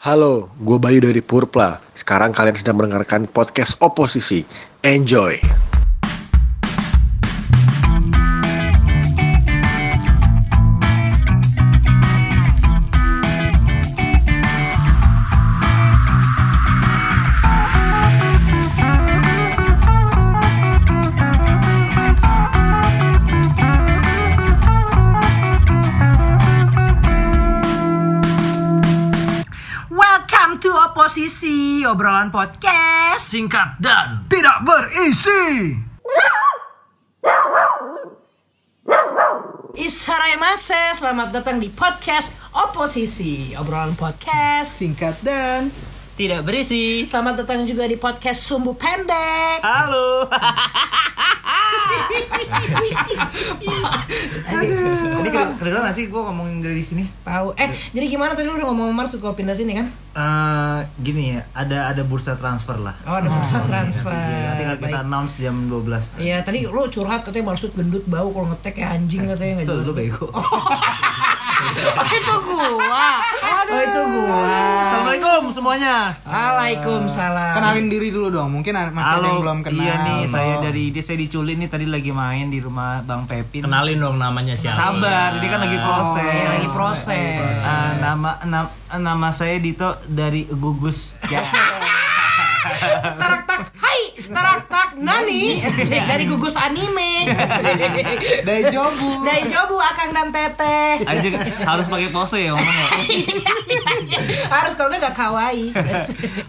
Halo, 0.00 0.48
gue 0.64 0.80
Bayu 0.80 1.04
dari 1.04 1.20
Purpla. 1.20 1.76
Sekarang 1.92 2.32
kalian 2.32 2.56
sedang 2.56 2.80
mendengarkan 2.80 3.28
podcast 3.28 3.76
oposisi. 3.84 4.48
Enjoy! 4.80 5.36
Obrolan 32.00 32.32
podcast 32.32 33.28
singkat 33.28 33.76
dan 33.76 34.24
tidak 34.32 34.64
berisi. 34.64 35.76
Isharamase, 39.76 40.96
selamat 40.96 41.28
datang 41.28 41.60
di 41.60 41.68
podcast 41.68 42.32
Oposisi, 42.56 43.52
obrolan 43.52 43.92
podcast. 44.00 44.80
singkat 44.80 45.20
dan 45.20 45.68
tidak 46.20 46.44
berisi. 46.44 47.08
Selamat 47.08 47.40
datang 47.40 47.64
juga 47.64 47.88
di 47.88 47.96
podcast 47.96 48.44
Sumbu 48.44 48.76
Pendek. 48.76 49.64
Halo. 49.64 50.28
Tadi 55.16 55.28
ke- 55.30 55.52
kedengeran 55.56 55.82
gak 55.82 55.96
sih 55.96 56.04
gue 56.06 56.20
ngomongin 56.20 56.60
dari 56.60 56.84
sini? 56.84 57.08
Tahu? 57.24 57.56
Eh, 57.56 57.72
jadi 57.90 58.04
gimana 58.06 58.36
tadi 58.36 58.44
lu 58.44 58.54
udah 58.54 58.68
ngomong 58.68 58.92
Mars 58.92 59.16
kalau 59.16 59.32
pindah 59.32 59.56
sini 59.56 59.72
kan? 59.74 59.88
Eh 60.10 60.78
gini 61.00 61.32
ya, 61.32 61.48
ada 61.52 61.88
ada 61.88 62.02
bursa 62.04 62.36
transfer 62.36 62.76
lah. 62.76 63.00
Oh, 63.06 63.16
ada 63.16 63.28
bursa 63.30 63.64
transfer. 63.64 64.12
Iya, 64.12 64.60
tinggal 64.60 64.76
kita 64.76 64.92
Baik. 64.92 65.04
announce 65.06 65.32
jam 65.36 65.56
12 65.66 66.20
Iya, 66.20 66.44
tadi 66.44 66.66
lu 66.66 66.84
curhat 66.88 67.24
katanya 67.24 67.48
maksud 67.48 67.72
gendut 67.72 68.04
bau 68.04 68.28
kalau 68.28 68.52
ngetek 68.52 68.76
kayak 68.76 68.90
anjing 68.94 69.24
katanya 69.24 69.52
nggak 69.56 69.66
Itu 69.66 69.72
jelas. 69.74 69.86
lu 69.88 69.94
bego. 69.96 70.26
Oh, 71.60 72.08
itu 72.08 72.34
gua. 72.40 73.20
Oh, 73.70 73.80
itu 73.80 74.00
gua. 74.04 74.58
Assalamualaikum 74.82 75.42
semuanya. 75.48 75.96
Waalaikumsalam. 76.24 77.54
Kenalin 77.54 77.86
diri 77.86 78.10
dulu 78.10 78.28
dong, 78.28 78.50
mungkin 78.50 78.74
masih 78.90 79.14
ada 79.16 79.24
yang 79.24 79.40
belum 79.40 79.58
kenal. 79.62 79.78
Iya 79.78 79.94
nih, 80.00 80.18
Oh. 80.20 80.28
saya 80.28 80.54
dari 80.60 80.84
dia 80.90 81.00
saya 81.00 81.16
diculik 81.16 81.54
nih 81.56 81.68
tadi 81.68 81.86
lagi 81.86 82.10
main 82.10 82.48
di 82.48 82.58
rumah 82.58 83.00
Bang 83.00 83.24
Pepin. 83.24 83.62
Kenalin 83.62 83.96
dong 83.96 84.16
namanya 84.16 84.54
siapa. 84.54 84.74
Sabar, 84.76 85.38
ini 85.38 85.46
kan 85.46 85.60
lagi 85.60 85.78
proses. 85.78 86.26
Iya, 86.26 86.48
lagi 86.52 86.68
proses. 86.68 87.54
Ah, 87.60 87.90
nama 87.96 88.30
nam- 88.44 88.72
nama 88.92 89.28
saya 89.30 89.56
Dito 89.56 89.86
dari 90.04 90.44
Gugus. 90.44 91.14
Ya. 91.26 91.40
tarak 93.20 93.42
tak 93.44 93.60
hai 93.74 94.00
tarak 94.24 94.60
tak 94.66 94.88
nani 94.96 95.58
dari 96.10 96.24
gugus 96.24 96.54
anime 96.54 97.10
Dari 98.40 98.64
Jobu. 98.68 99.22
dari 99.22 99.44
jobu 99.44 99.76
akang 99.78 100.10
dan 100.10 100.28
teteh 100.30 101.02
Anjing 101.02 101.34
harus 101.62 101.86
pakai 101.86 102.08
pose 102.08 102.38
ya 102.38 102.52
ngomongnya. 102.52 102.86
harus 104.48 104.72
kalau 104.74 104.92
nggak 104.92 105.12
kawaii 105.12 105.70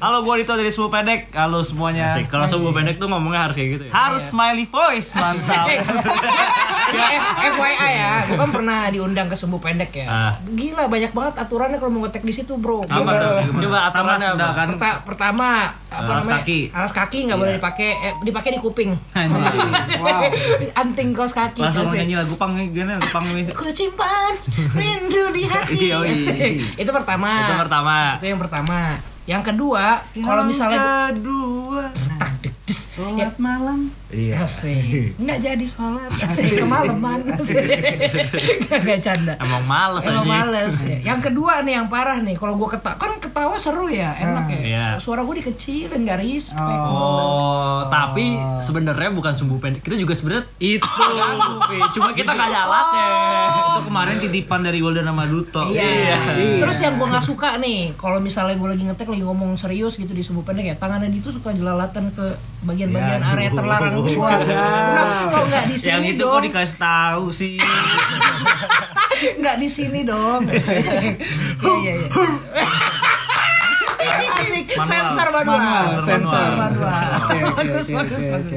Halo, 0.02 0.22
gua 0.22 0.36
Dito 0.36 0.54
dari 0.54 0.70
Suhu 0.70 0.90
Pendek. 0.90 1.30
Halo 1.32 1.62
semuanya. 1.62 2.12
Asik. 2.12 2.26
Kalau 2.28 2.46
sumbu 2.46 2.74
pendek 2.74 2.98
tuh 2.98 3.06
ngomongnya 3.06 3.46
harus 3.46 3.56
kayak 3.56 3.70
gitu 3.72 3.84
ya. 3.86 3.92
Harus 3.94 4.24
smiley 4.26 4.66
voice, 4.66 5.14
mantap. 5.14 5.68
Eh, 5.70 5.80
FYI 7.52 7.92
ya, 7.94 8.14
gue 8.26 8.36
kan 8.36 8.50
pernah 8.50 8.90
diundang 8.90 9.28
ke 9.28 9.36
sumbu 9.36 9.58
pendek 9.58 9.94
ya. 9.96 10.08
Ah. 10.08 10.32
Gila 10.44 10.88
banyak 10.88 11.12
banget 11.12 11.34
aturannya 11.38 11.78
kalau 11.78 11.92
mau 11.92 12.02
ngetek 12.04 12.24
di 12.24 12.34
situ 12.34 12.58
bro. 12.58 12.82
Apa 12.84 12.98
Gua- 12.98 13.14
tuh? 13.16 13.62
Coba 13.62 13.78
aturannya 13.88 14.30
apa? 14.32 14.48
kan 14.52 14.68
Perta- 14.74 15.00
pertama 15.04 15.48
apa 16.02 16.12
Alas 16.18 16.26
namanya? 16.26 16.42
kaki. 16.42 16.60
Alas 16.74 16.92
kaki 16.92 17.20
nggak 17.30 17.40
boleh 17.40 17.54
dipakai, 17.62 17.90
eh, 17.94 18.14
dipakai 18.26 18.50
di 18.58 18.60
kuping. 18.60 18.92
Wow. 20.02 20.22
Anting 20.82 21.14
kaos 21.14 21.34
kaki. 21.38 21.62
langsung 21.62 21.94
asik. 21.94 22.02
nyanyi 22.02 22.16
lagu 22.18 22.34
pang 22.36 22.58
gini, 22.58 22.90
lagu 22.90 23.10
pang 23.14 23.26
ini. 23.32 23.54
Ku 23.54 23.70
simpan 23.70 24.34
rindu 24.74 25.24
di 25.32 25.44
hati. 25.46 25.94
Iya, 25.94 25.98
iya. 26.04 26.66
itu 26.82 26.92
pertama. 26.92 27.30
Itu 27.46 27.54
pertama. 27.62 27.96
Itu 28.18 28.26
yang 28.26 28.42
pertama. 28.42 28.78
Yang 29.30 29.54
kedua, 29.54 30.02
kalau 30.18 30.44
misalnya 30.44 31.14
kedua. 31.14 31.94
tak 32.18 32.42
des 32.66 32.82
ya, 32.98 33.30
Selamat 33.30 33.38
malam. 33.38 33.80
Iya. 34.12 34.44
asik. 34.44 35.16
Nggak 35.24 35.40
jadi 35.40 35.66
sholat. 35.66 36.10
Asik 36.12 36.60
kemalaman. 36.60 37.20
Asik. 37.32 37.64
Nggak 38.68 39.00
canda. 39.02 39.34
Emang 39.40 39.64
males 39.66 40.04
Emang 40.04 40.24
aja. 40.24 40.32
males 40.32 40.76
ya. 40.84 40.98
Yang 41.14 41.20
kedua 41.28 41.64
nih 41.64 41.74
yang 41.76 41.88
parah 41.88 42.20
nih, 42.20 42.36
kalau 42.36 42.56
gua 42.56 42.70
ketawa 42.70 42.96
kan 42.96 43.18
ketawa 43.18 43.56
seru 43.56 43.88
ya, 43.88 44.12
enak 44.14 44.46
ya. 44.50 44.60
Iya. 44.62 44.86
Suara 44.98 45.24
gua 45.24 45.36
dikecilin, 45.36 46.02
nggak 46.02 46.20
respect. 46.20 46.82
Oh, 46.84 47.88
tapi 47.88 48.36
sebenarnya 48.60 49.12
bukan 49.12 49.34
sumbu 49.34 49.58
pendek. 49.58 49.82
Kita 49.82 49.96
juga 49.96 50.12
sebenarnya 50.12 50.46
itu. 50.60 50.88
Cuma 51.96 52.12
kita 52.12 52.32
nggak 52.32 52.48
ada 52.48 52.60
alatnya. 52.64 53.08
Itu 53.72 53.82
kemarin 53.88 54.16
titipan 54.20 54.60
dari 54.62 54.80
Golden 54.80 55.06
sama 55.06 55.24
Duto. 55.26 55.72
Iya. 55.72 56.20
Terus 56.62 56.78
yang 56.80 56.96
gue 56.96 57.08
nggak 57.08 57.26
suka 57.26 57.56
nih, 57.58 57.96
kalau 57.96 58.20
misalnya 58.20 58.56
gue 58.56 58.70
lagi 58.70 58.84
ngetek 58.84 59.08
lagi 59.08 59.24
ngomong 59.24 59.56
serius 59.56 59.96
gitu 59.96 60.12
di 60.12 60.22
sumbu 60.22 60.44
pendek 60.44 60.66
ya, 60.68 60.76
tangannya 60.76 61.08
dia 61.08 61.22
tuh 61.22 61.34
suka 61.34 61.52
jelalatan 61.52 62.12
ke 62.12 62.26
bagian-bagian 62.62 63.22
Ya, 63.22 63.34
area 63.34 63.50
aduh. 63.50 64.01
Terlarang 64.06 65.22
gue. 65.22 65.32
Kok 65.32 65.44
nggak 65.50 65.64
di 65.70 65.76
Yang 65.76 66.02
sini 66.02 66.10
itu 66.10 66.24
dong? 66.24 66.32
kok 66.34 66.42
dikasih 66.48 66.78
tahu 66.80 67.26
sih. 67.34 67.56
Nggak 69.42 69.56
di 69.62 69.70
sini 69.70 70.02
dong. 70.02 70.42
Iya 71.62 71.74
iya 71.78 71.94
iya. 71.94 72.10
Asik, 74.02 74.66
sensor 74.82 75.28
manual. 75.30 75.62
Manual, 75.62 75.88
sensor 76.02 76.50
manual. 76.58 77.06
Oke, 77.22 77.38
oke, 77.38 77.54
Bagus 77.62 77.88
bagus 77.94 78.24
bagus. 78.34 78.54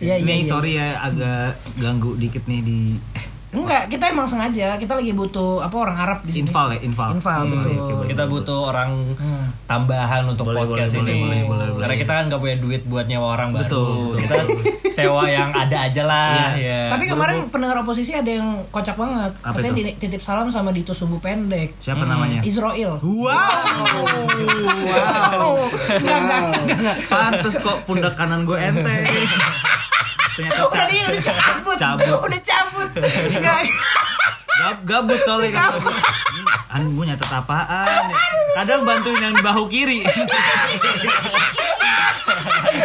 Iya 0.00 0.16
iya. 0.16 0.24
Ini 0.24 0.34
iya. 0.42 0.48
sorry 0.48 0.72
ya 0.80 0.88
agak 1.04 1.60
ganggu 1.76 2.16
dikit 2.16 2.44
nih 2.48 2.60
di 2.64 2.80
Enggak, 3.48 3.88
kita 3.88 4.04
emang 4.08 4.24
sengaja. 4.24 4.76
Kita 4.76 4.92
lagi 4.92 5.10
butuh 5.10 5.60
apa 5.60 5.72
orang 5.72 5.96
Arab 5.96 6.18
di 6.20 6.30
sini. 6.30 6.44
infal 6.44 6.68
ya, 6.68 6.78
infal. 6.78 7.08
Infal, 7.10 7.40
betul. 7.44 7.72
oke, 7.72 7.92
boleh. 7.94 8.08
Kita 8.08 8.24
butuh 8.24 8.58
orang 8.68 8.90
Hmm. 9.14 9.44
tambahan 9.64 10.22
untuk 10.26 10.46
Boleh, 10.46 10.62
podcast 10.62 10.92
boleh, 10.92 11.08
ini. 11.08 11.16
boleh, 11.18 11.40
boleh, 11.42 11.66
boleh, 11.66 11.66
Karena 11.78 11.88
boleh. 11.88 11.96
kita 11.98 12.12
kan 12.12 12.24
nggak 12.26 12.40
punya 12.40 12.56
duit 12.58 12.82
buat 12.84 13.04
nyewa 13.04 13.28
orang 13.32 13.48
baru. 13.50 13.64
Betul, 13.64 13.88
betul. 14.14 14.20
Kita 14.20 14.36
sewa 14.94 15.22
yang 15.24 15.48
ada 15.50 15.76
aja 15.82 16.02
lah. 16.04 16.52
Iya. 16.52 16.58
ya. 16.60 16.80
Tapi 16.90 17.04
kemarin 17.06 17.36
pendengar 17.48 17.76
oposisi 17.78 18.12
ada 18.12 18.28
yang 18.28 18.44
kocak 18.68 18.94
banget. 18.94 19.32
Apa 19.38 19.54
Katanya 19.54 19.72
itu? 19.72 19.80
di- 19.82 19.96
titip 19.98 20.20
salam 20.20 20.48
sama 20.48 20.68
Dito 20.68 20.92
Sumbu 20.92 21.16
Pendek. 21.16 21.72
Siapa 21.78 22.02
namanya? 22.02 22.42
Israel. 22.42 23.00
Wow. 23.00 23.32
Oh, 25.40 25.64
enggak, 25.88 26.18
enggak, 26.18 26.40
enggak, 26.42 26.76
enggak. 26.76 26.96
Pantes 27.06 27.56
kok 27.56 27.78
pundak 27.84 28.12
kanan 28.12 28.42
gue 28.42 28.56
enteng. 28.56 29.02
Ternyata 30.38 30.62
Udah 30.70 30.78
ca- 30.78 30.86
dia 30.86 31.02
udah 31.04 31.22
cabut. 31.24 31.76
Cabut. 31.76 32.18
Udah 32.22 32.40
cabut. 32.40 32.88
Gab- 34.58 34.82
gabut 34.82 35.20
soalnya 35.22 35.50
kan. 35.52 35.70
An 36.68 36.82
gue 36.90 37.04
nyatet 37.04 37.30
apaan? 37.30 37.86
ya? 38.06 38.18
Kadang 38.54 38.82
bantuin 38.82 39.18
yang 39.20 39.30
di 39.32 39.42
bahu 39.42 39.66
kiri. 39.66 40.02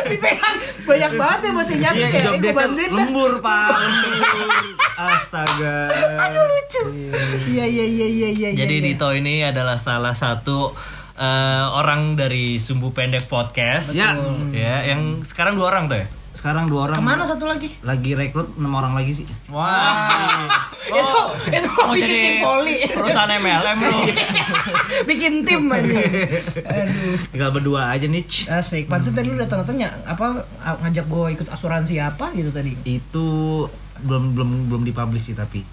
Dipegang 0.03 0.57
banyak 0.83 1.11
banget 1.15 1.39
ya 1.41 1.51
masih 1.51 1.75
nyatet 1.79 1.99
Iya, 1.99 2.07
ya. 2.09 2.21
job 2.23 2.35
desk 2.39 2.91
lembur, 2.91 3.31
Pak. 3.39 3.67
Lembur. 3.73 4.49
Astaga. 4.93 5.77
Aduh 6.19 6.43
lucu. 6.43 6.81
Iya 7.49 7.65
iya 7.65 7.85
iya 7.85 8.07
iya 8.07 8.29
iya. 8.31 8.49
Jadi 8.53 8.75
iya. 8.77 8.85
Dito 8.85 9.09
ini 9.11 9.41
adalah 9.41 9.77
salah 9.77 10.13
satu 10.13 10.71
eh, 11.15 11.65
orang 11.69 12.13
dari 12.13 12.57
Sumbu 12.57 12.93
Pendek 12.93 13.25
Podcast. 13.25 13.93
Ya. 13.93 14.13
Ya, 14.53 14.85
yang 14.85 15.25
sekarang 15.25 15.57
dua 15.57 15.73
orang 15.73 15.89
tuh 15.89 15.97
ya. 15.99 16.07
Sekarang 16.33 16.65
dua 16.65 16.89
orang 16.89 16.97
Ke 16.97 17.05
mana 17.05 17.23
satu 17.23 17.45
lagi? 17.45 17.69
lagi 17.79 18.11
rekrut 18.13 18.57
enam 18.57 18.73
orang 18.73 18.93
lagi 18.93 19.13
sih. 19.13 19.25
Wah. 19.47 20.09
itu 20.83 21.13
itu 21.47 21.69
mau 21.71 21.93
bikin 21.93 22.03
jadi 22.03 22.15
tim 22.19 22.35
voli. 22.41 22.77
perusahaan 22.89 23.31
MLM 23.31 23.77
lu. 23.79 23.99
bikin 25.09 25.33
tim 25.45 25.63
aja. 25.69 25.99
Aduh. 26.59 27.15
Tinggal 27.29 27.49
berdua 27.53 27.93
aja 27.93 28.05
nih. 28.05 28.25
Asik. 28.49 28.89
Pantes 28.89 29.13
tadi 29.13 29.29
lu 29.29 29.37
datang-datang 29.37 29.77
ya 29.77 29.89
apa 30.03 30.43
ngajak 30.83 31.05
gue 31.05 31.27
ikut 31.37 31.47
asuransi 31.47 32.01
apa 32.01 32.33
gitu 32.33 32.49
tadi. 32.49 32.73
Itu 32.83 33.69
belum 34.03 34.23
belum 34.31 34.49
belum 34.67 34.81
dipublish 34.83 35.23
sih 35.25 35.33
tapi. 35.33 35.63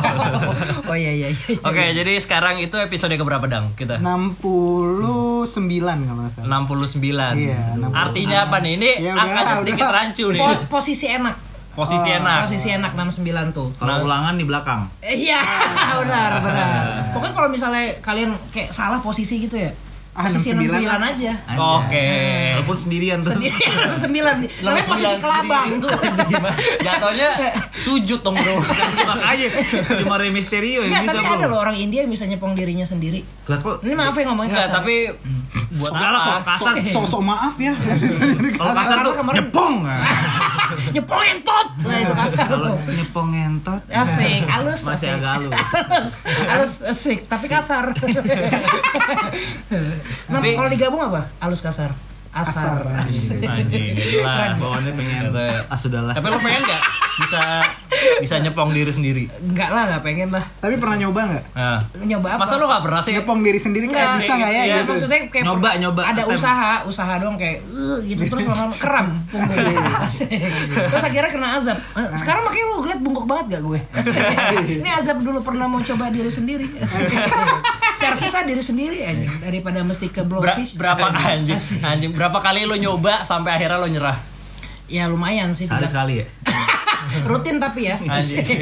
oh 0.90 0.94
iya 0.94 1.12
iya 1.12 1.28
iya. 1.30 1.56
Oke, 1.60 1.84
jadi 1.92 2.12
sekarang 2.16 2.58
itu 2.58 2.74
episode 2.76 3.10
keberapa 3.12 3.46
Dang 3.46 3.72
kita? 3.74 3.96
69 3.96 5.46
kalau 5.80 6.20
nggak 6.20 6.32
salah. 6.36 6.46
69. 6.66 7.00
Iya, 7.36 7.58
69. 7.78 7.94
Artinya 7.94 8.38
apa 8.44 8.56
nih? 8.58 8.72
Ini 8.72 8.90
Ya 8.98 9.12
udah, 9.12 9.22
angkanya 9.22 9.54
sedikit 9.56 9.84
udah. 9.84 9.94
rancu 9.94 10.26
nih. 10.28 10.40
Po- 10.40 10.66
posisi 10.70 11.06
enak. 11.06 11.34
Posisi 11.70 12.10
enak. 12.10 12.38
Posisi 12.44 12.68
enak 12.68 12.92
69 12.92 13.24
tuh. 13.50 13.68
Kalau 13.78 14.04
ulangan 14.04 14.34
di 14.34 14.44
belakang. 14.44 14.90
Iya, 15.00 15.40
benar, 16.02 16.30
benar. 16.42 16.82
Pokoknya 17.14 17.34
kalau 17.34 17.48
misalnya 17.48 17.84
kalian 18.00 18.34
kayak 18.50 18.70
salah 18.70 18.98
posisi 18.98 19.38
gitu 19.38 19.54
ya. 19.54 19.70
Ah, 20.20 20.24
posisi 20.26 20.52
69 20.52 20.84
69 20.84 21.10
aja 21.10 21.32
Oke. 21.56 22.08
Walaupun 22.52 22.76
sendirian 22.78 23.18
tuh. 23.18 23.32
sendiri 23.32 23.56
nomor 23.56 23.96
9 23.96 24.60
namanya 24.60 24.84
posisi 24.84 25.16
kelabang 25.16 25.68
tuh 25.78 25.90
Jatuhnya 26.86 27.28
sujud 27.74 28.20
dong 28.20 28.36
bro. 28.36 28.54
Makanya 29.10 29.46
cuma 29.96 30.14
Rey 30.16 30.28
Mysterio 30.28 30.82
yang 30.82 30.92
bisa 31.00 31.16
tapi 31.16 31.26
ada 31.26 31.46
loh 31.46 31.58
orang 31.58 31.74
India 31.74 32.04
yang 32.04 32.12
bisa 32.12 32.24
nyepong 32.24 32.52
dirinya 32.52 32.84
sendiri 32.84 33.24
kok 33.42 33.82
ini 33.82 33.92
maaf 33.92 34.14
ya 34.14 34.24
ngomongin 34.24 34.52
Enggak, 34.52 34.68
kasar 34.68 34.78
tapi 34.78 34.94
buat 35.72 35.90
Enggak 35.90 36.10
lah, 36.12 36.22
apa? 36.38 36.42
kasar. 36.46 36.74
Sok-sok 36.86 37.18
maaf 37.20 37.54
ya. 37.56 37.72
kalau 38.54 38.72
kasar 38.72 38.96
tuh 39.02 39.14
kemarin- 39.16 39.36
nyepong. 39.42 39.74
Nyepong 40.90 41.24
entot 41.30 41.66
nah 41.80 41.96
itu 41.98 42.14
kasar 42.14 42.46
Kalau 42.46 42.76
tuh 42.76 42.92
nyepong 42.92 43.28
ngentot. 43.30 43.80
asik 43.86 44.42
halus 44.44 44.80
Masih 44.82 44.92
asik. 44.92 45.10
agak 45.16 45.32
halus. 45.32 45.52
halus 45.52 46.10
halus 46.44 46.74
asik 46.84 47.18
tapi 47.26 47.46
kasar 47.46 47.84
nah 50.28 50.38
Tapi- 50.38 50.54
kalau 50.54 50.68
digabung 50.68 51.02
apa 51.02 51.30
halus 51.38 51.60
kasar 51.60 51.90
asar, 52.30 52.86
Asar, 52.86 53.42
Anjing, 53.42 53.90
jelas. 53.90 54.54
Bawaannya 54.56 54.92
pengen. 54.94 55.22
Gitu. 55.26 55.44
Ah 55.66 55.74
sudahlah. 55.74 56.14
Tapi 56.14 56.26
lo 56.26 56.38
pengen 56.38 56.62
nggak 56.62 56.82
bisa 57.18 57.40
bisa 58.16 58.34
nyepong 58.38 58.70
diri 58.70 58.88
sendiri? 58.88 59.24
enggak 59.42 59.68
lah 59.68 59.82
enggak 59.84 60.02
pengen 60.02 60.28
lah 60.30 60.44
Tapi 60.56 60.78
pernah 60.78 60.96
nyoba 60.96 61.20
nggak? 61.26 61.44
Nah, 61.52 61.78
nyoba 62.00 62.28
apa 62.32 62.40
masa 62.40 62.54
lo 62.54 62.64
nggak 62.64 62.82
pernah 62.82 63.00
sih? 63.00 63.12
Nyepong 63.12 63.40
diri 63.40 63.58
sendiri 63.58 63.84
nggak 63.86 63.98
Enggak, 64.00 64.20
bisa 64.20 64.32
nggak 64.32 64.50
ya 64.50 64.62
iya, 64.62 64.74
gitu? 64.78 64.90
maksudnya 64.90 65.20
kayak 65.26 65.44
Nyoba, 65.44 65.68
nyoba, 65.76 66.02
ada 66.06 66.22
attempt. 66.22 66.38
usaha 66.38 66.70
usaha 66.86 67.12
doang 67.18 67.36
kayak 67.36 67.58
"Eh," 67.60 67.98
gitu 68.06 68.22
terus 68.24 68.44
lama-lama 68.46 68.72
Asik. 70.06 70.30
terus 70.70 71.02
akhirnya 71.02 71.30
kena 71.30 71.48
azab 71.56 71.78
Eh, 71.92 72.06
sekarang 72.14 72.42
makanya 72.42 72.64
lu 72.64 72.74
ngeliat 72.80 73.00
bungkuk 73.00 73.26
banget 73.26 73.44
gak 73.50 73.62
gue 73.64 73.78
ini 74.78 74.90
azab 74.92 75.18
dulu 75.18 75.38
pernah 75.40 75.66
mau 75.66 75.80
coba 75.80 76.08
diri 76.08 76.30
sendiri 76.30 76.66
servisnya 77.92 78.42
diri 78.44 78.62
sendiri 78.62 78.98
aja 79.02 79.28
daripada 79.42 79.82
mesti 79.82 80.08
ke 80.08 80.22
blowfish 80.22 80.76
berapa 80.76 81.10
anjing? 81.12 81.58
Anjing 81.82 82.12
berapa 82.20 82.36
kali 82.38 82.68
lo 82.68 82.76
nyoba 82.76 83.24
sampai 83.24 83.56
akhirnya 83.56 83.80
lo 83.80 83.88
nyerah? 83.88 84.18
ya 84.86 85.06
lumayan 85.06 85.50
sih 85.50 85.64
Sekali 85.64 85.86
sekali 85.86 86.14
ya. 86.18 86.26
rutin 87.30 87.56
tapi 87.56 87.86
ya. 87.86 87.96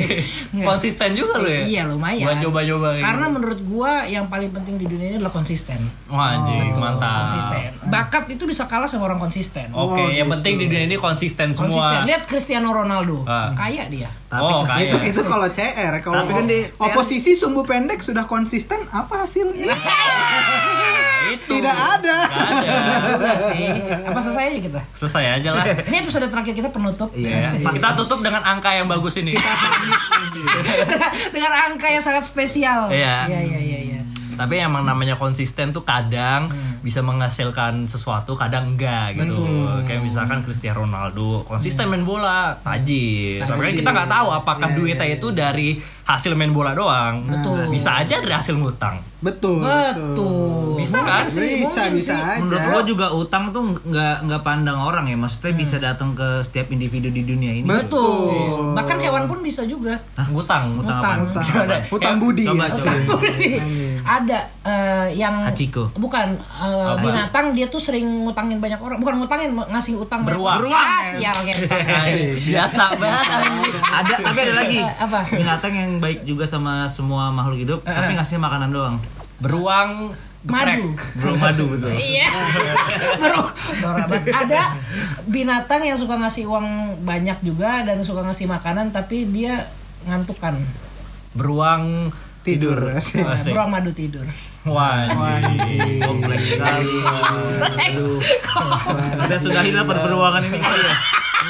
Konsisten 0.69 1.11
juga 1.13 1.37
lo 1.37 1.49
ya? 1.49 1.65
iya 1.65 1.83
lumayan 1.85 2.23
Buat 2.23 2.39
coba-coba 2.41 2.87
kayak 2.93 3.03
karena 3.03 3.25
gitu. 3.25 3.35
menurut 3.35 3.61
gua 3.67 3.93
yang 4.07 4.25
paling 4.27 4.49
penting 4.49 4.77
di 4.77 4.87
dunia 4.87 5.07
ini 5.07 5.17
adalah 5.19 5.33
konsisten 5.33 5.81
Wah 6.07 6.39
anjing, 6.39 6.71
mantap. 6.73 7.27
konsisten 7.27 7.71
bakat 7.85 8.25
itu 8.31 8.45
bisa 8.45 8.65
kalah 8.65 8.87
sama 8.87 9.05
orang 9.07 9.19
konsisten 9.19 9.69
Oke, 9.71 9.99
Oh, 9.99 10.09
yang 10.09 10.29
gitu. 10.29 10.35
penting 10.37 10.55
di 10.55 10.67
dunia 10.67 10.85
ini 10.87 10.97
konsisten 10.97 11.51
semua. 11.51 11.67
konsisten 11.73 11.99
lihat 12.07 12.23
Cristiano 12.25 12.71
Ronaldo 12.71 13.25
Ah. 13.25 13.51
kaya 13.53 13.89
dia 13.89 14.07
oh, 14.31 14.63
Tapi- 14.63 14.87
kayak 14.87 14.87
Itu 14.87 14.97
itu 15.11 15.21
kalau 15.27 15.49
CR, 15.49 15.95
kalau 15.99 16.23
kan 16.25 16.45
di- 16.47 16.69
oposisi 16.79 17.33
sumbu 17.35 17.65
pendek 17.65 18.01
sudah 18.01 18.23
konsisten, 18.25 18.85
apa 18.89 19.25
hasilnya? 19.25 19.67
itu. 21.35 21.53
Tidak 21.61 21.77
ada. 21.77 22.17
Ada. 22.29 22.77
Enggak 23.19 23.39
sih. 23.45 23.65
Apa 24.09 24.19
selesai 24.25 24.45
aja 24.49 24.59
kita? 24.65 24.81
Selesai 24.97 25.25
aja 25.41 25.51
lah. 25.53 25.65
Ini 25.85 25.97
episode 26.05 26.27
terakhir 26.31 26.55
kita 26.57 26.69
penutup. 26.73 27.11
Iya. 27.13 27.53
Asik. 27.53 27.65
Kita 27.77 27.89
tutup 27.99 28.21
dengan 28.25 28.41
angka 28.45 28.71
yang 28.73 28.87
bagus 28.89 29.21
ini. 29.21 29.35
Dengan 31.35 31.53
angka 31.71 31.89
yang 31.91 32.03
sangat 32.03 32.25
spesial. 32.27 32.89
Iya. 32.89 33.29
Iya, 33.29 33.41
iya, 33.45 33.61
iya, 33.61 33.79
iya. 33.85 33.98
Tapi 34.39 34.55
emang 34.57 34.87
namanya 34.87 35.19
konsisten 35.19 35.75
tuh 35.75 35.83
kadang 35.83 36.47
bisa 36.79 37.03
menghasilkan 37.03 37.85
sesuatu, 37.85 38.33
kadang 38.33 38.73
enggak 38.73 39.19
gitu. 39.19 39.35
Betul. 39.35 39.83
Kayak 39.85 40.03
misalkan 40.03 40.39
Cristiano 40.41 40.87
Ronaldo 40.87 41.43
konsisten 41.43 41.91
main 41.91 42.07
bola, 42.07 42.55
tajir. 42.63 43.43
Tapi 43.43 43.59
kan 43.61 43.75
kita 43.75 43.91
nggak 43.91 44.09
tahu 44.09 44.29
apakah 44.33 44.69
duitnya 44.73 45.09
itu 45.11 45.29
dari 45.31 45.69
hasil 46.05 46.33
main 46.33 46.49
bola 46.49 46.73
doang. 46.73 47.27
Betul. 47.27 47.69
Bisa 47.69 47.99
aja 47.99 48.17
dari 48.17 48.33
hasil 48.33 48.57
ngutang. 48.57 49.03
Betul. 49.19 49.61
Betul. 49.61 50.79
Bisa 50.79 51.03
kan? 51.03 51.27
Sih, 51.27 51.61
Bisa 51.61 51.85
mungkin 51.85 51.99
bisa 51.99 52.15
sih. 52.15 52.23
aja. 52.39 52.41
Menurut 52.41 52.63
gua 52.65 52.83
juga 52.83 53.07
utang 53.11 53.51
tuh 53.51 53.75
nggak 53.77 54.17
nggak 54.25 54.43
pandang 54.43 54.79
orang 54.79 55.05
ya, 55.05 55.19
maksudnya 55.19 55.53
bisa 55.53 55.77
datang 55.77 56.15
ke 56.15 56.41
setiap 56.41 56.71
individu 56.71 57.11
di 57.11 57.27
dunia 57.27 57.53
ini. 57.53 57.67
Betul. 57.67 58.73
Bahkan 58.73 58.97
hewan 59.01 59.27
pun 59.27 59.43
bisa 59.43 59.67
juga. 59.67 59.99
Hah, 60.15 60.25
ngutang. 60.29 60.79
Utang 60.79 61.03
Utang. 61.29 61.45
apa? 61.45 61.83
Hutang 61.89 62.15
Ya, 62.15 62.23
budi 62.23 62.45
coba, 62.47 62.65
ya. 62.65 62.73
coba. 62.73 63.21
Ada 64.09 64.41
eh, 64.65 65.09
yang 65.15 65.45
Hachiko. 65.45 65.93
Bukan 65.93 66.41
Apa? 66.41 66.97
binatang 66.97 67.53
dia 67.53 67.69
tuh 67.69 67.77
sering 67.77 68.25
ngutangin 68.25 68.57
banyak 68.57 68.81
orang. 68.81 68.97
Bukan 68.97 69.21
ngutangin 69.21 69.53
ngasih 69.53 70.01
utang 70.01 70.25
Beruang. 70.25 70.65
Beruang, 70.65 70.81
Ah, 70.81 71.13
ya. 71.13 71.29
sial 71.45 71.61
Anjing, 71.69 72.41
Biasa 72.41 72.85
banget. 72.97 73.27
Ada 73.85 74.15
tapi 74.25 74.39
ada 74.41 74.55
lagi. 74.57 74.79
Eh, 74.81 74.95
apa? 74.97 75.21
Binatang 75.29 75.73
yang 75.73 75.91
baik 76.01 76.25
juga 76.25 76.49
sama 76.49 76.89
semua 76.89 77.29
makhluk 77.29 77.61
hidup, 77.61 77.81
Eh, 77.85 77.93
tapi 77.93 78.17
ngasih 78.17 78.41
makanan 78.41 78.73
doang. 78.73 78.97
Beruang 79.39 80.17
geprek. 80.41 80.81
Madu. 80.81 80.89
Belum 81.15 81.37
madu 81.37 81.65
betul. 81.69 81.91
Iya. 81.93 82.27
Banget. 83.79 84.23
ada 84.31 84.63
binatang 85.25 85.83
yang 85.83 85.99
suka 85.99 86.17
ngasih 86.17 86.47
uang 86.47 86.67
banyak 87.03 87.39
juga 87.43 87.85
dan 87.85 88.01
suka 88.01 88.23
ngasih 88.23 88.49
makanan 88.49 88.89
tapi 88.89 89.29
dia 89.29 89.69
ngantukan. 90.07 90.57
Beruang 91.35 92.09
Tidur. 92.49 92.79
Asik. 92.97 93.21
Asik. 93.21 93.53
Beruang 93.53 93.69
madu 93.69 93.91
tidur. 93.93 94.25
Wah, 94.65 95.05
Anjing. 95.05 96.01
Kompleks 96.01 96.57
sekali. 96.57 96.97
Aduh. 97.77 98.19
Udah 99.29 99.39
sudah 99.41 99.63
hilang 99.65 99.85
perberuangan 99.85 100.43
ini. 100.49 100.61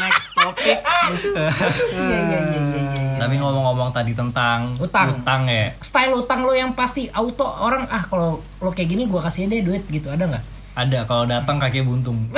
Next 0.02 0.26
topic. 0.34 0.78
Iya 0.78 2.18
iya 2.18 2.18
iya 2.18 2.38
iya. 2.42 2.60
iya. 2.98 3.18
Tapi 3.18 3.34
ngomong-ngomong 3.42 3.90
tadi 3.90 4.14
tentang 4.14 4.74
Utang. 4.78 5.46
ya. 5.50 5.74
Style 5.82 6.14
utang 6.14 6.46
lo 6.46 6.54
yang 6.54 6.74
pasti 6.74 7.10
auto 7.10 7.46
orang 7.46 7.86
ah 7.90 8.06
kalau 8.06 8.38
lo 8.62 8.70
kayak 8.70 8.94
gini 8.94 9.10
gua 9.10 9.26
kasih 9.26 9.50
deh 9.50 9.62
duit 9.62 9.82
gitu 9.90 10.10
ada 10.10 10.26
nggak? 10.26 10.44
Ada 10.78 11.02
kalau 11.10 11.26
datang 11.26 11.58
kaki 11.58 11.82
buntung. 11.82 12.18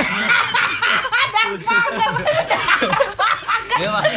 Dia 3.80 3.88
pasti. 3.96 4.16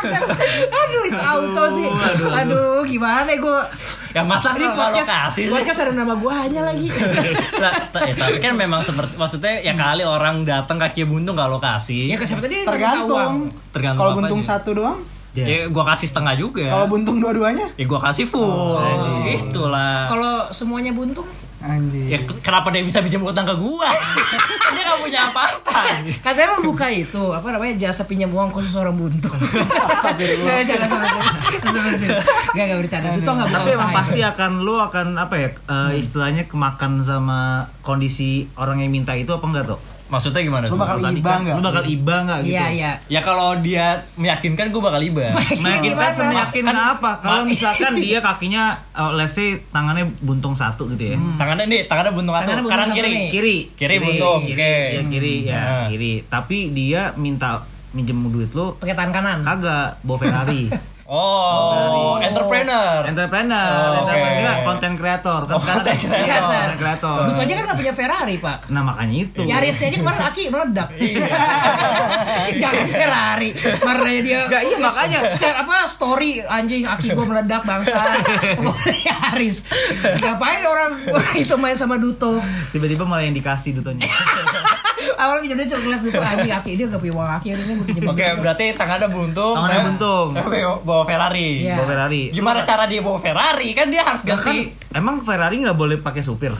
Aduh 0.00 1.02
itu 1.04 1.18
auto 1.18 1.64
sih. 1.70 1.86
aduh, 1.86 2.04
aduh. 2.04 2.30
Aduh 2.34 2.78
gimana 2.84 3.30
gue 3.30 3.60
Ya 4.08 4.22
masa 4.22 4.52
ini 4.52 4.64
podcast, 4.66 5.04
lokasi 5.04 5.30
sih? 5.36 5.44
podcast 5.48 5.78
ada 5.80 5.92
nama 5.92 6.14
gua 6.14 6.42
aja 6.42 6.60
lagi. 6.62 6.88
Lah, 7.62 7.72
ta- 7.88 8.02
eh, 8.02 8.14
tapi 8.14 8.38
kan 8.38 8.54
memang 8.54 8.80
seperti 8.80 9.14
maksudnya 9.14 9.60
ya 9.60 9.74
kali 9.74 10.00
orang 10.00 10.42
datang 10.42 10.76
kaki 10.76 11.04
buntung 11.04 11.34
nggak 11.34 11.50
lokasi. 11.50 12.08
ya 12.08 12.16
ke 12.16 12.24
siapa 12.24 12.40
tadi. 12.40 12.64
Tergantung. 12.64 13.52
Tergantung 13.68 14.00
Kalau 14.00 14.12
buntung 14.14 14.40
satu 14.40 14.72
doang, 14.72 14.98
Ya 15.30 15.68
gua 15.68 15.84
kasih 15.86 16.08
setengah 16.08 16.34
juga. 16.34 16.66
kalau 16.66 16.88
buntung 16.88 17.20
dua-duanya, 17.20 17.68
ya 17.72 17.84
gua 17.84 18.00
kasih 18.02 18.24
full. 18.24 18.80
Itulah. 19.24 20.08
Kalau 20.08 20.34
semuanya 20.50 20.90
buntung, 20.90 21.28
anjing. 21.58 22.06
Ya 22.06 22.18
kenapa 22.42 22.70
dia 22.70 22.86
bisa 22.86 23.02
pinjam 23.02 23.22
utang 23.26 23.42
ke 23.42 23.54
gua? 23.58 23.90
Dia 24.74 24.82
nggak 24.84 25.00
punya 25.02 25.20
apa-apa. 25.32 25.80
katanya 26.22 26.48
mau 26.54 26.62
buka 26.70 26.86
itu 26.92 27.22
apa 27.34 27.48
namanya 27.50 27.74
jasa 27.88 28.06
pinjam 28.06 28.30
uang 28.30 28.54
khusus 28.54 28.76
orang 28.78 28.94
buntung. 28.94 29.34
Gak 29.34 30.62
jangan 30.68 30.88
Gak 32.54 32.64
gak 32.68 32.78
bercanda. 32.78 33.08
Itu 33.16 33.30
nggak 33.30 33.48
buka 33.48 33.58
Tapi 33.58 33.70
emang 33.74 33.90
pasti 33.90 34.20
akan 34.22 34.50
lu 34.62 34.74
akan 34.78 35.06
apa 35.18 35.34
ya 35.40 35.48
eh, 35.50 35.92
istilahnya 35.98 36.46
kemakan 36.46 37.02
sama 37.02 37.66
kondisi 37.82 38.46
orang 38.54 38.84
yang 38.84 38.92
minta 38.94 39.16
itu 39.18 39.34
apa 39.34 39.44
enggak 39.48 39.66
tuh? 39.74 39.97
Maksudnya 40.08 40.40
gimana? 40.40 40.64
Lu 40.66 40.74
bakal 40.74 40.96
Tadi 40.98 41.20
iba 41.20 41.32
nggak? 41.36 41.54
Lu 41.54 41.62
bakal 41.62 41.84
iba 41.84 42.14
nggak 42.24 42.38
gitu? 42.42 42.52
Iya 42.52 42.66
iya. 42.70 42.92
Ya 43.06 43.20
kalau 43.20 43.52
dia 43.58 43.86
meyakinkan 44.16 44.68
gua 44.68 44.88
bakal 44.88 45.00
iba. 45.00 45.28
Meyakinkan 45.60 46.10
semeyakinkan 46.10 46.72
Kan- 46.72 46.92
apa? 46.96 47.10
Kalau 47.20 47.42
misalkan 47.44 47.92
dia 47.94 48.18
kakinya 48.18 48.64
oh, 48.92 49.12
let's 49.12 49.32
say 49.32 49.60
tangannya 49.68 50.08
buntung 50.18 50.52
satu 50.52 50.88
gitu 50.90 51.12
ya. 51.12 51.16
Tangannya 51.36 51.64
nih, 51.66 51.80
tangannya 51.84 52.10
buntung 52.10 52.32
satu, 52.32 52.42
Tangannya 52.42 52.62
buntung 52.62 52.74
kanan 52.74 52.88
satu 52.88 52.96
kiri. 52.98 53.10
nih. 53.10 53.28
Kiri, 53.28 53.56
Kiri 53.74 53.96
buntung, 53.98 54.40
kiri, 54.42 54.56
oke. 54.56 54.74
ya 54.88 55.02
kiri 55.04 55.34
ya 55.44 55.60
Nah. 55.60 55.86
kiri. 55.88 56.12
Tapi 56.24 56.58
dia 56.70 57.02
minta 57.14 57.50
minjem 57.88 58.18
duit 58.26 58.50
lu 58.52 58.76
Pakai 58.76 58.92
tangan 58.92 59.12
kanan. 59.14 59.38
kagak 59.42 60.00
bawa 60.02 60.16
Ferrari. 60.18 60.62
Oh, 61.08 62.20
entrepreneur. 62.20 63.00
entrepreneur, 63.00 63.64
Oh, 63.64 63.88
oke. 63.88 63.98
entrepreneur 64.04 64.36
enggak 64.38 64.56
konten 64.60 64.92
kreator. 64.92 65.40
Kan 65.42 65.56
Oh, 65.56 65.62
content 65.62 65.96
creator. 65.96 66.36
content 66.44 66.76
creator. 66.76 67.18
Itu 67.24 67.40
aja 67.40 67.52
kan 67.54 67.62
nggak 67.64 67.78
punya 67.78 67.94
Ferrari 67.96 68.34
pak. 68.36 68.58
Nah 68.68 68.82
makanya 68.84 69.16
itu. 69.18 69.40
Yarisnya 69.42 69.88
aja 69.88 69.96
kemarin 69.98 70.22
Aki 70.22 70.42
meledak. 70.52 70.88
Jangan 72.60 72.86
Ferrari. 72.88 73.50
Karena 73.56 74.10
dia 74.20 74.38
Nggak, 74.46 74.62
iya, 74.62 74.76
makanya. 74.76 75.18
Setiap 75.32 75.56
apa 75.64 75.76
story 75.88 76.44
anjing 76.44 76.84
Aki 76.84 77.08
gua 77.12 77.24
meledak 77.26 77.64
bangsa. 77.64 77.96
Yaris. 79.08 79.64
Ngapain 80.20 80.60
orang 80.62 80.92
orang 81.08 81.36
itu 81.40 81.54
main 81.56 81.72
sama 81.72 81.96
Duto? 81.96 82.36
Tiba-tiba 82.68 83.08
malah 83.08 83.24
yang 83.24 83.32
dikasih 83.32 83.80
dutonya. 83.80 84.04
Awalnya 85.16 85.40
pinjam 85.42 85.58
dia 85.58 85.68
coklat 85.72 86.00
Duto 86.04 86.20
anjing 86.20 86.52
Aki 86.52 86.70
dia 86.74 86.84
gak 86.86 87.00
punya 87.00 87.14
uang 87.14 87.30
Aki 87.32 87.48
ini 87.50 87.72
gue 87.72 87.86
pinjam. 87.86 88.12
Oke, 88.12 88.26
berarti 88.36 88.64
tangannya 88.74 89.08
buntung. 89.08 89.54
Tangannya 89.56 89.78
eh, 89.78 89.86
buntung. 89.86 90.28
Tapi 90.36 90.58
bawa 90.98 91.06
Ferrari. 91.06 91.62
Iya. 91.62 91.78
Bawa 91.78 91.86
Ferrari. 91.86 92.22
Gimana 92.34 92.58
cara 92.66 92.84
dia 92.90 92.98
bawa 92.98 93.18
Ferrari? 93.22 93.68
Kan 93.70 93.86
dia 93.94 94.02
harus 94.02 94.22
kan 94.26 94.34
ganti. 94.42 94.74
emang 94.90 95.22
Ferrari 95.22 95.62
nggak 95.62 95.78
boleh 95.78 95.96
pakai 96.02 96.22
supir. 96.26 96.50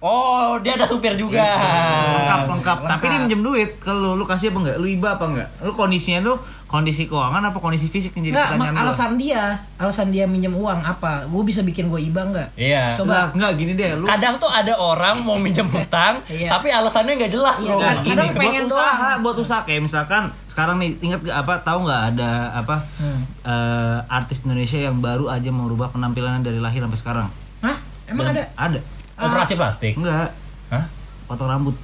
Oh, 0.00 0.54
dia 0.58 0.72
ada 0.72 0.86
supir 0.86 1.10
juga. 1.12 1.42
lengkap 1.42 2.40
lengkap 2.48 2.78
tapi 2.78 2.86
Lengkap. 2.86 3.10
dia 3.10 3.18
minjem 3.20 3.40
duit 3.42 3.70
kalau 3.78 4.14
lu 4.14 4.22
kasih 4.22 4.48
apa 4.48 4.58
enggak 4.60 4.76
lu 4.76 4.86
iba 4.86 5.08
apa 5.12 5.24
enggak 5.26 5.48
lu 5.58 5.72
kondisinya 5.72 6.22
tuh 6.22 6.36
kondisi 6.64 7.04
keuangan 7.04 7.42
apa 7.42 7.58
kondisi 7.58 7.86
fisik 7.86 8.14
yang 8.14 8.24
jadi 8.24 8.34
Enggak, 8.36 8.48
pertanyaan 8.52 8.74
gua. 8.76 8.82
alasan 8.84 9.10
dia, 9.16 9.42
alasan 9.74 10.08
dia 10.08 10.24
minjem 10.24 10.52
uang 10.52 10.78
apa? 10.78 11.24
Gue 11.24 11.42
bisa 11.42 11.60
bikin 11.60 11.88
gue 11.88 11.98
iba 11.98 12.22
nggak? 12.22 12.54
Iya. 12.54 12.94
Coba. 12.94 13.10
Lah, 13.10 13.26
enggak 13.32 13.50
gini 13.56 13.72
deh 13.72 13.90
lu 13.92 14.04
Kadang 14.04 14.36
tuh 14.36 14.46
ada 14.46 14.70
orang 14.72 15.18
mau 15.18 15.34
minjem 15.34 15.64
hutang, 15.66 16.20
Iya. 16.28 16.52
tapi 16.52 16.68
alasannya 16.68 17.16
nggak 17.16 17.32
jelas, 17.32 17.56
Iya, 17.56 17.66
bro. 17.66 17.80
kan? 17.80 17.88
Nah, 17.88 17.94
gini, 17.98 18.10
kadang 18.12 18.28
buat 18.28 18.38
pengen 18.38 18.62
usaha, 18.64 18.84
doang. 19.08 19.18
buat 19.18 19.36
usaha 19.38 19.60
kayak 19.64 19.80
misalkan 19.82 20.22
sekarang 20.46 20.76
nih 20.76 20.90
ingat 21.00 21.20
gak 21.22 21.36
apa 21.40 21.54
tahu 21.64 21.78
nggak 21.82 22.02
ada 22.12 22.30
apa 22.54 22.76
Hmm. 22.94 23.20
eh, 23.42 23.98
artis 24.06 24.44
Indonesia 24.44 24.78
yang 24.78 25.00
baru 25.00 25.26
aja 25.26 25.48
merubah 25.48 25.88
penampilannya 25.88 26.44
dari 26.44 26.60
lahir 26.60 26.78
sampai 26.80 26.98
sekarang. 26.98 27.26
Hah? 27.60 27.76
Emang 28.06 28.28
Dan 28.28 28.34
ada? 28.36 28.44
Ada. 28.54 28.80
Operasi 29.18 29.54
plastik. 29.54 29.94
Enggak. 29.94 30.30
Hah? 30.68 30.84
Potong 31.26 31.46
rambut. 31.46 31.74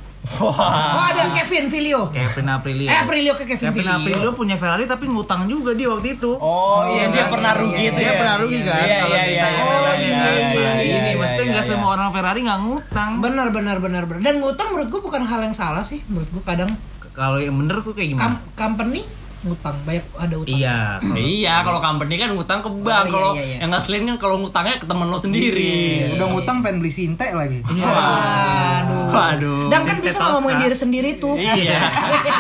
Wah. 0.41 0.97
Oh 0.97 1.05
ada 1.05 1.29
Kevin 1.31 1.69
Filio. 1.69 2.09
Kevin 2.09 2.49
Aprilio. 2.49 2.89
Eh 2.89 2.97
Aprilio 2.97 3.37
ke 3.37 3.45
Kevin, 3.45 3.69
Kevin 3.69 3.89
Aprilio 3.91 4.33
punya 4.33 4.57
Ferrari 4.57 4.89
tapi 4.89 5.05
ngutang 5.05 5.45
juga 5.45 5.77
dia 5.77 5.85
waktu 5.87 6.17
itu. 6.17 6.33
Oh, 6.35 6.81
iya 6.89 7.13
dia 7.13 7.29
pernah 7.29 7.53
rugi 7.53 7.85
itu 7.85 8.01
dia 8.01 8.09
ya. 8.09 8.17
pernah 8.17 8.37
rugi 8.41 8.59
kan? 8.59 8.73
Iya, 8.81 8.97
Kalau 8.97 9.13
iya, 9.13 9.21
kita 9.21 9.37
iya. 9.37 9.45
yang 9.53 9.61
Oh, 9.61 9.69
iya, 9.69 9.85
kan. 9.85 9.97
iya, 10.01 10.31
iya, 10.41 10.71
ini 10.81 10.97
iya, 11.05 11.15
maksudnya 11.15 11.45
iya, 11.45 11.53
nggak 11.53 11.65
iya. 11.65 11.71
semua 11.71 11.89
orang 11.93 12.09
Ferrari 12.09 12.41
nggak 12.41 12.61
ngutang. 12.65 13.11
Benar 13.21 13.47
benar 13.53 13.77
benar 13.79 14.03
benar. 14.09 14.21
Dan 14.23 14.35
ngutang 14.41 14.69
menurut 14.73 14.89
gue 14.89 15.03
bukan 15.03 15.23
hal 15.23 15.41
yang 15.43 15.53
salah 15.53 15.85
sih. 15.85 16.01
Menurut 16.09 16.29
gue 16.31 16.43
kadang 16.43 16.71
Kalau 17.13 17.39
yang 17.39 17.55
bener 17.55 17.79
tuh 17.79 17.93
kayak 17.93 18.09
gimana? 18.11 18.25
kam- 18.27 18.43
company 18.57 19.05
ngutang 19.45 19.77
banyak 19.85 20.05
ada 20.17 20.35
utang. 20.41 20.57
Iya. 20.57 20.79
Iya, 21.35 21.55
kalau 21.65 21.81
company 21.81 22.15
kan 22.17 22.31
ngutang 22.33 22.61
ke 22.65 22.71
bank. 22.71 22.85
Oh, 22.85 23.09
iya, 23.09 23.13
Kalau 23.13 23.31
iya, 23.37 23.45
iya. 23.45 23.57
yang 23.65 23.71
ngeselin 23.73 24.03
kan 24.09 24.17
kalau 24.17 24.37
ngutangnya 24.41 24.77
ke 24.81 24.87
temen 24.89 25.07
lo 25.09 25.19
sendiri. 25.21 25.75
Udah 26.17 26.27
ngutang 26.33 26.57
pengen 26.65 26.77
beli 26.81 26.93
sinte 26.93 27.27
lagi. 27.33 27.59
Waduh. 27.65 29.09
Waduh. 29.13 29.63
Dan 29.69 29.81
kan 29.85 29.97
bisa 30.01 30.19
ngomongin 30.21 30.59
diri 30.65 30.77
sendiri 30.77 31.11
tuh. 31.21 31.37
Iya. 31.37 31.89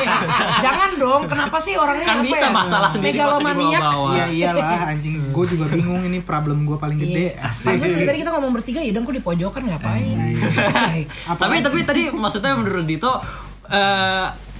Jangan 0.64 0.90
dong. 0.96 1.22
Kenapa 1.28 1.56
sih 1.60 1.74
orangnya 1.76 2.06
Kan 2.06 2.20
apa 2.20 2.26
bisa 2.26 2.46
ya? 2.48 2.52
masalah 2.52 2.88
sendiri 2.88 3.16
Megalomaniak. 3.16 3.82
Iya 4.14 4.24
iyalah 4.34 4.90
anjing, 4.94 5.14
gue 5.30 5.44
juga 5.48 5.64
bingung 5.70 6.02
ini 6.06 6.18
problem 6.24 6.64
gue 6.64 6.76
paling 6.80 6.98
gede. 6.98 7.36
Iya. 7.36 7.48
Pantesan 7.50 7.90
dari 7.92 8.06
tadi 8.08 8.18
kita 8.24 8.30
ngomong 8.34 8.52
bertiga 8.56 8.80
ya, 8.80 8.92
dong 8.94 9.04
kok 9.04 9.14
di 9.14 9.22
pojokan 9.22 9.62
ngapain? 9.68 10.16
tapi 11.40 11.56
tapi 11.60 11.78
tadi 11.84 12.02
maksudnya 12.12 12.56
menurut 12.56 12.84
Dito 12.84 13.12
eh 13.64 14.53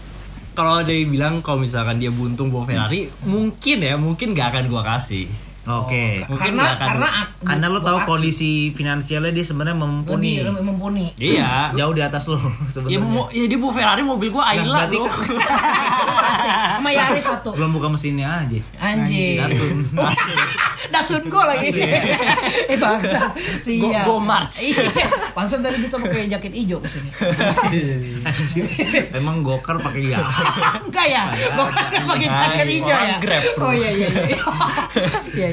kalau 0.55 0.81
dia 0.87 1.03
bilang 1.05 1.43
kalau 1.43 1.61
misalkan 1.61 1.99
dia 1.99 2.15
buntung 2.15 2.49
bawa 2.49 2.65
Ferrari, 2.65 3.11
mungkin 3.27 3.79
ya, 3.83 3.99
mungkin 3.99 4.33
nggak 4.33 4.49
akan 4.55 4.65
gua 4.71 4.83
kasih. 4.87 5.27
Oke. 5.67 6.21
Mungkin 6.25 6.41
karena 6.51 6.61
nggak 6.61 6.75
akan. 6.75 6.89
karena 6.91 7.09
Karena 7.41 7.67
lo 7.67 7.81
tahu 7.81 7.99
kondisi 8.07 8.51
finansialnya 8.71 9.31
dia 9.31 9.43
sebenarnya 9.43 9.73
mumpuni. 9.75 10.37
lebih 10.37 10.53
lebih 10.53 10.63
mumpuni. 10.67 11.07
Iya. 11.17 11.53
Jauh 11.79 11.93
di 11.93 12.03
atas 12.03 12.25
lo 12.27 12.37
Ya, 12.41 12.51
sebenarnya. 12.71 13.01
mau, 13.01 13.27
ya 13.29 13.45
dia 13.45 13.57
bawa 13.57 13.73
Ferrari 13.73 14.03
mobil 14.03 14.29
gua 14.29 14.45
Ayla 14.47 14.85
berarti 14.85 14.97
bro. 14.97 15.09
Asik. 15.09 16.53
Sama 16.75 16.91
Yaris 16.91 17.25
satu. 17.25 17.51
Belum 17.53 17.71
buka 17.73 17.89
mesinnya 17.89 18.29
aja. 18.39 18.61
Anjing. 18.77 19.37
Datsun. 19.39 19.79
Datsun 20.93 21.23
gue 21.25 21.45
lagi. 21.47 21.69
eh 22.67 22.77
bangsa. 22.77 23.33
Siap. 23.59 24.05
Go- 24.05 24.21
go 24.21 24.23
march. 24.23 24.69
Iya. 24.69 24.85
Panson 25.33 25.59
tadi 25.59 25.81
kita 25.81 25.97
pakai 25.97 26.29
jaket 26.29 26.53
hijau 26.53 26.77
ke 26.79 26.89
sini. 26.89 27.09
Emang 29.11 29.41
gokar 29.41 29.79
pakai 29.79 30.13
ya. 30.13 30.21
Enggak 30.79 31.07
ya? 31.07 31.23
Gue 31.33 31.67
kan 31.67 32.05
pakai 32.07 32.29
jaket 32.29 32.67
hijau 32.71 32.99
ya. 32.99 33.17
Grab. 33.19 33.43
Oh 33.59 33.73
iya 33.73 33.91
iya 33.91 34.09
iya. 34.13 34.39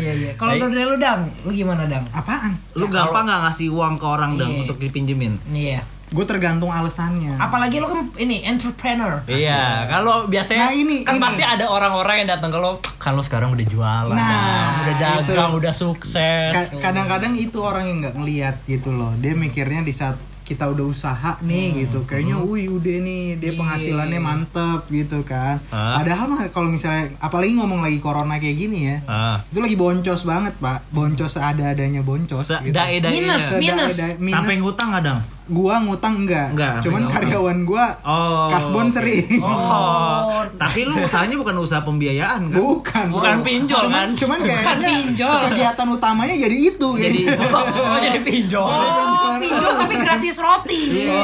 Iya 0.02 0.14
iya. 0.16 0.32
Kalau 0.34 0.52
Baik. 0.54 0.62
dari 0.68 0.84
lu 0.84 0.98
dang, 0.98 1.22
lu 1.42 1.52
gimana 1.52 1.86
dang? 1.86 2.06
Apaan? 2.10 2.58
Lu 2.74 2.86
gampang 2.88 3.24
nggak 3.24 3.42
ngasih 3.46 3.70
uang 3.70 3.96
ke 3.96 4.06
orang 4.06 4.32
dong 4.36 4.50
Iya. 4.50 4.62
untuk 4.62 4.78
dipinjemin? 4.78 5.38
Iya. 5.48 5.82
Gue 6.12 6.28
tergantung 6.28 6.68
alasannya. 6.68 7.40
Apalagi 7.40 7.80
lu 7.80 7.88
kan 7.88 8.04
ini 8.18 8.44
entrepreneur. 8.44 9.24
Iya, 9.24 9.88
kalau 9.88 10.28
biasanya 10.28 10.68
Nah, 10.68 10.76
ini- 10.76 11.02
kan 11.02 11.16
ini. 11.16 11.24
pasti 11.24 11.40
ada 11.40 11.66
orang-orang 11.66 12.16
yang 12.20 12.30
datang 12.30 12.52
ke 12.52 12.60
lo, 12.60 12.72
kan 12.98 13.16
lo 13.16 13.24
sekarang 13.24 13.50
udah 13.50 13.64
jualan, 13.64 14.12
Nah, 14.12 14.84
udah 14.84 14.96
dagang, 15.00 15.24
itu. 15.48 15.60
udah 15.64 15.72
sukses. 15.74 16.52
Ka- 16.52 16.84
kadang-kadang 16.84 17.32
itu 17.34 17.56
orang 17.58 17.88
yang 17.88 17.98
nggak 18.02 18.16
ngelihat 18.18 18.56
gitu 18.66 18.92
loh 18.92 19.16
dia 19.16 19.32
mikirnya 19.34 19.82
di 19.82 19.94
saat 19.94 20.20
kita 20.52 20.68
udah 20.68 20.86
usaha 20.86 21.32
nih 21.40 21.68
gitu 21.82 22.04
kayaknya 22.04 22.36
wih 22.38 22.68
udah 22.70 22.98
nih 23.00 23.24
dia 23.36 23.52
penghasilannya 23.54 24.20
mantep 24.20 24.84
gitu 24.88 25.24
kan 25.24 25.64
Hah? 25.68 25.96
padahal 25.98 26.26
mah 26.28 26.44
kalau 26.50 26.68
misalnya 26.68 27.16
apalagi 27.18 27.56
ngomong 27.56 27.80
lagi 27.80 27.98
corona 27.98 28.36
kayak 28.36 28.58
gini 28.58 28.80
ya 28.84 28.98
Ah. 29.06 29.40
itu 29.46 29.58
lagi 29.58 29.76
boncos 29.76 30.22
banget 30.22 30.54
pak 30.58 30.84
boncos 30.90 31.34
ada-adanya 31.34 32.02
boncos 32.02 32.44
gitu. 32.44 32.70
Sedae-dae. 32.70 33.12
Minus, 33.14 33.44
minus. 33.56 33.94
Seda- 33.94 34.18
minus. 34.18 34.36
Sampai 34.36 34.56
ngutang 34.58 34.90
dong? 35.00 35.20
Gua 35.52 35.76
ngutang 35.80 36.24
enggak, 36.24 36.48
Enggak, 36.52 36.80
cuman 36.80 37.02
enggak 37.02 37.14
karyawan 37.22 37.60
gua 37.62 37.86
Oh, 38.02 38.48
kasbon 38.48 38.88
sering 38.88 39.38
Oh, 39.38 40.42
tapi 40.62 40.84
lu 40.84 40.96
usahanya 40.98 41.36
bukan 41.36 41.56
usaha 41.58 41.82
pembiayaan 41.82 42.48
kan? 42.48 42.56
bukan 42.56 43.06
bro. 43.08 43.20
Bukan 43.20 43.36
pinjol, 43.42 43.82
cuman, 43.86 44.08
kan? 44.08 44.10
cuman 44.16 44.40
kayaknya 44.42 44.90
pinjol. 44.98 45.40
kegiatan 45.46 45.88
utamanya 45.90 46.36
jadi 46.38 46.58
itu 46.66 46.90
Jadi 46.94 47.20
gitu. 47.22 47.44
Oh, 47.84 47.98
jadi 47.98 48.20
pinjol. 48.20 48.64
Oh, 48.64 49.36
pinjol 49.38 49.72
tapi 49.78 49.96
gratis 49.98 50.36
roti. 50.38 50.82
Iya. 51.02 51.24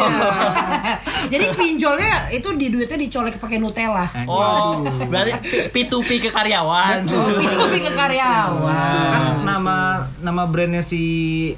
Jadi 1.27 1.45
pinjolnya 1.53 2.13
itu 2.29 2.49
di 2.53 2.67
duitnya 2.67 2.97
dicolek 2.97 3.37
pakai 3.37 3.57
Nutella. 3.57 4.07
Oh, 4.25 4.79
berarti 5.05 5.31
P- 5.37 5.85
P2P 5.85 6.09
ke 6.19 6.29
karyawan. 6.29 7.03
Itu 7.05 7.55
lebih 7.59 7.81
ke 7.83 7.91
karyawan. 7.93 9.05
kan 9.07 9.23
nama 9.43 9.77
nama 10.17 10.43
brandnya 10.45 10.81
si 10.81 11.01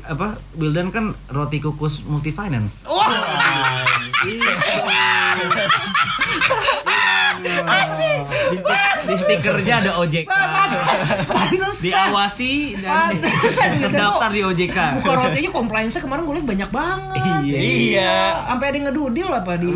apa 0.02 0.36
Wildan 0.54 0.90
kan 0.90 1.06
roti 1.28 1.58
kukus 1.60 2.04
multifinance. 2.04 2.59
Wah, 2.90 3.10
anjing. 7.70 8.20
Di, 8.50 8.58
sti- 8.58 8.98
di 9.06 9.16
stikernya 9.18 9.74
ada 9.80 9.92
OJK. 9.98 10.28
Pantesan. 10.28 11.82
Diawasi 11.82 12.54
dan 12.78 13.16
terdaftar 13.80 14.30
di 14.30 14.42
OJK. 14.44 14.78
Buka 15.00 15.12
rotinya 15.16 15.50
compliance-nya 15.52 16.02
kemarin 16.02 16.22
gue 16.24 16.36
liat 16.36 16.48
banyak 16.48 16.70
banget. 16.70 17.46
Iya. 17.46 17.60
Iya. 17.60 18.16
Sampai 18.46 18.66
ada 18.68 18.76
yang 18.76 18.86
ngedudil 18.92 19.30
apa 19.30 19.52
di 19.56 19.68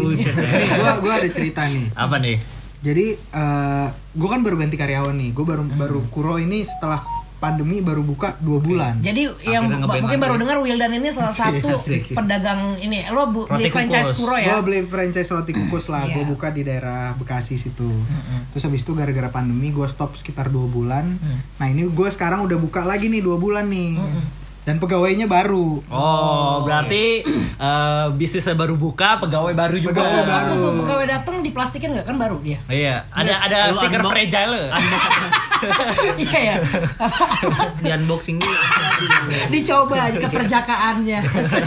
gua 0.73 0.91
gua 0.99 1.13
ada 1.17 1.29
cerita 1.29 1.61
nih. 1.65 1.85
Apa 1.93 2.15
nih? 2.17 2.37
Jadi 2.83 3.05
eh 3.15 3.87
gue 3.93 4.27
kan 4.27 4.39
baru 4.43 4.55
ganti 4.59 4.75
karyawan 4.75 5.15
nih. 5.15 5.29
Gue 5.31 5.45
baru 5.47 5.63
baru 5.63 5.99
kuro 6.09 6.35
ini 6.35 6.63
setelah 6.63 6.99
pandemi 7.43 7.83
baru 7.83 7.99
buka 7.99 8.39
dua 8.39 8.57
bulan. 8.57 9.03
Jadi 9.03 9.27
yang 9.43 9.67
Akhirnya 9.67 9.83
ngeband 9.83 9.99
mungkin 9.99 10.19
baru 10.23 10.35
dengar 10.39 10.57
Wildan 10.57 10.91
ini 10.95 11.11
salah 11.11 11.27
satu 11.27 11.67
asik. 11.75 12.15
pedagang 12.15 12.79
ini. 12.79 13.03
Lo 13.11 13.27
bu, 13.27 13.43
Roti 13.43 13.59
beli 13.59 13.69
franchise. 13.69 14.15
Kuro 14.15 14.31
Gue 14.33 14.47
ya? 14.47 14.63
beli 14.63 14.79
franchise 14.87 15.27
roti 15.27 15.51
kukus 15.51 15.91
lah. 15.91 16.07
Gue 16.07 16.23
Iya. 16.23 16.31
buka 16.31 16.47
di 16.49 16.63
daerah 16.63 17.11
Bekasi 17.13 17.59
situ. 17.59 17.91
Terus 18.49 18.63
habis 18.63 18.81
itu 18.81 18.95
gara-gara 18.95 19.27
pandemi 19.27 19.69
gue 19.69 19.83
stop 19.85 20.15
sekitar 20.15 20.47
dua 20.47 20.63
bulan. 20.65 21.19
Nah 21.59 21.67
ini 21.67 21.83
gue 21.85 22.07
sekarang 22.07 22.39
udah 22.41 22.55
buka 22.55 22.81
lagi 22.81 23.11
nih 23.11 23.19
dua 23.19 23.35
bulan 23.35 23.67
nih. 23.67 23.99
Dan 24.63 24.79
pegawainya 24.79 25.27
baru. 25.27 25.83
Oh, 25.87 26.63
berarti 26.63 27.19
eh, 27.53 28.05
bisnisnya 28.11 28.55
baru 28.55 28.73
buka, 28.73 29.19
pegawai 29.19 29.51
baru 29.51 29.75
juga. 29.77 29.99
Pegawai 29.99 30.23
baru. 30.23 30.55
Waktu 30.55 30.79
pegawai 30.79 31.05
datang 31.09 31.35
diplastikin 31.39 31.89
nggak 31.91 32.05
kan 32.05 32.15
baru 32.15 32.39
dia? 32.39 32.59
Iya, 32.65 33.03
ada 33.09 33.33
ada 33.41 33.57
stiker 33.71 33.99
unbox- 33.99 34.11
fragile. 34.11 34.61
Iya 36.19 36.39
ya. 36.43 36.55
Di 37.79 37.87
unboxing 37.89 38.35
dulu. 38.35 38.51
Dicoba 39.47 40.11
ke 40.11 40.27
perjakaannya. 40.27 41.19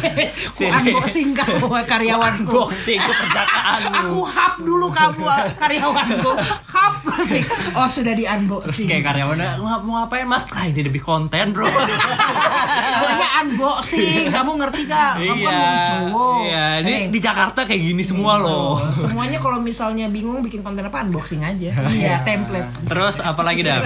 Ku 0.57 0.69
unboxing 0.69 1.33
kamu 1.33 1.65
karyawanku. 1.89 2.45
Unboxing 2.45 3.01
ke 3.01 3.13
perjakaanmu. 3.15 3.97
Aku 4.05 4.21
hap 4.27 4.61
dulu 4.61 4.93
kamu 4.93 5.25
karyawanku. 5.57 6.29
Hap 6.69 7.01
sih. 7.25 7.41
Oh 7.73 7.89
sudah 7.89 8.13
di 8.13 8.29
Terus 8.29 8.37
unboxing. 8.37 8.85
kayak 8.87 9.05
karyawannya 9.07 9.49
"Mau- 9.57 9.81
mau 9.81 10.05
ngapain 10.05 10.29
mas? 10.29 10.45
Ah 10.53 10.69
ini 10.69 10.81
demi 10.83 11.01
konten 11.01 11.57
bro. 11.57 11.65
Pokoknya 12.95 13.29
unboxing. 13.43 14.25
Kamu 14.31 14.53
ngerti 14.59 14.83
gak? 14.87 15.13
Kamu 15.19 15.43
kan 15.43 15.53
iya. 15.53 15.59
mau 15.59 15.77
cowok. 15.87 16.39
Iya, 16.47 16.67
ini 16.81 16.93
Eh, 16.97 17.03
di 17.13 17.19
Jakarta 17.21 17.61
kayak 17.67 17.83
gini 17.83 18.03
semua 18.03 18.39
loh. 18.41 18.79
Semuanya 18.95 19.39
kalau 19.39 19.59
misalnya 19.61 20.07
bingung 20.09 20.41
bikin 20.43 20.65
konten 20.65 20.87
apa 20.87 21.05
unboxing 21.05 21.43
aja. 21.45 21.71
Iya, 21.93 22.23
template. 22.25 22.71
Terus 22.89 23.21
apa 23.21 23.43
lagi 23.45 23.61
dah? 23.63 23.85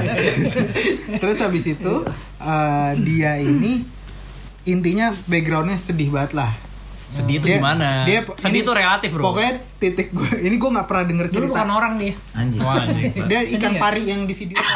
Terus 1.21 1.37
habis 1.43 1.65
itu 1.67 1.95
eh, 2.41 2.91
dia 3.01 3.37
ini 3.41 3.83
intinya 4.69 5.13
backgroundnya 5.27 5.77
sedih 5.81 6.13
banget 6.13 6.37
lah. 6.37 6.70
Sedih 7.11 7.37
itu 7.37 7.47
gimana? 7.51 8.07
Dia, 8.07 8.23
Sedih 8.39 8.51
ini 8.53 8.59
itu 8.63 8.71
relatif 8.71 9.11
bro. 9.11 9.23
Pokoknya 9.29 9.53
titik 9.77 10.09
gue 10.11 10.31
ini 10.41 10.55
gue 10.55 10.71
nggak 10.71 10.87
pernah 10.87 11.05
denger 11.05 11.27
cerita. 11.29 11.51
bukan 11.51 11.69
orang 11.69 11.93
dia. 11.99 12.15
Anjing. 12.33 12.61
Wah, 12.61 12.87
sih. 12.87 13.03
Dia 13.27 13.41
Sedih 13.43 13.59
ikan 13.59 13.73
pari 13.77 14.03
yang 14.05 14.25
di 14.25 14.33
video. 14.33 14.57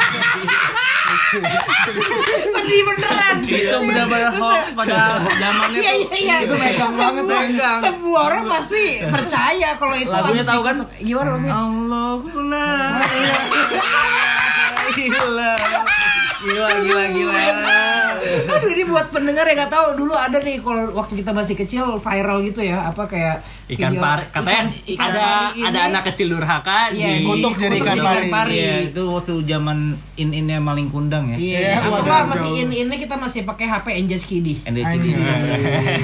Sedih 2.51 2.81
beneran. 2.83 3.35
Itu 3.39 3.77
benar-benar 3.79 4.31
hoax 4.35 4.73
pada 4.73 4.95
zamannya 5.31 5.79
Iya 5.79 5.93
iya 5.95 6.15
iya. 6.17 6.35
Itu 6.43 6.55
megang 6.55 6.91
banget, 6.91 7.23
Semua- 7.23 7.41
megang. 7.41 7.79
Semua 7.79 8.19
orang 8.25 8.43
pasti 8.49 8.83
percaya 9.01 9.69
kalau 9.77 9.95
itu 9.95 10.11
Lagunya 10.11 10.43
tahu 10.43 10.61
kan? 10.61 10.75
Gimana 10.97 11.29
lagunya? 11.31 11.51
Allahullah. 11.53 12.99
Gila. 14.91 15.53
Gila 16.41 16.67
gila 16.79 17.03
gila. 17.09 17.41
Aduh 18.45 18.69
ini 18.69 18.83
buat 18.85 19.07
pendengar 19.09 19.43
yang 19.43 19.57
nggak 19.57 19.71
tahu 19.71 19.87
dulu 19.95 20.13
ada 20.13 20.37
nih 20.37 20.59
kalau 20.59 20.93
waktu 20.93 21.13
kita 21.15 21.31
masih 21.31 21.55
kecil 21.55 21.85
viral 21.97 22.39
gitu 22.41 22.61
ya 22.61 22.85
apa 22.85 23.05
kayak 23.05 23.37
Ikan 23.65 23.89
video- 23.89 23.97
pari, 23.99 24.23
katanya 24.29 24.61
ikan- 24.61 24.71
ikan 24.85 25.07
ada 25.07 25.17
pari 25.17 25.49
ini- 25.55 25.65
ada 25.65 25.79
anak 25.87 26.03
kecil 26.05 26.27
durhaka 26.29 26.79
Iya, 26.87 27.07
di 27.09 27.25
kutuk 27.25 27.53
jadi 27.55 27.75
ikan 27.77 27.97
pari. 28.29 28.53
Iya, 28.53 28.73
itu 28.85 29.01
waktu 29.03 29.33
zaman 29.43 29.77
in-innya 30.15 30.57
maling 30.59 30.85
kundang 30.87 31.25
ya. 31.27 31.35
Iya, 31.35 31.57
Iya, 31.57 31.71
atau 31.79 31.89
nggak 31.97 32.05
jauh. 32.05 32.29
masih 32.29 32.49
ini 32.61 32.75
ini 32.83 32.95
kita 32.95 33.15
masih 33.15 33.41
pakai 33.41 33.65
HP. 33.65 33.87
NDCD. 33.97 34.47
Anjing. 34.61 35.17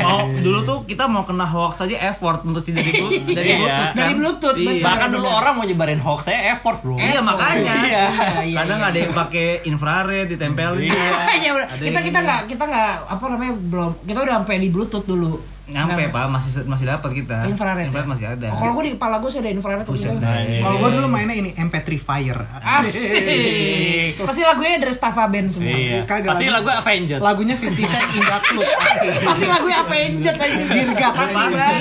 Oh, 0.01 0.25
dulu 0.35 0.59
tuh 0.63 0.77
kita 0.85 1.05
mau 1.05 1.21
kena 1.21 1.45
hoax 1.45 1.81
aja 1.81 1.97
effort 2.03 2.41
untuk 2.43 2.61
tidak 2.61 2.81
dari 2.83 2.97
Bluetooth. 3.03 3.29
Dari 3.31 3.45
Iya. 3.47 3.57
Bluetooth. 3.59 3.77
kan? 3.77 3.93
Dari 3.93 4.13
Bluetooth, 4.15 4.55
Iya. 4.55 4.65
betul. 4.67 4.81
bahkan 4.83 5.07
dulu 5.11 5.27
orang 5.29 5.53
mau 5.53 5.63
nyebarin 5.63 6.01
hoax 6.01 6.19
saya 6.23 6.39
effort 6.51 6.77
bro 6.79 6.97
Iya 6.97 7.19
makanya. 7.21 7.73
Iya. 7.83 8.03
iya, 8.41 8.57
Kadang 8.57 8.79
iya. 8.79 8.89
ada 8.89 8.97
yang 8.99 9.13
pakai 9.13 9.47
infrared 9.63 10.27
ditempelin. 10.27 10.89
Iya, 10.89 11.51
kita 11.83 11.99
kita. 12.01 12.19
Nggak 12.21 12.41
kita 12.47 12.63
nggak 12.63 12.91
apa 13.07 13.23
namanya 13.27 13.53
belum 13.55 13.91
kita 14.03 14.19
udah 14.19 14.33
sampai 14.37 14.55
di 14.57 14.69
Bluetooth 14.69 15.05
dulu. 15.05 15.33
nyampe 15.71 16.03
pak 16.11 16.27
masih 16.27 16.67
masih 16.67 16.83
dapat 16.83 17.11
kita. 17.15 17.47
Infrared. 17.47 17.87
ya? 17.87 18.03
masih 18.03 18.27
ada. 18.27 18.51
Oh, 18.51 18.59
kalau 18.59 18.75
gue 18.75 18.91
di 18.91 18.93
kepala 18.93 19.23
gue 19.23 19.31
sih 19.31 19.39
ada 19.39 19.47
infrared 19.47 19.87
tuh. 19.87 19.95
Buset, 19.95 20.11
gitu. 20.11 20.19
dah. 20.19 20.35
Kalau 20.59 20.75
gue 20.75 20.89
dulu 20.91 21.07
mainnya 21.07 21.31
ini 21.31 21.55
MP3 21.55 21.87
Fire. 21.95 22.43
Asik. 22.59 24.19
Pasti 24.19 24.43
lagunya 24.43 24.75
dari 24.77 24.91
Stava 24.91 25.31
Band 25.31 25.47
semua. 25.47 25.71
Iya. 25.71 26.03
Kagak 26.03 26.35
Pasti 26.35 26.51
lagu- 26.51 26.67
lagu 26.67 26.83
Avengers. 26.83 27.21
Lagunya 27.23 27.55
50 27.55 27.87
Cent 27.87 28.07
Indah 28.11 28.41
Club. 28.43 28.67
Asik. 28.67 29.15
Pasti 29.23 29.45
lagunya 29.47 29.77
Avenged 29.79 30.35
aja. 30.35 30.59
Dirgat. 30.67 31.13
Pasti. 31.15 31.35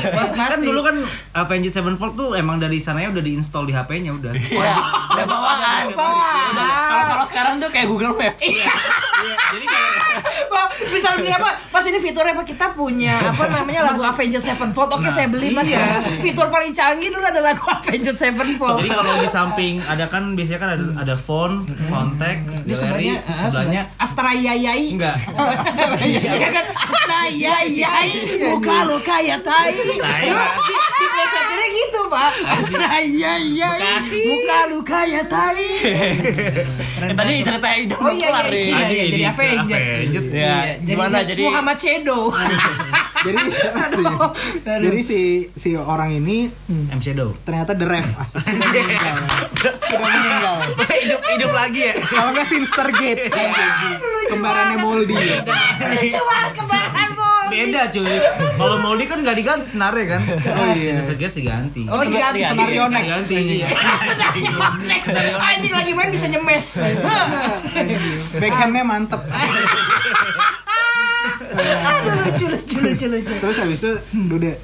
Pas 0.06 0.28
Pasti. 0.28 0.38
kan 0.38 0.60
dulu 0.62 0.80
kan 0.80 0.96
Avenged 1.34 1.72
Sevenfold 1.74 2.14
tuh 2.14 2.28
emang 2.38 2.62
dari 2.62 2.78
sananya 2.78 3.10
udah 3.10 3.24
diinstal 3.24 3.66
di 3.66 3.74
HP-nya 3.74 4.14
udah. 4.14 4.30
Iya, 4.30 4.74
udah 5.18 5.26
bawaan. 5.26 5.84
Kalau 5.90 7.04
kalau 7.10 7.24
sekarang 7.26 7.58
tuh 7.58 7.66
kayak 7.68 7.90
Google 7.90 8.14
Maps. 8.14 8.38
Iya. 8.40 8.70
Jadi 9.50 9.66
kalau 9.66 9.90
Wah, 10.52 10.66
bisa 10.86 11.08
beli 11.16 11.30
apa? 11.30 11.50
Pas 11.68 11.84
ini 11.84 11.98
fiturnya 11.98 12.32
apa? 12.32 12.42
Kita 12.42 12.72
punya 12.72 13.14
apa 13.20 13.44
namanya 13.46 13.86
lagu 13.86 14.02
Avenged 14.02 14.42
Sevenfold. 14.42 14.90
Oke, 14.92 15.06
Nah, 15.06 15.12
saya 15.12 15.26
beli 15.26 15.50
Mas. 15.50 15.66
iya. 15.66 15.98
Fitur 16.20 16.46
paling 16.48 16.70
canggih 16.70 17.10
dulu 17.10 17.24
ada 17.24 17.40
lagu 17.40 17.64
Avenged 17.64 18.16
Sevenfold. 18.16 18.80
Jadi 18.80 18.90
kalau 18.90 19.14
di 19.18 19.28
samping 19.28 19.74
ada 19.82 20.04
kan 20.06 20.34
biasanya 20.34 20.58
kan 20.58 20.70
ada 20.74 20.84
ada 20.98 21.14
phone, 21.14 21.66
konteks, 21.88 22.62
Di 22.62 22.72
galeri, 22.72 23.10
sebelahnya, 23.36 23.82
ah, 23.92 24.04
Astra 24.04 24.30
Yayai. 24.32 24.86
enggak. 24.94 25.16
Iya 26.00 26.48
kan 26.50 26.64
Astra 26.72 27.20
Yayai 27.28 28.10
Muka 28.48 28.78
lo 28.88 28.96
kayak 29.00 29.40
tai 29.44 29.72
di, 29.72 29.96
di 29.98 31.66
gitu 31.70 32.00
pak 32.08 32.30
Astra 32.48 32.98
Yayai 32.98 33.58
Muka 34.26 34.58
lo 34.70 34.78
kayak 34.82 35.24
tai 35.28 35.68
Eh, 37.00 37.16
Tadi 37.16 37.40
cerita 37.40 37.68
hidup 37.72 37.96
Oh 38.00 38.12
iya 38.12 38.28
iya, 38.44 38.52
iya, 38.52 39.04
iya, 39.08 39.30
Jadi 39.32 39.56
di- 39.64 39.99
Avenged. 40.00 40.32
Ya, 40.32 40.56
gimana 40.80 41.16
jadi 41.22 41.42
Muhammad 41.44 41.76
Cedo 41.76 42.32
Jadi 43.20 43.36
si, 43.84 44.04
jadi 44.64 45.00
si 45.04 45.20
si 45.52 45.70
orang 45.76 46.08
ini 46.08 46.48
M 46.88 47.00
Shadow. 47.04 47.36
ternyata 47.44 47.76
The 47.76 47.84
Ref 47.84 48.08
asik. 48.16 48.40
Sudah 48.48 48.64
meninggal. 48.64 49.16
Sudah 49.60 50.00
meninggal. 50.00 50.56
hidup 50.88 51.20
hidup 51.28 51.52
lagi 51.52 51.80
ya. 51.84 51.94
Kalau 52.00 52.32
nggak 52.32 52.46
Sinster 52.48 52.88
Gates 52.96 53.28
kembarannya 54.32 54.78
Moldy. 54.80 55.20
Cuma 56.16 56.36
kebaran 56.56 56.90
bol 56.96 56.99
Beda 57.50 57.82
cuy. 57.90 58.16
Kalau 58.54 58.76
Molly 58.78 59.04
kan 59.04 59.18
nggak 59.20 59.34
diganti 59.34 59.66
senarnya 59.68 60.04
kan. 60.08 60.20
Oh, 60.22 60.70
iya. 60.72 61.02
Sinetron 61.02 61.28
sih 61.28 61.42
ganti. 61.42 61.82
Oh 61.84 62.00
diganti 62.00 62.40
Senario 62.40 62.82
next. 62.86 63.08
Ganti. 63.10 63.34
iya. 63.58 63.68
Next 64.86 65.08
Anjing 65.36 65.74
lagi 65.74 65.92
main 65.92 66.10
bisa 66.10 66.26
nyemes 66.26 66.66
Backhandnya 68.40 68.82
mantep. 68.82 69.20
Aduh 71.50 72.12
lucu 72.24 72.44
lucu 72.46 72.76
lucu 72.80 73.06
lucu 73.08 73.32
Terus 73.36 73.56
habis 73.58 73.78
itu 73.78 73.92
udah 74.14 74.54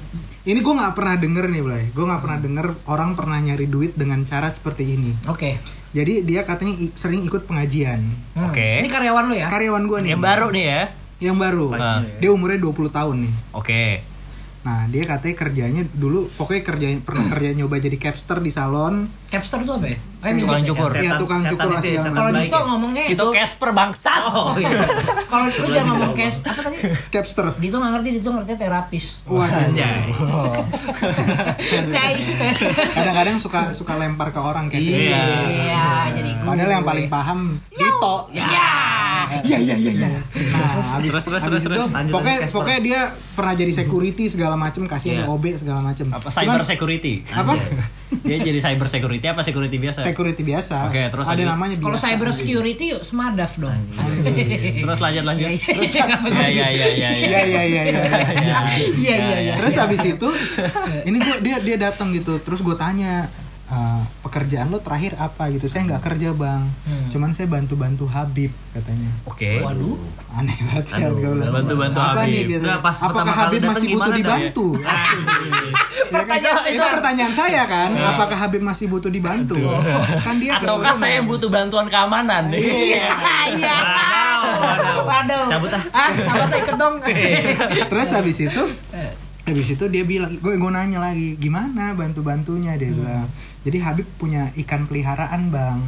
ini 0.47 0.63
gue 0.63 0.73
nggak 0.73 0.95
pernah 0.95 1.15
denger 1.15 1.45
nih 1.45 1.61
Blay 1.61 1.83
Gue 1.91 2.07
nggak 2.07 2.21
pernah 2.23 2.39
denger 2.39 2.65
orang 2.87 3.09
pernah 3.13 3.37
nyari 3.37 3.67
duit 3.67 3.93
dengan 3.93 4.23
cara 4.23 4.47
seperti 4.47 4.87
ini 4.87 5.11
Oke 5.27 5.59
Jadi 5.91 6.23
dia 6.23 6.43
katanya 6.43 6.79
sering 6.93 7.21
ikut 7.21 7.43
pengajian 7.43 7.99
Hmm. 8.31 8.53
Oke. 8.53 8.79
Ini 8.79 8.87
karyawan 8.87 9.23
lo 9.27 9.35
ya? 9.35 9.49
Karyawan 9.49 9.83
gue 9.83 9.99
nih 9.99 10.11
Yang 10.13 10.23
baru 10.23 10.47
nih 10.49 10.65
ya. 10.65 10.81
Yang 11.17 11.37
baru 11.37 11.65
Ah. 11.73 12.01
Dia 12.17 12.29
umurnya 12.29 12.59
20 12.59 12.89
tahun 12.89 13.15
nih 13.25 13.33
Oke. 13.53 13.85
Nah 14.61 14.83
dia 14.85 15.07
katanya 15.07 15.35
kerjanya 15.37 15.83
dulu 15.87 16.27
Pokoknya 16.35 16.59
kerja 16.61 16.87
pernah 16.99 17.25
kerja 17.33 17.55
nyoba 17.55 17.79
jadi 17.79 17.97
capster 17.97 18.37
di 18.37 18.51
salon 18.51 19.07
Capster 19.27 19.59
itu 19.59 19.71
apa 19.75 19.87
ya? 19.91 19.97
Yang 20.23 20.37
Tukang 20.43 20.59
ya? 20.59 20.67
cukur. 20.71 20.89
Iya 20.93 21.11
tukang 21.19 21.41
setan 21.43 21.51
cukur 21.51 21.67
itu 21.67 21.75
ya, 21.75 21.81
segala 21.83 21.99
setan 21.99 22.15
Kalau 22.15 22.31
Dito 22.31 22.57
ya? 22.57 22.63
ngomongnya 22.63 23.03
Itu 23.07 23.11
itu 23.11 23.25
Casper 23.35 23.69
bangsat. 23.71 24.21
Oh 24.27 24.55
iya. 24.55 24.79
Kalau 25.31 25.45
lu 25.51 25.67
jangan 25.67 25.87
ngomong 25.93 26.13
cash 26.15 26.37
apa 26.47 26.61
tadi? 26.63 26.77
Capster 27.11 27.45
Dito 27.59 27.75
nggak 27.75 27.91
ngerti, 27.91 28.09
Dito 28.15 28.29
ngerti 28.31 28.51
terapis. 28.55 29.05
Wah 29.27 29.47
kadang-kadang 32.93 33.35
suka 33.37 33.71
suka 33.71 33.93
lempar 33.95 34.31
ke 34.31 34.39
orang 34.39 34.67
kayak 34.67 34.79
gitu. 34.81 34.95
Iya. 34.95 35.23
Iya, 35.47 35.87
jadi. 36.15 36.31
Padahal 36.39 36.71
yang 36.71 36.85
paling 36.85 37.07
paham 37.07 37.39
Dito. 37.67 38.15
Ya. 38.31 38.47
Iya, 39.39 39.57
iya, 39.57 39.75
iya, 39.75 39.91
iya. 39.93 40.09
Nah, 40.09 40.67
habis, 40.93 41.09
Terus, 41.09 41.23
terus, 41.23 41.41
habis 41.41 41.53
terus, 41.53 41.63
itu, 41.63 41.69
terus. 41.73 41.89
Lanjut, 41.89 42.13
pokoknya 42.13 42.37
lanjut, 42.39 42.53
pokoknya 42.53 42.79
dia 42.81 43.01
pernah 43.31 43.53
jadi 43.53 43.71
security 43.73 44.23
segala 44.27 44.55
macem 44.55 44.81
kasih 44.83 45.09
Iya. 45.13 45.23
OB 45.27 45.43
segala 45.55 45.79
macem. 45.81 46.05
Apa 46.07 46.27
cyber 46.27 46.57
Cuman- 46.57 46.67
security? 46.67 47.13
apa? 47.27 47.53
Dia 48.19 48.37
jadi 48.39 48.59
cyber 48.61 48.87
security 48.87 49.25
apa 49.25 49.41
security 49.41 49.77
biasa? 49.77 49.99
Security 50.01 50.41
biasa. 50.41 50.75
Oke, 50.85 51.01
terus 51.07 51.25
ada 51.25 51.35
lanjut. 51.35 51.47
namanya 51.49 51.75
Kalau 51.77 51.97
cyber 51.97 52.29
security 52.31 52.85
yuk 52.89 53.01
semadaf 53.01 53.51
dong. 53.55 53.75
Terus 53.93 54.99
lanjut 54.99 55.23
lanjut. 55.23 55.47
Iya, 55.47 55.59
iya. 55.77 56.07
Ya 56.27 56.47
ya 56.47 56.67
ya 56.69 56.87
ya. 56.87 57.09
Iya 57.09 57.41
iya 57.43 57.61
iya 57.63 57.81
iya. 57.83 58.01
Iya, 58.97 59.15
iya, 59.17 59.37
iya. 59.41 59.53
Terus 59.55 59.73
habis 59.75 60.01
itu 60.01 60.29
ini 61.03 61.17
gua 61.17 61.37
dia 61.39 61.57
dia 61.59 61.77
datang 61.77 62.09
gitu. 62.09 62.39
Terus 62.39 62.59
gue 62.59 62.75
tanya 62.75 63.27
"Eh, 63.67 64.01
pekerjaan 64.23 64.67
lo 64.67 64.79
terakhir 64.79 65.19
apa 65.19 65.51
gitu 65.51 65.67
saya 65.67 65.83
nggak 65.85 65.99
kerja 66.01 66.31
bang 66.31 66.63
Hmm. 66.81 67.11
cuman 67.11 67.29
saya 67.29 67.45
bantu 67.45 67.75
bantu 67.75 68.07
Habib 68.07 68.47
katanya 68.71 69.11
Oke. 69.23 69.59
Waduh. 69.59 69.99
aneh 70.31 70.55
banget 70.57 70.85
ya 70.93 71.11
bilang. 71.11 71.51
bantu-bantu 71.51 71.99
apa 71.99 72.21
nih 72.23 72.31
Habib. 72.37 72.47
gitu 72.49 72.63
Nggak, 72.63 72.79
pas 72.79 72.95
apakah 72.95 73.07
pertama 73.11 73.27
kali 73.27 73.41
Habib 73.41 73.59
datang 73.59 73.73
masih 73.73 73.87
butuh 73.89 74.07
ya? 74.07 74.15
dibantu. 74.15 74.65
Ya 74.77 74.87
kan? 74.87 75.67
Pertanyaan 76.07 76.63
itu 76.65 76.83
pertanyaan 76.89 77.33
saya 77.33 77.61
kan 77.65 77.89
apakah 77.93 78.37
Habib 78.37 78.61
masih 78.61 78.85
butuh 78.87 79.09
dibantu 79.09 79.55
kan 80.17 80.35
dia 80.37 80.51
Ataukah 80.57 80.93
saya 80.93 81.13
yang 81.13 81.27
butuh 81.27 81.49
bantuan 81.49 81.87
keamanan? 81.87 82.47
Iya. 82.55 83.03
Iya. 83.51 83.77
Waduh. 85.03 85.45
Cabut 85.49 85.71
ah. 85.71 85.83
Ah, 85.91 86.09
sahabat 86.13 86.55
ikut 86.55 86.75
dong. 86.75 86.95
terus 87.83 88.09
habis 88.09 88.37
itu 88.39 88.63
habis 89.43 89.67
itu 89.69 89.85
dia 89.87 90.03
bilang 90.03 90.27
gue 90.33 90.53
gue 90.53 90.69
nanya 90.69 90.99
lagi 91.01 91.35
gimana 91.35 91.91
bantu 91.93 92.19
bantunya 92.21 92.75
dia 92.75 92.91
bilang 92.91 93.23
jadi 93.67 93.83
Habib 93.83 94.07
punya 94.15 94.55
ikan 94.63 94.87
peliharaan 94.87 95.51
bang. 95.51 95.79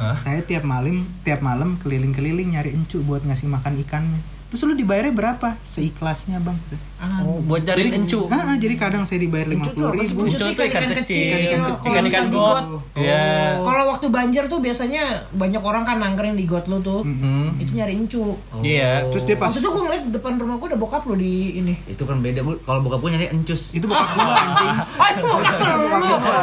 Hah? 0.00 0.16
saya 0.16 0.40
tiap 0.40 0.64
malam 0.64 1.04
tiap 1.28 1.44
malam 1.44 1.76
keliling 1.76 2.16
keliling 2.16 2.56
nyari 2.56 2.72
encu 2.72 3.04
buat 3.04 3.20
ngasih 3.20 3.52
makan 3.52 3.76
ikannya 3.84 4.39
terus 4.50 4.66
lu 4.66 4.74
dibayarnya 4.74 5.14
berapa 5.14 5.48
seikhlasnya 5.62 6.42
bang 6.42 6.58
Oh, 7.00 7.40
buat 7.40 7.64
cari 7.64 7.88
encu. 7.96 8.28
Ah, 8.28 8.52
ah, 8.52 8.56
jadi 8.60 8.76
kadang 8.76 9.08
saya 9.08 9.24
dibayar 9.24 9.48
lima 9.48 9.64
puluh 9.72 9.96
ribu 9.96 10.28
Encu 10.28 10.36
tuh 10.36 10.64
ikan 10.68 10.84
ikan 10.84 10.92
kecil. 11.00 11.00
kecil. 11.00 11.60
Ikan 11.80 11.80
Kalau 11.80 12.04
kecil. 12.04 12.22
Di 12.28 12.28
got. 12.28 12.28
got. 12.28 12.64
Iya. 12.92 13.24
Kalau 13.56 13.84
waktu 13.88 14.06
banjir 14.12 14.44
tuh 14.52 14.60
biasanya 14.60 15.02
banyak 15.32 15.62
orang 15.64 15.88
kan 15.88 15.96
nangkring 15.96 16.36
di 16.36 16.44
got 16.44 16.68
lu 16.68 16.84
tuh. 16.84 17.00
Hmm. 17.00 17.56
Itu 17.56 17.72
nyari 17.72 17.96
encu. 17.96 18.36
Iya. 18.60 19.08
terus 19.08 19.24
dia 19.24 19.40
pas 19.40 19.48
Waktu 19.48 19.64
itu 19.64 19.68
gue 19.72 19.82
ngeliat 19.88 20.04
depan 20.12 20.32
rumah 20.36 20.60
gue 20.60 20.68
ada 20.68 20.78
bokap 20.78 21.02
lu 21.08 21.16
di 21.16 21.32
ini. 21.56 21.74
Itu 21.88 22.04
kan 22.04 22.20
beda 22.20 22.44
bu. 22.44 22.60
Kalau 22.68 22.80
bokap 22.84 23.00
gue 23.00 23.10
nyari 23.16 23.26
encus. 23.32 23.72
itu 23.72 23.84
bokap 23.88 24.08
gua 24.12 24.34
anjing 24.44 24.76
Oh 25.00 25.08
itu 25.08 25.22
bokap 25.24 25.56
lu, 25.56 25.84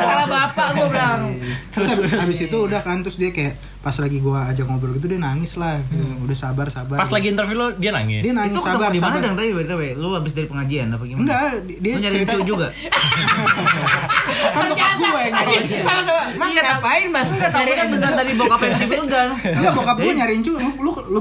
salah 0.01 0.27
bapak 0.27 0.67
gue 0.73 0.87
bilang. 0.89 1.21
terus 1.69 1.89
habis 2.01 2.39
itu 2.41 2.57
udah 2.57 2.81
kan 2.81 3.05
terus 3.05 3.21
dia 3.21 3.29
kayak 3.29 3.53
pas 3.77 3.95
lagi 3.95 4.17
gua 4.19 4.49
ajak 4.49 4.65
ngobrol 4.65 4.97
gitu 4.97 5.07
dia 5.07 5.15
nangis 5.15 5.55
lah 5.55 5.79
udah 6.19 6.35
sabar 6.35 6.67
sabar 6.67 6.97
Pas 6.97 7.07
lagi 7.07 7.29
interview 7.29 7.55
lo 7.55 7.67
dia 7.71 7.93
nangis. 7.93 8.19
dia 8.19 8.33
nangis 8.33 8.57
Itu 8.57 8.65
sabar 8.65 8.89
di 8.91 8.99
mana 8.99 9.21
dong 9.21 9.37
tadi 9.37 9.53
BTW? 9.53 9.81
Lu 9.95 10.11
habis 10.11 10.33
dari 10.33 10.47
pengajian 10.49 10.91
apa 10.91 11.03
gimana? 11.05 11.23
enggak 11.23 11.41
dia 11.79 11.93
Lu 11.95 11.99
nyari 12.01 12.15
cerita 12.19 12.33
juga. 12.43 12.67
kan 14.57 14.63
bokap 14.67 14.91
gue 14.97 15.19
yang 15.19 15.33
nyari 15.33 15.53
Anjing, 15.57 15.81
sama-sama. 15.81 16.21
Mas 16.35 16.51
ngapain 16.51 17.07
mas? 17.09 17.29
Nyari 17.31 17.71
kan 17.73 17.87
benar 17.93 18.11
tadi 18.11 18.31
bokap 18.33 18.59
yang 18.59 18.73
sih 18.81 18.99
udah. 18.99 19.23
Enggak 19.39 19.73
bokap 19.73 19.97
gue 19.97 20.13
nyari 20.13 20.33
incu, 20.35 20.53
lu, 20.57 20.69
lu, 20.81 20.91
lu 21.07 21.19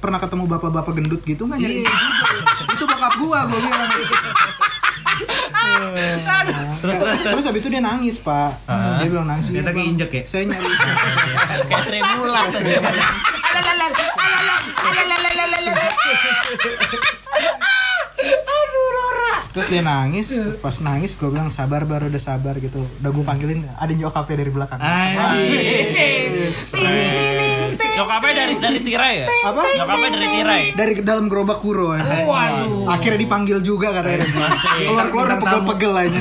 pernah 0.00 0.18
ketemu 0.18 0.44
bapak-bapak 0.48 0.92
gendut 0.96 1.20
gitu 1.20 1.42
nggak 1.44 1.58
nyari 1.58 1.74
incu 1.84 1.92
juga? 1.92 2.38
Itu 2.72 2.84
bokap 2.86 3.12
gua, 3.20 3.38
gua 3.44 3.58
bilang. 3.60 3.90
Terus 6.76 6.96
terus 7.00 7.16
Terus 7.24 7.44
habis 7.48 7.60
itu 7.64 7.70
dia 7.72 7.82
nangis 7.82 8.16
pak, 8.20 8.60
dia 9.00 9.08
bilang 9.08 9.26
nangis. 9.26 9.48
"Iya, 9.50 9.62
Bang, 9.64 9.74
keinjek 9.74 10.10
ya? 10.12 10.22
Saya 10.28 10.42
nyari. 10.46 10.66
kayak. 12.52 12.82
Aduh 18.18 18.86
Rora. 18.92 19.34
Terus 19.52 19.66
dia 19.68 19.82
nangis, 19.82 20.26
pas 20.58 20.76
nangis 20.80 21.12
gue 21.12 21.28
bilang 21.28 21.48
sabar 21.48 21.84
baru 21.84 22.08
udah 22.08 22.22
sabar 22.22 22.56
gitu. 22.56 22.80
Udah 23.00 23.10
gue 23.10 23.24
panggilin 23.24 23.64
ada 23.76 23.92
nyokapnya 23.92 24.36
dari 24.40 24.50
belakang. 24.50 24.78
Anjing. 24.80 25.48
Ting, 25.48 26.32
ting, 26.72 27.10
ting, 27.12 27.32
ting. 27.36 27.54
Nyokapnya 27.96 28.32
dari 28.36 28.54
dari 28.60 28.78
tirai 28.84 29.14
ya? 29.24 29.26
Apa? 29.48 29.60
Nyokapnya 29.80 30.08
dari 30.12 30.28
tirai. 30.28 30.62
Dari 30.76 30.92
dalam 31.00 31.24
gerobak 31.32 31.64
kuro. 31.64 31.96
Waduh. 31.96 32.84
Akhirnya 32.92 33.16
dipanggil 33.16 33.64
juga 33.64 33.88
katanya. 33.96 34.28
Keluar-keluar 34.84 35.24
udah 35.32 35.38
pegel-pegel 35.40 35.92
aja. 35.96 36.20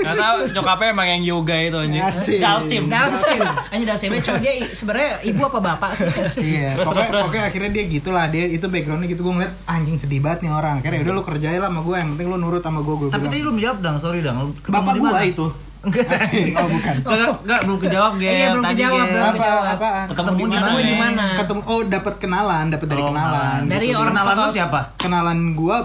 Gak 0.00 0.16
tau 0.16 0.36
nyokapnya 0.48 0.88
emang 0.96 1.08
yang 1.08 1.22
yoga 1.24 1.56
itu. 1.60 1.78
Asik. 2.00 2.40
Dalsim. 2.40 2.88
Dalsim. 2.88 3.40
Hanya 3.68 3.84
Dalsimnya 3.92 4.20
cowok 4.24 4.40
dia 4.40 4.52
sebenarnya 4.72 5.10
ibu 5.28 5.40
apa 5.44 5.58
bapak 5.60 5.90
sih? 5.92 6.08
Iya, 6.40 6.72
Terus, 6.80 6.86
pokoknya, 6.88 7.04
terus, 7.04 7.08
terus. 7.12 7.24
pokoknya 7.28 7.44
akhirnya 7.52 7.70
dia 7.76 7.84
gitulah 7.84 8.24
dia 8.32 8.44
itu 8.48 8.66
backgroundnya 8.68 9.08
gitu 9.12 9.20
gue 9.28 9.34
ngeliat 9.36 9.52
anjing 9.68 9.96
sedih 10.00 10.20
banget 10.24 10.48
nih 10.48 10.52
orang. 10.56 10.76
Akhirnya 10.80 11.00
udah 11.04 11.13
lu 11.14 11.22
kerjain 11.22 11.56
lah 11.56 11.66
sama 11.66 11.80
gue, 11.80 11.94
yang 11.94 12.08
penting 12.12 12.26
lu 12.26 12.36
nurut 12.36 12.60
sama 12.60 12.80
gue. 12.80 12.94
gue 12.96 13.08
Tapi 13.08 13.18
bilang. 13.20 13.32
tadi 13.32 13.42
lu 13.42 13.52
jawab 13.56 13.78
dang, 13.80 13.96
sorry 13.96 14.20
dang. 14.20 14.36
Lu 14.36 14.50
ketemu 14.52 14.74
bapak 14.74 14.94
gue 14.96 15.10
itu. 15.28 15.46
Asik. 16.16 16.56
Oh 16.56 16.64
bukan. 16.66 16.94
Enggak, 16.98 17.32
enggak 17.38 17.60
belum 17.62 17.78
kejawab, 17.78 18.12
Gel. 18.16 18.30
Iya, 18.30 18.46
belum 18.50 18.64
Tadi, 18.64 18.72
kejawab, 18.74 19.04
belum. 19.06 19.20
Apa 19.22 19.34
kejawab. 19.36 19.64
apaan? 19.70 20.06
Ketemu 20.08 20.32
di 20.34 20.44
mana? 20.44 20.56
Ketemu 20.56 20.78
di 20.80 20.84
Nek? 20.86 20.98
mana? 20.98 21.24
Ketemu 21.36 21.60
oh 21.62 21.80
dapat 21.84 22.14
kenalan, 22.16 22.64
dapat 22.68 22.86
dari 22.88 23.02
Oh, 23.02 23.06
kenalan. 23.06 23.60
Dari 23.66 23.86
Gitu. 23.86 23.98
orang 23.98 24.14
Kenalan 24.14 24.34
lu 24.34 24.48
siapa? 24.50 24.80
kenalan 24.96 25.38
gue 25.54 25.76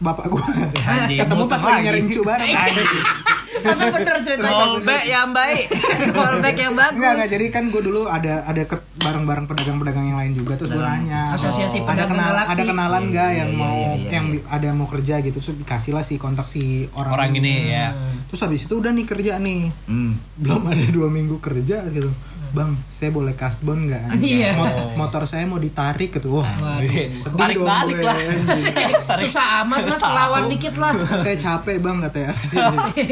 bapak 0.00 0.26
gue. 0.26 0.42
Ketemu 1.14 1.44
pas 1.46 1.60
lagi 1.60 1.80
nyari 1.84 2.00
cu 2.08 2.20
bareng. 2.22 2.50
Tante 3.60 3.86
bener 3.92 4.16
ceritanya. 4.24 4.56
Callback 4.56 5.04
yang 5.04 5.28
baik. 5.30 5.64
Callback 6.16 6.56
yang 6.56 6.72
bagus. 6.72 6.96
Enggak, 6.96 7.12
enggak. 7.12 7.28
Jadi 7.28 7.44
kan 7.50 7.64
gue 7.68 7.82
dulu 7.82 8.08
ada 8.08 8.40
ada 8.42 8.62
ke 8.64 8.72
bareng-bareng 8.96 9.44
pedagang-pedagang 9.44 10.06
yang 10.06 10.16
lain 10.16 10.32
juga 10.32 10.56
terus 10.56 10.72
gue 10.72 10.80
nanya. 10.80 11.36
Asosiasi 11.36 11.84
ada 11.84 11.88
Pedagang 11.92 12.16
kenal, 12.16 12.30
Galaksi. 12.32 12.52
ada 12.56 12.62
kenalan 12.64 13.02
nggak 13.06 13.30
yang 13.30 13.50
iya, 13.50 13.60
mau 13.60 13.76
iya, 13.76 13.92
iya, 13.92 14.10
yang 14.10 14.26
ada 14.48 14.64
yang 14.64 14.76
mau 14.76 14.88
kerja 14.88 15.14
gitu 15.20 15.36
terus 15.36 15.52
dikasih 15.54 15.92
lah 15.92 16.00
si 16.00 16.14
kontak 16.16 16.46
si 16.46 16.62
orang 16.94 17.12
Orang 17.12 17.30
ini 17.34 17.68
ya. 17.68 17.92
terus 18.26 18.40
habis 18.40 18.64
itu 18.64 18.74
udah 18.74 18.90
nih 18.90 19.04
kerja 19.04 19.36
nih 19.36 19.68
Hmm. 19.84 20.16
belum 20.36 20.62
ada 20.64 20.84
dua 20.88 21.08
minggu 21.08 21.36
kerja 21.38 21.82
gitu 21.90 22.08
bang 22.50 22.70
saya 22.88 23.10
boleh 23.10 23.32
kasbon 23.32 23.86
nggak 23.86 24.02
Iya. 24.20 24.50
Mot- 24.52 24.78
motor 24.96 25.22
saya 25.24 25.44
mau 25.44 25.56
ditarik 25.56 26.10
gitu 26.12 26.36
wah 26.36 26.48
sedih 27.08 27.10
Tarik 27.32 27.56
dong 27.56 27.66
balik 27.66 27.96
gue. 27.96 28.04
lah. 28.04 28.16
Tarik. 29.08 29.24
Susah 29.24 29.46
amat 29.60 29.80
mas 29.84 30.02
lawan 30.02 30.44
dikit 30.46 30.74
lah. 30.74 30.92
saya 31.18 31.36
capek 31.36 31.76
bang 31.78 31.96
katanya 32.00 32.28
asli 32.30 32.56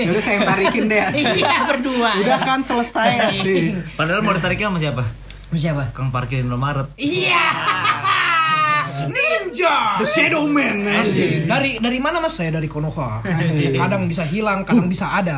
udah 0.04 0.20
saya 0.20 0.34
yang 0.34 0.46
tarikin 0.46 0.84
deh 0.84 1.00
asli 1.00 1.22
Iya 1.36 1.56
berdua. 1.64 2.10
udah 2.18 2.38
kan 2.40 2.60
selesai 2.60 3.10
asli 3.28 3.56
Padahal 3.94 4.20
mau 4.20 4.32
ditariknya 4.32 4.68
sama 4.68 4.78
siapa? 4.78 5.04
Siapa? 5.48 5.82
Kang 5.90 6.08
parkir 6.08 6.40
Indomaret. 6.40 6.92
Iya. 6.94 7.40
Ninja. 9.08 9.76
the 9.96 10.06
shadow 10.06 10.44
man 10.44 10.84
asli 10.86 11.42
Dari 11.42 11.76
dari 11.76 11.98
mana 11.98 12.18
mas? 12.18 12.34
Saya 12.34 12.52
dari 12.52 12.66
Konoha. 12.66 13.24
Kadang 13.74 14.04
bisa 14.04 14.22
hilang, 14.22 14.62
kadang 14.62 14.86
bisa 14.86 15.10
ada. 15.10 15.34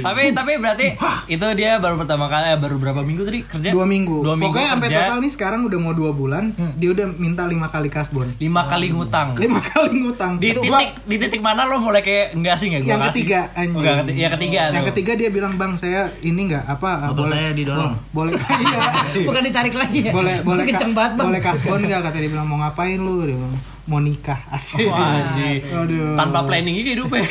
Tapi 0.00 0.32
tapi 0.32 0.52
berarti 0.56 0.96
itu 1.26 1.46
dia 1.52 1.76
baru 1.76 1.96
pertama 1.96 2.26
kali 2.26 2.46
eh, 2.48 2.58
baru 2.58 2.76
berapa 2.76 3.00
minggu 3.00 3.22
tadi 3.22 3.40
kerja? 3.42 3.70
dua 3.70 3.84
minggu. 3.84 4.22
Dua 4.22 4.34
minggu 4.34 4.50
Pokoknya 4.50 4.70
sampai 4.72 4.88
kerja. 4.88 5.00
total 5.04 5.18
nih 5.18 5.32
sekarang 5.32 5.60
udah 5.62 5.78
mau 5.78 5.92
dua 5.92 6.10
bulan, 6.10 6.44
dia 6.74 6.90
udah 6.90 7.06
minta 7.12 7.42
lima 7.44 7.66
kali 7.66 7.88
kasbon. 7.88 8.36
lima 8.36 8.62
kali 8.64 8.88
ngutang. 8.88 9.34
Lima 9.36 9.58
kali 9.60 9.90
ngutang. 10.00 10.32
Di 10.36 10.46
Itu 10.48 10.60
titik 10.60 10.70
gua- 10.70 10.94
di 11.02 11.16
titik 11.18 11.40
mana 11.40 11.64
lo 11.64 11.76
mulai 11.76 12.00
kayak 12.00 12.32
enggak 12.32 12.56
sih 12.56 12.66
enggak 12.68 12.82
gua 12.82 12.88
yang 12.88 13.00
kasih? 13.02 13.12
ketiga 13.16 13.40
Oh, 13.42 13.56
anjing. 13.56 13.74
enggak, 13.76 13.94
keti- 13.98 14.16
yang 14.16 14.32
ketiga 14.32 14.60
Yang 14.62 14.72
tuh. 14.76 14.86
ketiga 14.88 15.12
dia 15.14 15.28
bilang 15.30 15.52
bang 15.54 15.72
saya 15.74 16.00
ini 16.20 16.40
nggak 16.46 16.64
apa 16.66 16.90
Motor 17.10 17.26
saya 17.28 17.50
didorong." 17.52 17.94
Boleh 18.10 18.32
iya. 18.32 18.80
Bukan 19.28 19.42
ditarik 19.42 19.74
lagi 19.74 19.98
ya. 20.02 20.12
boleh 20.12 20.36
boleh 20.42 20.62
ka- 20.64 20.84
banget 20.86 21.12
bang. 21.16 21.26
boleh 21.26 21.40
kasbon 21.42 21.80
nggak 21.82 22.00
kata 22.02 22.16
dia 22.16 22.30
bilang 22.30 22.46
mau 22.46 22.58
ngapain 22.58 22.75
lu 22.98 23.24
dia 23.24 23.34
bilang 23.34 23.56
mau 23.84 23.98
nikah 23.98 24.36
asik. 24.52 24.84
Wah, 24.84 25.32
anjing. 25.32 25.62
Aduh. 25.64 26.12
Tanpa 26.14 26.38
planning 26.42 26.76
ini 26.76 26.90
hidupnya. 26.92 27.24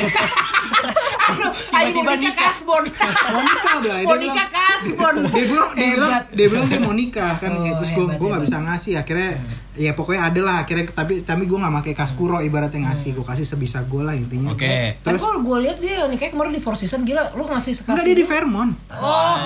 Aduh, 1.26 1.50
ayo 1.72 1.88
Tiba-tiba 1.92 2.02
mau 2.02 2.16
nikah 2.16 2.34
kasbon. 2.40 2.84
Mau 2.86 3.42
nikah. 3.42 3.74
Dia 3.76 3.92
Mau 3.92 4.02
bilang- 4.08 4.22
nikah 4.24 4.48
kasbon. 4.48 5.14
dia 5.26 5.44
bilang 5.44 5.70
dia 5.72 5.88
bilang 5.92 6.12
dia 6.30 6.46
bilang 6.48 6.66
dia 6.66 6.80
mau 6.80 6.94
nikah 6.94 7.32
kan 7.36 7.50
Oh, 7.52 7.76
terus 7.76 7.90
gue 7.92 8.28
nggak 8.28 8.42
bisa 8.42 8.56
ngasih 8.60 8.92
akhirnya 8.96 9.30
ya 9.76 9.92
pokoknya 9.92 10.32
ada 10.32 10.40
lah. 10.42 10.56
Akhirnya 10.64 10.88
tapi 10.90 11.22
tapi 11.22 11.44
gue 11.44 11.58
nggak 11.60 11.74
pakai 11.84 11.92
kaskuro 11.94 12.40
ibaratnya 12.40 12.90
ngasih. 12.90 13.14
Gue 13.14 13.24
kasih 13.24 13.46
sebisa 13.46 13.84
gue 13.84 14.02
lah 14.02 14.16
intinya. 14.16 14.52
Oke. 14.56 14.98
Tapi 15.00 15.16
terus 15.16 15.20
kok 15.22 15.40
gue 15.40 15.58
lihat 15.68 15.78
dia 15.78 16.04
nikah 16.08 16.32
kemarin 16.32 16.52
di 16.56 16.62
Four 16.64 16.74
Seasons 16.74 17.04
gila, 17.04 17.32
lu 17.36 17.44
ngasih 17.46 17.72
sekali. 17.76 18.00
enggak 18.00 18.06
dia 18.08 18.16
di 18.16 18.26
Fairmont. 18.26 18.72
Oh, 18.90 19.36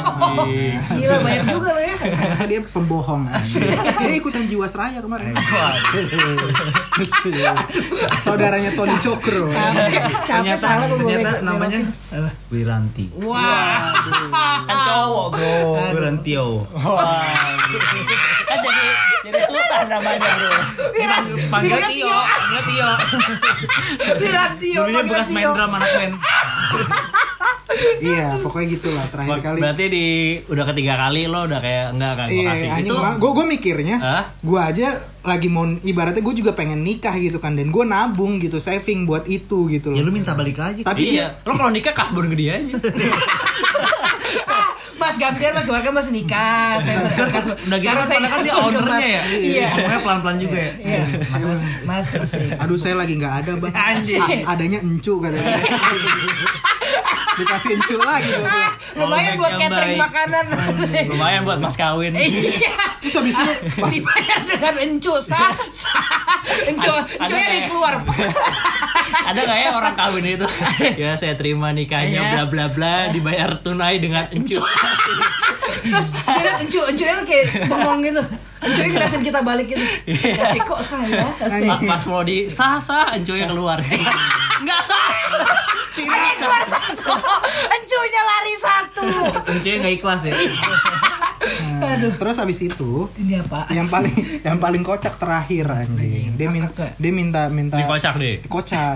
gila 0.95 1.17
banyak 1.21 1.45
juga 1.51 1.69
lo 1.75 1.83
ya. 1.83 1.97
Dia 2.51 2.61
pembohong 2.67 3.29
dia 4.01 4.15
ikutan 4.17 4.49
jiwasraya 4.49 4.99
kemarin. 4.99 5.31
Saudaranya 8.21 8.75
Tony 8.75 8.97
Cokro 8.99 9.47
Capek, 9.51 10.03
capek 10.25 10.57
salah 10.57 10.85
gue 10.89 10.99
ternyata 10.99 11.43
namanya 11.45 11.81
Wiranti. 12.51 13.07
Wah. 13.23 13.95
Kan 14.67 14.79
cowok, 14.91 15.27
Bro. 15.31 15.59
Wirantio. 15.95 16.47
Wah. 16.75 17.23
Kan 18.51 18.59
jadi 18.61 18.85
jadi 19.23 19.41
susah 19.47 19.81
namanya, 19.87 20.29
Bro. 20.29 20.51
Panggil 21.49 21.79
Tio, 21.89 22.11
panggil 22.11 22.63
Tio. 22.67 22.91
Wiratio. 24.17 24.81
Dulunya 24.81 25.03
bekas 25.05 25.29
main 25.31 25.49
drum 25.49 25.73
anak 25.73 25.91
band. 25.91 26.15
iya 28.03 28.35
pokoknya 28.37 28.67
gitulah 28.69 29.07
terakhir 29.07 29.39
kali 29.41 29.59
Berarti 29.59 29.85
di 29.89 30.07
udah 30.45 30.65
ketiga 30.67 30.99
kali 30.99 31.25
lo 31.25 31.47
udah 31.47 31.61
kayak 31.61 31.87
enggak 31.95 32.13
kan 32.15 32.27
kasih 32.27 32.43
Iya, 32.43 32.51
anjing 32.75 32.91
itu. 32.91 33.17
gue 33.17 33.31
gue 33.31 33.47
mikirnya, 33.49 33.97
Hah? 33.97 34.25
gue 34.37 34.61
aja 34.61 34.87
lagi 35.23 35.47
mau 35.47 35.65
ibaratnya 35.79 36.19
gue 36.19 36.35
juga 36.35 36.53
pengen 36.53 36.81
nikah 36.81 37.15
gitu 37.15 37.39
kan 37.39 37.55
dan 37.55 37.69
gue 37.69 37.85
nabung 37.87 38.37
gitu 38.37 38.59
saving 38.59 39.05
buat 39.05 39.25
itu 39.27 39.71
gitu 39.71 39.93
Ya 39.93 40.03
loh. 40.03 40.11
lu 40.11 40.13
minta 40.13 40.35
balik 40.35 40.59
aja. 40.59 40.83
Tapi 40.83 41.15
iya. 41.15 41.39
Lo 41.41 41.55
kalau 41.55 41.71
nikah 41.71 41.95
kasbon 41.95 42.27
dia 42.33 42.59
aja. 42.59 42.75
Mas 45.01 45.17
gantian 45.17 45.53
Mas 45.57 45.65
kemarin 45.65 45.85
kan 45.89 45.95
Mas 45.97 46.09
nikah. 46.13 46.77
Saya. 46.85 46.97
Udah 47.01 47.79
gitu 47.81 47.89
kan 47.89 48.05
padahal 48.05 48.29
kan 48.29 48.39
dia 48.45 48.55
ownernya 48.55 48.93
Mas. 48.93 49.05
ya. 49.09 49.23
Iya. 49.33 49.69
Ngomongnya 49.73 50.01
pelan-pelan 50.05 50.37
juga 50.37 50.59
ya. 50.61 50.73
Iya. 50.77 51.03
Mas, 51.89 52.07
Mas. 52.13 52.31
Aduh 52.61 52.77
saya 52.77 52.95
lagi 53.01 53.17
nggak 53.17 53.35
ada 53.45 53.53
bang. 53.57 53.73
Adanya 54.45 54.79
encu 54.85 55.17
katanya. 55.19 55.57
Dikasih 57.31 57.71
encu 57.73 57.97
lagi 57.97 58.29
bilang. 58.37 58.73
Lumayan 59.01 59.33
buat 59.41 59.57
yang 59.57 59.73
catering 59.73 59.97
baik. 59.97 60.05
makanan. 60.05 60.45
Lumayan 61.09 61.41
buat 61.49 61.59
mas 61.65 61.77
kawin. 61.79 62.13
Iya. 62.13 62.77
Terus 63.01 63.15
habis 63.17 63.33
itu 63.33 63.53
Dibayar 63.97 64.41
dengan 64.45 64.75
encu 64.85 65.15
sah 65.25 65.57
sah. 65.73 66.05
Encu 66.71 66.89
ada 66.89 67.03
encunya 67.19 67.47
kayak- 67.49 67.69
keluar. 67.69 67.95
Ada 69.21 69.41
nggak 69.43 69.59
ya 69.61 69.71
orang 69.73 69.95
kawin 69.95 70.25
itu? 70.29 70.47
ya 70.97 71.13
saya 71.15 71.35
terima 71.35 71.71
nikahnya 71.71 72.21
Iya. 72.23 72.31
bla 72.41 72.67
bla 72.67 72.67
bla 72.69 72.95
dibayar 73.11 73.59
tunai 73.59 73.99
dengan 73.99 74.27
encu. 74.29 74.59
Terus 75.83 76.09
dia 76.15 76.41
liat 76.41 76.59
encu, 76.61 76.81
encunya 76.85 77.15
kayak 77.21 77.45
bengong 77.67 78.01
gitu. 78.03 78.23
Encunya 78.61 78.89
ngeliatin 78.89 79.23
kita 79.23 79.41
balik 79.41 79.67
gitu. 79.69 79.85
Kasih 80.15 80.63
kok 80.63 80.81
saya. 80.81 81.27
Pa- 81.37 81.83
Pas 81.85 82.03
mau 82.07 82.23
di 82.23 82.47
sah 82.49 82.79
sah 82.79 83.13
encunya 83.13 83.47
keluar. 83.47 83.79
Enggak 84.61 84.81
sah. 84.83 85.05
Ada 85.93 86.17
yang 86.25 86.39
keluar 86.39 86.65
satu. 86.67 87.13
Encunya 87.69 88.23
lari 88.25 88.55
satu. 88.57 89.05
Kuncinya 89.43 89.77
nggak 89.81 89.95
ikhlas 89.97 90.21
ya. 90.25 90.35
Aduh. 91.83 92.13
terus 92.13 92.37
habis 92.37 92.59
itu 92.59 93.09
Ini 93.17 93.41
apa? 93.41 93.65
yang 93.71 93.85
paling 93.85 94.15
yang 94.41 94.59
paling 94.59 94.81
kocak 94.81 95.15
terakhir 95.15 95.65
anjing. 95.67 96.35
Dia 96.35 96.49
minta 96.49 96.69
Kakak. 96.69 96.93
dia 96.97 97.11
minta 97.11 97.43
minta 97.47 97.77
Ini 97.77 97.85
kocak 97.85 98.15
deh. 98.17 98.37
kocak. 98.45 98.95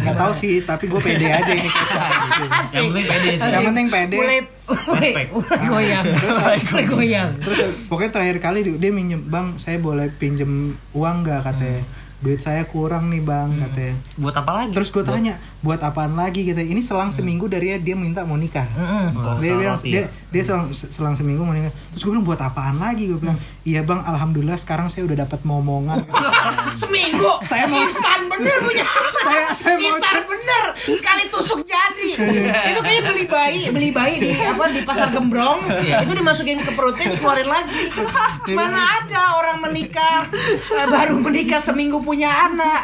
Nggak 0.00 0.16
tahu 0.16 0.32
sih 0.32 0.52
tapi 0.60 0.84
gue 0.86 0.98
pede 0.98 1.26
aja 1.26 1.52
ini 1.52 1.68
kocak. 1.68 2.04
Yang 2.70 2.84
penting 2.88 3.06
pede 3.06 3.30
sih. 3.32 3.48
Yang 3.48 3.64
penting 3.64 3.86
pede. 3.88 4.16
Mulai, 4.16 4.40
goyang. 5.62 6.04
Mulai 6.64 6.84
goyang. 6.86 7.30
Terus 7.38 7.58
pokoknya 7.86 8.10
terakhir 8.10 8.38
kali 8.38 8.58
dia 8.72 8.90
minjem 8.90 9.20
bang 9.22 9.56
saya 9.56 9.76
boleh 9.76 10.08
pinjem 10.10 10.72
uang 10.92 11.16
nggak 11.22 11.40
katanya. 11.44 11.82
Duit 12.18 12.38
saya 12.38 12.62
kurang 12.64 13.10
nih 13.10 13.18
bang 13.18 13.50
katanya. 13.58 13.94
Buat 14.14 14.34
apa 14.38 14.50
lagi? 14.54 14.72
Terus 14.72 14.88
gue 14.88 15.02
tanya 15.02 15.34
buat 15.62 15.78
apaan 15.78 16.18
lagi 16.18 16.42
gitu. 16.42 16.58
Ini 16.58 16.82
selang 16.82 17.14
seminggu 17.14 17.46
dari 17.46 17.78
dia 17.78 17.94
minta 17.94 18.26
mau 18.26 18.34
nikah. 18.34 18.66
Oh, 19.14 19.38
dia 19.38 19.54
bilang 19.54 19.78
roti 19.78 19.94
dia, 19.94 20.02
ya. 20.02 20.06
dia 20.34 20.42
selang, 20.42 20.66
selang 20.74 21.14
seminggu 21.14 21.46
mau 21.46 21.54
nikah. 21.54 21.70
Terus 21.94 22.02
gue 22.02 22.12
bilang 22.12 22.26
buat 22.26 22.42
apaan 22.42 22.82
lagi? 22.82 23.06
Gue 23.06 23.22
bilang 23.22 23.38
iya 23.62 23.86
bang 23.86 24.02
alhamdulillah 24.02 24.58
sekarang 24.58 24.90
saya 24.90 25.06
udah 25.06 25.22
dapat 25.22 25.46
momongan. 25.46 26.02
Seminggu. 26.82 27.30
Saya 27.46 27.70
mau- 27.70 27.78
instan 27.78 28.26
bener 28.26 28.58
punya. 28.58 28.82
Saya- 29.22 29.54
saya 29.54 29.76
mau- 29.78 29.86
instan 29.86 30.18
bener. 30.26 30.64
Sekali 30.82 31.22
tusuk 31.30 31.62
jadi. 31.62 32.10
itu 32.74 32.80
kayak 32.82 33.02
beli 33.06 33.24
bayi, 33.30 33.62
beli 33.70 33.90
bayi 33.94 34.18
di 34.18 34.34
apa 34.34 34.66
di 34.66 34.82
pasar 34.82 35.14
gembrong. 35.14 35.62
itu 35.78 36.12
dimasukin 36.12 36.58
ke 36.58 36.74
perutnya 36.74 37.06
dikeluarin 37.06 37.46
lagi. 37.46 37.86
Mana 38.50 38.82
ada 38.98 39.38
orang 39.38 39.62
menikah 39.62 40.26
eh, 40.74 40.88
baru 40.90 41.22
menikah 41.22 41.62
seminggu 41.62 42.02
punya 42.02 42.50
anak. 42.50 42.82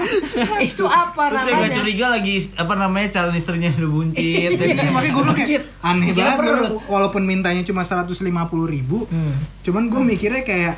Itu 0.62 0.87
apa 0.87 1.35
namanya? 1.35 1.75
curiga 1.75 2.07
lagi 2.14 2.38
apa 2.69 2.77
namanya 2.79 3.09
calon 3.11 3.33
istrinya 3.33 3.73
udah 3.73 3.91
buncit. 3.91 4.21
Iya 4.21 4.53
makanya 4.91 5.13
gue 5.15 5.25
kayak 5.35 5.49
aneh 5.81 6.09
Kira 6.11 6.21
banget 6.31 6.37
perut. 6.45 6.69
gua- 6.69 6.85
walaupun 6.91 7.23
mintanya 7.25 7.63
cuma 7.63 7.81
150 7.81 8.21
ribu 8.69 9.09
Hmm. 9.09 9.33
cuman 9.63 9.89
gue 9.89 10.01
mikirnya 10.07 10.43
kayak 10.43 10.77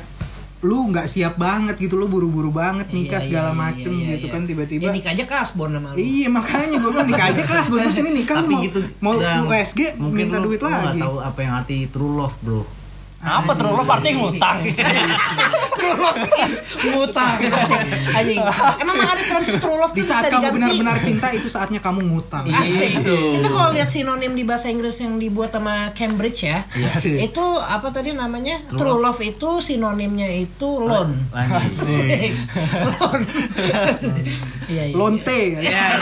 lu 0.61 0.87
nggak 0.87 1.05
siap 1.05 1.35
banget 1.35 1.73
gitu 1.75 1.97
lu 1.97 2.05
buru-buru 2.05 2.49
banget 2.49 2.89
nikah 2.89 3.17
Iya, 3.17 3.25
segala 3.27 3.49
iya, 3.49 3.57
macem 3.59 3.91
iya, 3.91 4.13
gitu 4.13 4.25
iya. 4.25 4.31
kan 4.31 4.41
tiba-tiba 4.45 4.83
Ya 4.83 4.91
nikah 4.93 5.11
aja 5.11 5.25
kasbon 5.25 5.69
sama 5.73 5.89
lu. 5.91 5.97
Iya 5.97 6.27
makanya 6.29 6.77
gue 6.77 6.91
bilang 6.91 7.07
nikah 7.07 7.27
aja 7.27 7.43
kelas 7.43 7.65
terus 7.67 7.97
ini 7.97 8.09
nikah 8.15 8.35
lu 8.35 8.39
Tapi 8.39 8.53
mau, 8.53 8.63
gitu 8.63 8.79
mau 9.01 9.13
USG 9.47 9.79
minta 9.99 10.37
lu- 10.37 10.47
duit 10.47 10.61
lu 10.61 10.69
lagi. 10.69 11.01
tahu 11.01 11.17
apa 11.19 11.39
yang 11.39 11.53
arti 11.55 11.75
true 11.87 12.13
love, 12.15 12.37
Bro. 12.39 12.61
Apa 13.21 13.51
true 13.53 13.73
love 13.77 13.89
artinya 13.89 14.13
ngutang? 14.25 14.57
True 15.81 15.97
love 15.97 16.25
is 16.41 16.53
ngutang. 16.89 17.37
Anjing. 18.17 18.41
Emang 18.81 18.97
ada 19.01 19.21
term 19.25 19.41
sih 19.45 19.57
true 19.57 19.77
love 19.77 19.93
Di 19.93 20.01
saat 20.05 20.29
bisa 20.29 20.33
kamu 20.37 20.57
benar-benar 20.57 20.97
cinta 21.01 21.27
itu 21.33 21.47
saatnya 21.49 21.81
kamu 21.81 22.05
ngutang. 22.05 22.49
Asik. 22.49 23.01
Gitu. 23.01 23.37
Kita 23.37 23.47
kalau 23.49 23.69
lihat 23.73 23.89
sinonim 23.89 24.33
di 24.33 24.43
bahasa 24.45 24.69
Inggris 24.69 24.97
yang 25.01 25.17
dibuat 25.21 25.53
sama 25.53 25.93
Cambridge 25.93 26.49
ya, 26.49 26.65
Asik. 26.69 27.33
itu 27.33 27.45
apa 27.61 27.89
tadi 27.93 28.13
namanya? 28.13 28.61
True, 28.69 28.97
love 29.01 29.21
itu 29.21 29.61
sinonimnya 29.61 30.29
itu 30.29 30.81
loan. 30.81 31.17
Asik. 31.33 32.33
loan. 32.97 33.21
Iya, 34.69 34.83
iya. 34.89 34.95
Lonte. 34.97 35.41
Ya, 35.61 35.97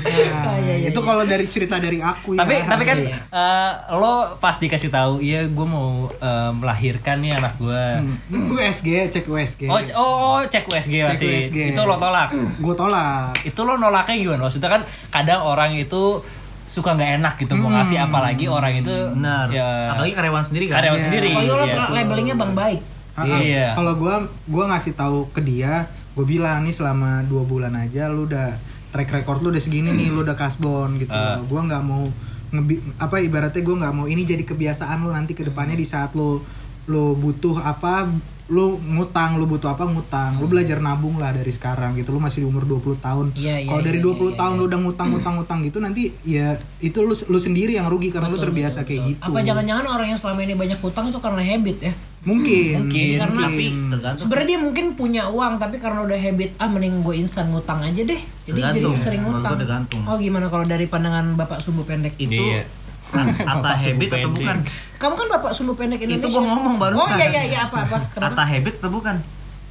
Nah, 0.00 0.42
Ah, 0.42 0.56
iya, 0.56 0.74
iya, 0.76 0.86
itu 0.86 0.96
iya. 0.96 1.06
kalau 1.06 1.22
dari 1.22 1.44
cerita 1.44 1.76
dari 1.76 1.98
aku 1.98 2.32
tapi 2.32 2.52
ya. 2.54 2.64
tapi 2.64 2.82
kan 2.82 2.98
asik. 2.98 3.12
eh, 3.30 3.70
lo 3.92 4.12
pas 4.36 4.54
dikasih 4.54 4.88
tahu, 4.88 5.12
iya 5.18 5.44
gue 5.44 5.66
mau 5.66 5.88
eh, 6.10 6.50
melahirkan 6.52 7.18
nih 7.18 7.32
anak 7.34 7.54
gue. 7.56 7.84
USG 8.30 8.88
cek 9.08 9.24
USG. 9.24 9.62
Oh, 9.66 9.78
c- 9.78 9.92
oh, 9.92 10.40
cek 10.42 10.64
USG 10.64 10.94
Cek 10.96 11.08
masih. 11.10 11.28
USG. 11.38 11.58
Itu 11.70 11.82
lo 11.82 11.96
tolak. 11.96 12.32
Gue 12.56 12.74
tolak. 12.74 13.36
itu 13.42 13.60
lo 13.60 13.76
nolaknya 13.76 14.16
gimana? 14.16 14.40
Maksudnya 14.42 14.70
kan 14.70 14.82
kadang 15.10 15.40
orang 15.42 15.74
itu 15.74 16.22
suka 16.66 16.92
nggak 16.92 17.18
enak 17.18 17.34
gitu 17.36 17.52
mau 17.54 17.66
ngasih 17.68 17.98
apalagi 18.00 18.46
orang 18.46 18.78
itu 18.78 18.94
benar. 19.10 19.50
ya 19.50 19.90
Apalagi 19.90 20.14
karyawan 20.14 20.44
sendiri 20.44 20.64
kan. 20.66 20.74
karyawan 20.78 20.96
Iya. 20.96 21.04
sendiri. 21.04 21.30
Apalagi 21.30 21.50
lo 21.50 21.64
Iya. 21.66 21.84
labelingnya 21.92 22.36
bang 22.36 22.52
baik. 22.54 22.80
Ah, 23.10 23.20
ah. 23.20 23.40
Iya. 23.42 23.66
Kalau 23.74 23.92
gua 23.94 24.14
gua 24.46 24.64
ngasih 24.68 24.94
tahu 24.94 25.26
ke 25.28 25.40
dia, 25.40 25.84
gue 26.10 26.24
bilang 26.24 26.62
nih 26.62 26.70
selama 26.70 27.20
dua 27.22 27.42
bulan 27.42 27.74
aja 27.74 28.06
lu 28.06 28.24
udah 28.24 28.54
track 28.90 29.10
record 29.22 29.40
lu 29.40 29.48
udah 29.54 29.62
segini 29.62 29.90
nih, 29.94 30.10
lu 30.10 30.26
udah 30.26 30.36
kasbon 30.36 31.00
gitu. 31.00 31.14
Ah. 31.14 31.40
Gua 31.46 31.64
nggak 31.66 31.82
mau 31.82 32.10
ngebi 32.50 32.82
apa 32.98 33.22
ibaratnya 33.22 33.62
gua 33.62 33.76
nggak 33.86 33.94
mau 33.94 34.06
ini 34.10 34.26
jadi 34.26 34.42
kebiasaan 34.42 35.06
lu 35.06 35.14
nanti 35.14 35.38
ke 35.38 35.46
depannya 35.46 35.78
di 35.78 35.86
saat 35.86 36.12
lu 36.18 36.42
lu 36.90 37.14
butuh 37.14 37.62
apa 37.62 38.10
lu 38.50 38.82
ngutang, 38.82 39.38
lu 39.38 39.46
butuh 39.46 39.70
apa 39.78 39.86
ngutang. 39.86 40.42
Lu 40.42 40.50
belajar 40.50 40.82
nabung 40.82 41.22
lah 41.22 41.30
dari 41.30 41.54
sekarang 41.54 41.94
gitu. 41.94 42.10
Lu 42.10 42.18
masih 42.18 42.42
di 42.42 42.46
umur 42.50 42.66
20 42.66 42.98
tahun. 42.98 43.26
Iya, 43.38 43.62
iya, 43.62 43.70
Kalau 43.70 43.82
dari 43.86 44.02
iya, 44.02 44.10
20 44.10 44.10
iya, 44.10 44.36
tahun 44.42 44.52
iya. 44.52 44.58
lu 44.58 44.64
udah 44.66 44.80
ngutang-ngutang-ngutang 44.82 45.58
gitu 45.70 45.78
nanti 45.78 46.02
ya 46.26 46.58
itu 46.82 46.98
lu 46.98 47.14
lu 47.14 47.38
sendiri 47.38 47.78
yang 47.78 47.86
rugi 47.86 48.10
karena 48.10 48.26
lu 48.26 48.42
terbiasa 48.42 48.82
kayak 48.82 49.00
gitu. 49.14 49.30
Apa 49.30 49.46
jangan-jangan 49.46 49.86
orang 49.86 50.10
yang 50.10 50.18
selama 50.18 50.42
ini 50.42 50.58
banyak 50.58 50.82
hutang 50.82 51.14
itu 51.14 51.22
karena 51.22 51.42
habit 51.46 51.78
ya? 51.78 51.94
Mungkin. 52.20 52.84
Mungkin. 52.84 53.16
Karena- 53.16 53.42
Tapi 53.46 53.64
tergantung. 53.88 54.20
Sebenarnya 54.20 54.48
dia 54.48 54.60
mungkin 54.60 54.84
punya 54.92 55.22
uang 55.26 55.56
tapi 55.56 55.76
karena 55.76 56.00
udah 56.02 56.14
habit 56.14 56.50
ah 56.56 56.66
mending 56.66 57.00
gue 57.00 57.14
instan 57.16 57.48
ngutang 57.48 57.80
aja 57.80 57.96
deh. 57.98 58.20
Jadi 58.44 58.60
Tergantung. 58.60 58.92
jadi 58.92 59.00
sering 59.00 59.22
ngutang. 59.24 59.52
tergantung. 59.56 60.02
Oh 60.04 60.16
gimana 60.16 60.46
kalau 60.46 60.62
dari 60.62 60.84
pandangan 60.84 61.32
Bapak 61.32 61.58
sumbu 61.58 61.82
pendek? 61.82 62.12
itu 62.16 62.36
Iya. 62.36 62.68
ata 63.10 63.56
Bapak 63.56 63.76
habit 63.78 64.08
atau 64.08 64.18
pendek. 64.22 64.36
bukan? 64.36 64.56
Kamu 64.96 65.14
kan 65.16 65.26
Bapak 65.32 65.52
sumbu 65.52 65.72
pendek 65.74 65.98
Indonesia. 65.98 66.22
Itu 66.22 66.28
gua 66.30 66.42
ngomong 66.46 66.76
baru. 66.76 66.94
Oh 66.94 67.08
iya 67.10 67.26
iya 67.26 67.42
iya 67.46 67.58
apa 67.64 67.76
apa? 67.82 67.96
Ata 67.98 68.12
Kenapa? 68.12 68.44
habit 68.44 68.74
atau 68.76 68.90
bukan? 68.90 69.16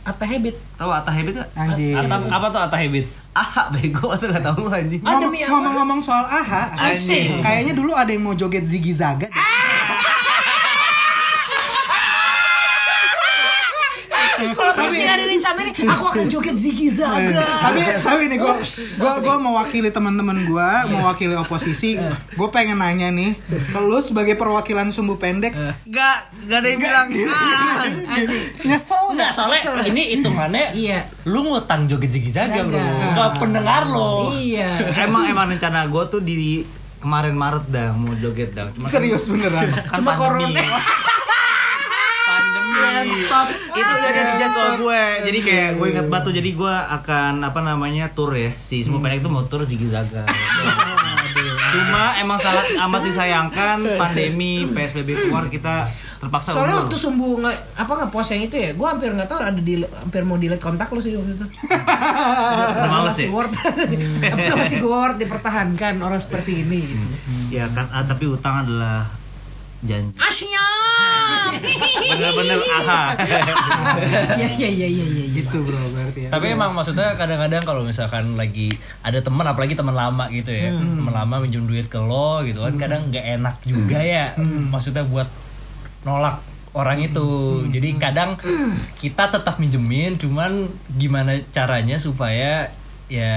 Ata 0.02 0.26
habit. 0.26 0.56
Tahu 0.74 0.90
ata 0.90 1.12
habit 1.12 1.34
gak? 1.36 1.50
Anjing. 1.54 1.94
Ata, 1.94 2.16
apa 2.26 2.46
tuh 2.50 2.62
ata 2.62 2.76
habit? 2.76 3.06
Ah, 3.30 3.70
bego 3.70 4.10
atau 4.10 4.26
gak 4.26 4.42
tahu 4.42 4.66
lu 4.66 4.72
anjing. 4.74 5.00
Ah? 5.00 5.22
Ngomong-ngomong 5.22 6.02
soal 6.02 6.26
AHA, 6.26 6.82
Asik. 6.82 7.40
kayaknya 7.40 7.78
dulu 7.78 7.94
ada 7.94 8.10
yang 8.10 8.26
mau 8.26 8.34
joget 8.34 8.66
Ziggy 8.66 8.90
Zaga. 8.90 9.30
Kalau 14.89 14.97
pasti 14.97 15.06
ada 15.08 15.23
di 15.23 15.38
Samiri, 15.38 15.71
aku 15.80 16.04
akan 16.08 16.25
joget 16.28 16.56
Ziggy 16.56 16.89
Zaga. 16.89 17.45
tapi 17.62 17.80
tapi 18.02 18.21
nih 18.25 18.38
gue 18.38 18.54
gue 18.95 19.13
gue 19.19 19.36
mewakili 19.39 19.89
teman-teman 19.89 20.43
gue 20.43 20.69
mewakili 20.89 21.36
oposisi 21.36 21.95
gue 22.32 22.47
pengen 22.49 22.78
nanya 22.78 23.10
nih 23.10 23.38
ke 23.47 23.80
lu 23.80 23.99
sebagai 23.99 24.34
perwakilan 24.34 24.89
sumbu 24.89 25.15
pendek 25.15 25.54
Gak, 25.86 26.17
gak 26.43 26.58
ada 26.58 26.67
yang 26.67 26.80
bilang. 26.80 27.08
Ah. 27.25 27.86
nyesel 28.62 28.97
Enggak, 29.10 29.30
nggak 29.32 29.62
soalnya 29.62 29.86
ini 29.86 30.04
hitungannya 30.15 30.65
Iya. 30.71 30.99
lu 31.23 31.45
ngutang 31.45 31.86
joget 31.86 32.10
jigi 32.10 32.30
jaga 32.30 32.62
bro 32.62 32.82
ke 33.12 33.23
pendengar 33.38 33.86
lo. 33.86 34.32
Iya. 34.32 34.89
emang 34.99 35.25
emang 35.25 35.45
rencana 35.49 35.86
gue 35.86 36.04
tuh 36.08 36.19
di 36.19 36.65
kemarin 36.97 37.32
Maret 37.32 37.65
dah 37.67 37.89
mau 37.91 38.12
joget 38.13 38.52
dah. 38.52 38.67
Cuma 38.69 38.86
kan- 38.86 38.93
serius 38.93 39.25
beneran 39.25 39.69
kan 39.71 39.97
Cuma 39.97 40.12
pandemi. 40.13 40.58
corona. 40.58 40.62
itu 43.06 43.36
udah 43.76 44.10
ada 44.10 44.22
di 44.24 44.34
jadwal 44.39 44.70
gue 44.80 45.04
jadi 45.30 45.39
kayak 45.44 45.70
gue 45.78 45.88
ingat 45.92 46.08
batu 46.08 46.30
jadi 46.32 46.50
gue 46.50 46.76
akan 47.00 47.34
apa 47.46 47.60
namanya 47.62 48.12
tour 48.12 48.34
ya 48.36 48.52
si 48.58 48.84
semua 48.84 49.00
pendek 49.04 49.24
itu 49.26 49.30
mau 49.32 49.46
tour 49.48 49.63
Ziggy 49.63 49.88
Zaga 49.92 50.26
cuma 51.70 52.18
emang 52.18 52.39
sangat 52.42 52.65
amat 52.82 53.02
disayangkan 53.06 53.78
pandemi 53.98 54.65
PSBB 54.65 55.30
keluar 55.30 55.46
kita 55.54 55.86
terpaksa 56.20 56.52
Soalnya 56.52 56.76
undur. 56.76 56.84
waktu 56.92 56.98
sumbu 57.00 57.30
nggak 57.39 57.56
apa 57.80 57.92
nggak 57.96 58.12
post 58.12 58.30
yang 58.36 58.44
itu 58.44 58.56
ya, 58.60 58.70
gue 58.76 58.88
hampir 58.92 59.08
nggak 59.15 59.30
tahu 59.32 59.39
ada 59.39 59.56
di 59.56 59.80
hampir 59.88 60.22
mau 60.28 60.36
delete 60.36 60.60
kontak 60.60 60.92
lu 60.92 61.00
sih 61.00 61.15
waktu 61.15 61.32
itu. 61.32 61.46
Udah 61.48 62.92
males 62.92 63.15
masih 63.15 63.26
ya? 63.26 63.32
worth, 63.32 63.56
apa 64.36 64.56
masih 64.60 64.80
worth 64.84 65.15
dipertahankan 65.15 66.04
orang 66.04 66.20
seperti 66.20 66.68
ini. 66.68 66.84
Gitu. 66.92 67.08
ya 67.56 67.65
kan 67.72 67.88
ah, 67.89 68.04
tapi 68.04 68.28
utang 68.28 68.68
adalah 68.68 69.08
janji 69.80 70.12
Asia. 70.20 70.65
bener-bener 72.10 72.60
aha 72.68 73.15
ya 74.42 74.50
ya 74.60 74.68
ya 74.68 74.68
ya 74.68 74.88
ya. 74.88 75.06
ya. 75.08 75.26
gitu 75.39 75.63
bro 75.63 75.80
berarti 75.96 76.28
ya 76.28 76.30
Tapi 76.36 76.46
emang 76.52 76.76
maksudnya 76.76 77.15
kadang-kadang 77.15 77.63
kalau 77.63 77.82
misalkan 77.88 78.36
lagi 78.36 78.76
ada 79.02 79.24
teman 79.24 79.48
apalagi 79.48 79.80
teman 79.80 79.96
lama 79.96 80.28
gitu 80.30 80.52
ya, 80.52 80.76
teman 80.76 81.13
lama 81.15 81.36
minjem 81.39 81.63
duit 81.63 81.88
ke 81.88 81.98
lo 81.98 82.44
gitu 82.44 82.60
kan 82.60 82.76
kadang 82.76 83.08
nggak 83.08 83.26
enak 83.39 83.56
juga 83.63 84.00
ya. 84.04 84.36
Maksudnya 84.74 85.08
buat 85.08 85.28
nolak 86.04 86.44
orang 86.76 87.00
itu. 87.02 87.30
Jadi 87.72 87.89
kadang 87.98 88.36
kita 89.00 89.32
tetap 89.32 89.58
minjemin 89.58 90.20
cuman 90.20 90.68
gimana 90.96 91.39
caranya 91.50 91.96
supaya 91.98 92.70
ya 93.10 93.34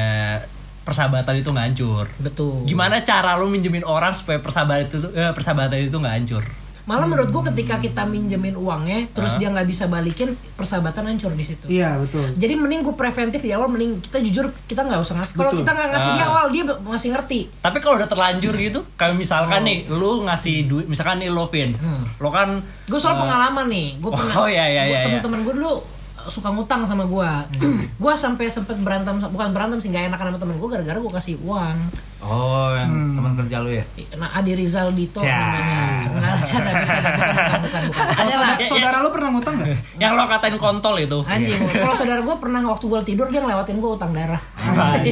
persahabatan 0.83 1.35
itu 1.37 1.49
nggak 1.49 1.67
hancur. 1.69 2.05
Betul. 2.17 2.63
Gimana 2.65 3.01
cara 3.01 3.35
lo 3.35 3.47
minjemin 3.47 3.83
orang 3.83 4.13
supaya 4.13 4.39
persahabatan 4.39 4.83
itu 4.85 4.97
eh, 5.11 5.31
persahabatan 5.31 5.79
itu 5.81 5.97
nggak 5.97 6.17
hancur? 6.17 6.45
Malah 6.83 7.07
menurut 7.07 7.31
gue 7.31 7.43
ketika 7.49 7.79
kita 7.79 8.03
minjemin 8.03 8.59
uangnya, 8.59 9.07
terus 9.09 9.39
dia 9.39 9.47
nggak 9.47 9.71
bisa 9.71 9.87
balikin, 9.87 10.35
persahabatan 10.59 11.07
hancur 11.07 11.31
di 11.31 11.47
situ. 11.47 11.63
iya 11.71 11.95
betul 11.95 12.27
Jadi 12.35 12.59
mending 12.59 12.83
gue 12.83 12.91
preventif 12.93 13.39
di 13.39 13.55
awal, 13.55 13.71
mending 13.71 14.03
kita 14.03 14.19
jujur 14.19 14.51
kita 14.67 14.83
nggak 14.83 14.99
usah 14.99 15.15
ngasih. 15.15 15.31
Kalau 15.33 15.55
Betul. 15.55 15.63
kita 15.63 15.71
nggak 15.71 15.89
ngasih 15.89 16.11
di 16.11 16.19
Ah. 16.19 16.27
awal, 16.27 16.45
dia 16.51 16.63
masih 16.83 17.09
ngerti. 17.15 17.41
Tapi 17.63 17.79
kalau 17.79 18.03
udah 18.03 18.11
terlanjur 18.11 18.51
gitu, 18.59 18.83
kayak 18.93 19.15
misalkan 19.15 19.63
nih, 19.63 19.87
lu 19.87 20.27
ngasih 20.27 20.67
duit, 20.67 20.87
misalkan 20.87 21.23
nih 21.23 21.31
lo 21.31 21.47
Vin, 21.47 21.71
lo 22.19 22.29
kan 22.29 22.59
Gue 22.83 22.99
soal 22.99 23.15
eh, 23.15 23.21
pengalaman 23.23 23.67
nih, 23.71 23.87
gue 23.97 24.11
oh, 24.11 24.19
pernah. 24.19 24.35
oh, 24.37 24.49
iya, 24.51 24.67
iya, 24.67 24.83
gua- 24.83 24.83
iya, 24.83 24.99
iya. 24.99 25.07
Temen-temen 25.07 25.39
gue 25.41 25.55
dulu 25.55 25.71
uh, 25.71 25.79
suka 26.29 26.53
ngutang 26.53 26.87
sama 26.87 27.09
gue. 27.09 27.31
gue 28.03 28.13
sampai 28.19 28.47
sempet 28.51 28.77
berantem, 28.79 29.19
bukan 29.31 29.51
berantem 29.51 29.79
sih, 29.81 29.89
nggak 29.91 30.13
enakan 30.13 30.35
sama 30.35 30.39
temen 30.39 30.57
gue 30.61 30.69
gara-gara 30.69 30.99
gue 30.99 31.13
kasih 31.13 31.37
uang. 31.43 31.77
Oh 32.23 32.71
yang 32.73 32.91
teman 33.13 33.33
kerja 33.35 33.57
lu 33.59 33.71
ya 33.71 33.85
Nah, 34.15 34.31
Adi 34.33 34.55
Rizal 34.55 34.93
Dito 34.93 35.19
namanya. 35.19 36.07
Nggak, 36.13 36.37
canda, 36.45 36.71
bukan, 36.71 37.01
bukan, 37.03 37.59
bukan, 37.59 37.83
bukan. 37.83 38.13
Ada 38.15 38.35
lah. 38.37 38.49
Saudara 38.63 38.97
lu 38.99 39.09
pernah 39.11 39.29
ngutang 39.31 39.55
nggak 39.57 39.69
yang 40.03 40.13
lo 40.15 40.25
katain 40.27 40.57
kontol 40.57 40.95
itu. 40.97 41.19
Anjing, 41.25 41.59
kalau 41.67 41.95
saudara 41.95 42.21
gue 42.21 42.37
pernah 42.37 42.61
waktu 42.65 42.85
gue 42.85 43.01
tidur 43.05 43.27
dia 43.27 43.41
ngelewatin 43.41 43.77
gue 43.77 43.91
utang 43.91 44.13
darah. 44.13 44.39
Asik. 44.55 45.03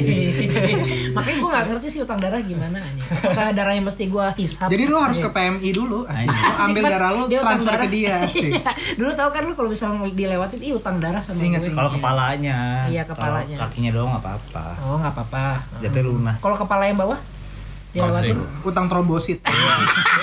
Makanya 1.17 1.37
gue 1.37 1.51
nggak 1.51 1.67
ngerti 1.67 1.87
sih 1.89 2.01
utang 2.01 2.19
darah 2.19 2.39
gimana 2.39 2.79
anjing. 2.79 3.07
Apakah 3.11 3.51
darahnya 3.51 3.83
mesti 3.83 4.05
gue 4.07 4.25
hisap? 4.37 4.69
jadi 4.69 4.85
lu 4.87 4.97
harus 4.97 5.19
ke 5.19 5.29
PMI 5.29 5.71
dulu 5.73 5.99
asik. 6.07 6.29
Ambil 6.61 6.83
darah 6.87 7.11
lu 7.13 7.23
transfer 7.27 7.73
darah. 7.73 7.85
ke 7.85 7.89
dia 7.91 8.15
asik 8.23 8.51
Iya. 8.53 8.71
Dulu 8.95 9.11
tahu 9.13 9.29
kan 9.31 9.43
lu 9.43 9.53
kalau 9.53 9.69
misalnya 9.69 10.07
dilewatin, 10.07 10.61
ih 10.61 10.73
utang 10.73 10.97
darah 10.97 11.19
sama 11.19 11.41
Ingat, 11.41 11.61
gue. 11.61 11.67
ingat. 11.67 11.77
kalau 11.77 11.91
kepalanya 11.91 12.59
Iya, 12.87 13.03
kepalanya. 13.05 13.57
Kalau 13.57 13.67
kakinya 13.67 13.91
doang 13.91 14.11
nggak 14.13 14.23
apa-apa 14.23 14.65
Oh 14.81 14.97
nggak 14.97 15.13
apa-apa. 15.13 15.45
jatuhnya 15.81 16.05
lunas 16.05 16.39
Kalau 16.39 16.57
kepala 16.57 16.83
yang 16.85 16.99
bawah 17.01 17.21
dilewatin. 17.93 18.37
utang 18.63 18.87
trombosit 18.87 19.39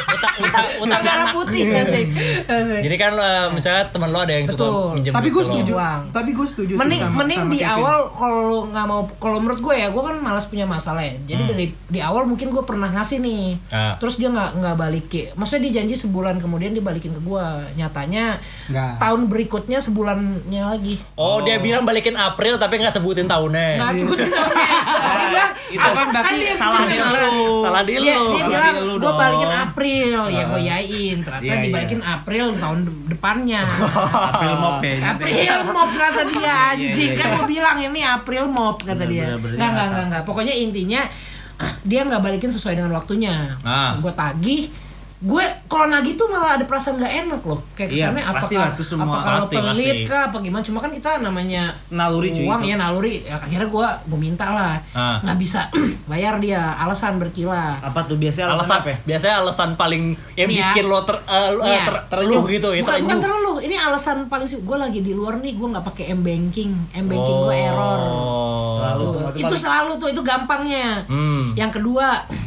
Utang, 0.08 0.34
utang, 0.40 0.66
utang 0.80 1.02
darah 1.04 1.26
anak. 1.26 1.36
putih 1.36 1.62
asik. 1.68 2.08
Asik. 2.48 2.82
Jadi 2.82 2.96
kan 2.96 3.14
eh, 3.14 3.48
misalnya 3.52 3.84
temen 3.88 4.08
lo 4.08 4.20
ada 4.20 4.32
yang 4.32 4.46
suka 4.46 4.58
Betul. 4.60 4.86
minjem 4.96 5.12
tapi 5.12 5.30
gue 5.30 5.44
setuju 5.44 5.74
Uang. 5.74 6.02
tapi 6.10 6.30
gue 6.32 6.48
setuju 6.48 6.74
sih 6.74 6.80
mending 6.80 7.02
sama- 7.04 7.18
mending 7.20 7.40
sama 7.40 7.52
di 7.52 7.60
Kevin. 7.60 7.76
awal 7.76 7.96
kalau 8.10 8.38
lu 8.42 8.60
nggak 8.68 8.86
mau 8.88 9.02
kalau 9.16 9.38
menurut 9.38 9.60
gue 9.60 9.76
ya 9.76 9.88
gue 9.88 10.00
kan 10.02 10.16
malas 10.18 10.46
punya 10.46 10.66
masalah 10.66 11.02
ya 11.02 11.14
jadi 11.28 11.42
dari 11.46 11.66
di 11.70 12.00
awal 12.00 12.24
mungkin 12.24 12.48
gue 12.48 12.64
pernah 12.64 12.90
ngasih 12.90 13.18
nih 13.20 13.46
Ah. 13.68 13.94
terus 13.98 14.16
dia 14.16 14.30
nggak 14.30 14.50
nggak 14.56 14.76
balikin 14.76 15.26
maksudnya 15.34 15.62
dia 15.64 15.74
janji 15.78 15.96
sebulan 15.96 16.36
kemudian 16.38 16.72
dia 16.72 16.82
balikin 16.82 17.12
ke 17.12 17.22
gue 17.22 17.46
nyatanya 17.76 18.40
Nggak. 18.68 18.92
tahun 18.98 19.22
berikutnya 19.28 19.78
sebulannya 19.80 20.64
lagi 20.64 20.96
Oh, 21.14 21.42
dia 21.42 21.60
bilang 21.60 21.84
balikin 21.84 22.16
April 22.16 22.56
tapi 22.56 22.80
nggak 22.80 22.96
sebutin 22.96 23.26
tahunnya. 23.26 23.70
nggak 23.76 23.92
sebutin 23.98 24.30
tahunnya 24.30 25.46
itu 25.76 25.90
kan 25.90 26.06
berarti 26.08 26.36
dia 26.38 26.56
salah 26.56 26.80
dia 26.86 27.04
Salah 27.62 27.82
dia 27.82 27.98
Dia, 27.98 28.16
lu. 28.16 28.26
dia 28.30 28.38
Salah 28.38 28.50
bilang 28.50 28.74
dia 28.74 28.84
lu 28.84 28.94
gue 28.94 29.04
dong." 29.04 29.18
balikin 29.18 29.52
April. 29.54 30.20
Ya 30.28 30.44
gue 30.46 30.62
yain 30.64 31.16
ternyata 31.20 31.44
Iya, 31.44 31.54
iya. 31.54 31.64
dibalikin 31.64 32.02
April 32.02 32.46
tahun 32.54 32.80
depannya. 33.08 33.62
April 34.30 34.54
mop 34.56 34.78
ya 34.82 34.96
April 35.14 35.48
mop 35.70 35.92
kata 35.92 36.22
dia 36.28 36.54
anjing. 36.72 37.12
iya, 37.12 37.18
kan 37.18 37.28
iya. 37.28 37.36
gue 37.36 37.46
bilang 37.48 37.78
ini 37.80 38.02
April 38.02 38.44
mop 38.48 38.78
kata 38.82 39.04
dia. 39.04 39.34
nggak 39.34 39.70
nggak 39.88 40.06
nggak 40.08 40.24
pokoknya 40.24 40.54
intinya 40.54 41.02
dia 41.90 42.02
nggak 42.04 42.20
balikin 42.20 42.50
sesuai 42.50 42.76
dengan 42.76 42.92
waktunya. 42.92 43.58
Ah. 43.62 43.98
gue 43.98 44.14
tagih 44.14 44.70
gue 45.20 45.42
kalau 45.66 45.86
nagih 45.88 46.14
tuh 46.14 46.28
malah 46.28 46.54
ada 46.54 46.64
perasaan 46.64 46.94
nggak 46.96 47.14
enak 47.26 47.42
loh 47.42 47.58
kayak 47.74 47.90
Iya, 47.90 48.14
kesannya 48.14 48.24
pasti 48.28 48.54
apakah 48.54 48.62
lah, 48.62 48.70
itu 48.70 48.84
semua. 48.86 49.06
apakah 49.10 49.26
lo 49.28 49.38
Pasti, 49.40 49.56
pelit 49.58 49.74
pasti. 49.74 50.06
kah 50.06 50.22
apa 50.24 50.38
gimana 50.38 50.62
cuma 50.62 50.78
kan 50.78 50.92
kita 50.92 51.10
namanya 51.18 51.64
Naluri, 51.90 52.30
cuy, 52.32 52.46
uang 52.46 52.62
itu. 52.62 52.70
ya 52.70 52.76
naluri 52.76 53.14
ya, 53.20 53.34
akhirnya 53.36 53.66
gue 53.66 53.88
gue 54.06 54.20
minta 54.20 54.46
lah 54.48 54.78
Ah. 54.92 55.18
nggak 55.20 55.38
bisa 55.38 55.62
bayar 56.06 56.38
dia 56.38 56.62
alasan 56.76 57.18
berkilah 57.18 57.82
Apa 57.82 58.06
tuh 58.06 58.14
biasanya 58.16 58.54
alasan, 58.54 58.62
alasan 58.62 58.78
apa 58.78 58.90
ya? 58.90 58.98
biasanya 59.04 59.36
alasan 59.40 59.70
paling 59.74 60.04
yang 60.36 60.50
ya. 60.50 60.70
bikin 60.70 60.86
lo 60.86 61.02
ter, 61.02 61.18
eh, 61.18 61.50
Iya. 61.58 61.82
ter- 61.84 62.04
terenyuh 62.08 62.44
gitu 62.48 62.70
ya 62.72 62.82
bukan, 62.82 62.98
bukan 63.02 63.18
terlalu 63.20 63.54
ini 63.64 63.76
alasan 63.76 64.18
paling 64.28 64.46
sih 64.46 64.62
gue 64.62 64.78
lagi 64.78 65.02
di 65.02 65.12
luar 65.12 65.42
nih 65.42 65.52
gue 65.52 65.68
nggak 65.68 65.86
pakai 65.88 66.14
m 66.14 66.22
banking 66.22 66.72
m 66.94 67.06
banking 67.06 67.38
gue 67.42 67.56
error 67.58 68.00
Oh. 68.00 68.78
Selalu 68.78 69.02
Tuh, 69.02 69.10
tuh. 69.10 69.22
itu 69.34 69.44
paling- 69.44 69.58
selalu 69.60 69.92
tuh 69.98 70.10
itu 70.12 70.22
gampangnya 70.22 71.02
Hmm. 71.04 71.58
yang 71.58 71.70
kedua 71.70 72.22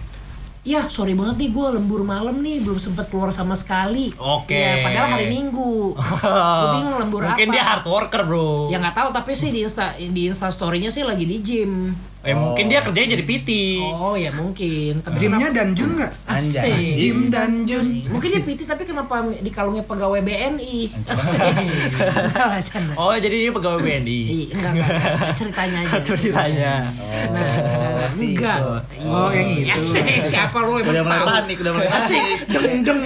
Ya 0.61 0.92
sorry 0.92 1.16
banget 1.16 1.40
nih 1.40 1.51
gue 1.57 1.66
lembur 1.73 2.05
malam 2.05 2.37
nih 2.44 2.61
belum 2.61 2.77
sempet 2.77 3.09
keluar 3.09 3.33
sama 3.33 3.57
sekali. 3.57 4.12
Oke. 4.20 4.53
Ya, 4.53 4.85
padahal 4.85 5.09
hari 5.16 5.27
Minggu. 5.33 5.96
gue 5.96 6.68
bingung 6.77 6.96
lembur 7.01 7.25
Mungkin 7.25 7.49
apa. 7.49 7.55
dia 7.57 7.64
hard 7.64 7.85
worker, 7.88 8.23
Bro. 8.29 8.68
Ya 8.68 8.77
nggak 8.77 8.92
tahu 8.92 9.09
tapi 9.09 9.33
sih 9.33 9.49
di 9.49 9.64
insta 9.64 9.96
di 9.96 10.29
insta 10.29 10.53
storynya 10.53 10.92
sih 10.92 11.01
lagi 11.01 11.25
di 11.25 11.40
gym. 11.40 11.96
Eh, 12.20 12.37
mungkin 12.37 12.68
dia 12.68 12.80
kerjanya 12.80 13.16
jadi 13.16 13.24
PT. 13.24 13.50
Oh 13.80 14.12
ya 14.12 14.28
mungkin. 14.30 15.00
Tapi 15.00 15.16
Gymnya 15.16 15.48
dan 15.50 15.72
Jun 15.72 15.96
nggak? 15.96 16.12
Asik. 16.26 16.92
Gym 16.94 17.18
dan 17.28 17.64
Jun. 17.64 17.87
Mungkin 18.06 18.28
dia 18.30 18.42
PT 18.42 18.61
tapi 18.64 18.85
kenapa 18.85 19.24
di 19.33 19.48
kalungnya 19.48 19.80
pegawai 19.83 20.20
BNI? 20.20 20.76
Asik. 21.09 21.40
Oh, 22.94 23.12
jadi 23.12 23.37
dia 23.40 23.50
pegawai 23.50 23.80
BNI. 23.80 24.20
Iya, 24.22 24.46
enggak, 24.52 24.72
enggak, 24.74 24.90
enggak. 24.92 25.33
Ceritanya 25.35 25.78
aja. 25.80 25.98
Ceritanya. 26.06 26.72
Nah, 27.30 27.48
enggak. 28.11 28.59
Oh, 29.00 29.30
yang 29.30 29.48
itu. 29.48 29.70
Asik, 29.70 30.04
siapa 30.22 30.59
lu 30.61 30.76
emang 30.76 30.92
Udah 30.92 31.02
mulai 31.02 31.18
tahu? 31.18 31.28
panik, 31.33 31.56
udah 31.56 31.72
mulai. 31.72 31.88
Asik, 31.90 32.22
deng 32.46 32.85
deng, 32.85 33.00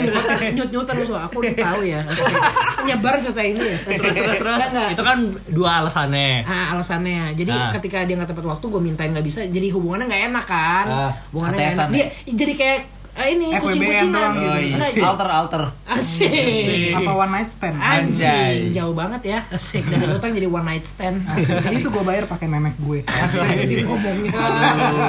nyut-nyutan 0.53 0.94
lu 0.98 1.14
aku 1.14 1.37
udah 1.38 1.55
tahu 1.55 1.81
ya. 1.85 2.00
Asik. 2.03 2.35
Penyebar 2.77 3.14
cerita 3.16 3.42
ini 3.42 3.62
ya. 3.62 3.77
Terus, 3.81 4.00
terus, 4.03 4.37
terus. 4.37 4.57
Enggak, 4.59 4.68
enggak. 4.70 4.88
Itu 4.90 5.03
kan 5.03 5.18
dua 5.48 5.70
alasannya. 5.81 6.31
Ah, 6.42 6.66
alasannya. 6.74 7.38
Jadi 7.38 7.53
Ah. 7.55 7.70
ketika 7.70 8.03
dia 8.03 8.18
nggak 8.18 8.35
tepat 8.35 8.44
waktu, 8.44 8.66
gue 8.66 8.83
mintain 9.05 9.21
nggak 9.21 9.27
bisa. 9.29 9.40
Jadi 9.45 9.67
hubungannya 9.69 10.07
nggak 10.09 10.25
enak 10.33 10.45
kan? 10.49 10.87
Ah, 10.88 11.12
hubungannya 11.29 11.59
ATS-an 11.61 11.88
enak. 11.93 11.93
Dia 11.93 12.07
jadi 12.33 12.53
kayak 12.57 12.81
eh, 13.14 13.29
ini 13.37 13.47
kucing-kucingan. 13.62 14.31
gitu. 14.35 14.49
Oh, 14.49 14.59
iya. 14.59 15.07
Alter 15.07 15.29
alter. 15.29 15.62
Asik. 15.87 16.97
Apa 16.97 17.11
one 17.12 17.31
night 17.37 17.49
stand? 17.53 17.77
Anjay. 17.79 18.73
jauh 18.73 18.97
banget 18.97 19.23
ya. 19.37 19.38
Asik 19.53 19.85
dari 19.87 20.09
utang 20.09 20.33
jadi 20.33 20.49
one 20.49 20.67
night 20.67 20.83
stand. 20.88 21.21
Jadi 21.37 21.85
itu 21.85 21.88
gue 21.93 22.03
bayar 22.03 22.25
pakai 22.27 22.49
memek 22.49 22.75
gue. 22.81 23.05
Asik 23.05 23.69
sih 23.69 23.85
ngomongnya. 23.85 24.33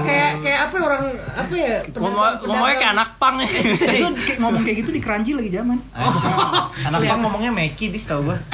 kayak 0.03 0.31
kayak 0.43 0.59
apa 0.69 0.75
ya 0.75 0.83
orang 0.83 1.03
apa 1.15 1.53
ya? 1.55 1.75
Ngomong, 1.95 2.23
ngomongnya 2.45 2.75
kayak 2.77 2.93
anak 2.99 3.09
pang 3.17 3.35
ya. 3.39 3.47
itu 3.47 4.07
ngomong 4.43 4.61
kayak 4.67 4.77
gitu 4.83 4.91
di 4.91 5.01
keranji 5.01 5.31
lagi 5.33 5.49
zaman. 5.49 5.79
Anak 5.95 6.99
Lihat. 6.99 7.11
bang 7.15 7.19
ngomongnya 7.23 7.51
Meki 7.55 7.95
dis 7.95 8.05
tau 8.05 8.21
gua. 8.21 8.37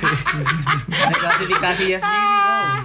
Ada 0.00 1.12
klasifikasi 1.12 1.84
ya 1.92 1.98
sendiri 2.00 2.26
bro. 2.40 2.79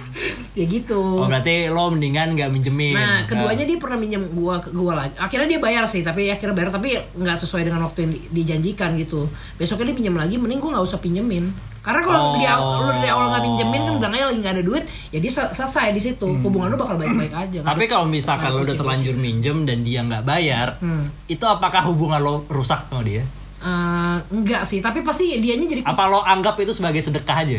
Ya 0.52 0.64
gitu. 0.64 1.00
Oh, 1.18 1.24
berarti 1.24 1.66
lo 1.66 1.88
mendingan 1.88 2.32
nggak 2.32 2.48
minjemin. 2.48 2.92
Nah, 2.92 3.24
keduanya 3.24 3.62
dia 3.62 3.76
pernah 3.76 3.96
minjem 3.96 4.28
gua 4.30 4.58
ke 4.58 4.70
gua 4.70 4.92
lagi. 4.96 5.14
Akhirnya 5.16 5.48
dia 5.48 5.60
bayar 5.60 5.84
sih, 5.84 6.00
tapi 6.00 6.26
akhirnya 6.26 6.52
bayar 6.52 6.70
tapi 6.70 6.88
nggak 6.96 7.36
sesuai 7.36 7.62
dengan 7.62 7.82
waktu 7.82 7.98
yang 8.00 8.12
di- 8.12 8.24
dijanjikan 8.32 8.96
gitu. 8.96 9.28
Besoknya 9.54 9.90
dia 9.90 9.96
pinjam 9.96 10.14
lagi, 10.14 10.36
mending 10.36 10.58
gua 10.58 10.70
nggak 10.74 10.86
usah 10.86 10.98
pinjemin. 10.98 11.50
Karena 11.80 12.02
kalau 12.02 12.22
Oh. 12.24 12.34
dia 12.34 12.50
lu 12.56 12.90
dari 12.90 13.06
awal 13.06 13.30
nggak 13.30 13.44
pinjemin 13.44 13.80
kan 13.80 13.94
bilang 13.96 14.12
aja 14.12 14.24
lagi 14.26 14.38
nggak 14.40 14.54
ada 14.54 14.64
duit, 14.64 14.84
ya 15.08 15.18
dia 15.18 15.30
selesai 15.30 15.86
di 15.90 16.02
situ. 16.02 16.26
Hubungan 16.42 16.66
lu 16.66 16.76
bakal 16.76 16.96
baik-baik 16.96 17.30
aja. 17.30 17.60
Tapi 17.62 17.84
kalau 17.86 18.04
misalkan 18.04 18.50
lo 18.50 18.60
udah 18.60 18.74
terlanjur 18.74 19.14
minjem 19.14 19.62
dan 19.62 19.80
dia 19.80 20.02
nggak 20.02 20.22
bayar, 20.22 20.76
Hmm. 20.76 21.06
itu 21.24 21.42
apakah 21.42 21.86
hubungan 21.86 22.18
lo 22.18 22.42
rusak 22.46 22.86
sama 22.86 23.00
dia? 23.00 23.22
Eh, 23.66 24.16
enggak 24.30 24.62
sih, 24.62 24.78
tapi 24.78 25.02
pasti 25.02 25.42
dianya 25.42 25.66
jadi 25.66 25.82
Apa 25.82 26.06
lo 26.06 26.22
anggap 26.22 26.54
itu 26.56 26.70
sebagai 26.70 27.02
sedekah 27.02 27.42
aja? 27.42 27.58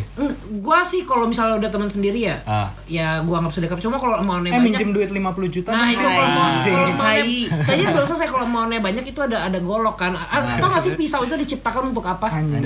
Gua 0.58 0.80
sih 0.80 1.04
kalau 1.04 1.28
misalnya 1.28 1.60
udah 1.60 1.68
teman 1.68 1.92
sendiri 1.92 2.24
ya, 2.24 2.40
Ah. 2.48 2.72
ya 2.88 3.20
gua 3.20 3.44
anggap 3.44 3.52
sedekah. 3.52 3.76
Cuma 3.76 4.00
kalau 4.00 4.16
mau 4.22 4.40
Eh 4.40 4.48
banyak, 4.48 4.64
minjem 4.64 4.96
duit 4.96 5.12
50 5.12 5.52
juta. 5.52 5.70
Nah 5.70 5.92
itu 5.92 6.00
kalau 6.00 6.32
mau 6.32 6.48
Asik. 6.48 6.72
kalau 6.72 6.92
mau 6.94 7.04
Hai. 7.04 7.52
Kayaknya 7.60 7.88
belum 7.92 8.06
selesai 8.08 8.28
kalau 8.30 8.48
mau 8.48 8.64
banyak 8.64 9.04
itu 9.06 9.20
ada 9.20 9.38
ada 9.44 9.60
golok 9.60 10.00
kan. 10.00 10.16
A- 10.16 10.56
Atau 10.56 10.68
nggak 10.70 10.80
sih 10.82 10.94
pisau 10.96 11.28
itu 11.28 11.36
diciptakan 11.36 11.92
untuk 11.92 12.08
apa? 12.08 12.32
Anjing. 12.32 12.64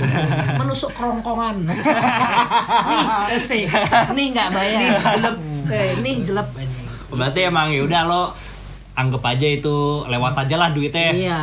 Menusuk 0.54 0.94
kerongkongan. 0.94 1.66
nih, 1.66 3.42
sih. 3.42 3.66
Nih 4.14 4.26
nggak 4.30 4.48
bayar. 4.50 4.78
Nih 4.78 4.94
jelep. 5.10 5.36
Eh, 5.66 5.90
nih 5.98 6.14
jelep. 6.22 6.48
Berarti 7.10 7.40
emang 7.42 7.74
yaudah 7.74 8.06
lo 8.06 8.22
anggap 8.92 9.24
aja 9.26 9.48
itu 9.48 9.74
lewat 10.04 10.36
aja 10.36 10.54
lah 10.54 10.68
duitnya. 10.68 11.10
Iya, 11.10 11.40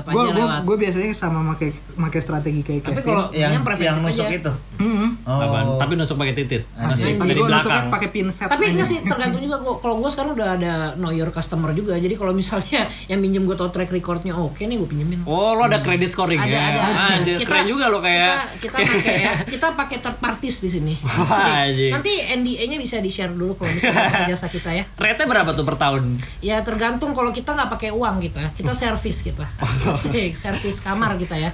anggap 0.00 0.06
aja 0.06 0.16
Gue 0.16 0.24
gue 0.26 0.36
lewat. 0.40 0.60
gue 0.62 0.76
biasanya 0.78 1.08
sama 1.12 1.40
make 1.44 1.68
make 1.94 2.18
strategi 2.18 2.60
kayak 2.62 2.80
Tapi 2.82 3.00
kalau 3.02 3.24
Yang 3.30 3.52
yang 3.52 3.64
yang 3.78 3.96
nusuk 4.00 4.24
aja. 4.24 4.38
itu. 4.38 4.52
Mm-mm. 4.80 5.08
Apaan? 5.22 5.64
Oh. 5.66 5.76
Tapi 5.76 5.92
nusuk 5.94 6.16
pakai 6.16 6.34
titit. 6.34 6.62
Asik. 6.72 6.88
Nusuk 6.88 7.12
Tapi 7.18 7.28
dari 7.28 7.42
belakang. 7.42 7.84
pakai 7.90 8.08
pinset. 8.08 8.46
Tapi 8.46 8.64
enggak 8.66 8.88
sih 8.88 8.98
tergantung 9.10 9.40
juga 9.40 9.56
gua 9.58 9.74
kalau 9.76 9.94
gue 9.98 10.08
sekarang 10.08 10.32
udah 10.32 10.48
ada 10.54 10.72
know 10.96 11.10
your 11.10 11.28
customer 11.28 11.70
juga. 11.70 11.94
Jadi 11.94 12.14
kalau 12.14 12.32
misalnya 12.32 12.88
yang 13.10 13.20
minjem 13.20 13.44
gue 13.44 13.54
tau 13.54 13.68
track 13.68 13.90
recordnya 13.90 14.32
oke 14.32 14.58
nih 14.58 14.74
gue 14.74 14.88
pinjemin. 14.88 15.20
Oh, 15.22 15.52
lo 15.52 15.62
ada 15.62 15.78
credit 15.78 16.10
scoring 16.10 16.38
ada 16.38 16.48
ya? 16.48 16.62
ada 16.66 16.80
Ah, 16.80 17.08
anjir, 17.14 17.36
Kita- 17.36 17.48
keren 17.52 17.66
juga 17.66 17.84
lo 17.86 18.00
kayak. 18.00 18.56
kita, 18.58 18.76
kita 18.76 18.88
pakai 18.88 19.14
ya 19.16 19.32
kita 19.44 19.66
pakai 19.74 19.96
third 19.98 20.18
parties 20.18 20.56
di 20.58 20.68
sini 20.70 20.94
Wah, 21.20 21.66
nanti 21.66 22.12
NDA-nya 22.30 22.76
bisa 22.76 22.96
di 22.98 23.08
share 23.08 23.30
dulu 23.30 23.52
kalau 23.54 23.68
misalnya 23.68 24.26
jasa 24.26 24.46
kita 24.46 24.70
ya 24.70 24.84
Rate 24.92 25.24
berapa 25.24 25.50
tuh 25.50 25.62
per 25.62 25.76
tahun? 25.76 26.16
ya 26.40 26.60
tergantung 26.60 27.12
kalau 27.12 27.30
kita 27.30 27.52
nggak 27.52 27.68
pakai 27.68 27.90
uang 27.90 28.16
kita 28.20 28.52
kita 28.52 28.72
servis 28.72 29.20
kita 29.20 29.44
asik 29.92 30.32
servis 30.42 30.78
kamar 30.78 31.14
kita 31.14 31.34
ya 31.34 31.50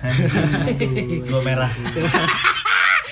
Gua 1.23 1.41
merah. 1.41 1.71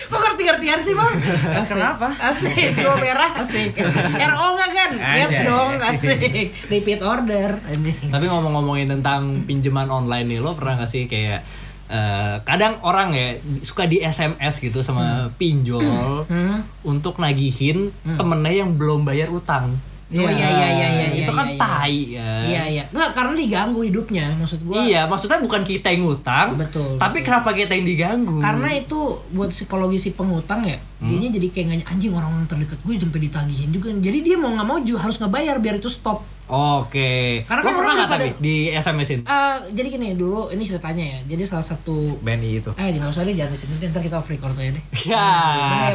kok 0.05 0.21
ngerti-ngertian 0.21 0.81
sih 0.81 0.93
bang 0.93 1.15
asik. 1.57 1.75
Kenapa? 1.75 2.09
asik 2.23 2.77
gue 2.77 2.97
merah 2.99 3.31
asik 3.37 3.73
RO 4.31 4.47
nggak 4.53 4.71
kan 4.71 4.91
yes 5.17 5.35
dong 5.43 5.81
asik 5.81 6.53
repeat 6.69 7.01
order 7.01 7.57
Anjing. 7.65 8.13
Tapi 8.13 8.25
ngomong-ngomongin 8.25 8.93
tentang 8.93 9.43
pinjaman 9.43 9.89
online 9.89 10.29
nih, 10.29 10.39
lo 10.39 10.53
pernah 10.53 10.79
gak 10.79 10.91
sih 10.91 11.05
kayak 11.05 11.41
eh, 11.87 12.37
kadang 12.43 12.81
orang 12.81 13.13
ya 13.13 13.29
suka 13.61 13.85
di 13.85 14.01
SMS 14.01 14.57
gitu 14.59 14.81
sama 14.81 15.33
pinjol 15.33 16.25
Hmm. 16.25 16.61
untuk 16.83 17.17
nagihin 17.17 17.89
temennya 18.07 18.61
yang 18.61 18.77
belum 18.77 19.03
bayar 19.03 19.29
utang. 19.29 19.73
Oh 20.14 20.31
iya 20.31 20.48
iya 20.48 20.68
iya 20.70 20.88
iya 20.94 21.07
itu 21.14 21.33
iya, 21.33 21.35
kan 21.35 21.46
iya, 21.48 21.59
tai 21.59 21.96
kan. 22.14 22.42
Iya 22.44 22.62
iya. 22.70 22.85
Nggak 22.92 23.11
karena 23.14 23.33
diganggu 23.35 23.81
hidupnya 23.83 24.27
maksud 24.38 24.61
gua. 24.62 24.85
Iya, 24.85 25.00
maksudnya 25.11 25.38
bukan 25.40 25.62
kita 25.64 25.88
yang 25.90 26.03
ngutang, 26.07 26.48
Betul, 26.55 27.00
tapi 27.00 27.18
kenapa 27.27 27.50
kita 27.50 27.72
yang 27.74 27.87
diganggu? 27.87 28.38
Karena 28.38 28.68
itu 28.74 29.00
buat 29.33 29.50
psikologi 29.50 29.98
si 29.98 30.11
pengutang 30.12 30.62
ya, 30.62 30.79
Hmm. 31.00 31.09
dianya 31.11 31.37
jadi 31.37 31.48
kayak 31.50 31.85
anjing 31.90 32.12
orang-orang 32.14 32.46
terdekat 32.48 32.79
gue 32.81 32.94
sampai 32.96 33.20
ditagihin 33.27 33.70
juga. 33.74 33.88
Jadi 33.92 34.18
dia 34.22 34.37
mau 34.40 34.50
nggak 34.55 34.66
mau 34.66 34.79
juga 34.81 35.05
harus 35.05 35.16
ngebayar 35.20 35.57
biar 35.59 35.77
itu 35.79 35.90
stop. 35.90 36.24
Oke. 36.47 37.41
Karena 37.43 37.61
lo 37.61 37.67
kan 37.67 37.75
pernah 37.75 37.93
nggak 37.95 38.11
tapi 38.11 38.29
pada- 38.29 38.39
di 38.39 38.57
SMS-in? 38.69 39.21
Eh, 39.23 39.57
jadi 39.73 39.89
gini 39.91 40.09
dulu 40.13 40.49
ini 40.49 40.61
ceritanya 40.61 41.05
ya. 41.07 41.19
Jadi 41.27 41.43
salah 41.45 41.65
satu 41.65 42.19
BNI 42.19 42.51
itu. 42.55 42.71
eh 42.75 42.89
jangan 42.91 43.09
usah 43.09 43.23
deh 43.23 43.33
jangan 43.33 43.51
di 43.51 43.59
sini 43.59 43.89
ntar 43.89 44.01
kita 44.01 44.17
off 44.17 44.29
record 44.29 44.53
aja 44.55 44.71
deh. 44.71 44.85
Ya. 45.05 45.29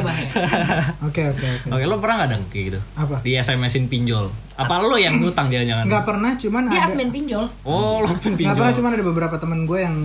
Oke 1.00 1.22
oke 1.24 1.46
oke. 1.56 1.68
Oke, 1.70 1.84
lo 1.84 1.96
pernah 1.96 2.14
nggak 2.18 2.30
dong 2.30 2.44
kayak 2.48 2.64
gitu? 2.68 2.80
Apa? 2.94 3.16
Di 3.20 3.32
SMS-in 3.36 3.86
pinjol. 3.86 4.26
Apa 4.54 4.78
lo 4.80 4.94
yang 4.94 5.16
ngutang 5.16 5.48
jangan-jangan? 5.48 5.84
Nggak 5.86 6.04
pernah 6.04 6.30
cuman 6.34 6.62
Dia 6.66 6.76
ada. 6.76 6.86
admin 6.90 7.10
pinjol. 7.10 7.44
Oh, 7.62 8.00
lo 8.00 8.10
Nggak 8.10 8.34
pinjol. 8.34 8.54
pernah 8.56 8.74
cuman 8.74 8.90
ada 8.92 9.04
beberapa 9.04 9.36
temen 9.36 9.64
gue 9.64 9.78
yang 9.78 9.96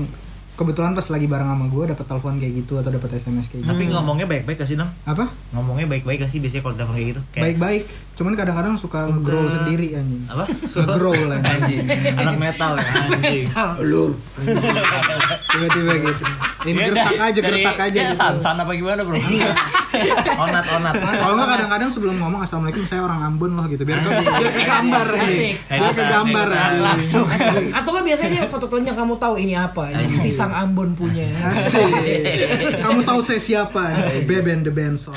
kebetulan 0.55 0.93
pas 0.93 1.03
lagi 1.05 1.27
bareng 1.27 1.49
sama 1.49 1.65
gue 1.67 1.83
dapat 1.85 2.05
telepon 2.05 2.39
kayak 2.39 2.53
gitu 2.55 2.79
atau 2.79 2.87
dapat 2.87 3.09
SMS 3.13 3.49
kayak 3.49 3.59
gitu. 3.59 3.67
Tapi 3.67 3.83
ngomongnya 3.87 4.23
baik-baik 4.25 4.55
gak 4.55 4.69
sih, 4.69 4.79
Dong? 4.79 4.87
Apa? 5.03 5.27
Ngomongnya 5.51 5.83
baik-baik 5.85 6.23
gak 6.23 6.31
sih 6.31 6.39
biasanya 6.39 6.63
kalau 6.63 6.75
telepon 6.75 6.95
kayak 6.95 7.09
gitu? 7.09 7.21
Kayak 7.29 7.43
Baik-baik. 7.43 7.83
Cuman 8.15 8.31
kadang-kadang 8.31 8.75
suka 8.75 9.07
nge-grow 9.07 9.43
sendiri 9.45 9.91
anjing. 9.93 10.23
apa? 10.25 10.47
Nge-grow 10.47 11.11
lah 11.27 11.35
anjing. 11.37 11.83
Anjing. 11.83 12.15
Anak 12.15 12.35
metal 12.37 12.71
ya, 12.73 12.91
anjing. 13.05 13.43
Lu. 13.83 14.15
Tiba-tiba 15.45 15.93
gitu. 16.01 16.23
Ini 16.65 16.73
Ya 16.75 16.85
gertak 16.89 17.19
aja, 17.21 17.39
dari- 17.39 17.61
gertak 17.61 17.77
aja. 17.77 17.93
ya, 17.93 18.03
gitu. 18.07 18.17
san-san 18.17 18.55
apa 18.55 18.71
gimana, 18.71 19.03
Bro? 19.03 19.19
Onat, 20.43 20.65
onat. 20.69 20.93
Kalau 20.97 21.33
nggak 21.35 21.49
kadang-kadang 21.49 21.89
sebelum 21.89 22.15
ngomong 22.17 22.41
assalamualaikum 22.41 22.83
saya 22.83 22.99
orang 23.01 23.21
Ambon 23.21 23.55
loh 23.55 23.63
gitu 23.65 23.83
biar 23.83 24.03
biar 24.03 24.51
ke 24.51 24.63
gambar 24.65 25.05
Asik. 25.07 25.21
anjing. 25.21 25.53
biar 25.69 25.93
ke 25.93 26.03
gambar 26.05 26.47
anjing. 26.49 26.83
Langsung. 26.83 27.25
Atau 27.71 27.91
kan 27.93 28.03
biasanya 28.03 28.43
foto 28.45 28.65
telanjang 28.65 28.97
kamu 28.97 29.13
tahu 29.15 29.35
ini 29.37 29.53
apa? 29.53 29.91
Ini 29.93 30.19
pisang 30.21 30.51
Ambon 30.51 30.95
punya. 30.95 31.27
Asik. 31.45 31.91
Kamu 32.83 33.03
tahu 33.03 33.19
saya 33.19 33.39
siapa? 33.39 33.95
Beben 34.23 34.61
the 34.61 34.73
Benson. 34.73 35.15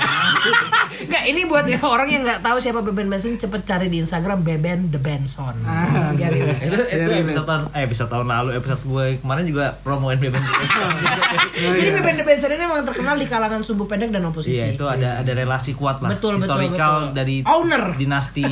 Enggak, 1.01 1.23
ini 1.25 1.41
buat 1.43 1.63
orang 1.95 2.09
yang 2.09 2.21
nggak 2.21 2.39
tahu 2.39 2.57
siapa 2.57 2.79
Beben 2.81 3.07
Benson 3.07 3.35
cepet 3.35 3.61
cari 3.63 3.87
di 3.87 3.99
Instagram 3.99 4.41
Beben 4.41 4.89
the 4.89 4.97
Benson. 4.97 5.55
Ah, 5.61 6.11
Cari 6.11 6.39
deh. 6.41 6.57
itu 6.59 6.75
itu 6.81 7.09
episode 7.17 7.45
tahun 7.45 7.61
eh 7.71 7.81
episode 7.81 8.09
tahun 8.09 8.25
lalu 8.25 8.49
episode 8.53 8.81
gue 8.83 9.05
kemarin 9.17 9.43
juga 9.43 9.65
promoin 9.77 10.15
Beben 10.15 10.41
Jadi 11.79 11.89
Beben 11.91 12.15
the 12.15 12.25
Benson 12.25 12.49
ini 12.49 12.61
memang 12.61 12.83
terkenal 12.83 13.15
di 13.15 13.25
kalangan 13.25 13.61
subuh 13.61 13.85
pendek 13.85 14.09
dan 14.09 14.25
oposisi. 14.25 14.57
Iya 14.57 14.73
itu 14.73 14.85
ada 14.85 15.19
ada 15.19 15.31
relasi 15.31 15.71
kuat 15.73 15.99
lah 15.99 16.11
Betul, 16.11 16.35
betul, 16.35 16.59
historical 16.59 16.95
betul. 17.05 17.15
dari 17.15 17.35
Owner. 17.43 17.83
dinasti 17.95 18.45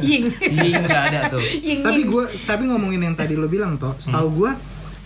Ying. 0.00 0.26
Ying 0.34 0.74
nggak 0.80 1.02
ada 1.08 1.20
tuh 1.28 1.40
Ying, 1.40 1.80
tapi 1.80 2.00
gue 2.04 2.24
tapi 2.44 2.62
ngomongin 2.64 3.00
yang 3.02 3.14
tadi 3.14 3.34
lo 3.34 3.46
bilang 3.46 3.76
toh 3.76 3.94
setahu 3.96 4.28
gue 4.36 4.50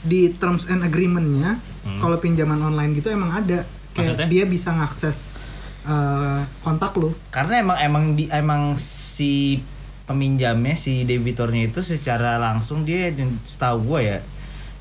di 0.00 0.32
terms 0.32 0.64
and 0.66 0.80
agreementnya 0.80 1.58
kalau 1.98 2.16
pinjaman 2.16 2.60
online 2.60 2.92
gitu 2.92 3.08
emang 3.08 3.32
ada 3.34 3.64
kayak 3.90 4.14
Maksudnya? 4.14 4.26
dia 4.28 4.44
bisa 4.44 4.70
ngakses 4.70 5.40
eh, 5.86 6.40
kontak 6.64 6.96
lo 6.98 7.14
karena 7.30 7.62
emang 7.62 7.78
emang 7.78 8.04
di 8.16 8.24
emang 8.32 8.62
si 8.80 9.62
peminjamnya 10.08 10.72
si 10.72 11.04
debitornya 11.04 11.68
itu 11.68 11.84
secara 11.84 12.40
langsung 12.40 12.88
dia 12.88 13.12
setahu 13.44 13.92
gue 13.92 14.00
ya 14.08 14.18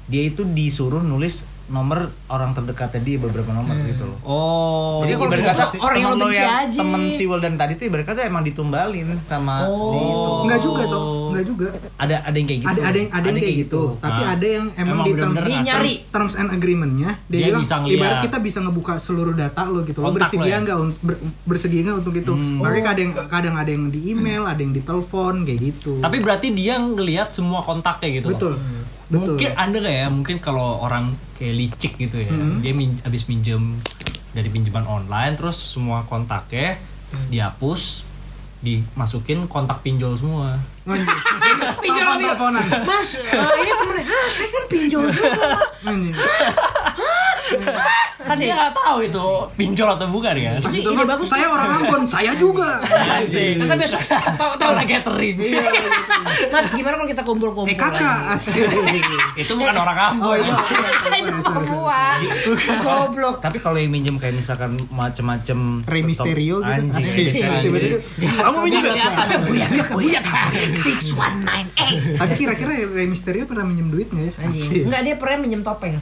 dia 0.08 0.24
itu 0.24 0.48
disuruh 0.48 1.04
nulis 1.04 1.44
nomor 1.68 2.00
orang 2.26 2.52
terdekatnya 2.52 3.02
dia 3.02 3.18
beberapa 3.18 3.52
nomor 3.52 3.76
gitu 3.84 4.04
loh. 4.06 4.18
Oh, 4.22 5.00
Jadi 5.02 5.14
kalau 5.14 5.30
ibarat 5.30 5.42
gitu, 5.42 5.52
kata 5.54 5.66
orang 5.78 5.98
yang 5.98 6.12
benci 6.18 6.40
aja. 6.40 6.80
Temen 6.80 7.02
si 7.12 7.24
Wildan 7.24 7.56
tadi 7.56 7.74
tuh 7.74 7.86
ibarat 7.86 8.06
kata 8.06 8.24
emang 8.24 8.42
ditumbalin 8.42 9.08
sama 9.26 9.56
si 9.64 9.98
itu. 9.98 10.30
Enggak 10.42 10.60
juga 10.62 10.82
toh 10.86 11.02
enggak 11.28 11.46
juga 11.46 11.68
Ada 11.98 12.16
ada 12.24 12.34
yang 12.34 12.48
kayak 12.48 12.60
gitu. 12.62 12.70
ada 12.70 12.82
ada 12.82 12.98
yang 12.98 13.10
ada 13.10 13.26
yang 13.26 13.38
kayak 13.38 13.56
gitu, 13.62 13.82
tapi 13.98 14.22
Ah. 14.22 14.34
ada 14.34 14.48
yang 14.48 14.66
emang, 14.74 14.96
Emang 14.96 15.06
di 15.06 15.12
terms. 15.14 15.36
Nyari. 15.60 15.94
terms, 16.08 16.34
and 16.34 16.50
agreementnya 16.50 17.12
dia, 17.26 17.38
Dia 17.38 17.48
bilang 17.50 17.62
bisa 17.62 17.76
ngeliat. 17.78 17.98
ibarat 17.98 18.18
kita 18.24 18.38
bisa 18.40 18.58
ngebuka 18.60 18.94
seluruh 18.98 19.34
data 19.34 19.62
lo 19.66 19.84
gitu 19.84 20.00
lo 20.00 20.10
bersedia 20.10 20.48
ya? 20.50 20.58
nggak 20.62 20.78
untuk 20.78 21.00
ber- 21.02 21.20
bersedia 21.44 21.82
nggak 21.84 21.98
untuk 22.00 22.14
itu 22.16 22.32
makanya 22.34 22.84
kadang 22.88 23.10
kadang 23.28 23.56
ada 23.56 23.68
yang 23.68 23.86
di 23.88 24.00
email 24.08 24.44
ada 24.44 24.58
yang 24.58 24.72
di 24.72 24.80
telepon 24.80 25.44
kayak 25.44 25.60
gitu 25.68 26.00
Tapi 26.00 26.18
berarti 26.18 26.48
dia 26.50 26.78
ngelihat 26.78 27.28
semua 27.30 27.60
kontaknya 27.60 28.18
gitu. 28.18 28.32
loh. 28.32 28.56
Betul 29.08 29.34
Mungkin 29.34 29.50
anda 29.54 29.78
nggak 29.78 29.96
ya? 29.96 30.06
Mungkin 30.08 30.36
kalau 30.38 30.80
orang 30.80 31.16
kayak 31.34 31.54
licik 31.56 31.92
gitu 31.98 32.16
ya, 32.18 32.28
Hmm. 32.28 32.60
dia 32.60 32.72
min 32.72 32.96
habis 33.00 33.26
minjem 33.26 33.80
dari 34.32 34.48
pinjaman 34.48 34.84
online, 34.84 35.34
terus 35.34 35.56
semua 35.58 36.04
kontaknya 36.04 36.76
Hmm. 37.08 37.24
dihapus, 37.30 38.04
dimasukin 38.58 39.46
kontak 39.46 39.80
pinjol 39.80 40.12
semua. 40.14 40.58
Pinjol 40.84 41.08
Telepon- 41.38 41.78
pinjol. 41.78 42.14
teleponan 42.18 42.64
Mas, 42.84 43.16
eh, 43.16 43.22
ini 43.58 43.72
temennya. 43.72 44.04
Ah, 44.08 44.28
saya 44.28 44.48
kan 44.50 44.64
pinjol 44.68 45.04
juga, 45.08 45.46
Mas. 45.48 45.68
Kan 48.28 48.38
dia 48.38 48.54
nggak 48.54 48.74
tahu 48.76 48.98
itu 49.08 49.26
pinjol 49.56 49.90
atau 49.96 50.08
bukan 50.12 50.36
kan? 50.36 50.60
Pas 50.60 50.72
Ini 50.72 50.80
itu 50.84 50.90
ide 50.92 51.04
kan, 51.04 51.08
bagus, 51.08 51.28
saya 51.32 51.48
orang 51.48 51.70
Ambon 51.80 52.04
saya 52.04 52.32
juga. 52.36 52.72
Asik. 53.18 53.56
Kita 53.64 53.76
besok 53.80 54.02
tahu 54.36 54.52
tahu 54.60 54.70
Orang 54.76 54.88
catering. 54.88 55.36
Mas, 56.54 56.68
gimana 56.76 56.94
kalau 57.00 57.10
kita 57.10 57.24
kumpul-kumpul? 57.24 57.72
Eh 57.72 57.78
kakak. 57.80 58.36
Asik. 58.36 58.56
Itu 59.40 59.52
bukan 59.56 59.76
orang 59.76 59.98
Ambon. 60.14 60.28
oh 60.28 60.36
itu 60.42 60.54
itu 61.18 61.34
Papua. 61.42 62.02
Goblok. 62.84 63.36
Tapi 63.40 63.58
kalau 63.64 63.78
yang 63.80 63.92
minjem 63.92 64.16
kayak 64.20 64.36
misalkan 64.36 64.76
macem-macem 64.92 65.88
Rey 65.88 66.04
Mysterio 66.04 66.60
gitu. 66.62 66.82
tiba-tiba 67.64 67.98
kamu 68.20 68.58
minjem 68.68 68.82
nggak?" 68.84 69.14
Ada 69.18 69.38
buyaka, 69.44 69.84
buyaka. 69.96 70.42
618 70.76 71.68
tapi 72.18 72.34
kira-kira 72.36 72.72
Rey 72.92 73.08
Mysterio 73.08 73.48
pernah 73.48 73.64
minjem 73.64 73.88
duit 73.88 74.08
nggak 74.12 74.26
ya. 74.28 74.34
Enggak 74.84 75.02
dia 75.08 75.16
pernah 75.16 75.38
minjem 75.40 75.62
topeng. 75.64 75.96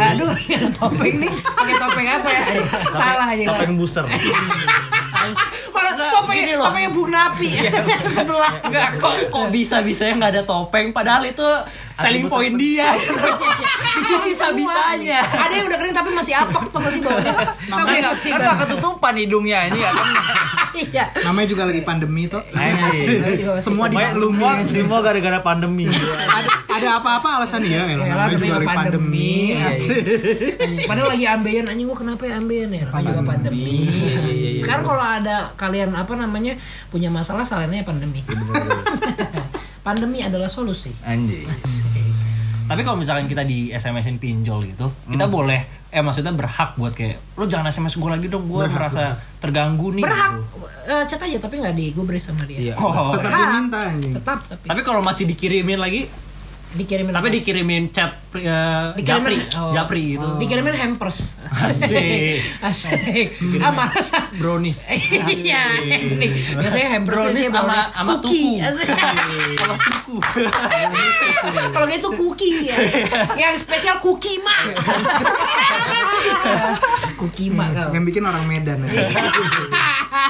Aduh, 0.00 0.32
topeng 0.74 1.14
nih 1.22 1.32
pakai 1.42 1.74
topeng 1.78 2.06
apa 2.08 2.28
ya? 2.28 2.42
Salah 2.90 3.26
aja. 3.32 3.44
Topeng 3.54 3.74
buser. 3.78 4.04
Malah 5.74 5.92
topeng 5.94 6.38
topengnya 6.58 6.90
Bung 6.90 7.10
Napi 7.10 7.50
sebelah. 8.16 8.52
Enggak 8.64 8.88
kok 8.98 9.14
kok 9.30 9.46
bisa 9.50 9.80
bisanya 9.80 10.14
nggak 10.18 10.32
ada 10.38 10.42
topeng 10.42 10.90
padahal 10.90 11.24
itu 11.26 11.48
selling 11.94 12.26
point 12.26 12.54
dia. 12.58 12.90
Dicuci 13.94 14.34
bisa 14.34 14.50
bisanya. 14.50 15.20
Ada 15.22 15.52
yang 15.54 15.66
udah 15.70 15.78
kering 15.78 15.94
tapi 15.94 16.10
masih 16.10 16.34
apak 16.34 16.64
tuh 16.74 16.80
masih. 16.82 17.00
Oke, 17.04 17.96
masih 18.02 18.30
Kan 18.34 18.38
nggak 18.42 18.58
ketutupan 18.66 19.14
hidungnya 19.14 19.70
ini 19.70 19.78
ya 19.80 19.90
kan. 19.94 20.06
Iya. 20.74 21.06
namanya 21.22 21.46
juga 21.46 21.70
lagi 21.70 21.86
pandemi 21.86 22.26
toh 22.26 22.42
Anjing. 22.50 23.22
semua 23.62 23.86
dimaklumi 23.86 24.42
semua 24.42 24.50
semua 24.66 24.98
gara-gara 25.06 25.38
pandemi. 25.38 25.86
ada 25.86 26.50
ada 26.66 26.88
apa-apa 26.98 27.28
alasan 27.38 27.62
dia 27.62 27.86
ya, 27.86 27.94
Ya, 27.94 28.10
namanya 28.10 28.34
juga 28.34 28.58
lagi 28.58 28.66
pandemi, 28.74 29.54
Padahal 30.82 31.08
lagi 31.14 31.24
ambeien 31.30 31.64
anjing 31.70 31.86
gua 31.86 31.98
kenapa 32.02 32.26
ya 32.26 32.42
ambeien 32.42 32.74
ya? 32.74 32.90
Juga 32.90 33.22
pandemi. 33.22 33.70
Sekarang 34.58 34.82
kalau 34.82 35.03
ada 35.04 35.52
kalian 35.54 35.92
apa 35.92 36.16
namanya 36.16 36.56
punya 36.88 37.12
masalah 37.12 37.44
salahnya 37.44 37.84
pandemi. 37.84 38.24
pandemi 39.86 40.24
adalah 40.24 40.48
solusi. 40.48 40.90
Anjing. 41.04 41.44
Tapi 42.64 42.80
kalau 42.80 42.96
misalkan 42.96 43.28
kita 43.28 43.44
di 43.44 43.68
SMS-in 43.68 44.16
pinjol 44.16 44.64
gitu, 44.72 44.88
kita 45.04 45.28
boleh 45.28 45.84
eh 45.94 46.02
maksudnya 46.02 46.32
berhak 46.34 46.74
buat 46.74 46.90
kayak 46.90 47.38
lu 47.38 47.44
jangan 47.46 47.68
SMS 47.68 47.94
gue 47.94 48.10
lagi 48.10 48.26
dong, 48.26 48.48
gue 48.48 48.64
merasa 48.66 49.14
terganggu 49.38 49.92
nih. 49.94 50.02
Berhak 50.02 50.32
gitu. 50.40 50.66
eh, 50.88 51.02
chat 51.04 51.20
aja 51.20 51.38
tapi 51.38 51.60
nggak 51.60 51.76
digubris 51.76 52.24
sama 52.24 52.48
dia. 52.48 52.72
Iya. 52.72 52.74
Oh, 52.80 53.12
tetap 53.14 53.30
Berhak. 53.30 53.40
diminta 53.52 53.78
anjing 53.92 54.12
Tetap 54.16 54.38
tapi 54.48 54.64
tapi 54.66 54.80
kalau 54.80 55.04
masih 55.04 55.28
dikirimin 55.28 55.76
lagi, 55.76 56.08
dikirimin 56.74 57.12
tapi 57.14 57.28
apa? 57.30 57.36
dikirimin 57.38 57.82
chat 57.90 58.10
uh, 58.34 58.92
Dikirimin- 58.98 59.02
japri, 59.06 59.36
oh. 59.54 59.70
japri 59.70 60.02
gitu. 60.18 60.26
dikirimin 60.42 60.74
hampers. 60.74 61.38
Asik. 61.54 62.42
Asik. 62.68 63.38
Ah 63.62 63.70
malas. 63.70 64.10
Brownies. 64.36 64.80
Iya, 65.44 65.78
nih. 65.86 66.30
Biasanya 66.58 66.88
hampers 66.98 67.14
Brownies 67.14 67.46
biasanya 67.46 67.62
sama 67.62 67.76
sama 67.94 68.10
cookie. 68.18 68.58
tuku. 68.58 68.66
Asik. 68.66 68.88
Kalau 69.62 69.76
tuku. 69.78 70.14
Kalau 71.70 71.86
gitu 71.86 72.08
cookie 72.12 72.54
ya. 72.68 72.76
Yang 73.38 73.54
spesial 73.62 73.96
cookie 74.02 74.42
mak. 74.42 74.62
cookie 77.20 77.50
mak 77.54 77.68
kau. 77.72 77.90
yang 77.94 78.04
bikin 78.04 78.22
orang 78.26 78.44
Medan 78.44 78.82
ya. 78.90 78.98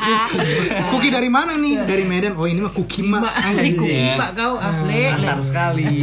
Kuki 0.91 1.09
dari 1.09 1.27
mana 1.27 1.55
nih? 1.55 1.83
Dari 1.83 2.05
Medan. 2.05 2.35
Oh 2.35 2.45
ini 2.45 2.59
mah 2.59 2.71
kuki 2.71 3.01
mak. 3.03 3.23
Mak 3.23 3.35
asli 3.47 3.71
Iya. 3.73 4.15
mak 4.15 4.31
kau. 4.33 4.57
Ah, 4.57 4.83
le. 4.83 4.93
le. 4.93 5.05
Kasar 5.15 5.39
sekali. 5.41 5.85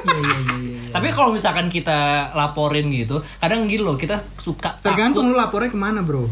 Iya 0.00 0.18
iya 0.18 0.36
iya. 0.36 0.54
iya. 0.58 0.78
Tapi 0.90 1.06
kalau 1.08 1.30
misalkan 1.30 1.66
kita 1.66 1.98
laporin 2.32 2.90
gitu, 2.90 3.22
kadang 3.36 3.64
gitu 3.64 3.82
loh, 3.82 3.94
kita 3.94 4.26
suka 4.36 4.74
Tergantung 4.80 5.28
lu 5.28 5.34
lapornya 5.34 5.68
ke 5.68 5.78
mana 5.78 6.00
bro. 6.00 6.26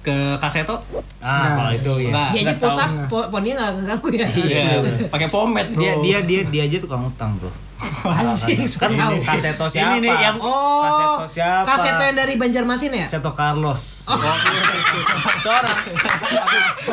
ke 0.00 0.14
kaseto. 0.36 0.86
Ah, 1.18 1.54
kalau 1.56 1.72
itu 1.72 1.92
ya. 2.00 2.08
Enggak. 2.08 2.28
Dia 2.28 2.40
aja 2.40 2.46
nggak 2.46 2.56
tahu. 2.56 2.66
push 2.68 2.78
up, 2.78 2.90
po- 3.06 3.28
ponnya 3.28 3.52
nggak 3.52 3.70
keganggu 3.76 4.08
ya. 4.12 4.26
Iya, 4.28 4.64
pakai 5.06 5.28
pomade 5.28 5.70
bro. 5.70 5.82
Dia 5.82 5.92
dia 5.98 6.18
dia 6.22 6.40
dia 6.44 6.62
aja 6.62 6.78
tukang 6.78 7.02
utang, 7.04 7.34
Bro. 7.36 7.50
Anjing, 7.76 8.58
Kan 8.58 8.68
suka 8.68 8.86
tahu. 8.88 9.14
kaseto 9.20 9.64
siapa? 9.68 9.84
Ini 9.92 9.98
nih 10.00 10.14
yang 10.16 10.36
Oh, 10.38 10.80
Kaseto 10.80 11.26
siapa? 11.30 11.66
kaseto 11.68 12.02
yang 12.02 12.16
dari 12.16 12.34
Banjarmasin 12.34 12.92
ya? 12.94 13.06
Seto 13.06 13.30
Carlos. 13.30 14.06
Itu 14.06 15.48
orang 15.48 15.76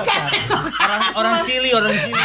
Kaseto 0.04 0.58
orang 0.60 1.02
orang 1.16 1.34
Chili, 1.44 1.70
orang 1.72 1.94
Chili. 1.94 2.20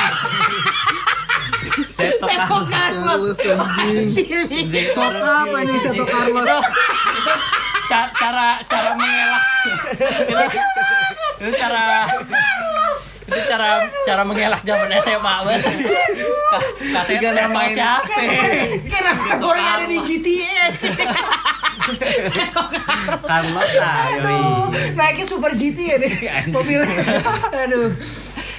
Seto 1.86 2.26
Seto 2.26 2.56
Carlos. 2.66 3.38
Carlos. 3.38 4.10
Cili. 4.10 4.58
Sok 4.90 5.12
apa 5.14 5.58
nih 5.60 5.76
Seto 5.78 6.04
Carlos? 6.04 6.46
itu, 7.88 8.10
cara 8.12 8.60
cara 8.62 8.90
mengelak 8.92 9.44
itu 11.38 11.50
cara 11.54 12.04
itu 13.28 13.38
cara 13.44 13.68
cara 14.02 14.22
mengelak 14.24 14.64
zaman 14.64 14.88
SMA 14.98 15.34
banget 15.44 15.62
Ka- 16.48 16.64
kaset 16.96 17.20
Tiga 17.20 17.30
Seto 17.30 17.52
main. 17.52 17.70
siapa 17.70 18.08
Kira 18.82 19.12
orang 19.38 19.66
ada 19.68 19.84
di 19.84 19.98
GTA. 20.00 20.64
Carlos. 23.22 23.70
Aduh, 24.16 24.68
naiknya 24.94 25.24
super 25.24 25.52
GT 25.52 25.78
ya 25.78 25.96
deh 25.96 26.14
mobilnya. 26.48 26.96
Aduh. 27.64 27.92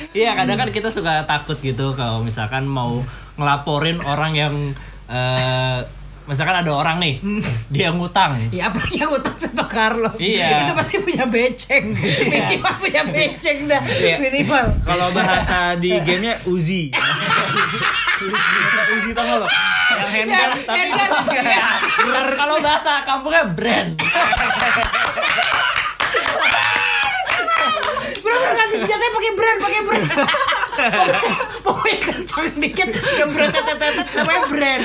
iya 0.09 0.33
kadang 0.33 0.57
kan 0.57 0.69
kita 0.69 0.89
suka 0.89 1.25
takut 1.25 1.57
gitu 1.59 1.93
kalau 1.93 2.21
misalkan 2.21 2.65
mau 2.65 3.05
ngelaporin 3.35 4.01
orang 4.01 4.33
yang 4.33 4.53
eh, 5.05 5.79
misalkan 6.29 6.53
ada 6.55 6.69
orang 6.69 7.01
nih 7.01 7.17
dia 7.67 7.89
ngutang 7.89 8.37
Ya 8.53 8.69
apalagi 8.69 9.01
yang 9.01 9.09
utang 9.09 9.33
Seto 9.33 9.65
Carlos. 9.65 10.13
Iya. 10.15 10.61
Itu 10.63 10.73
pasti 10.73 10.95
punya 10.99 11.25
beceng. 11.25 11.97
Minimal 11.97 12.73
punya 12.77 13.01
beceng 13.03 13.65
dah. 13.65 13.81
Iya. 13.81 14.17
Minimal. 14.21 14.65
Kalau 14.81 15.07
bahasa 15.09 15.73
di 15.75 15.89
gamenya 15.97 16.37
Uzi. 16.45 16.93
Uzi 18.93 19.09
tau 19.11 19.23
gak 19.23 19.37
lo? 19.41 19.47
Yang 19.89 20.11
handgun 20.11 20.37
Ya, 20.37 20.47
tapi 20.63 20.79
handgun. 20.85 21.45
Kalau- 22.05 22.37
kalau 22.37 22.55
bahasa 22.59 22.91
kampungnya 23.03 23.43
brand 23.49 23.97
Bro, 28.19 28.33
bro 28.35 28.51
ganti 28.51 28.75
senjatanya 28.77 29.11
pakai 29.11 29.31
brand, 29.33 29.57
pakai 29.59 29.81
brand. 29.81 30.07
Pokoknya- 31.65 31.99
kencang 31.99 32.55
dikit 32.57 32.89
yang 33.17 33.29
brand 33.33 33.53
tetet 33.53 33.77
tetet 33.77 34.07
namanya 34.15 34.41
brand. 34.49 34.83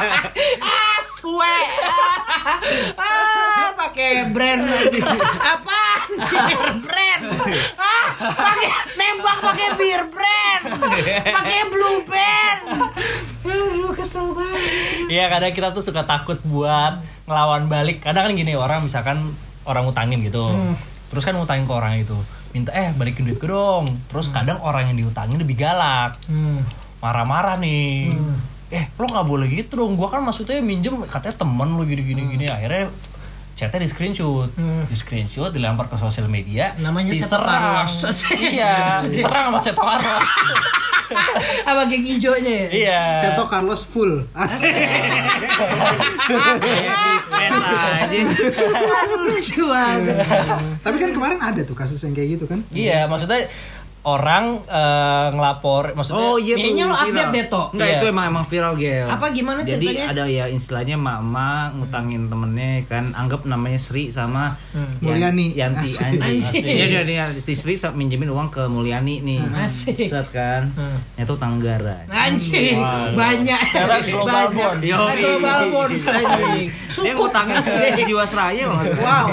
ah, 0.70 0.98
sue. 1.18 1.56
ah, 2.96 3.74
pakai 3.76 4.30
brand 4.30 4.62
lagi. 4.66 5.00
Apaan 5.40 6.10
beer 6.20 6.64
brand. 6.84 7.22
Ah, 7.76 8.06
pakai 8.32 8.68
nembak 8.98 9.36
pakai 9.44 9.68
beer 9.76 10.02
brand. 10.08 10.62
Pakai 11.22 11.60
blue 11.68 11.98
band. 12.06 12.60
Aduh, 13.44 13.92
kesel 13.96 14.30
banget. 14.36 14.62
Iya 15.10 15.24
kadang 15.26 15.52
kita 15.52 15.68
tuh 15.74 15.82
suka 15.82 16.06
takut 16.06 16.38
buat 16.46 17.02
ngelawan 17.26 17.66
balik. 17.66 18.02
Kadang 18.04 18.30
kan 18.30 18.32
gini 18.36 18.54
orang 18.54 18.86
misalkan 18.86 19.34
orang 19.66 19.86
utangin 19.90 20.22
gitu. 20.24 20.50
Terus 21.10 21.22
kan 21.26 21.34
ngutangin 21.34 21.66
ke 21.66 21.74
orang 21.74 21.98
itu. 21.98 22.16
Minta 22.50 22.74
eh 22.74 22.90
balikin 22.94 23.26
duit 23.26 23.38
gue 23.38 23.50
dong. 23.50 24.00
Terus 24.10 24.26
kadang 24.30 24.58
orang 24.62 24.90
yang 24.90 24.96
diutangin 24.98 25.38
lebih 25.38 25.58
galak. 25.58 26.18
Hmm. 26.26 26.66
Marah-marah 26.98 27.56
nih. 27.62 28.10
Eh 28.70 28.84
lo 28.98 29.06
nggak 29.06 29.26
boleh 29.26 29.46
gitu 29.50 29.78
dong. 29.82 29.98
Gua 29.98 30.10
kan 30.10 30.22
maksudnya 30.22 30.62
minjem 30.62 31.02
katanya 31.06 31.34
temen 31.38 31.74
lo 31.74 31.82
gini-gini 31.82 32.22
gini. 32.30 32.46
Akhirnya 32.46 32.90
chatnya 33.60 33.84
di 33.84 33.90
screenshot, 33.92 34.48
di 34.88 34.96
screenshot 34.96 35.52
dilempar 35.52 35.92
ke 35.92 36.00
sosial 36.00 36.32
media, 36.32 36.72
Namanya 36.80 37.12
diserang, 37.12 37.84
iya, 38.40 39.04
diserang 39.04 39.52
sama 39.52 39.60
Seto 39.60 39.84
Carlos, 39.84 40.32
Apa 41.68 41.90
geng 41.90 42.06
hijaunya 42.06 42.52
ya? 42.54 42.66
iya. 42.70 43.02
Seto 43.20 43.44
Carlos 43.50 43.82
full. 43.84 44.24
Asik. 44.30 44.70
Lucu 49.28 49.64
banget. 49.66 50.16
Tapi 50.80 50.96
kan 50.96 51.10
kemarin 51.10 51.38
ada 51.42 51.60
tuh 51.66 51.74
kasus 51.74 51.98
yang 52.06 52.14
kayak 52.14 52.38
gitu 52.38 52.44
kan? 52.46 52.62
Iya, 52.70 53.10
maksudnya 53.10 53.50
orang 54.02 54.44
eh, 54.62 55.26
ngelapor, 55.30 55.92
maksudnya 55.92 56.16
Oh 56.18 56.36
iya 56.36 56.54
Kayaknya 56.54 56.84
lo 56.84 56.94
update 56.94 57.12
viral. 57.12 57.30
deh, 57.30 57.44
Tok. 57.46 57.66
Enggak 57.70 57.86
Iya. 57.86 57.94
itu 57.94 58.04
emang 58.06 58.24
emang 58.26 58.44
viral 58.44 58.74
Gel 58.74 59.06
Apa 59.06 59.26
gimana 59.28 59.60
Jadi 59.60 59.86
ceritanya? 59.86 60.04
ada 60.08 60.24
ya 60.24 60.44
istilahnya 60.46 60.96
mama 60.96 61.48
ngutangin 61.74 62.22
temennya 62.26 62.80
kan 62.84 63.12
Anggap 63.12 63.44
namanya 63.44 63.76
Sri 63.76 64.08
sama 64.08 64.56
Yan- 64.72 64.96
Mulyani. 65.02 65.46
Yanti 65.52 65.84
Asik. 65.86 66.00
anjing 66.02 66.40
Asik. 66.40 66.62
Iya 66.62 66.86
dia, 66.86 67.02
dia 67.04 67.24
si 67.36 67.52
Sri 67.52 67.76
minjemin 67.92 68.28
uang 68.28 68.48
ke 68.48 68.64
Mulyani 68.66 69.20
nih 69.20 69.40
Asik. 69.58 70.00
Set 70.00 70.28
kan 70.30 70.72
Hmm. 70.72 70.96
Itu 71.14 71.36
tanggaran 71.36 72.06
Anjing, 72.06 72.78
Waduh. 72.78 73.12
banyak. 73.12 73.60
Global 74.06 74.24
banyak. 74.24 74.54
bond. 74.54 74.78
Global 74.80 75.60
bond 75.68 75.92
anjing. 75.92 76.68
Dia 76.70 76.88
Sukuk 76.88 77.28
ngutangin 77.28 77.56
asik. 77.58 77.90
ke 77.92 78.02
Jiwasraya 78.02 78.64
banget. 78.66 78.96
Wow. 78.96 79.28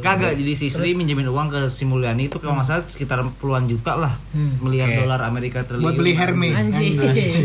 Kagak 0.00 0.32
jadi 0.34 0.52
si 0.54 0.66
Sri 0.68 0.92
minjemin 0.92 1.26
uang 1.26 1.48
ke 1.48 1.66
si 1.66 1.82
Mulyani 1.82 2.26
itu 2.26 2.38
kalau 2.38 2.54
nggak 2.54 2.66
salah 2.66 2.84
sekitar 2.86 3.18
puluhan 3.34 3.64
juta 3.64 3.96
lah 4.04 4.14
miliar 4.60 4.86
Oke. 4.86 4.98
dolar 5.00 5.20
Amerika 5.24 5.64
triliun. 5.64 5.82
Buat 5.82 5.96
beli 5.96 6.12
Hermes. 6.12 6.52
Anjing. 6.52 6.94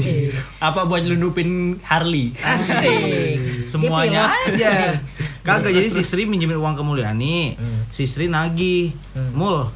apa 0.68 0.84
buat 0.84 1.00
nyelundupin 1.00 1.80
Harley? 1.82 2.36
Asik. 2.38 3.40
semuanya 3.72 4.28
aja 4.28 4.98
kagak 5.40 5.72
jadi 5.72 5.88
si 5.88 6.02
Sri 6.02 6.26
minjemin 6.26 6.58
uang 6.58 6.74
ke 6.74 6.84
Mulyani 6.84 7.54
si 7.90 8.04
Sri 8.04 8.28
nagih 8.28 8.92
mul 9.32 9.70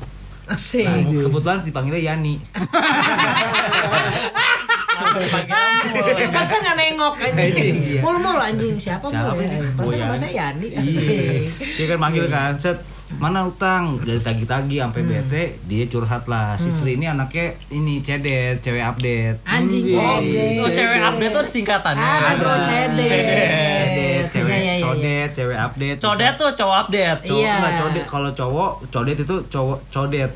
Asik. 0.43 0.83
Nah, 0.83 0.99
kebetulan 1.23 1.63
dipanggilnya 1.63 2.03
Yani 2.03 2.35
Pansa 6.33 6.55
nggak 6.57 6.75
nengok 6.75 7.13
anjing. 7.17 7.75
Iya. 7.75 8.01
Mul 8.01 8.17
mul 8.19 8.37
anjing 8.37 8.75
siapa 8.75 9.05
mul 9.05 9.13
Siapa 9.13 9.33
ya? 9.35 9.45
ini? 9.51 9.67
Pansa 9.73 9.83
Oh, 9.83 9.95
nama 9.95 10.05
Yani. 10.05 10.19
saya 10.19 10.31
Yani. 10.33 10.67
iya 10.67 11.21
dia 11.73 11.85
kan 11.87 11.97
manggil 11.97 12.25
kan 12.27 12.53
set 12.57 12.77
mana 13.15 13.43
utang 13.43 13.97
dari 13.97 14.19
tagi-tagi 14.19 14.77
sampai 14.77 15.01
bete 15.01 15.43
dia 15.63 15.85
curhat 15.85 16.25
lah 16.25 16.55
si 16.55 16.69
Sri 16.69 16.95
ini 16.95 17.05
anaknya 17.05 17.53
ini 17.69 17.99
cedet 17.99 18.59
cewek 18.59 18.81
update 18.81 19.37
Anjing 19.43 19.85
Anjing. 19.85 19.93
cedet. 19.93 20.59
Oh, 20.59 20.69
cewek 20.69 20.99
update 20.99 21.31
tuh 21.31 21.39
ada 21.39 21.49
singkatannya. 21.49 22.03
Ada 22.03 22.33
bro 22.35 22.55
cedet. 22.59 23.09
cedet 23.09 24.23
cewek 24.29 24.49
Iya, 24.53 24.57
iya, 24.59 24.73
iya, 24.73 24.83
codet 24.83 25.29
cewek 25.31 25.57
update 25.57 25.97
Codet 25.99 26.33
tuh 26.35 26.49
cowok 26.53 26.77
update. 26.81 27.19
cowok 27.23 27.39
Iya. 27.39 27.53
enggak 27.55 27.73
codet 27.77 28.05
kalau 28.05 28.29
cowok 28.31 28.71
codet 28.89 29.17
itu 29.17 29.35
cowok 29.47 29.77
codet 29.89 30.31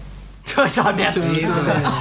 Cowok 0.48 0.70
codet. 0.72 1.12
gitu 1.12 1.52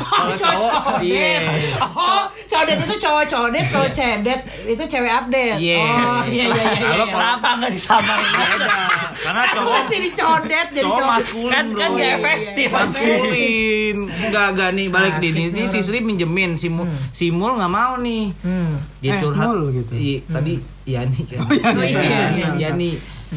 Oh, 0.06 0.28
cowok 0.32 1.02
iya 1.02 1.50
Oh, 1.82 2.30
itu 2.64 2.94
cowok 2.96 3.24
codet, 3.26 3.66
kalau 3.66 3.88
cedet 3.90 4.40
itu 4.64 4.84
cewek 4.86 5.12
update. 5.12 5.58
Iya. 5.58 5.76
Oh, 5.82 6.22
iya 6.24 6.44
iya 6.46 6.64
iya. 6.64 6.86
Kalau 6.86 7.04
iya. 7.04 7.12
Kenapa 7.12 7.48
nggak 7.58 7.72
disamain? 7.72 8.22
beda 8.22 8.78
karena 9.16 9.42
cowok 9.48 9.72
Pasti 9.76 9.96
dicodet 9.98 10.68
jadi 10.70 10.84
cowok 10.84 10.94
cowok. 10.96 11.10
maskulin 11.10 11.50
Kan 11.50 11.66
kan 11.74 11.90
gak 11.92 12.12
efektif 12.14 12.54
Iya, 12.62 12.70
iya. 12.70 12.78
maskulin 12.78 13.96
enggak 14.06 14.46
enggak 14.52 14.70
nih 14.72 14.86
balik 14.88 15.14
di 15.18 15.28
ini 15.32 15.62
si. 15.66 15.78
Sri 15.80 15.98
minjemin 16.00 16.50
si 16.54 16.68
Mul 16.68 16.86
si 17.10 17.26
Mul 17.28 17.56
nggak 17.56 17.72
mau 17.72 17.98
nih 17.98 18.30
Hmm. 18.38 18.78
dia 19.00 19.10
Eh, 19.10 19.18
curhat 19.18 19.50
gitu. 19.72 19.90
Iya, 19.92 20.18
tadi 20.28 20.54
Yani 20.86 21.18
kan 21.26 21.38
Oh, 21.42 21.82
iya, 21.82 22.00
iya, 22.00 22.26
iya. 22.30 22.46
Yani 22.64 22.90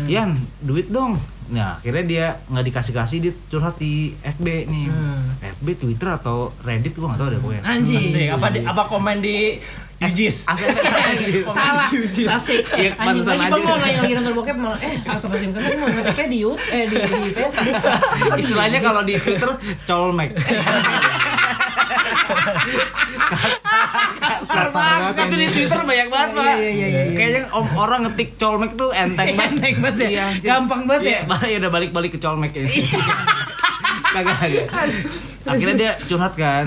Yan 0.06 0.30
duit 0.62 0.86
dong 0.88 1.18
nah 1.50 1.76
akhirnya 1.76 2.04
dia 2.04 2.26
nggak 2.46 2.62
dikasih 2.64 2.94
kasih 2.94 3.18
dia 3.20 3.34
curhat 3.48 3.76
di 3.76 4.14
FB 4.16 4.46
nih 4.66 4.86
Hmm. 4.86 5.34
FB 5.42 5.68
Twitter 5.78 6.10
atau 6.12 6.54
Reddit 6.62 6.94
gua 6.94 7.10
nggak 7.10 7.20
tahu 7.20 7.30
deh 7.30 7.40
pokoknya 7.40 7.64
Anjing. 7.64 8.04
Apa 8.30 8.48
di, 8.50 8.60
apa 8.62 8.82
komen 8.86 9.18
di 9.18 9.58
Yujis? 10.00 10.48
Salah. 11.60 11.92
Asik. 11.92 12.64
Iya, 12.72 12.96
Anjing 12.96 13.28
lagi 13.28 13.52
bengong 13.52 13.82
lagi 13.82 14.12
nonton 14.16 14.34
bokep 14.34 14.56
malah 14.56 14.80
eh 14.80 14.96
salah 14.96 15.20
sama 15.20 15.36
sim 15.36 15.52
kan 15.52 15.60
mau 15.76 15.92
ngetiknya 15.92 16.28
di 16.30 16.38
YouTube 16.40 16.64
eh 16.72 16.84
di 16.88 16.96
di 16.96 17.30
Facebook. 17.36 17.76
Di 17.76 18.40
istilahnya 18.40 18.80
kalau 18.80 19.02
di 19.04 19.14
Twitter 19.18 19.52
colmek 19.84 20.30
kasar 24.20 24.68
banget. 24.70 25.14
itu 25.22 25.36
di 25.36 25.48
Twitter 25.50 25.82
banyak 25.82 26.08
banget 26.08 26.30
pak 26.32 26.46
Iya, 26.50 26.56
iya, 26.56 26.70
iya, 26.70 27.02
iya. 27.04 27.14
kayaknya 27.14 27.42
om- 27.52 27.76
orang 27.76 28.00
ngetik 28.06 28.36
colmek 28.36 28.72
tuh 28.74 28.90
enteng 28.92 29.34
banget 29.34 29.52
Enteng 29.56 29.76
banget 29.80 29.96
ya. 30.00 30.10
Iya, 30.10 30.26
Gampang 30.40 30.82
banget 30.86 31.04
ya. 31.04 31.20
Iya, 31.26 31.48
ya 31.48 31.58
udah 31.60 31.72
balik-balik 31.72 32.12
ke 32.12 32.20
colmek 32.20 32.52
ya. 32.54 32.66
Kagak. 34.16 34.40
Akhirnya 35.46 35.76
dia 35.76 35.92
curhat 36.02 36.34
kan. 36.34 36.66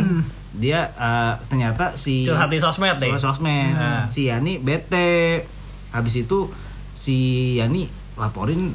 Dia 0.53 0.93
eh, 0.93 1.33
ternyata 1.49 1.97
si 1.97 2.23
Curhat 2.23 2.47
di 2.47 2.59
sosmed 2.59 2.97
deh. 2.99 3.09
Curhat 3.09 3.25
sosmed. 3.25 3.73
Nah. 3.73 4.07
Si 4.09 4.29
Yani 4.29 4.59
bete. 4.59 5.43
Habis 5.91 6.23
itu 6.23 6.49
si 6.93 7.17
Yani 7.57 7.89
laporin 8.15 8.71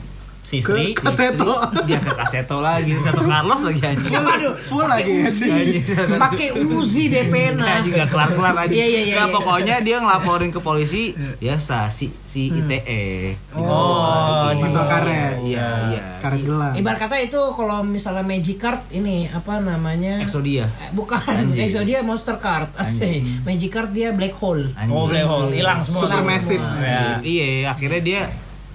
Si 0.47 0.63
Ke 0.63 0.71
Sri. 0.71 0.85
Kaseto. 0.95 1.59
dia 1.83 1.99
ke 1.99 2.07
Kaseto 2.07 2.63
lagi, 2.63 2.95
Kaseto 2.95 3.19
Carlos 3.19 3.61
lagi 3.67 3.81
anjing. 3.83 4.15
Waduh, 4.15 4.55
Full 4.71 4.87
lagi. 4.87 5.11
Anjing. 5.27 5.83
pakai 6.15 6.47
Uzi 6.55 7.11
DP 7.11 7.59
Nah, 7.59 7.83
juga 7.83 8.07
kelar-kelar 8.07 8.55
aja. 8.55 8.71
Iya, 8.71 8.85
iya, 8.87 9.01
iya, 9.03 9.15
iya. 9.19 9.23
pokoknya 9.27 9.75
dia 9.83 9.99
ngelaporin 9.99 10.47
ke 10.47 10.63
polisi 10.63 11.11
biasa 11.11 11.91
si 11.91 12.15
si 12.23 12.47
ITE. 12.47 13.35
Oh, 13.51 14.47
Gitu. 14.47 14.63
Pasal 14.63 14.87
karet. 14.87 15.35
Iya, 15.43 15.67
iya. 15.91 16.01
Karet 16.23 16.41
gelang. 16.47 16.73
Ibarat 16.79 16.99
kata 17.03 17.15
itu 17.19 17.41
kalau 17.51 17.83
misalnya 17.83 18.23
Magic 18.23 18.55
Card 18.55 18.87
ini 18.89 19.27
apa 19.27 19.59
namanya? 19.59 20.23
Exodia. 20.23 20.71
Eh, 20.79 20.95
Bukan, 20.95 21.19
Anjing. 21.27 21.67
Exodia 21.67 21.99
Monster 22.07 22.39
Card. 22.39 22.71
Asik. 22.79 23.43
Magic 23.43 23.67
Card 23.67 23.91
dia 23.91 24.15
Black 24.15 24.31
Hole. 24.39 24.71
Anjing. 24.79 24.95
Oh, 24.95 25.11
black 25.11 25.27
hole 25.27 25.51
hilang 25.51 25.83
semua. 25.83 26.07
Super 26.07 26.23
massive. 26.23 26.63
Ya. 26.79 27.19
Iya, 27.19 27.75
akhirnya 27.75 27.99
dia 27.99 28.21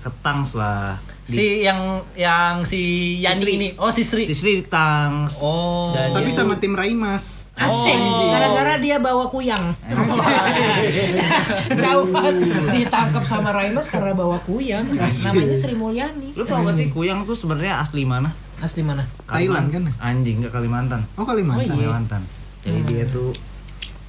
ketang 0.04 0.44
lah. 0.52 1.00
Di- 1.32 1.36
Si 1.40 1.46
yang 1.64 1.80
yang 2.12 2.60
si 2.68 2.80
Yani 3.18 3.40
ini. 3.48 3.68
Oh, 3.80 3.88
si 3.88 4.04
Sri. 4.04 4.28
si 4.28 4.36
Sri 4.36 4.60
ditang. 4.60 5.24
Oh. 5.40 5.96
Dan 5.96 6.12
Tapi 6.12 6.28
sama 6.28 6.60
tim 6.60 6.76
Raimas. 6.76 7.48
Asik. 7.52 7.96
Oh. 8.00 8.32
Gara-gara 8.32 8.80
dia 8.80 8.96
bawa 8.96 9.28
kuyang. 9.28 9.76
Jauh 11.84 12.06
banget. 12.08 12.34
Ditangkap 12.72 13.24
sama 13.24 13.52
Raimas 13.52 13.88
karena 13.88 14.12
bawa 14.12 14.40
kuyang. 14.44 14.88
Namanya 14.92 15.56
Sri 15.56 15.76
Mulyani. 15.76 16.32
Lu 16.32 16.44
tau 16.44 16.60
gak 16.60 16.76
sih 16.76 16.88
Kuyang 16.88 17.28
tuh 17.28 17.36
sebenarnya 17.36 17.80
asli 17.80 18.08
mana? 18.08 18.32
Asli 18.60 18.80
mana? 18.80 19.04
Thailand 19.28 19.68
kan? 19.68 19.82
Anjing, 20.00 20.40
enggak 20.40 20.52
Kalimantan. 20.54 21.04
Oh 21.16 21.24
Kalimantan. 21.28 21.60
Oh, 21.60 21.64
iya. 21.66 21.72
Kalimantan. 21.76 22.22
Jadi 22.62 22.80
dia 22.88 23.04
tuh 23.10 23.30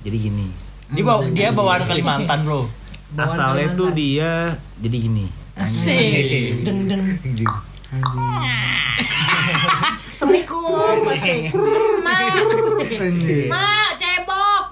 jadi 0.03 0.17
gini. 0.19 0.47
Dia 0.93 1.03
bawa 1.03 1.21
dia 1.27 1.49
bawaan 1.51 1.83
Kalimantan, 1.83 2.39
Bro. 2.45 2.69
Bawaan 3.13 3.27
Asalnya 3.27 3.67
tuh 3.73 3.89
dia 3.91 4.55
jadi 4.79 4.97
gini. 4.97 5.42
Asik. 5.53 6.65
Deng 6.65 6.89
deng. 6.89 7.05
Assalamualaikum. 10.13 11.05
Mak. 12.01 12.41
Mak, 13.53 13.89
cebok. 14.01 14.63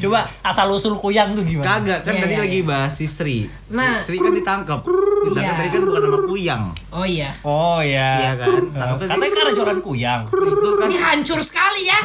Coba 0.00 0.24
asal 0.40 0.66
usul 0.66 0.96
kuyang 0.96 1.32
tuh 1.32 1.44
gimana? 1.44 1.76
Kagak, 1.76 2.00
kan 2.02 2.12
Iya, 2.12 2.22
tadi 2.22 2.34
iya, 2.34 2.40
lagi 2.40 2.58
iya. 2.58 2.66
bahas 2.66 2.92
si 2.92 3.04
Sri. 3.04 3.44
Nah. 3.68 4.00
Sri 4.00 4.16
kan 4.16 4.32
ditangkap. 4.32 4.80
Ditangkap 4.80 5.44
Iya. 5.44 5.52
tadi 5.54 5.68
kan 5.70 5.82
bukan 5.82 6.00
nama 6.00 6.18
Kuyang. 6.22 6.62
Oh 6.90 7.04
iya. 7.04 7.30
Oh 7.42 7.78
Iya 7.78 8.08
ya. 8.16 8.32
kan? 8.34 8.48
Tangkapnya 8.70 9.06
Katanya 9.06 9.30
karena 9.30 9.52
jualan 9.52 9.78
kuyang. 9.80 10.20
itu 10.26 10.68
kan 10.72 10.86
Ini 10.86 10.96
hancur 10.98 11.38
sekali 11.38 11.82
ya. 11.84 12.00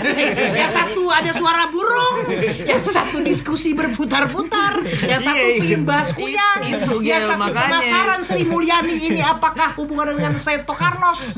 Yang 0.56 0.70
satu 0.72 1.02
ada 1.06 1.30
suara 1.30 1.64
burung, 1.66 2.16
yang 2.64 2.80
satu 2.80 3.20
diskusi 3.20 3.74
berputar-putar, 3.74 4.80
yang 5.04 5.20
satu 5.20 5.36
Iya, 5.36 5.50
iya. 5.50 5.60
ingin 5.60 5.82
bahas 5.84 6.10
kuyang, 6.10 6.58
Itu, 6.62 6.98
yang 7.00 7.20
satu 7.20 7.40
makanya. 7.42 7.60
penasaran 7.76 8.20
Sri 8.22 8.42
Mulyani 8.44 8.94
ini 9.04 9.20
apakah 9.20 9.76
hubungan 9.76 10.14
dengan 10.14 10.34
Seto 10.34 10.72
Carlos? 10.72 11.36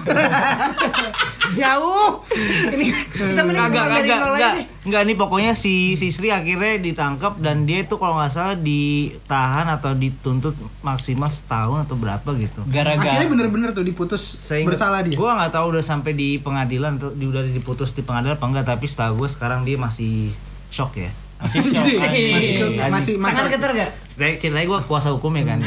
Jauh. 1.58 2.22
Ini 2.68 2.84
kita 3.10 3.40
mending 3.40 3.58
Enggak, 3.58 3.72
mulai 3.72 3.88
enggak, 3.88 3.88
dari 3.90 4.04
enggak, 4.04 4.18
nol 4.18 4.30
enggak, 4.30 4.52
aja 4.52 4.84
enggak, 4.84 5.00
ini 5.02 5.14
pokoknya 5.16 5.52
si 5.54 5.95
si 5.96 6.12
Sri 6.12 6.28
akhirnya 6.28 6.78
ditangkap 6.78 7.40
dan 7.40 7.64
dia 7.64 7.82
itu 7.82 7.96
kalau 7.96 8.20
nggak 8.20 8.32
salah 8.32 8.54
ditahan 8.54 9.66
atau 9.72 9.96
dituntut 9.96 10.52
maksimal 10.84 11.32
setahun 11.32 11.88
atau 11.88 11.96
berapa 11.96 12.28
gitu. 12.36 12.60
Akhirnya 12.62 13.00
Gara-gara 13.00 13.24
bener-bener 13.26 13.72
tuh 13.72 13.82
diputus 13.82 14.36
bersalah 14.62 15.02
dia. 15.02 15.16
Gue 15.16 15.26
nggak 15.26 15.56
tahu 15.56 15.72
udah 15.74 15.84
sampai 15.84 16.12
di 16.12 16.36
pengadilan 16.38 17.00
atau 17.00 17.10
di, 17.16 17.24
udah 17.26 17.42
diputus 17.48 17.96
di 17.96 18.04
pengadilan 18.04 18.36
apa 18.36 18.46
enggak, 18.46 18.66
tapi 18.68 18.84
setahu 18.86 19.24
gue 19.24 19.28
sekarang 19.32 19.64
dia 19.64 19.80
masih 19.80 20.30
shock 20.68 20.94
ya. 21.00 21.10
masih 21.36 21.60
shock. 21.68 22.72
masih 22.80 22.88
masih 22.88 23.14
masa 23.20 23.44
getar 23.48 23.76
gak? 23.76 23.92
Ceritanya 24.16 24.36
ceritanya 24.40 24.66
gue 24.72 24.78
kuasa 24.88 25.08
hukum 25.12 25.32
ya 25.36 25.44
kan. 25.44 25.58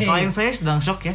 Klien 0.00 0.32
saya 0.32 0.52
sedang 0.52 0.80
shock 0.80 1.08
ya. 1.08 1.14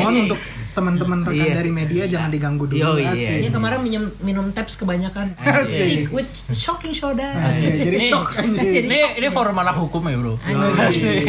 mohon 0.00 0.28
untuk 0.28 0.40
teman-teman 0.72 1.18
rekan 1.22 1.36
Iya. 1.42 1.54
dari 1.54 1.70
media 1.70 2.02
jangan 2.06 2.28
diganggu 2.28 2.64
dulu. 2.64 2.78
Yo, 2.78 2.90
iya. 2.96 3.12
Asik. 3.12 3.38
Dia 3.40 3.50
kemarin 3.50 3.78
minum, 3.80 4.04
minum 4.20 4.46
taps 4.50 4.74
kebanyakan. 4.74 5.36
Stick 5.62 6.08
with 6.08 6.24
shocking 6.50 6.92
soda. 6.92 7.44
Asik. 7.44 7.72
Jadi 7.74 7.96
Ini- 7.98 8.08
shock 8.08 8.32
anjir. 8.34 8.82
Ini 8.82 8.98
ini 9.16 9.28
forum 9.28 9.56
anak 9.56 9.76
hukum 9.76 10.02
ya, 10.04 10.16
Bro. 10.16 10.34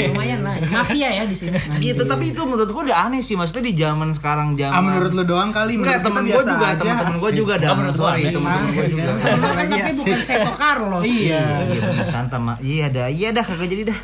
Lumayan 0.09 0.39
lah. 0.41 0.55
Mafia 0.63 1.09
ya 1.11 1.23
di 1.23 1.33
sini. 1.33 1.51
Gitu, 1.77 2.03
tapi 2.03 2.31
itu 2.31 2.41
menurut 2.41 2.67
gue 2.67 2.83
udah 2.87 3.07
aneh 3.07 3.19
sih. 3.19 3.33
Maksudnya 3.33 3.63
di 3.63 3.73
zaman 3.73 4.09
sekarang 4.11 4.55
zaman. 4.55 4.71
Ah 4.71 4.81
menurut 4.81 5.11
lu 5.11 5.23
doang 5.23 5.51
kali 5.51 5.75
Enggak, 5.75 6.01
temen 6.01 6.23
gue 6.23 6.31
biasa 6.31 6.49
juga, 6.49 6.67
gue 6.73 6.91
asik. 6.93 7.33
juga 7.33 7.51
ada. 7.53 7.63
Enggak, 7.63 7.75
menurut 7.75 7.95
gua 7.95 8.11
temen-temen 8.13 8.51
gue 8.69 8.85
juga. 8.87 9.03
Temen 9.19 9.49
kan 9.53 9.65
tapi 9.65 9.91
bukan 9.93 10.19
Seto 10.21 10.51
Carlos. 10.53 11.03
Iya. 11.03 11.43
Iya, 11.67 11.81
Santa. 12.07 12.37
Iya 12.59 12.85
dah, 12.89 13.07
iya 13.09 13.29
dah 13.31 13.43
kagak 13.43 13.67
jadi 13.67 13.83
dah. 13.89 13.99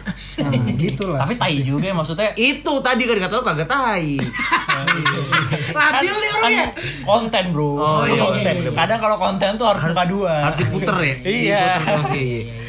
Gitu 0.75 1.03
lah. 1.05 1.19
Tapi 1.23 1.33
tai 1.35 1.57
juga 1.61 1.85
ya 1.85 1.95
maksudnya. 1.95 2.31
Itu 2.33 2.73
tadi 2.79 3.03
kan 3.05 3.17
kata 3.19 3.33
lu 3.35 3.43
kagak 3.43 3.67
tai. 3.67 4.17
Labil 5.75 6.13
nih 6.13 6.30
orangnya. 6.38 6.67
Kan 6.73 7.05
konten, 7.05 7.43
Bro. 7.53 7.69
Oh, 7.77 8.03
iya, 8.05 8.21
konten. 8.21 8.55
iya, 8.59 8.63
iya. 8.67 8.71
Kadang 8.75 8.99
kalau 8.99 9.17
konten 9.17 9.49
tuh 9.55 9.67
harus 9.69 9.84
buka 9.86 10.03
dua. 10.05 10.34
Harus 10.49 10.57
diputer 10.61 10.95
ya. 11.01 11.15
Iya. 11.25 11.63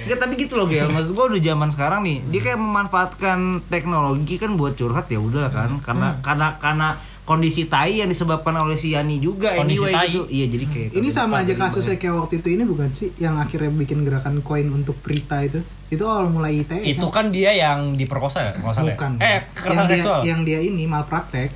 Enggak, 0.07 0.19
tapi 0.27 0.33
gitu 0.41 0.55
loh, 0.59 0.67
Gel. 0.67 0.89
Maksud 0.91 1.13
gua 1.15 1.31
udah 1.31 1.41
zaman 1.41 1.69
sekarang 1.71 2.01
nih, 2.03 2.19
dia 2.35 2.41
kayak 2.51 2.59
memanfaatkan 2.59 3.39
teknologi 3.71 4.35
kan 4.41 4.59
buat 4.59 4.75
curhat 4.75 5.07
ya 5.07 5.21
udah 5.23 5.53
kan. 5.53 5.79
Karena 5.85 6.19
karena 6.25 6.59
karena 6.59 6.89
kondisi 7.31 7.71
tai 7.71 8.03
yang 8.03 8.11
disebabkan 8.11 8.59
oleh 8.59 8.75
si 8.75 8.91
Yani 8.91 9.23
juga 9.23 9.55
Kondisi 9.55 9.87
anyway 9.87 9.95
tai. 9.95 10.09
gitu. 10.11 10.27
Iya, 10.27 10.47
jadi 10.51 10.65
kayak 10.67 10.89
Ini 10.99 11.09
sama 11.15 11.47
aja 11.47 11.55
tadi 11.55 11.63
kasusnya 11.63 11.97
kayak 12.03 12.15
waktu 12.19 12.35
itu 12.43 12.49
ini 12.59 12.63
bukan 12.67 12.89
sih 12.91 13.09
yang 13.23 13.39
akhirnya 13.39 13.71
bikin 13.71 14.03
gerakan 14.03 14.43
koin 14.43 14.67
untuk 14.75 14.99
Prita 14.99 15.39
itu. 15.47 15.63
Itu 15.95 16.11
awal 16.11 16.27
mulai 16.35 16.67
ITE. 16.67 16.83
Itu 16.83 17.07
kan 17.15 17.31
dia 17.31 17.55
yang 17.55 17.95
diperkosa 17.95 18.51
ya, 18.51 18.53
salah 18.59 18.83
ya? 18.83 18.95
bukan. 18.99 19.11
Eh, 19.23 19.27
yang 19.31 19.43
kekerasan 19.55 19.87
seksual. 19.95 20.21
yang 20.27 20.41
dia 20.43 20.59
ini 20.59 20.91
malpraktek. 20.91 21.51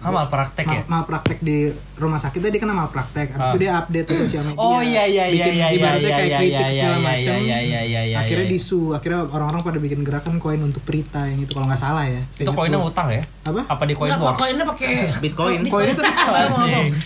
Ah, 0.00 0.08
malpraktek 0.08 0.64
ya? 0.64 0.80
Mal, 0.88 1.04
malpraktek 1.04 1.38
di 1.44 1.68
rumah 2.00 2.16
sakit 2.16 2.40
dia 2.40 2.56
kena 2.56 2.72
malpraktek. 2.72 3.36
Habis 3.36 3.44
Ah. 3.44 3.52
itu 3.52 3.58
dia 3.60 3.72
update 3.76 4.06
ke 4.08 4.14
sosial 4.16 4.42
media. 4.48 4.56
Oh, 4.56 4.80
iya, 4.80 5.04
iya, 5.04 5.24
iya, 5.28 5.44
bikin 5.44 5.54
iya, 5.54 5.66
ibaratnya 5.76 6.08
iya, 6.08 6.16
kayak 6.16 6.30
iya, 6.30 6.38
kritik 6.40 6.56
iya, 6.56 6.72
segala 6.72 6.96
iya, 6.96 7.04
macam. 7.04 7.34
iya, 7.36 7.58
iya, 7.60 7.80
iya, 7.84 8.00
iya, 8.08 8.16
akhirnya 8.16 8.46
iya. 8.48 8.54
disu, 8.56 8.80
akhirnya 8.96 9.20
orang-orang 9.28 9.60
pada 9.60 9.78
bikin 9.78 10.00
gerakan 10.00 10.34
koin 10.40 10.60
untuk 10.64 10.80
Prita 10.80 11.28
yang 11.28 11.44
itu 11.44 11.52
kalau 11.52 11.68
nggak 11.68 11.78
salah 11.78 12.04
ya. 12.08 12.22
Itu 12.40 12.50
koinnya 12.50 12.80
utang 12.80 13.12
ya? 13.12 13.20
Apa? 13.44 13.60
Apa 13.68 13.82
di 13.84 13.92
coin 13.92 14.08
Enggak, 14.08 14.24
box? 14.24 14.38
koinnya 14.40 14.64
pakai 14.64 14.90
Bitcoin. 15.20 15.60
Koinnya 15.68 15.94
tuh. 15.94 16.04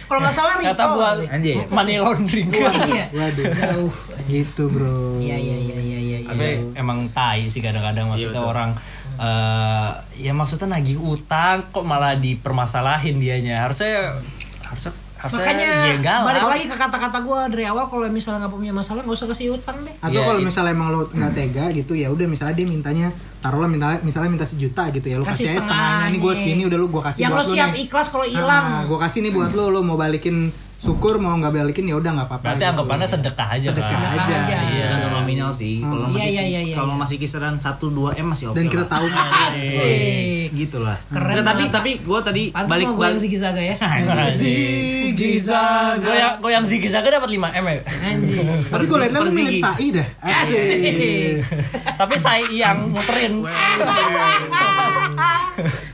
Kalau 0.06 0.20
nggak 0.22 0.34
salah 0.34 0.52
Kata 0.54 0.70
Ripple. 0.70 0.94
buat 0.94 1.16
Anjir. 1.34 1.56
money 1.74 1.94
laundering. 1.98 2.48
Iya. 2.54 3.06
Waduh. 3.10 3.44
Jauh. 3.54 3.92
gitu, 4.24 4.62
Bro. 4.70 5.18
Iya 5.18 5.36
iya 5.36 5.56
iya 5.58 5.78
iya 5.78 5.98
iya. 5.98 6.18
iya. 6.22 6.28
Tapi 6.30 6.46
emang 6.78 7.10
tai 7.10 7.50
sih 7.50 7.58
kadang-kadang 7.58 8.08
maksudnya 8.08 8.40
orang 8.40 8.70
eh 9.16 9.90
ya 10.18 10.32
maksudnya 10.32 10.68
nagih 10.70 10.96
utang 10.96 11.68
kok 11.68 11.82
malah 11.82 12.14
dipermasalahin 12.14 13.16
dianya. 13.16 13.62
Harusnya 13.62 14.18
harusnya 14.62 14.92
harusnya 15.14 15.40
Makanya 15.40 15.70
jegal 15.88 16.20
balik 16.22 16.44
lagi 16.44 16.64
ke 16.64 16.76
kata-kata 16.76 17.18
gue 17.18 17.38
dari 17.50 17.64
awal 17.64 17.88
kalau 17.88 18.04
misalnya 18.06 18.44
nggak 18.44 18.52
punya 18.52 18.72
masalah 18.72 19.00
nggak 19.00 19.16
usah 19.16 19.24
kasih 19.26 19.56
utang 19.56 19.80
deh. 19.80 19.94
Atau 19.96 20.12
Iya, 20.12 20.20
kalau 20.22 20.36
iya. 20.36 20.44
misalnya 20.44 20.72
emang 20.72 20.88
lo 20.90 21.00
nggak 21.06 21.32
tega 21.32 21.64
gitu 21.70 21.92
ya 21.92 22.08
udah 22.08 22.26
misalnya 22.26 22.52
dia 22.52 22.66
mintanya 22.66 23.08
taruhlah 23.40 23.64
misalnya 23.66 23.98
misalnya 24.00 24.30
minta 24.30 24.44
sejuta 24.44 24.84
gitu 24.90 25.06
ya 25.06 25.16
lo 25.16 25.24
Kasih 25.24 25.44
kasih, 25.44 25.48
aja 25.50 25.60
setengahnya 25.64 25.96
nih 26.04 26.12
gue 26.12 26.12
setengahnya. 26.28 26.36
segini 26.44 26.62
udah 26.66 26.78
lo 26.78 26.86
gue 26.86 27.02
kasih 27.02 27.20
Yang 27.20 27.32
buat 27.32 27.40
lo 27.40 27.52
siap 27.52 27.68
nih. 27.70 27.82
ikhlas 27.82 28.06
kalau 28.08 28.26
hilang. 28.26 28.64
Nah, 28.66 28.82
gue 28.84 28.98
kasih 29.00 29.18
nih 29.20 29.32
buat 29.32 29.50
lo 29.50 29.64
lo 29.70 29.80
mau 29.80 29.96
balikin 29.96 30.36
syukur 30.84 31.14
mau 31.16 31.32
nggak 31.34 31.52
balikin 31.52 31.88
ya 31.88 31.96
udah 31.96 32.10
nggak 32.12 32.28
apa-apa. 32.28 32.44
Berarti 32.44 32.60
gitu. 32.60 32.72
anggapannya 32.76 33.08
sedekah 33.08 33.48
aja 33.50 33.68
Sedekah 33.72 33.88
kan. 33.96 34.12
aja. 34.20 34.34
aja. 34.44 34.56
Iya. 34.68 34.84
Tergantung 34.84 35.12
nominal 35.16 35.50
sih. 35.50 35.80
Kalau 35.80 36.06
Iya, 36.06 36.12
masih 36.12 36.28
iya, 36.28 36.44
iya, 36.44 36.74
kalau 36.76 36.94
iya. 36.94 37.00
masih 37.00 37.16
kisaran 37.16 37.54
1 37.56 37.64
2 37.80 38.20
M 38.20 38.26
masih 38.28 38.44
oke. 38.52 38.56
Dan 38.60 38.66
kita 38.68 38.84
tahu 38.84 39.06
Asik. 39.48 40.48
gitu 40.52 40.78
lah. 40.84 40.96
Keren 41.08 41.32
Nggak, 41.34 41.46
tapi 41.48 41.64
tapi 41.72 41.90
gue 42.04 42.18
tadi 42.20 42.42
Pantes 42.52 42.70
balik 42.70 42.86
yang 42.86 42.98
balik 43.00 43.20
ya. 43.64 43.74
Ziggy 45.14 45.38
Zaga. 45.46 46.02
Goyang 46.02 46.34
goyang 46.42 46.64
Ziggy 46.66 46.90
Zaga 46.90 47.06
dapat 47.06 47.30
5 47.30 47.38
M 47.38 47.64
ya. 47.70 47.78
Anjing. 48.02 48.66
Tapi 48.66 48.84
gue 48.90 48.98
liat-liat 48.98 49.22
lu 49.22 49.30
mirip 49.30 49.62
Sai 49.62 49.94
dah. 49.94 50.06
Asik. 50.18 51.46
Tapi 51.94 52.14
saya 52.18 52.42
yang 52.50 52.90
muterin. 52.90 53.46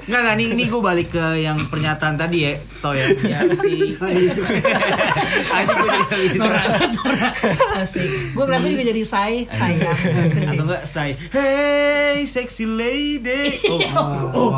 Enggak 0.08 0.20
enggak 0.24 0.36
nih 0.40 0.46
ini 0.56 0.64
gue 0.72 0.80
balik 0.80 1.12
ke 1.12 1.44
yang 1.44 1.60
pernyataan 1.68 2.16
tadi 2.16 2.48
ya, 2.48 2.56
Toh 2.80 2.96
ya. 2.96 3.06
Ya 3.20 3.44
si 3.60 3.92
Asik 3.92 5.76
gue 5.76 5.88
jadi 5.92 6.26
gitu. 6.32 6.40
Asik. 7.76 8.08
Gue 8.32 8.44
ngeliatnya 8.48 8.70
juga 8.72 8.84
jadi 8.88 9.02
sayang. 9.04 9.92
Asik. 10.24 10.48
Atau 10.48 10.64
enggak 10.64 10.88
say 10.88 11.12
Hey 11.28 12.24
sexy 12.24 12.64
lady 12.64 13.60
Oh 13.68 13.78
oh 13.92 14.32
oh 14.32 14.50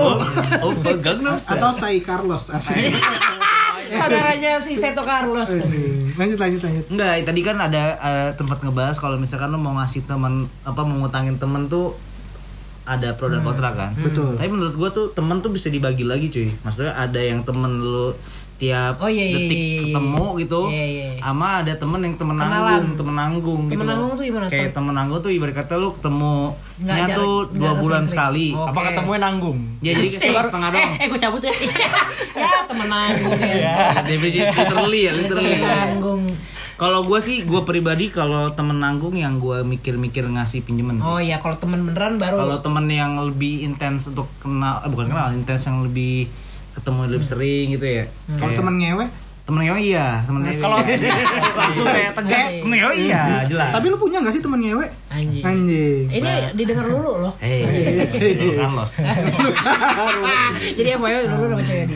oh 0.00 0.16
oh 0.64 0.72
Gangnam 0.96 1.36
Style 1.36 1.60
Atau 1.60 1.70
Sai 1.76 2.00
Carlos 2.00 2.48
asli. 2.48 2.88
Saudaranya 3.88 4.52
si 4.60 4.76
Seto 4.76 5.02
Carlos. 5.02 5.50
lanjut 6.18 6.38
lanjut 6.38 6.60
lanjut. 6.62 6.84
Enggak, 6.90 7.12
tadi 7.24 7.40
kan 7.46 7.56
ada 7.62 7.82
eh, 7.98 8.30
tempat 8.34 8.58
ngebahas 8.60 8.96
kalau 8.98 9.16
misalkan 9.16 9.54
lo 9.54 9.58
mau 9.58 9.74
ngasih 9.78 10.04
teman 10.04 10.50
apa 10.66 10.80
mau 10.82 11.06
ngutangin 11.06 11.38
temen 11.38 11.70
tuh 11.70 11.94
ada 12.88 13.12
pro 13.14 13.28
dan 13.28 13.44
kontra 13.44 13.70
kan. 13.76 13.92
Betul. 14.00 14.40
Tapi 14.40 14.48
menurut 14.48 14.74
gua 14.74 14.88
tuh 14.88 15.12
temen 15.12 15.44
tuh 15.44 15.52
bisa 15.52 15.68
dibagi 15.68 16.08
lagi 16.08 16.32
cuy. 16.32 16.48
Maksudnya 16.64 16.96
ada 16.96 17.20
yang 17.20 17.44
temen 17.44 17.84
lu 17.84 18.16
tiap 18.58 18.98
Oh, 18.98 19.06
iya, 19.06 19.22
iya, 19.24 19.36
detik 19.38 19.54
iya, 19.54 19.66
iya, 19.70 19.80
ketemu 19.86 20.26
iya. 20.26 20.40
gitu. 20.42 20.60
Iya, 20.66 20.84
iya, 20.84 21.06
iya. 21.14 21.22
Sama 21.22 21.48
ada 21.62 21.72
temen 21.72 22.00
yang 22.02 22.14
temen 22.14 22.34
Kenalan. 22.34 22.58
nanggung, 22.58 22.86
temen 22.92 23.14
nanggung 23.14 23.62
Temen 23.64 23.78
gitu. 23.78 23.86
nanggung 23.86 24.12
tuh 24.12 24.24
gimana? 24.26 24.44
Kayak 24.46 24.58
Tem- 24.60 24.74
temen 24.74 24.92
nanggung 24.92 25.20
tuh 25.22 25.30
ibarat 25.30 25.54
kata 25.54 25.74
lu 25.74 25.88
ketemu 25.94 26.34
nya 26.78 27.04
tuh 27.10 27.32
dua 27.50 27.72
bulan 27.74 28.02
sering-sering. 28.02 28.10
sekali. 28.10 28.46
Oh. 28.52 28.66
Apa 28.66 28.80
ketemunya 28.84 29.20
nanggung? 29.22 29.58
Ya 29.78 29.92
jadi 29.94 30.04
Asik. 30.04 30.18
setengah 30.20 30.44
setengah 30.44 30.68
doang. 30.68 30.90
Eh, 30.90 30.98
eh 30.98 31.06
gue 31.06 31.20
cabut 31.20 31.40
ya. 31.40 31.54
ya 32.42 32.50
temen 32.66 32.88
nanggung 32.88 33.38
ya. 33.38 33.74
Definisi 34.02 34.38
literally 34.42 35.00
ya, 35.00 35.12
literally. 35.14 35.54
Temen 35.54 35.70
nanggung. 35.70 36.22
Kalau 36.74 37.02
gue 37.02 37.18
sih, 37.18 37.42
gue 37.42 37.62
pribadi 37.62 38.06
kalau 38.06 38.54
temen 38.54 38.78
nanggung 38.78 39.14
yang 39.14 39.38
gue 39.38 39.62
mikir-mikir 39.62 40.22
ngasih 40.24 40.62
pinjemen. 40.62 40.98
sih. 40.98 41.06
Oh 41.06 41.18
ya 41.18 41.38
kalau 41.38 41.58
temen 41.58 41.82
beneran 41.82 42.18
baru. 42.18 42.38
Kalau 42.38 42.58
temen 42.58 42.86
yang 42.86 43.18
lebih 43.18 43.62
intens 43.62 44.06
untuk 44.06 44.30
kenal, 44.38 44.82
eh, 44.82 44.88
bukan 44.88 45.10
kenal, 45.10 45.30
intens 45.30 45.66
yang 45.66 45.82
lebih 45.82 46.30
ketemu 46.78 47.00
lebih 47.08 47.26
sering 47.26 47.66
gitu 47.70 47.82
ya. 47.84 48.04
Kalau 48.30 48.38
Kayak- 48.46 48.56
temen 48.56 48.74
ngewe, 48.76 49.04
temen 49.44 49.60
ngewe 49.62 49.80
iya, 49.80 50.06
temen 50.22 50.40
ngewe. 50.40 50.54
Kalau- 50.56 50.78
langsung 51.58 51.84
kayak 51.84 52.12
tegas, 52.14 52.46
temen 52.58 52.74
ngewe 52.74 52.94
iya, 52.96 53.22
jelas. 53.44 53.70
tapi 53.70 53.86
lu 53.86 53.96
punya 53.96 54.18
gak 54.20 54.30
sih 54.30 54.40
temen 54.40 54.60
ngewe? 54.60 54.86
Anjing. 55.08 55.42
Anjing. 55.42 56.04
Ini 56.08 56.30
didengar 56.54 56.86
lulu 56.86 57.12
loh. 57.22 57.32
Hei, 57.42 57.66
Carlos. 58.54 58.92
Jadi 60.78 60.90
apa 60.90 61.04
ya 61.06 61.18
dulu 61.26 61.44
sama 61.48 61.62
cewek. 61.62 61.86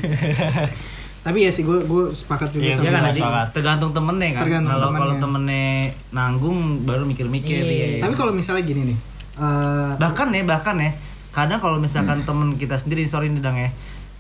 Tapi 1.22 1.38
ya 1.38 1.50
sih 1.54 1.62
gue 1.62 1.78
gue 1.86 2.10
sepakat 2.10 2.50
juga 2.50 2.62
Iya, 2.64 2.74
sama 2.74 2.82
Ya 2.82 2.90
kan, 2.90 3.02
banget. 3.06 3.48
tergantung 3.54 3.90
temennya 3.94 4.28
kan. 4.34 4.42
Tergantung 4.42 4.72
Kalau 4.72 4.88
kalau 4.90 5.14
temennya. 5.14 5.22
temennya 5.22 5.66
nanggung 6.10 6.58
baru 6.82 7.04
mikir-mikir. 7.06 7.62
Iya. 7.62 7.86
iya. 7.94 8.02
Tapi 8.02 8.14
kalau 8.16 8.34
misalnya 8.34 8.66
gini 8.66 8.90
nih, 8.90 8.98
eh, 9.38 9.90
bahkan 9.96 10.34
ya 10.34 10.42
bahkan 10.42 10.76
ya 10.76 10.90
kadang 11.30 11.62
kalau 11.62 11.78
misalkan 11.78 12.18
temen 12.28 12.58
kita 12.58 12.74
sendiri 12.74 13.06
sorry 13.06 13.30
nih 13.30 13.38
dang 13.38 13.54
ya 13.54 13.70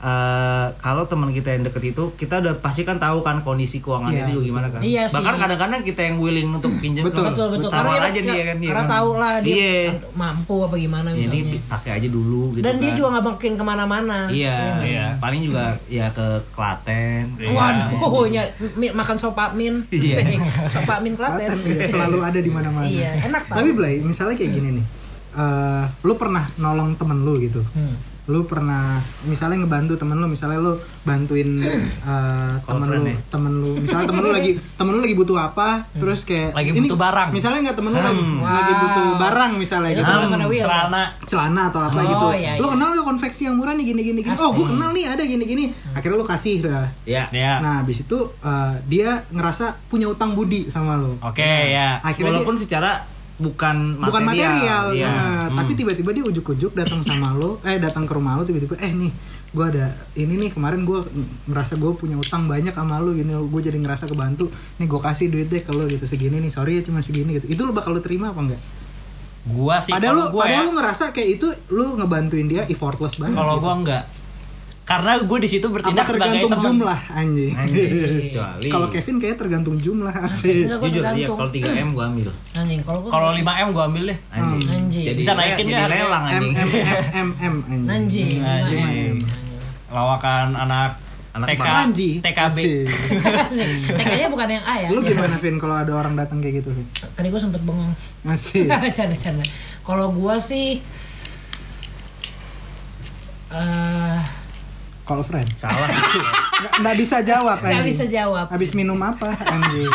eh, 0.02 0.66
kalau 0.76 1.06
teman 1.06 1.30
kita 1.30 1.48
yang 1.48 1.62
deket 1.62 1.82
itu 1.88 2.10
kita 2.12 2.38
udah 2.38 2.58
pasti 2.58 2.82
kan 2.82 2.98
tahu 2.98 3.22
kan 3.22 3.38
kondisi 3.40 3.78
keuangannya 3.78 4.18
Iya, 4.20 4.26
dia 4.28 4.38
gimana 4.42 4.66
kan 4.66 4.80
Iya 4.80 5.02
sih. 5.04 5.14
bahkan 5.14 5.34
kadang-kadang 5.38 5.80
kita 5.80 6.00
yang 6.02 6.16
willing 6.18 6.50
untuk 6.50 6.74
pinjam 6.76 7.06
Betul. 7.06 7.30
Betul 7.30 7.46
betul. 7.52 7.70
tawar 7.70 7.86
Karena 7.88 8.02
aja 8.04 8.12
kita- 8.12 8.26
nih 8.26 8.34
ya 8.34 8.44
kan 8.44 8.56
dia 8.56 8.68
Karena 8.68 8.82
kan. 8.82 8.90
tahu 8.92 9.08
lah 9.14 9.34
dia 9.38 9.54
iya 9.54 9.76
mampu 10.12 10.54
apa 10.60 10.74
gimana 10.76 11.08
ini 11.10 11.22
misalnya. 11.22 11.62
pakai 11.68 11.90
aja 11.94 12.08
dulu 12.08 12.42
gitu 12.52 12.62
Dan 12.62 12.74
dia 12.76 12.88
kan. 12.88 12.96
juga 12.96 13.08
nggak 13.12 13.26
makin 13.28 13.52
ke 13.54 13.64
mana-mana. 13.64 14.18
iya 14.28 14.58
Iya. 14.76 15.06
paling 15.16 15.40
juga 15.40 15.64
ya 15.86 16.06
ke 16.10 16.26
Klaten 16.52 17.24
Iya. 17.38 17.48
Waduh, 17.48 18.26
ny- 18.26 18.52
mi- 18.76 18.92
makan 18.92 19.16
sopak 19.16 19.52
min, 19.52 19.86
Iya. 19.88 20.18
sopak 20.66 20.98
min 21.00 21.14
klaten. 21.14 21.46
Klaten, 21.48 21.78
selalu 21.84 22.18
ada 22.20 22.38
di 22.38 22.48
mana-mana. 22.48 22.84
Iya, 22.84 23.22
enak 23.24 23.46
tau. 23.46 23.56
Tapi 23.56 23.70
Blay, 23.72 24.00
misalnya 24.00 24.34
kayak 24.34 24.50
gini 24.52 24.68
nih. 24.74 24.86
eh 25.32 25.84
lu 26.02 26.12
pernah 26.14 26.44
nolong 26.56 26.92
temen 26.92 27.22
lu 27.22 27.38
gitu. 27.38 27.64
Hmm. 27.70 27.96
Lu 28.32 28.42
pernah 28.42 28.96
misalnya 29.22 29.60
ngebantu 29.60 29.94
temen 29.94 30.16
lu 30.16 30.24
misalnya 30.24 30.56
lu 30.56 30.72
bantuin 31.04 31.60
uh, 32.08 32.56
temen 32.64 32.88
lu 32.88 33.04
ya? 33.04 33.16
temen 33.28 33.52
lu. 33.52 33.70
Misalnya 33.76 34.06
temen 34.08 34.22
lu 34.24 34.30
lagi 34.32 34.50
temen 34.80 34.92
lu 34.96 35.00
lagi 35.00 35.12
butuh 35.12 35.36
apa 35.38 35.68
terus 35.92 36.24
kayak 36.24 36.56
Lagi 36.56 36.72
butuh 36.72 36.96
barang. 36.96 37.28
misalnya 37.30 37.58
nggak 37.68 37.76
temen 37.76 37.90
lu 37.92 38.00
lagi, 38.00 38.22
lagi 38.40 38.72
butuh 38.72 39.06
barang 39.20 39.52
misalnya 39.54 39.90
Ini 39.92 39.98
gitu. 40.00 40.08
Hmm, 40.08 40.64
celana. 40.64 41.02
Celana 41.28 41.62
atau 41.68 41.80
apa 41.82 41.98
Oh, 41.98 42.08
gitu. 42.08 42.26
iya, 42.34 42.52
lu 42.56 42.66
iya. 42.66 42.72
kenal 42.72 42.88
gak 42.92 43.04
konveksi 43.04 43.42
yang 43.44 43.54
murah 43.54 43.74
nih 43.74 43.84
gini 43.84 44.00
gini 44.02 44.20
gini? 44.22 44.36
Oh 44.36 44.50
gue 44.50 44.66
kenal 44.66 44.90
nih 44.90 45.04
ada 45.06 45.22
gini 45.22 45.44
gini. 45.44 45.64
Akhirnya 45.92 46.16
lu 46.16 46.24
kasih 46.24 46.64
dah 46.64 46.88
Ya. 47.04 47.28
ya 47.28 47.60
nah 47.60 47.84
habis 47.84 48.00
itu 48.00 48.16
uh, 48.40 48.72
dia 48.86 49.26
ngerasa 49.28 49.76
punya 49.86 50.08
utang 50.08 50.32
budi 50.32 50.66
sama 50.66 50.96
lu. 50.96 51.20
Oke 51.20 51.44
ya 51.44 52.00
akhirnya 52.00 52.32
Walaupun 52.32 52.56
dia, 52.56 52.62
secara 52.64 52.90
bukan 53.40 53.96
material. 53.96 54.08
bukan 54.08 54.22
material 54.28 54.84
Iya. 54.92 55.08
nah, 55.08 55.46
tapi 55.56 55.72
tiba-tiba 55.72 56.10
dia 56.12 56.24
ujuk-ujuk 56.28 56.72
datang 56.76 57.00
sama 57.00 57.32
lo 57.32 57.58
eh 57.64 57.80
datang 57.80 58.04
ke 58.04 58.12
rumah 58.12 58.36
lo 58.36 58.44
tiba-tiba 58.44 58.76
eh 58.80 58.92
nih 58.92 59.12
gue 59.52 59.64
ada 59.68 59.92
ini 60.16 60.40
nih 60.40 60.50
kemarin 60.52 60.88
gue 60.88 61.04
merasa 61.44 61.76
gue 61.76 61.92
punya 61.92 62.16
utang 62.16 62.48
banyak 62.48 62.72
sama 62.72 63.00
lo 63.04 63.12
gini 63.12 63.32
gue 63.32 63.60
jadi 63.60 63.76
ngerasa 63.76 64.08
kebantu 64.08 64.48
nih 64.80 64.88
gue 64.88 65.00
kasih 65.00 65.26
duit 65.28 65.48
deh 65.52 65.60
ke 65.60 65.72
lo 65.76 65.84
gitu 65.88 66.04
segini 66.08 66.40
nih 66.40 66.52
sorry 66.52 66.80
ya 66.80 66.82
cuma 66.84 67.04
segini 67.04 67.36
gitu 67.36 67.52
itu 67.52 67.60
lo 67.64 67.76
bakal 67.76 67.92
lo 67.92 68.00
terima 68.00 68.32
apa 68.32 68.40
enggak 68.40 68.62
gua 69.42 69.82
sih 69.82 69.90
padahal 69.90 70.14
lo 70.14 70.22
kalau 70.22 70.32
gua 70.32 70.42
padahal 70.46 70.62
ya, 70.62 70.68
lo 70.68 70.72
ngerasa 70.78 71.04
kayak 71.10 71.28
itu 71.34 71.46
lo 71.74 71.84
ngebantuin 71.98 72.46
dia 72.46 72.62
effortless 72.70 73.18
banget 73.18 73.36
kalau 73.36 73.58
gitu. 73.58 73.64
gua 73.66 73.74
enggak 73.74 74.04
karena 74.82 75.14
gue 75.14 75.38
di 75.38 75.48
situ 75.48 75.62
apa 75.62 75.74
bertindak 75.78 76.06
sebagai 76.06 76.42
tergantung 76.42 76.50
teman 76.52 76.64
jumlah 76.74 77.00
anjing 77.14 77.52
Kecuali. 78.26 78.66
kalau 78.66 78.86
Kevin 78.90 79.16
kayak 79.16 79.36
tergantung 79.38 79.76
jumlah 79.78 80.14
asik 80.26 80.66
jujur 80.68 81.02
iya 81.06 81.26
kalau 81.30 81.50
3 81.50 81.86
m 81.86 81.88
gua 81.94 82.04
ambil. 82.10 82.28
Anjing, 82.52 82.80
kalau 82.82 82.98
gua 83.00 83.10
kalau 83.14 83.28
5 83.30 83.38
m 83.40 83.68
gue 83.70 83.84
ambil 83.84 84.04
deh 84.10 84.18
Anjing. 84.28 84.60
Anjing. 84.68 85.04
Jadi 85.06 85.18
Bisa 85.22 85.32
naikin 85.32 85.66
harganya? 85.70 85.86
lelang 85.88 86.24
anjing. 86.26 86.52
M 86.52 86.70
M 87.14 87.28
M 87.38 87.56
M 87.62 87.82
anjing. 87.86 88.42
Anjing. 88.42 88.82
Anjing. 88.82 89.16
lawakan 89.86 90.56
anak, 90.56 90.98
Anak 91.32 91.46
TK 91.52 91.64
TKB. 92.24 92.58
TK-nya 93.92 94.28
bukan 94.28 94.48
yang 94.50 94.64
A 94.64 94.74
ya. 94.82 94.88
Lu 94.88 95.00
gimana 95.00 95.36
Vin 95.36 95.56
kalau 95.56 95.76
ada 95.76 95.92
orang 95.92 96.12
datang 96.12 96.40
kayak 96.40 96.60
gitu 96.60 96.74
Vin? 96.74 96.84
Tadi 96.90 97.28
gue 97.30 97.40
sempet 97.40 97.62
bengong. 97.62 97.92
Masih. 98.20 98.66
Canda-canda. 98.98 99.44
Kalau 99.80 100.10
gua 100.10 100.36
sih 100.36 100.80
eh 103.52 104.18
Call 105.12 105.20
friend. 105.22 105.48
Salah. 105.54 105.76
Nggak, 106.62 106.72
nggak 106.78 106.96
bisa 106.96 107.16
jawab 107.20 107.58
nggak 107.58 107.84
bisa 107.84 108.04
jawab. 108.06 108.46
Habis 108.46 108.70
minum 108.72 108.94
apa 108.96 109.34
anjing? 109.34 109.90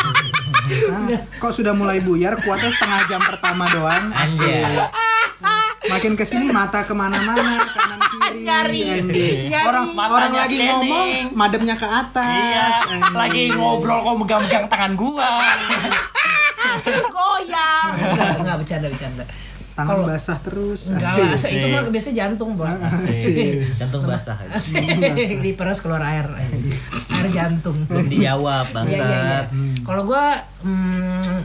Hah? 0.86 1.08
kok 1.40 1.50
sudah 1.50 1.72
mulai 1.72 1.96
buyar 1.98 2.36
kuatnya 2.38 2.68
setengah 2.68 3.00
jam 3.08 3.20
pertama 3.24 3.72
doang 3.72 4.12
Anjing. 4.12 4.68
makin 5.88 6.12
ke 6.12 6.22
sini 6.22 6.52
mata 6.52 6.84
ke 6.84 6.92
mana-mana 6.92 7.64
kanan 7.66 7.96
kiri 8.04 8.44
Nyari. 8.44 8.80
Nyari. 9.48 9.64
orang 9.64 9.86
Matanya 9.88 10.12
orang 10.12 10.32
lagi 10.36 10.54
scanning. 10.54 10.68
ngomong 10.68 11.08
mademnya 11.32 11.74
ke 11.74 11.88
atas 11.88 12.28
iya 12.28 12.66
anjing. 12.84 13.16
lagi 13.16 13.42
ngobrol 13.48 13.98
kok 13.98 14.14
megang-megang 14.20 14.64
tangan 14.68 14.92
gua 14.92 15.28
Goyang. 17.08 17.92
Enggak, 17.96 18.30
enggak 18.38 18.56
bercanda 18.60 18.86
bercanda. 18.88 19.24
Tangan 19.78 19.94
Kalau- 19.94 20.10
basah 20.10 20.38
terus 20.42 20.80
Enggak 20.90 21.14
Asik. 21.14 21.22
lah, 21.22 21.38
itu 21.54 21.66
mah 21.70 21.82
biasanya 21.86 22.16
jantung, 22.18 22.50
Bang. 22.58 22.78
Asik. 22.82 23.34
Jantung 23.78 24.02
basah. 24.02 24.36
Asik. 24.50 24.82
Diperes 25.38 25.78
keluar 25.78 26.02
air. 26.02 26.26
Air 27.14 27.26
jantung. 27.30 27.86
Belum 27.86 28.10
dijawab 28.10 28.66
Iya, 28.66 28.82
iya, 28.82 28.90
iya. 28.90 29.06
bangsat. 29.06 29.46
Kalau 29.86 30.02
gua 30.02 30.34
hmm, 30.66 31.38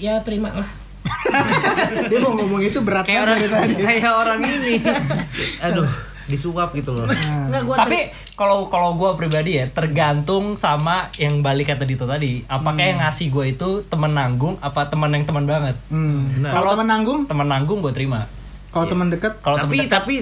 ya 0.00 0.24
terima 0.24 0.48
lah. 0.56 0.70
dia 2.08 2.16
mau 2.16 2.32
ngomong 2.32 2.64
itu 2.64 2.80
berat 2.80 3.04
Kayak 3.04 3.28
banget 3.28 3.52
orang 3.52 3.52
dari 3.52 3.52
tadi 3.52 3.74
kayak 3.84 4.12
orang 4.16 4.40
ini. 4.40 4.74
Aduh, 5.68 5.88
disuap 6.26 6.72
gitu 6.72 6.96
loh. 6.96 7.06
Enggak 7.08 7.62
gua 7.64 7.76
tapi 7.84 8.12
kalau 8.34 8.66
kalau 8.66 8.98
gue 8.98 9.10
pribadi 9.14 9.60
ya 9.62 9.70
tergantung 9.70 10.58
sama 10.58 11.12
yang 11.20 11.44
balik 11.44 11.70
kata 11.70 11.84
Dito 11.86 12.04
tadi. 12.04 12.42
Apakah 12.48 12.82
yang 12.82 13.00
ngasih 13.04 13.30
gue 13.30 13.44
itu 13.54 13.68
temen 13.86 14.12
nanggung 14.12 14.58
apa 14.58 14.88
temen 14.90 15.10
yang 15.12 15.24
teman 15.24 15.44
banget? 15.44 15.76
Hmm. 15.88 16.42
Nah. 16.42 16.52
kalau 16.52 16.74
teman 16.74 16.88
nanggung? 16.88 17.20
temen 17.28 17.46
nanggung 17.46 17.78
gue 17.84 17.92
terima. 17.94 18.26
Kalau 18.74 18.86
teman 18.90 19.06
dekat? 19.12 19.38
Kalau 19.38 19.56
tapi 19.60 19.64
temen 19.64 19.86
dekat 19.86 20.02
tapi 20.02 20.16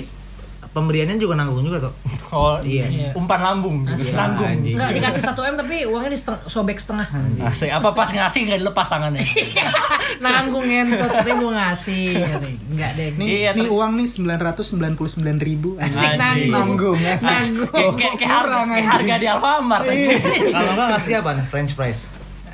pemberiannya 0.72 1.16
juga 1.16 1.34
nanggung 1.34 1.60
juga 1.62 1.78
tuh. 1.82 1.92
oh 2.30 2.56
Iya. 2.64 3.12
umpan 3.12 3.38
lambung 3.38 3.84
Asik. 3.84 4.12
nanggung 4.12 4.48
Anjing. 4.50 4.72
Enggak 4.72 4.90
dikasih 4.92 5.20
1 5.22 5.36
M 5.44 5.54
tapi 5.54 5.76
uangnya 5.84 6.10
di 6.10 6.18
seteng- 6.18 6.42
sobek 6.44 6.76
setengah. 6.76 7.06
Asik. 7.42 7.68
apa 7.68 7.88
pas 7.90 8.08
ngasih 8.08 8.40
nggak 8.42 8.58
dilepas 8.58 8.86
tangannya 8.86 9.20
Nanggung 10.24 10.64
ngentot 10.64 11.08
katanya 11.08 11.34
mau 11.36 11.50
ngasih. 11.50 12.04
Enggak 12.68 12.90
deh. 12.94 13.08
nih, 13.14 13.26
Iya, 13.38 13.50
nih 13.52 13.68
uang 13.68 13.92
nih 13.94 14.08
999 14.08 14.56
ribu 15.38 15.76
Asik 15.76 16.16
Anjing. 16.16 16.48
nanggung. 16.48 16.96
nanggung 16.96 16.98
asik. 17.00 17.28
Nanggung. 17.28 17.94
kayak 17.94 18.14
harga, 18.18 18.42
Kurang, 18.42 18.66
kayak 18.66 18.72
anjing. 18.72 18.88
harga 18.88 19.14
di 19.14 19.26
Alfamart 19.28 19.84
Iya. 19.84 20.16
Kalau 20.54 20.70
enggak 20.70 20.88
ngasih 20.90 21.12
apa 21.18 21.30
nih? 21.32 21.44
French 21.46 21.72
fries. 21.72 22.00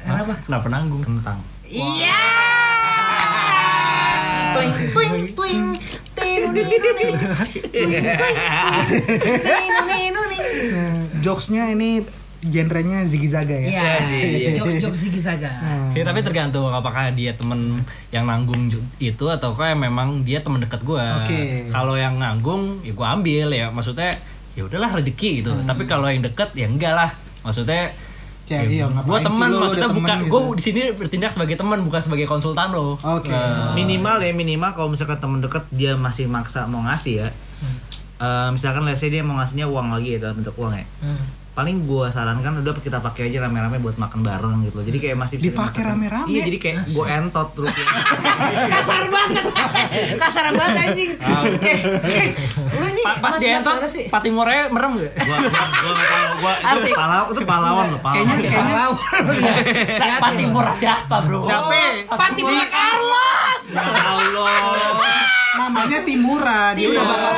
Apa? 0.02 0.34
kenapa 0.42 0.66
nanggung 0.68 1.02
Kentang. 1.02 1.38
Iya. 1.64 2.18
Tinu 4.58 5.27
jokesnya 11.24 11.74
ini 11.74 12.04
genrenya 12.38 13.02
zigzaga 13.02 13.50
ya 13.50 13.66
Iya, 13.66 13.92
iya. 14.06 14.50
jokes-jokes 14.54 15.10
ziggy 15.10 15.18
zaga. 15.18 15.50
Ya, 15.90 16.06
tapi 16.06 16.22
tergantung 16.22 16.70
apakah 16.70 17.10
dia 17.10 17.34
temen 17.34 17.82
yang 18.14 18.30
nanggung 18.30 18.70
itu 19.02 19.26
atau 19.26 19.50
kayak 19.58 19.74
memang 19.74 20.22
dia 20.22 20.38
temen 20.38 20.62
dekat 20.62 20.86
gua. 20.86 21.26
Oke. 21.26 21.66
Kalau 21.74 21.98
yang 21.98 22.14
nanggung 22.22 22.78
ya 22.86 22.94
gua 22.94 23.18
ambil 23.18 23.50
ya 23.50 23.74
maksudnya 23.74 24.14
ya 24.54 24.62
udahlah 24.70 25.02
rezeki 25.02 25.42
gitu. 25.42 25.50
Tapi 25.66 25.82
kalau 25.90 26.06
yang 26.06 26.22
deket 26.22 26.54
ya 26.54 26.70
enggak 26.70 26.94
lah. 26.94 27.10
Maksudnya 27.42 27.90
Kayak 28.48 28.64
iya, 28.72 28.86
gue 28.88 29.18
sih 29.20 29.26
teman 29.28 29.48
maksudnya 29.52 29.90
bukan 29.92 30.08
temen 30.24 30.32
gue 30.32 30.40
gitu. 30.40 30.56
di 30.56 30.62
sini 30.64 30.80
bertindak 30.96 31.30
sebagai 31.36 31.60
teman 31.60 31.84
bukan 31.84 32.00
sebagai 32.00 32.24
konsultan 32.24 32.72
lo 32.72 32.96
Oke. 32.96 33.28
Nah, 33.28 33.76
Minimal 33.76 34.24
ya 34.24 34.32
minimal 34.32 34.72
kalau 34.72 34.88
misalkan 34.88 35.20
temen 35.20 35.44
deket 35.44 35.68
dia 35.68 35.92
masih 36.00 36.24
maksa 36.32 36.64
mau 36.64 36.80
ngasih 36.88 37.14
ya. 37.22 37.28
Eh, 38.18 38.48
misalkan 38.50 38.82
let's 38.82 38.98
say 38.98 39.14
dia 39.14 39.22
mau 39.22 39.38
ngasihnya 39.38 39.70
uang 39.70 39.94
lagi 39.94 40.18
ya 40.18 40.26
dalam 40.26 40.42
bentuk 40.42 40.58
uang 40.58 40.74
ya. 40.74 40.86
Hmm. 41.06 41.22
Paling 41.58 41.76
gua 41.84 42.06
sarankan 42.06 42.62
udah 42.62 42.70
kita 42.78 43.02
pakai 43.02 43.28
aja 43.28 43.42
rame-rame 43.42 43.82
buat 43.82 43.98
makan 43.98 44.22
bareng 44.22 44.62
gitu 44.62 44.78
loh. 44.78 44.86
Jadi 44.86 44.98
kayak 45.02 45.16
masih 45.18 45.42
Dipakai 45.42 45.82
rame-rame? 45.82 46.30
Iya, 46.30 46.46
jadi 46.46 46.58
kayak 46.62 46.76
gua 46.94 47.06
entot 47.10 47.48
terus 47.50 47.74
ya. 47.74 47.86
Kasar 48.78 49.02
banget. 49.10 49.44
Kasar 50.14 50.44
banget 50.54 50.76
anjing. 50.80 51.10
Lu 52.70 52.84
ini 52.86 53.02
pa- 53.02 53.18
pas 53.18 53.34
entot 53.34 53.74
sih? 53.90 54.06
Pak 54.06 54.22
Timurnya 54.22 54.70
merem 54.70 55.02
gak? 55.02 55.12
gua 55.18 55.36
gua 55.42 55.50
gua 55.74 55.92
nggak 55.92 56.08
tahu. 56.08 56.30
gua 56.38 56.52
itu 56.54 56.78
Asik. 56.78 56.94
pahlawan 56.94 57.26
itu 57.26 57.40
pahlawan 57.42 57.86
loh, 57.90 58.00
pahlawan. 58.00 58.22
Kayaknya- 58.22 58.38
kayaknya- 58.38 58.76
Pahlawan. 60.22 60.74
Siapa 60.78 61.16
bro? 61.26 61.40
Siapa? 61.42 61.74
Pak 62.06 62.30
Timur 62.38 62.54
Carlos. 62.70 63.62
Ya 63.74 63.82
Allah. 64.06 65.26
namanya 65.58 65.98
Timura 66.00 66.72
dia 66.72 66.86
udah 66.86 67.02
Timura. 67.02 67.18
bapak 67.18 67.34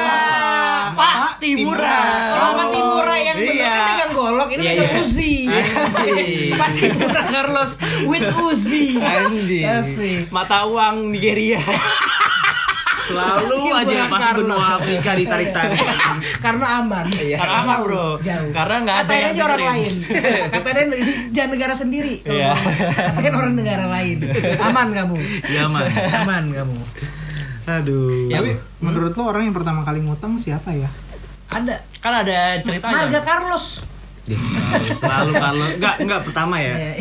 Pak 1.01 1.33
Timura. 1.39 2.01
Oh, 2.31 2.51
Pak 2.55 2.67
Timura 2.71 3.17
yang 3.17 3.37
Iya. 3.37 3.73
kan 3.73 3.83
megang 3.89 4.13
golok, 4.13 4.49
ini 4.51 4.61
Iya, 4.61 4.71
megang 4.71 4.91
iya. 4.91 5.01
Uzi. 5.01 5.35
Anjing. 5.49 6.53
Pak 6.61 6.69
Timura 6.71 7.23
Carlos 7.27 7.73
with 8.05 8.29
Uzi. 8.39 8.87
Anjing. 8.97 9.65
Asik. 9.65 10.23
Mata 10.29 10.65
uang 10.65 11.11
Nigeria. 11.11 11.61
Selalu 13.01 13.75
aja 13.75 13.91
Timur 13.91 14.07
pas 14.07 14.21
Carlos. 14.23 14.39
benua 14.47 14.65
Afrika 14.77 15.11
ditarik-tarik. 15.19 15.81
Karena 16.45 16.67
aman. 16.79 17.07
Karena 17.11 17.57
apa 17.59 17.75
bro? 17.83 18.09
Jauh. 18.23 18.51
Karena 18.53 18.77
nggak 18.79 18.97
ada 18.97 19.03
Katain 19.03 19.19
yang 19.19 19.33
aja 19.33 19.43
orang 19.43 19.63
lain. 19.67 19.93
Katain 20.55 20.89
jangan 21.33 21.51
negara 21.51 21.75
sendiri. 21.75 22.15
Iya. 22.23 22.55
Katain 23.11 23.35
orang 23.35 23.55
negara 23.57 23.85
lain. 23.91 24.17
Aman 24.63 24.89
kamu. 24.95 25.17
Iya, 25.43 25.65
man. 25.67 25.85
Aman 26.23 26.45
kamu. 26.55 26.79
Aduh. 27.69 28.31
Ya, 28.31 28.41
tapi 28.41 28.57
menurut 28.81 29.13
lo 29.13 29.23
orang 29.29 29.49
yang 29.51 29.57
pertama 29.57 29.85
kali 29.85 30.01
ngutang 30.01 30.41
siapa 30.41 30.73
ya 30.73 30.89
Ada. 31.51 31.83
kan 32.01 32.25
ada 32.25 32.57
ceritanya. 32.63 33.11
Marga 33.11 33.21
Carlos. 33.27 33.83
Dia 34.25 34.39
Selalu 34.95 35.33
kalau 35.35 35.67
enggak 35.75 35.95
enggak 36.01 36.21
pertama 36.23 36.57
ya. 36.63 36.95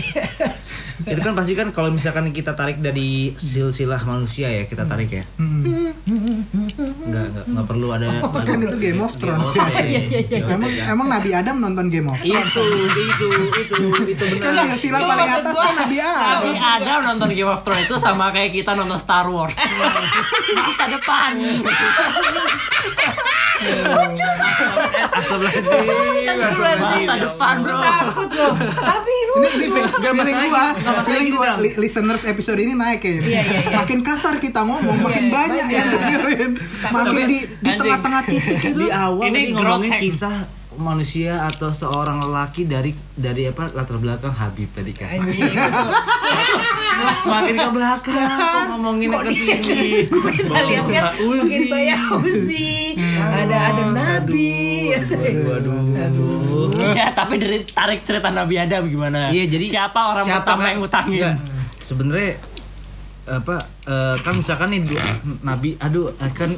Iya, 0.99 1.05
iya. 1.05 1.13
Itu 1.13 1.21
kan 1.21 1.33
pasti 1.33 1.53
kan 1.53 1.67
kalau 1.69 1.89
misalkan 1.89 2.29
kita 2.29 2.51
tarik 2.53 2.77
dari 2.77 3.09
silsilah 3.33 4.03
manusia 4.03 4.47
ya, 4.49 4.63
kita 4.63 4.83
tarik 4.83 5.07
ya. 5.09 5.23
Enggak 5.35 5.95
enggak 7.25 7.45
enggak 7.45 7.65
perlu 7.65 7.87
ada 7.89 8.07
kan 8.21 8.59
itu 8.59 8.77
Game 8.77 8.99
of 8.99 9.13
Thrones 9.15 9.47
Game 9.49 9.61
of- 9.61 9.71
ya. 9.71 9.83
Iya, 9.89 10.01
iya, 10.01 10.19
iya. 10.21 10.39
emang 10.49 10.67
emang 10.69 11.07
Nabi 11.09 11.29
Adam 11.31 11.55
nonton 11.57 11.87
Game 11.87 12.05
of 12.05 12.17
Thrones 12.17 12.51
Itu 12.51 12.61
itu 12.91 13.27
itu 13.55 13.75
itu 14.09 14.37
kan 14.37 14.51
benar. 14.51 14.65
silsilah 14.69 14.99
Itu 14.99 15.07
paling 15.07 15.29
atas 15.31 15.53
gua. 15.53 15.63
kan 15.63 15.75
Nabi 15.79 15.97
Adam 15.99 16.41
ada 16.59 16.93
nonton 17.05 17.29
Game 17.31 17.47
of 17.47 17.61
Thrones 17.61 17.83
itu 17.83 17.95
sama 17.95 18.29
kayak 18.29 18.51
kita 18.53 18.71
nonton 18.73 18.97
Star 18.97 19.25
Wars. 19.25 19.55
Masa 20.59 20.85
depan. 20.89 21.31
Astagfirullahaladzim. 25.10 27.07
Masa 27.07 27.16
depan 27.20 27.55
bro. 27.64 27.80
Takut 27.80 28.30
loh. 28.34 28.53
Tapi 28.60 29.12
Ini, 29.30 29.49
ini 29.55 29.68
lucu. 29.70 29.99
feeling 30.01 30.18
masalah 30.26 30.49
gua, 30.49 30.66
feeling 31.05 31.32
gua, 31.32 31.49
listeners 31.60 32.24
episode 32.26 32.60
ini 32.60 32.74
naik 32.76 32.99
kayaknya. 32.99 33.24
Iya, 33.24 33.41
iya, 33.41 33.60
iya. 33.70 33.78
Makin 33.78 33.99
kasar 34.03 34.36
kita 34.41 34.62
ngomong, 34.66 34.97
makin 34.99 35.32
banyak 35.32 35.68
yang 35.70 35.88
dengerin. 35.91 36.51
Makin 36.91 37.24
di 37.30 37.38
di 37.47 37.72
tengah-tengah 37.72 38.22
titik 38.28 38.60
itu. 38.60 38.80
di 38.80 38.88
awal 38.89 39.30
Ini 39.32 39.53
ngomongin 39.53 39.91
kisah 40.01 40.59
manusia 40.80 41.43
atau 41.43 41.69
seorang 41.69 42.19
lelaki 42.19 42.63
dari 42.63 42.91
dari 43.13 43.45
apa 43.45 43.69
latar 43.69 43.99
belakang 43.99 44.32
Habib 44.32 44.71
tadi 44.71 44.91
kan 44.91 45.11
Anjing, 45.11 45.43
makin 47.30 47.55
ke 47.55 47.69
belakang 47.69 48.27
kok 48.32 48.65
ngomongin 48.69 49.09
ke 49.11 49.32
sini? 49.32 50.07
Kita 50.39 50.61
lihat 50.65 50.86
kan 50.88 51.03
makin 51.15 51.61
banyak 51.67 51.99
Uzi. 52.17 52.95
Ada 53.19 53.57
ada 53.69 53.84
Nabi. 53.91 54.51
waduh 55.43 55.73
waduh. 55.75 56.69
Ya, 56.95 57.11
tapi 57.11 57.38
dari 57.38 57.63
tarik 57.63 58.03
cerita 58.03 58.32
Nabi 58.32 58.55
Adam 58.57 58.88
gimana? 58.88 59.30
Iya 59.30 59.45
jadi 59.47 59.65
siapa 59.67 59.99
orang 60.11 60.25
pertama 60.25 60.59
kan- 60.59 60.69
yang 60.69 60.80
ngutangin? 60.80 61.21
Nggak, 61.21 61.36
Sebenarnya 61.80 62.32
apa 63.30 63.55
eh, 63.86 64.15
kan 64.19 64.34
misalkan 64.34 64.67
nih 64.69 64.82
dua, 64.82 65.05
Nabi 65.41 65.77
aduh 65.77 66.09
kan 66.34 66.49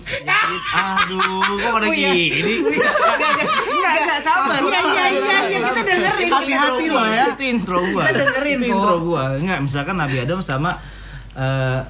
aduh 0.72 1.44
kok 1.60 1.72
pada 1.76 1.88
Uya. 1.88 2.12
gini 2.16 2.56
Enggak, 2.62 3.94
enggak 3.98 4.20
sabar. 4.22 4.56
Iya, 4.56 4.80
iya, 4.82 5.06
iya, 5.10 5.38
iya, 5.48 5.60
kita 5.62 5.82
dengerin. 5.84 6.30
Hati-hati 6.32 6.86
loh 6.88 7.06
ya. 7.06 7.26
itu 7.30 7.44
intro 7.44 7.78
gua 7.84 8.04
Kita 8.04 8.14
dengerin 8.18 8.58
itu 8.58 8.68
intro 8.72 8.96
gua 9.02 9.24
enggak 9.36 9.60
misalkan 9.62 9.96
Nabi 9.96 10.16
Adam 10.20 10.40
sama 10.40 10.72
eh 11.36 11.82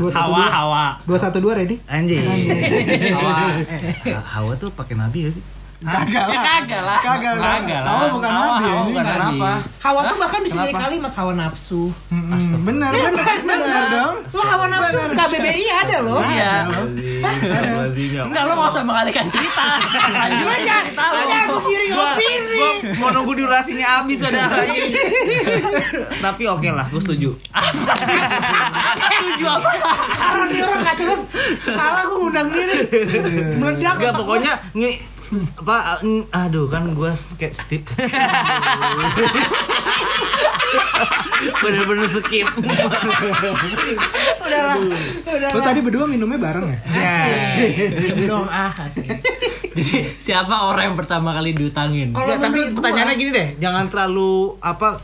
Dua 0.00 0.08
satu 0.08 0.32
Hawa, 0.32 0.36
dua. 0.40 0.48
Hawa. 0.48 0.84
Dua 1.04 1.18
satu 1.20 1.36
dua 1.36 1.52
ready? 1.52 1.76
anjing 1.84 2.24
Hawa. 3.16 3.60
Eh, 3.60 4.16
Hawa 4.16 4.52
tuh 4.56 4.72
pakai 4.72 4.96
Nabi 4.96 5.28
gak 5.28 5.36
sih 5.36 5.44
Kagak 5.80 6.26
Ya 6.28 6.40
kagak 6.44 6.82
lah. 6.84 7.00
Kagak 7.00 7.34
lah. 7.40 7.56
Kagak 7.56 7.80
Hawa 7.88 8.04
bukan 8.12 8.30
Nabi, 8.30 8.64
Hawa 8.68 8.82
bukan 8.84 9.04
Nabi. 9.04 9.16
Kenapa? 9.16 9.50
Hawa 9.80 10.00
tuh 10.12 10.16
bahkan 10.20 10.40
bisa 10.44 10.56
jadi 10.60 10.74
kalimat 10.76 11.12
hawa 11.16 11.32
nafsu. 11.32 11.82
Mm-mm, 12.12 12.60
Benar, 12.68 12.92
benar, 12.92 13.36
benar 13.40 13.84
dong. 13.88 14.14
Lo 14.28 14.42
hawa 14.44 14.66
nafsu 14.68 14.96
KBBI 15.16 15.66
ada 15.72 15.96
loh. 16.04 16.20
Iya. 16.20 16.52
Ya 18.12 18.22
Enggak 18.28 18.42
lo 18.44 18.52
usah 18.60 18.84
mengalihkan 18.84 19.24
cerita. 19.32 19.80
Lanjut 20.12 20.46
aja 20.52 20.76
lo 21.00 21.20
jangan 21.24 21.48
menggiring 21.48 21.90
gua, 21.96 22.08
opini. 22.12 22.62
mau 23.00 23.08
nunggu 23.10 23.32
durasinya 23.36 23.86
habis 24.00 24.20
saudara 24.20 24.62
tapi 26.24 26.42
oke 26.46 26.68
lah 26.70 26.86
gue 26.88 27.00
setuju 27.02 27.30
Setuju 29.10 29.44
apa? 29.46 29.70
Karena 30.10 30.44
dia 30.52 30.62
orang 30.64 30.80
gak 30.84 30.96
cepet 30.96 31.20
Salah 31.70 32.02
gue 32.06 32.18
ngundang 32.20 32.48
diri 32.52 32.76
Meledak 33.56 33.94
Enggak 33.98 34.12
otak 34.12 34.14
pokoknya 34.20 34.52
apa 35.30 35.76
ng- 36.00 36.26
aduh 36.28 36.66
kan 36.66 36.90
gue 36.90 37.06
kayak 37.34 37.54
skip. 37.54 37.82
Bener-bener 41.56 42.08
skip. 42.08 42.46
Udah 44.40 44.60
lah 44.60 44.76
Udah 45.24 45.48
Lo 45.48 45.58
lah. 45.58 45.64
tadi 45.64 45.80
berdua 45.80 46.04
minumnya 46.04 46.36
bareng 46.36 46.66
ya? 46.66 46.78
Dong 48.26 48.46
ah 48.46 48.72
asik. 48.80 49.08
Jadi 49.70 49.92
siapa 50.18 50.66
orang 50.66 50.92
yang 50.92 50.98
pertama 50.98 51.30
kali 51.32 51.54
diutangin? 51.54 52.10
Kalau 52.10 52.26
Ya, 52.28 52.36
tapi 52.38 52.74
pertanyaannya 52.74 53.16
gini 53.16 53.30
deh. 53.30 53.48
Jangan 53.56 53.86
terlalu 53.86 54.58
apa 54.58 54.98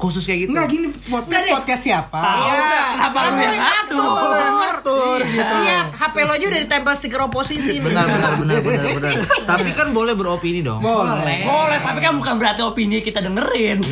khusus 0.00 0.24
kayak 0.24 0.40
gitu 0.42 0.50
Enggak 0.50 0.66
gini 0.66 0.86
podcast 1.06 1.28
Nggak 1.28 1.44
podcast 1.52 1.82
siapa? 1.84 2.20
Iya 2.24 2.56
Kenapa 2.90 3.18
lu 3.20 3.36
yang 3.36 3.56
ngatur? 3.60 4.30
Yang 4.32 4.56
ngatur 4.56 5.18
gitu. 5.22 5.54
Iya 5.60 5.78
HP 5.92 6.14
lo 6.20 6.32
aja 6.32 6.44
udah 6.48 6.60
ditempel 6.60 6.92
stiker 6.96 7.20
oposisi 7.22 7.76
nih 7.76 7.82
benar 7.84 8.06
benar 8.08 8.32
benar 8.34 8.58
benar 8.64 8.86
benar 8.96 9.12
tapi 9.50 9.70
kan 9.70 9.92
boleh 9.92 10.16
beropini 10.16 10.60
dong 10.60 10.80
Boleh. 10.80 11.44
Boleh, 11.44 11.78
tapi 11.78 11.98
kan 12.00 12.16
bukan 12.16 12.34
berarti 12.34 12.62
opini 12.64 12.98
kita 13.00 13.20
dengerin. 13.20 13.84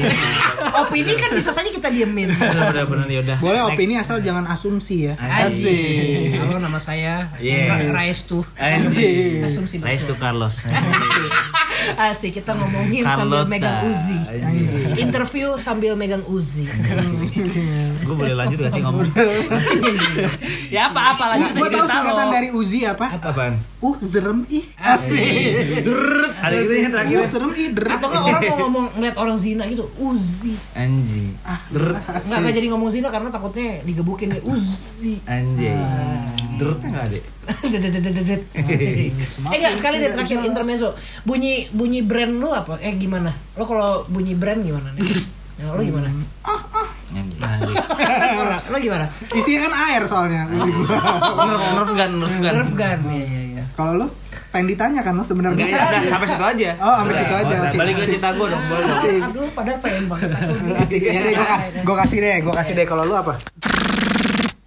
Opini 0.80 1.12
kan 1.14 1.30
bisa 1.32 1.52
saja 1.52 1.68
kita 1.68 1.92
diemin 1.92 2.32
benar 2.32 2.72
benar 2.72 2.84
benar 2.88 3.06
ya 3.06 3.20
udah 3.20 3.36
Boleh 3.38 3.61
Next. 3.61 3.70
opini 3.76 3.92
asal 3.94 4.16
jangan 4.18 4.48
asumsi 4.48 5.06
ya. 5.06 5.14
Asik 5.20 6.40
Halo 6.40 6.56
nama 6.56 6.80
saya 6.80 7.28
Yeah. 7.38 7.92
Rais 7.92 8.24
tuh. 8.24 8.42
Asumsi 8.56 9.76
Nice 9.78 10.09
to 10.09 10.16
Carlos. 10.16 10.64
Asik 12.09 12.41
kita 12.41 12.53
ngomongin 12.55 13.05
sambil 13.05 13.45
Carlota. 13.45 13.51
megang 13.51 13.78
Uzi. 13.89 14.18
Interview 14.99 15.49
sambil 15.57 15.93
megang 15.95 16.24
Uzi 16.26 16.64
Gue 18.07 18.14
boleh 18.16 18.34
lanjut 18.34 18.59
gak 18.64 18.72
sih 18.72 18.82
ngomong? 18.82 19.05
ya 20.74 20.89
apa 20.93 21.01
apa 21.16 21.24
lanjut 21.36 21.51
Gue 21.57 21.68
tahu 21.68 21.86
singkatan 21.86 22.26
dari 22.32 22.49
Uzi 22.53 22.80
apa? 22.89 23.07
Apaan? 23.20 23.55
Uh, 23.78 23.95
zerem 24.03 24.43
ih. 24.51 24.64
Asik. 24.74 25.86
Deret. 25.86 26.32
Ada 26.43 26.57
gitu 26.66 26.74
ya 26.74 26.89
terakhir. 26.91 27.16
Uh, 27.22 27.28
zerem 27.30 27.53
ih, 27.55 27.68
deret. 27.70 27.95
Atau 27.95 28.09
nggak 28.11 28.24
orang 28.26 28.43
mau 28.43 28.57
ngomong 28.66 28.86
ngeliat 28.99 29.16
orang 29.20 29.36
zina 29.39 29.62
gitu 29.70 29.86
Uzi 30.01 30.55
Anjing. 30.74 31.36
Deret. 31.70 32.03
Nggak 32.03 32.39
nggak 32.43 32.55
jadi 32.59 32.66
ngomong 32.74 32.91
zina 32.91 33.09
karena 33.12 33.28
takutnya 33.30 33.84
digebukin 33.86 34.34
nih 34.34 34.43
Uzi 34.43 35.22
Anjing. 35.28 35.78
Deretnya 36.59 36.88
gak 36.90 37.04
ada. 37.06 37.18
Eh 39.48 39.56
enggak 39.59 39.74
sekali 39.78 39.96
deh 40.02 40.11
terakhir 40.12 40.38
intermezzo. 40.42 40.92
Bunyi 41.22 41.70
bunyi 41.70 42.02
brand 42.02 42.34
lu 42.36 42.50
apa? 42.50 42.82
Eh 42.82 42.98
gimana? 42.98 43.30
Lo 43.54 43.64
kalau 43.64 44.04
bunyi 44.11 44.34
brand 44.34 44.61
gimana 44.61 44.90
nih? 44.98 45.02
Ya, 45.59 45.70
lo 45.76 45.82
gimana? 45.82 46.11
Anjing. 47.09 47.74
Orang, 48.38 48.62
lo 48.72 48.76
gimana? 48.76 49.06
Isinya 49.32 49.70
kan 49.70 49.72
air 49.88 50.02
soalnya 50.04 50.44
gua. 50.50 50.66
Nerf 51.48 51.62
nerf 51.72 51.90
gun 51.96 52.12
nerf 52.20 52.34
gun. 52.36 52.52
Nerf 52.52 52.72
gun. 52.76 52.98
Iya 53.09 53.24
iya 53.24 53.42
iya. 53.56 53.64
Kalau 53.72 53.92
lo 53.96 54.06
pengen 54.48 54.74
ditanya 54.74 55.00
kan 55.00 55.16
lo 55.16 55.24
sebenarnya. 55.24 55.56
Enggak 55.64 55.72
ya, 55.72 55.88
udah 55.88 56.11
sampai 56.12 56.28
situ 56.28 56.44
aja. 56.44 56.70
Oh, 56.82 56.94
sampai 57.00 57.14
situ 57.16 57.34
aja. 57.34 57.54
Oke, 57.64 57.76
Balik 57.78 57.94
ke 57.96 58.02
cerita 58.12 58.28
gue 58.36 58.46
dong, 58.48 58.62
boleh 58.68 58.84
dong. 58.84 58.98
Asik. 59.00 59.20
Aduh, 59.24 59.48
padahal 59.56 59.78
pengen 59.80 60.04
banget 60.09 60.30
aku. 60.36 60.52
Asik. 60.84 61.00
Ya 61.04 61.20
deh, 61.24 61.32
gua 61.84 61.96
kasih 62.04 62.18
deh, 62.20 62.36
gua 62.44 62.54
kasih 62.61 62.72
deh. 62.76 62.86
Kalau 62.88 63.02
lu 63.09 63.14
apa? 63.16 63.34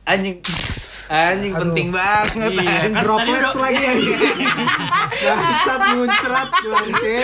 Anjing. 0.09 0.37
Anjing 1.09 1.53
penting 1.55 1.87
banget. 1.89 2.51
Iya, 2.51 2.61
anjing. 2.61 2.93
kan 2.93 3.03
Droplets 3.03 3.57
lagi 3.57 3.83
anjing. 3.87 4.19
Bangsat 5.25 5.81
muncrat 5.97 6.49
bangke. 6.51 7.19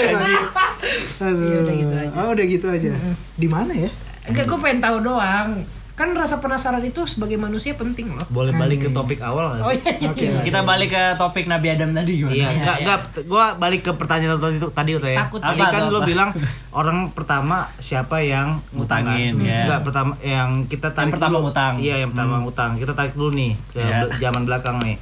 Aduh. 1.21 1.45
Iya, 1.45 1.57
udah 1.61 1.75
gitu 1.75 1.93
aja. 1.93 2.09
Oh, 2.17 2.27
udah 2.33 2.45
gitu 2.47 2.67
aja. 2.71 2.89
Di 3.37 3.47
mana 3.47 3.73
ya? 3.75 3.89
Enggak, 4.27 4.45
gue 4.49 4.59
pengen 4.59 4.79
tahu 4.83 4.97
doang. 5.03 5.49
Kan 5.97 6.13
rasa 6.13 6.37
penasaran 6.37 6.77
itu 6.79 7.03
sebagai 7.03 7.35
manusia 7.35 7.73
penting 7.73 8.13
loh. 8.13 8.21
Boleh 8.29 8.53
balik 8.53 8.85
ke 8.85 8.89
topik 8.91 9.17
awal 9.19 9.57
Oh 9.57 9.65
gak 9.65 9.73
sih? 9.73 9.81
iya 9.81 9.93
iya. 9.97 10.07
Oke. 10.07 10.23
iya. 10.23 10.41
Kita 10.45 10.59
balik 10.61 10.89
ke 10.89 11.03
topik 11.17 11.45
Nabi 11.45 11.67
Adam 11.67 11.89
tadi 11.89 12.11
gimana? 12.15 12.31
Iya, 12.31 12.37
Iya, 12.37 12.49
enggak 12.53 12.75
iya. 12.75 12.85
enggak 12.85 12.99
gua 13.25 13.45
balik 13.55 13.81
ke 13.81 13.91
pertanyaan 13.91 14.37
tadi 14.37 14.55
itu 14.55 14.69
tadi 14.69 14.91
tuh 14.93 15.09
ya. 15.09 15.17
Takut 15.19 15.41
Tadi 15.41 15.57
kan 15.59 15.83
lo 15.89 15.99
bilang 16.03 16.29
orang 16.79 17.09
pertama 17.09 17.57
siapa 17.77 18.21
yang 18.21 18.61
ngutang 18.69 19.03
kan? 19.03 19.17
Ngutangin, 19.17 19.33
ya. 19.41 19.61
Enggak, 19.65 19.79
pertama 19.81 20.11
yang 20.21 20.49
kita 20.65 20.87
tarik 20.91 21.09
pertama 21.11 21.35
dulu. 21.35 21.49
ngutang. 21.49 21.73
Iya, 21.81 21.95
yang 21.97 22.09
pertama 22.13 22.35
ngutang. 22.39 22.71
Kita 22.77 22.93
tarik 22.93 23.13
dulu 23.13 23.29
nih 23.33 23.51
ke 23.67 23.79
Iya. 23.79 23.97
bel- 23.99 24.13
zaman 24.19 24.41
belakang 24.43 24.77
nih. 24.79 24.95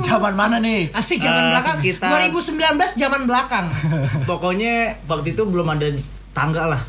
Zaman 0.00 0.32
mana 0.32 0.56
nih? 0.58 0.88
Asik 0.90 1.20
zaman 1.20 1.42
Eh, 1.42 1.48
belakang. 1.52 1.76
sekitar- 1.76 2.08
2019 2.10 2.96
zaman 2.96 3.22
belakang. 3.22 3.66
Pokoknya 4.24 4.74
waktu 5.04 5.28
itu 5.30 5.44
belum 5.44 5.68
ada 5.68 5.92
tangga 6.30 6.64
lah. 6.66 6.80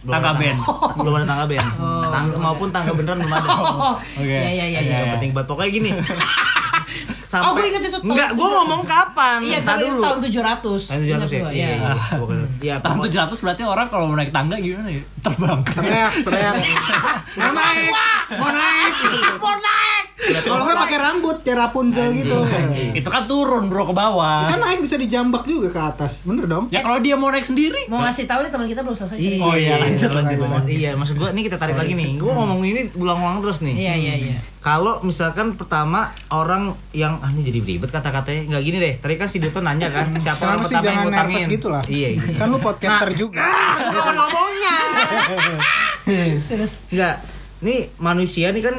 Belum 0.00 0.12
Tangga 0.16 0.32
band. 0.40 0.58
belum 1.04 1.12
ada 1.20 1.26
tangga 1.28 1.44
band. 1.44 1.68
Tangga 2.08 2.36
maupun 2.40 2.68
tangga 2.72 2.92
beneran 2.96 3.18
belum 3.20 3.34
ada. 3.36 3.48
Oh, 3.52 3.94
Oke. 4.20 4.24
iya 4.24 4.40
iya 4.48 4.64
iya. 4.66 4.80
Iya, 4.80 4.80
iya. 4.80 4.96
Yang 5.04 5.10
penting 5.20 5.30
banget 5.36 5.48
pokoknya 5.52 5.70
gini. 5.70 5.90
Oh, 7.32 7.54
gue 7.54 7.62
ingat 7.64 7.78
itu 7.80 7.90
tahun 7.92 8.02
Enggak, 8.04 8.28
gue 8.32 8.42
700. 8.42 8.56
ngomong 8.56 8.82
kapan? 8.84 9.38
Iya, 9.40 9.58
tapi 9.62 9.82
itu 9.84 9.96
tahun 9.96 10.18
700. 10.18 10.82
Tahun 10.82 11.00
700 11.00 11.06
Ingat 11.06 11.30
ya? 11.30 11.38
Iya, 11.38 11.48
Iya. 11.48 11.68
iya. 11.70 11.92
Pokoknya. 12.12 12.46
Iya, 12.60 12.74
Tahun 12.76 12.96
pokoknya- 12.98 13.30
700 13.30 13.38
berarti 13.40 13.62
orang 13.64 13.86
kalau 13.86 14.04
mau 14.06 14.16
naik 14.16 14.30
tangga 14.30 14.56
gimana 14.56 14.90
ya? 14.90 15.02
Terbang. 15.20 15.58
Teriak, 15.64 16.12
teriak. 16.20 16.54
Mau 17.30 17.52
naik, 17.52 17.86
mau 18.32 18.50
naik. 18.50 18.92
Mau 19.38 19.54
naik. 19.54 20.04
Kalau 20.42 20.62
nggak 20.62 20.78
pakai 20.80 20.98
rambut 20.98 21.36
kayak 21.40 21.58
Rapunzel 21.60 22.10
gitu. 22.12 22.36
Itu 22.92 23.06
kan 23.06 23.24
turun 23.24 23.70
bro 23.70 23.86
ke 23.86 23.94
bawah. 23.94 24.50
Kan 24.50 24.58
naik 24.58 24.82
bisa 24.82 24.96
dijambak 24.96 25.46
juga 25.46 25.70
ke 25.70 25.80
atas, 25.80 26.22
bener 26.22 26.44
dong? 26.44 26.66
Ya 26.68 26.80
kalau 26.80 26.98
dia 26.98 27.14
mau 27.14 27.30
naik 27.30 27.42
sendiri. 27.42 27.86
Mau 27.86 28.00
ngasih 28.00 28.26
tahu 28.26 28.42
nih 28.42 28.50
teman 28.50 28.66
kita 28.66 28.82
belum 28.82 28.92
selesai. 28.94 29.16
Oh 29.38 29.54
iya, 29.54 29.78
lanjut, 29.78 30.10
lanjut. 30.10 30.38
Iya, 30.66 30.90
maksud 30.94 31.14
gue 31.14 31.28
ini 31.30 31.42
kita 31.42 31.56
tarik 31.56 31.76
lagi 31.76 31.94
nih. 31.94 32.18
Gue 32.18 32.28
ngomong 32.28 32.60
ini 32.62 32.90
ulang-ulang 32.92 33.38
terus 33.40 33.62
nih. 33.62 33.74
Iya 33.78 33.94
iya 33.96 34.14
iya. 34.20 34.36
Kalau 34.58 35.00
misalkan 35.00 35.54
pertama 35.54 36.10
orang 36.28 36.74
yang 36.90 37.19
ah 37.20 37.28
ini 37.30 37.44
jadi 37.44 37.60
ribet 37.60 37.90
kata-katanya 37.92 38.40
nggak 38.56 38.62
gini 38.64 38.76
deh. 38.80 38.94
Tadi 38.96 39.14
kan 39.20 39.28
si 39.28 39.36
Duto 39.38 39.60
nanya 39.60 39.88
kan 39.92 40.08
siapa 40.16 40.40
orang 40.40 40.64
pertama 40.64 40.72
yang 40.72 40.84
jangan 40.84 41.04
ngutangin? 41.04 41.24
nervous 41.28 41.46
gitu 41.46 41.66
lah? 41.68 41.82
Iya. 41.84 42.08
iya. 42.16 42.20
Kan 42.40 42.46
lu 42.48 42.58
podcaster 42.58 43.10
juga. 43.12 43.44
Kapan 43.92 44.14
ngomongnya? 44.16 44.76
Terus 46.50 46.72
Enggak. 46.90 47.14
Nih 47.60 47.80
manusia 48.00 48.48
nih 48.50 48.62
kan 48.64 48.76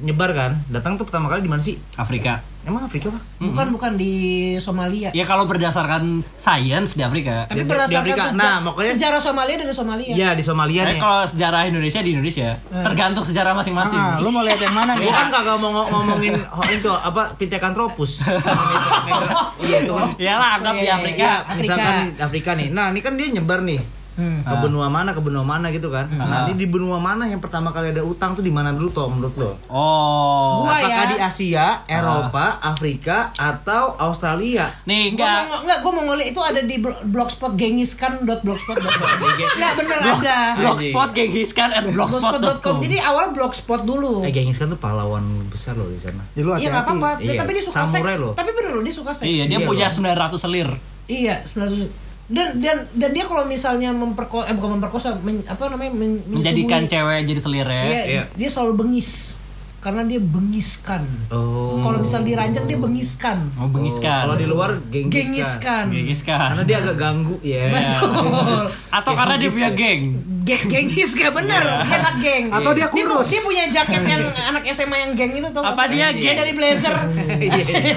nyebar 0.00 0.30
kan 0.30 0.52
datang 0.66 0.94
tuh 0.94 1.02
pertama 1.02 1.26
kali 1.26 1.40
di 1.40 1.48
mana 1.48 1.60
sih 1.60 1.76
Afrika. 1.94 2.40
emang 2.60 2.84
Afrika 2.84 3.08
pak 3.08 3.22
Bukan 3.38 3.66
bukan 3.70 3.92
di 3.94 4.12
Somalia. 4.58 5.08
Ya 5.10 5.24
kalau 5.24 5.44
berdasarkan 5.44 6.20
sains 6.34 6.92
di 6.92 7.00
Afrika. 7.00 7.44
Tapi 7.46 7.56
Di- 7.56 7.64
di 7.64 7.70
berdasarkan 7.70 8.04
Afrika. 8.04 8.22
seja- 8.22 8.36
Nah, 8.36 8.54
makanya- 8.60 8.92
sejarah 8.92 9.16
Somalia 9.18 9.56
dari 9.56 9.72
Somalia. 9.72 10.10
Iya 10.10 10.28
di 10.30 10.42
Somalia 10.42 10.82
nih 10.84 10.98
kalau 10.98 11.24
sejarah 11.24 11.60
Indonesia 11.64 12.00
di 12.00 12.10
Indonesia, 12.10 12.48
tergantung 12.78 13.24
sejarah 13.24 13.52
masing-masing. 13.54 13.96
Ah, 13.96 14.18
lu 14.18 14.28
mau 14.28 14.42
lihat 14.42 14.58
yang 14.58 14.72
mana 14.72 14.92
nih? 14.94 15.04
Gua 15.04 15.14
kan 15.14 15.28
kagak 15.30 15.56
mau 15.56 15.70
ngo- 15.70 15.88
ngomongin 15.90 16.36
oh, 16.52 16.66
itu 16.66 16.90
apa 16.90 17.32
Pithecanthropus. 17.34 18.12
Iya 19.60 19.76
itu 19.82 19.92
kan. 19.92 20.08
Iyalah 20.16 20.48
anggap 20.56 20.74
di 20.74 20.80
Iya, 20.82 20.94
Afrika. 20.94 21.16
iya. 21.18 21.32
Ya, 21.42 21.54
misalkan 21.54 21.92
di 21.92 22.22
Afrika 22.22 22.50
nih. 22.54 22.68
Nah, 22.70 22.86
ini 22.90 23.00
kan 23.00 23.12
dia 23.14 23.26
nyebar 23.30 23.60
nih. 23.62 23.80
Hmm. 24.20 24.40
Ke 24.42 24.54
benua 24.60 24.86
mana 24.86 25.10
ke 25.10 25.20
benua 25.20 25.40
mana 25.42 25.66
gitu 25.68 25.88
kan. 25.88 26.06
Nah, 26.06 26.44
ini 26.44 26.54
di 26.54 26.66
benua 26.66 26.96
mana 26.96 27.24
yang 27.24 27.38
pertama 27.38 27.70
kali 27.70 27.88
ada 27.90 28.02
utang 28.02 28.32
tuh 28.32 28.40
di 28.40 28.50
mana 28.50 28.68
dulu 28.70 28.88
toh 28.90 29.08
menurut 29.08 29.32
lo? 29.34 29.50
Oh. 29.66 30.62
Gua 30.62 30.76
Apakah 30.76 31.04
ya. 31.06 31.10
di 31.10 31.16
Asia, 31.18 31.66
Eropa, 31.86 32.60
Afrika 32.60 33.32
atau 33.32 33.96
Australia? 33.96 34.68
Nih 34.84 35.12
Gua 35.12 35.24
enggak. 35.24 35.40
mau 35.46 35.58
enggak 35.60 35.78
gua 35.80 35.92
mau 35.92 36.04
ngeliat 36.06 36.28
itu 36.28 36.40
ada 36.40 36.60
di 36.60 36.76
blo- 36.76 37.00
blogspot 37.02 37.56
gengiskan.blogspot.com. 37.56 39.08
Enggak 39.56 39.72
bener 39.80 39.98
ada. 39.98 40.38
Blogspot 40.56 41.08
Genghis 41.12 41.50
Khan 41.50 41.70
at 41.70 41.84
blogspot.com. 41.86 42.36
blogspot.com. 42.36 42.76
Jadi 42.80 42.96
awalnya 42.98 43.30
blogspot 43.32 43.80
dulu. 43.82 44.20
Eh, 44.20 44.30
Genghis 44.30 44.56
Khan 44.56 44.68
tuh 44.68 44.78
pahlawan 44.78 45.22
besar 45.46 45.74
loh 45.74 45.86
di 45.86 45.96
sana. 45.96 46.22
Ya, 46.32 46.42
lu 46.42 46.52
Iya 46.52 46.68
nggak 46.70 46.84
apa-apa, 46.84 47.08
Iya. 47.18 47.38
tapi 47.38 47.50
dia 47.54 47.64
suka 47.64 47.84
Samurai 47.84 48.12
seks. 48.12 48.20
loh. 48.20 48.32
Tapi 48.34 48.50
bener 48.50 48.70
loh 48.72 48.82
dia 48.82 48.92
suka 48.92 49.10
seks. 49.12 49.24
Iya, 49.24 49.44
dia 49.46 49.58
Iya, 49.58 49.66
punya 49.66 49.86
loh. 49.86 49.96
900 49.96 50.36
selir. 50.36 50.68
Iya, 51.06 51.34
900 51.44 52.09
dan 52.30 52.56
dan 52.56 52.86
dan 52.92 53.10
dia 53.10 53.26
kalau 53.26 53.42
misalnya 53.42 53.90
memperkosa 53.90 54.46
eh 54.46 54.54
bukan 54.54 54.78
memperkosa 54.78 55.18
men- 55.18 55.42
apa 55.44 55.66
namanya 55.66 55.90
men- 55.92 56.22
Menjadikan 56.24 56.86
cewek 56.86 57.26
jadi 57.26 57.40
selirnya. 57.40 57.82
Iya, 57.84 58.02
Iya. 58.06 58.22
dia 58.30 58.48
selalu 58.48 58.72
bengis 58.78 59.34
karena 59.80 60.04
dia 60.04 60.20
bengiskan. 60.20 61.08
Oh. 61.32 61.80
Kalau 61.80 62.04
misal 62.04 62.20
diranjang 62.20 62.68
dia 62.68 62.76
bengiskan. 62.76 63.48
Oh, 63.56 63.64
bengiskan. 63.64 64.28
Kalau 64.28 64.36
di 64.36 64.44
luar 64.44 64.76
Genghis, 64.92 65.32
Gengiskan. 65.32 65.88
Genghis 65.88 66.20
Karena 66.20 66.62
dia 66.68 66.76
agak 66.84 66.96
ganggu 67.00 67.40
ya. 67.40 67.64
Betul. 67.74 68.60
Atau 68.92 69.12
karena 69.16 69.34
dia 69.40 69.48
punya 69.48 69.70
geng. 69.72 70.20
Geng 70.44 70.64
gengis 70.68 71.16
gak 71.16 71.32
bener, 71.32 71.64
dia 71.84 71.96
anak 72.00 72.16
geng. 72.20 72.52
Atau 72.52 72.72
dia 72.76 72.88
kurus. 72.92 73.28
Dia, 73.28 73.40
punya 73.40 73.64
jaket 73.72 74.02
yang 74.04 74.24
anak 74.52 74.62
SMA 74.72 74.96
yang 75.00 75.12
geng 75.16 75.32
itu 75.36 75.48
tau 75.48 75.64
Apa 75.64 75.88
dia 75.88 76.12
geng? 76.12 76.36
dari 76.36 76.52
blazer. 76.52 76.94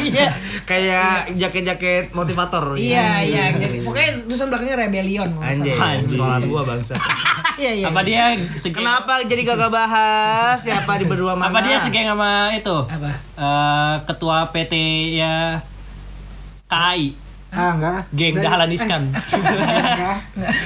Iya. 0.04 0.30
Kayak 0.64 1.34
jaket-jaket 1.36 2.14
motivator. 2.14 2.76
Iya, 2.78 3.24
iya. 3.26 3.44
Jadi, 3.56 3.82
Pokoknya 3.84 4.24
tulisan 4.28 4.48
belakangnya 4.52 4.76
rebellion. 4.86 5.30
Anjay, 5.40 5.76
Anjing. 5.76 6.16
sekolah 6.16 6.38
gua 6.46 6.62
bangsa. 6.64 6.96
Iya, 7.58 7.72
iya. 7.84 7.86
Apa 7.90 8.02
dia 8.06 8.34
Kenapa 8.74 9.22
jadi 9.26 9.42
gak 9.46 9.72
bahas 9.72 10.58
siapa 10.62 10.98
di 10.98 11.06
berdua 11.06 11.34
mana? 11.38 11.50
Apa 11.50 11.60
dia 11.66 11.73
segeng 11.82 12.08
sama 12.12 12.52
itu? 12.54 12.78
Apa? 12.86 13.12
Eh, 13.40 13.94
ketua 14.06 14.52
PT 14.52 14.74
ya 15.18 15.62
KAI. 16.70 17.23
Ah, 17.54 17.72
enggak. 17.72 18.00
Geng 18.12 18.34
Udah, 18.34 18.44
Dahlan 18.44 18.66
eh, 18.66 18.76
Iskan. 18.76 19.04
Enggak. 19.14 20.18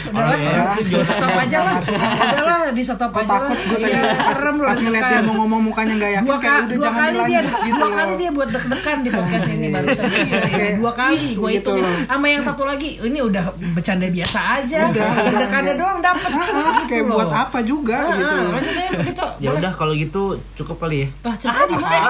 Udahlah, 0.07 0.37
ya. 0.37 0.63
di 0.79 1.01
stop 1.01 1.31
aja 1.37 1.59
lah. 1.61 1.75
Udahlah, 1.77 2.59
di 2.71 2.81
stop 2.81 3.11
aja 3.13 3.27
lah. 3.27 3.39
takut 3.43 3.59
gue 3.59 3.77
tadi 3.77 3.85
Iya, 3.87 4.01
pas, 4.17 4.39
pas 4.39 4.79
ngeliat 4.79 5.03
dia 5.05 5.19
mau 5.21 5.35
ngomong 5.37 5.61
mukanya 5.63 5.93
nggak 5.95 6.11
yakin 6.13 6.25
dua, 6.25 6.37
kayak 6.37 6.47
ka- 6.49 6.63
udah 6.65 6.77
jangan 6.77 6.95
kali 6.97 7.11
dia 7.11 7.19
dilanjut 7.37 7.59
gitu 7.59 7.75
dua 7.77 7.89
kali 7.93 8.13
dia 8.13 8.29
buat 8.29 8.49
deg-degan 8.49 8.97
di 8.97 9.09
podcast 9.09 9.47
ini 9.49 9.67
barusan 9.67 10.03
Kayak, 10.47 10.73
dua 10.77 10.91
kali 10.93 11.27
gue 11.33 11.49
gitu 11.53 11.71
itu 11.73 11.73
sama 12.07 12.25
yang 12.25 12.39
satu 12.41 12.63
lagi 12.63 12.89
ini 12.99 13.19
udah 13.19 13.43
bercanda 13.73 14.07
biasa 14.07 14.39
aja 14.57 14.79
Udah, 14.87 15.09
deg-degannya 15.25 15.73
udah. 15.73 15.81
doang 15.81 15.99
dapet 16.01 16.29
Ah, 16.29 16.39
ah, 16.39 16.83
kayak 16.85 17.03
Gitu 17.03 17.11
buat 17.11 17.27
loh. 17.27 17.35
apa 17.37 17.57
juga 17.61 17.97
Ah, 17.99 18.15
gitu. 19.01 19.23
ah, 19.23 19.31
Ya 19.37 19.49
udah 19.51 19.71
kalau 19.71 19.93
gitu 19.93 20.21
cukup 20.55 20.77
kali 20.79 20.97
ya. 20.97 21.07
lah 21.27 21.35
di 21.37 21.75
mana? 21.75 22.09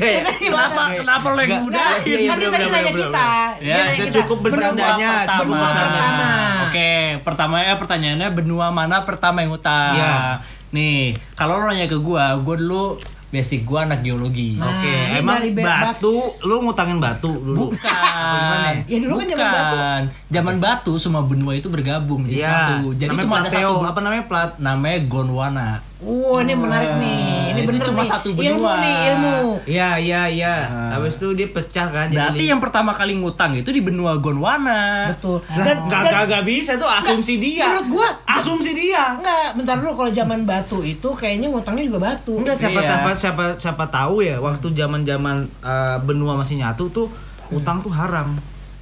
Kenapa 0.00 0.82
kenapa 0.94 1.26
lo 1.28 1.40
yang 1.40 1.62
muda? 1.62 1.82
Iya, 2.00 2.16
iya, 2.16 2.28
kan 2.28 2.36
dia 2.38 2.48
tadi 2.48 2.66
nanya 2.66 2.90
bener, 2.90 3.09
kita 3.10 3.28
Ya, 3.60 3.76
kita. 3.90 4.14
cukup 4.16 4.38
bercandanya. 4.42 5.10
pertama. 5.24 5.38
Benua 5.40 5.58
Pertama. 5.60 5.84
pertama 5.86 6.28
Oke, 6.62 6.90
pertama 7.20 7.54
ya 7.60 7.74
pertanyaannya 7.76 8.28
benua 8.30 8.66
mana 8.68 8.96
pertama 9.02 9.40
yang 9.40 9.52
utang? 9.52 9.92
Iya. 9.92 10.38
Nih, 10.70 10.98
kalau 11.34 11.58
lo 11.58 11.66
nanya 11.66 11.84
ke 11.84 11.96
gua, 11.96 12.38
gua 12.38 12.54
dulu 12.54 12.84
basic 13.28 13.62
gua 13.62 13.84
anak 13.84 14.00
geologi. 14.00 14.54
Nah, 14.54 14.70
Oke, 14.72 14.86
ini 14.86 15.18
emang 15.18 15.38
dari 15.38 15.50
batu 15.52 16.14
lu 16.40 16.56
ngutangin 16.60 16.98
batu 16.98 17.30
dulu. 17.32 17.70
Bukan. 17.70 18.74
Ya, 18.86 18.98
dulu 18.98 19.14
kan 19.16 19.26
zaman 19.28 19.46
batu. 19.48 19.66
Bukan. 19.72 20.02
Zaman 20.28 20.56
batu 20.58 20.92
semua 20.96 21.22
benua 21.22 21.52
itu 21.52 21.66
bergabung 21.66 22.24
menjadi 22.24 22.40
Iya. 22.40 22.50
satu. 22.50 22.78
Jadi 22.92 23.06
Namanya 23.08 23.24
cuma 23.24 23.34
ada 23.36 23.42
Plateo. 23.44 23.58
satu 23.64 23.74
ben- 23.76 23.90
apa 23.90 24.00
namanya 24.00 24.24
plat? 24.24 24.50
namanya 24.56 24.98
Gondwana. 25.04 25.68
Wow, 26.00 26.40
ini 26.40 26.54
menarik 26.54 26.96
nih. 26.96 27.20
Ini 27.46 27.60
Itu 27.60 27.68
bener 27.68 27.82
cuma 27.84 28.00
nih. 28.00 28.08
satu 28.08 28.28
Ilmu 28.30 28.40
benua. 28.40 28.72
nih, 28.76 28.94
ilmu. 29.06 29.36
Iya, 29.64 29.90
iya, 29.96 30.22
iya. 30.26 30.54
Habis 30.90 31.16
itu 31.16 31.28
dia 31.32 31.44
pecah 31.46 31.86
kan 31.86 32.08
Berarti 32.08 32.44
yang 32.46 32.56
pertama 32.56 32.90
kali 32.90 33.14
ngutang 33.14 33.52
itu 33.54 33.68
di 33.68 33.78
benua 33.78 34.16
Gondwana. 34.16 35.12
Betul. 35.12 35.44
Gak, 35.44 35.60
Dan, 35.60 35.76
gak, 35.86 36.24
gak 36.26 36.44
bisa 36.44 36.74
tuh 36.74 36.88
asumsi 36.88 37.36
dia. 37.36 37.68
menurut 37.68 37.88
gua 37.92 38.08
asumsi 38.26 38.72
dia. 38.72 39.12
Enggak, 39.14 39.48
bentar 39.54 39.76
dulu 39.76 39.92
kalau 39.94 40.10
zaman 40.10 40.40
batu 40.42 40.80
itu 40.80 41.08
kayaknya 41.12 41.46
ngutangnya 41.48 41.84
juga 41.84 42.00
batu. 42.02 42.34
Enggak 42.34 42.56
siapa 42.56 42.80
Iya. 42.80 42.88
siapa 42.90 43.10
siapa 43.14 43.44
siapa 43.56 43.84
tahu 43.86 44.16
ya 44.20 44.36
waktu 44.38 44.72
zaman-zaman 44.72 45.36
eh, 45.60 45.96
benua 46.00 46.32
masih 46.34 46.56
nyatu 46.56 46.88
tuh 46.88 47.06
utang 47.50 47.78
tuh 47.78 47.90
haram. 47.90 48.40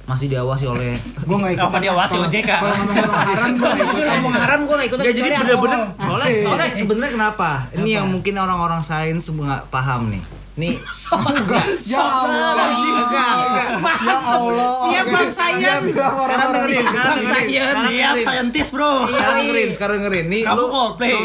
Masih 0.09 0.25
diawasi 0.25 0.65
oleh 0.65 0.97
Gue 0.97 1.37
nggak 1.37 1.53
ikut. 1.53 1.69
Apa 1.69 1.77
dia 1.77 1.93
wasi 1.93 2.17
OJK? 2.17 2.49
Kalau 2.49 2.75
ngomong 2.81 2.97
haram 3.21 3.49
gue 3.53 3.67
nggak 3.69 3.77
Jujur 3.77 3.93
ikutan. 3.93 4.15
ngomong 4.17 4.33
haram 4.33 4.59
gue 4.65 4.75
gak 4.75 4.87
ikutan 4.89 5.03
Ya 5.05 5.11
jadi 5.13 5.29
bener-bener 5.37 5.79
soalnya, 6.01 6.73
sebenarnya 6.73 7.11
kenapa? 7.13 7.49
Ini 7.77 7.89
yang 8.01 8.07
mungkin 8.09 8.33
orang-orang 8.41 8.81
sains 8.81 9.29
nggak 9.29 9.69
paham 9.69 10.09
nih. 10.09 10.38
Nih 10.59 10.75
Enggak. 11.09 11.63
Ya 11.89 12.03
Allah. 12.03 12.67
Enggak, 12.75 13.31
enggak. 13.39 13.67
Ya 14.03 14.17
Allah. 14.19 14.71
Siap 14.83 15.05
bang 15.07 15.29
saya. 15.31 15.57
Dia 15.59 15.75
bilang 15.79 16.11
Sekarang 16.11 16.49
dengerin, 16.51 16.83
sekarang 16.83 17.07
Bang 17.07 17.17
dengerin. 17.17 17.47
Sayan. 17.49 17.63
Sekarang 17.63 17.87
Siap 17.89 18.15
saintis, 18.27 18.67
Bro. 18.69 18.91
Sekarang 19.07 19.35
dengerin, 19.39 19.69
sekarang 19.73 19.95
dengerin. 19.99 20.25
Nih 20.27 20.41
Kamu 20.43 20.65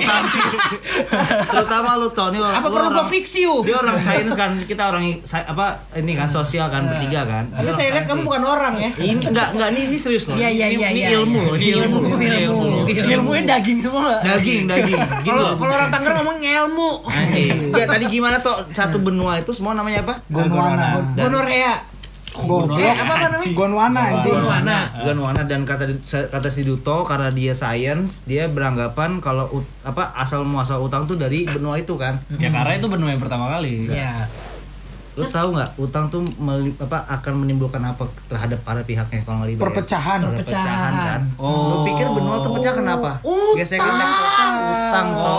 saintis. 0.01 0.55
Terutama 1.51 1.91
lu 1.97 2.09
Tony 2.11 2.39
lu 2.39 2.47
Apa 2.47 2.67
lu 2.67 2.75
perlu 2.75 2.89
gue 2.93 3.07
fix 3.11 3.25
you? 3.37 3.53
Dia 3.67 3.77
orang 3.77 3.99
sains 3.99 4.33
kan, 4.33 4.51
kita 4.65 4.83
orang 4.87 5.03
apa 5.27 5.67
ini 5.95 6.13
kan 6.15 6.29
sosial 6.31 6.71
kan 6.71 6.87
bertiga 6.87 7.27
kan. 7.27 7.45
Tapi 7.51 7.71
saya 7.71 7.89
lihat 7.93 8.07
kamu 8.07 8.23
bukan 8.23 8.43
orang 8.45 8.75
ya. 8.79 8.91
ini 8.97 9.19
enggak 9.21 9.49
enggak 9.51 9.69
ini, 9.75 9.81
ini 9.89 9.97
serius 9.99 10.25
loh. 10.25 10.37
Iya, 10.39 10.49
iya, 10.49 10.67
Ini- 10.71 10.79
iya, 10.79 10.89
Ini 10.89 11.01
iya, 11.01 11.09
ilmu, 11.19 11.43
iya. 11.55 11.75
ini 11.75 11.83
ilmu, 11.83 11.99
Ilmu, 11.99 12.15
ini 12.15 12.27
ilmu. 12.47 12.65
ilmu. 12.87 13.11
Ilmunya 13.11 13.43
daging 13.49 13.79
semua. 13.83 14.23
Daging, 14.23 14.63
daging. 14.71 15.01
Gitu 15.21 15.27
Kalau 15.27 15.57
kalau 15.57 15.73
orang 15.73 15.91
Tangerang 15.91 16.17
ngomong 16.23 16.39
ngelmu. 16.39 16.91
Anjing. 17.05 17.59
Ya 17.73 17.85
tadi 17.85 18.05
gimana 18.07 18.37
toh 18.39 18.57
satu 18.71 18.97
benua 18.99 19.24
itu 19.35 19.51
semua 19.51 19.73
namanya 19.73 20.05
apa? 20.05 20.15
Gondwana. 20.29 21.01
Dan- 21.11 21.33
Gonorea. 21.33 21.75
Goblok. 22.35 22.83
Apa 22.83 22.99
apa 23.07 23.15
namanya? 23.31 23.55
Gondwana 23.55 24.01
anjing. 24.11 24.35
Gondwana. 24.35 24.79
Gondwana 25.01 25.43
dan 25.47 25.63
kata 25.63 25.87
kata 26.05 26.49
si 26.51 26.61
Duto 26.61 27.07
karena 27.07 27.31
dia 27.31 27.55
sains 27.55 28.27
dia 28.27 28.51
beranggapan 28.51 29.23
kalau 29.23 29.47
apa 29.81 30.11
asal 30.13 30.43
muasal 30.43 30.83
utang 30.83 31.07
tuh 31.07 31.15
dari 31.15 31.47
benua 31.47 31.79
itu 31.79 31.95
kan. 31.95 32.19
Ya 32.35 32.51
karena 32.51 32.75
itu 32.75 32.91
benua 32.91 33.09
yang 33.09 33.23
pertama 33.23 33.47
kali. 33.49 33.87
Ya. 33.87 34.27
Lu 35.15 35.31
tahu 35.31 35.55
nggak 35.55 35.79
utang 35.79 36.11
tuh 36.11 36.27
meli- 36.37 36.75
apa 36.75 37.07
akan 37.09 37.47
menimbulkan 37.47 37.79
apa 37.79 38.03
terhadap 38.27 38.59
para 38.67 38.83
pihaknya 38.83 39.23
kalau 39.23 39.39
nggak 39.39 39.55
dibayar? 39.55 39.67
Perpecahan. 39.71 40.19
Perpecahan. 40.27 40.93
kan. 40.93 41.23
Oh. 41.39 41.71
Lu 41.71 41.77
pikir 41.87 42.11
benua 42.11 42.43
tuh 42.43 42.51
pecah 42.51 42.75
kenapa? 42.75 43.23
Utang. 43.23 43.55
Gesekannya 43.55 44.07
utang, 44.11 44.55
utang 44.67 45.09
toh. 45.15 45.39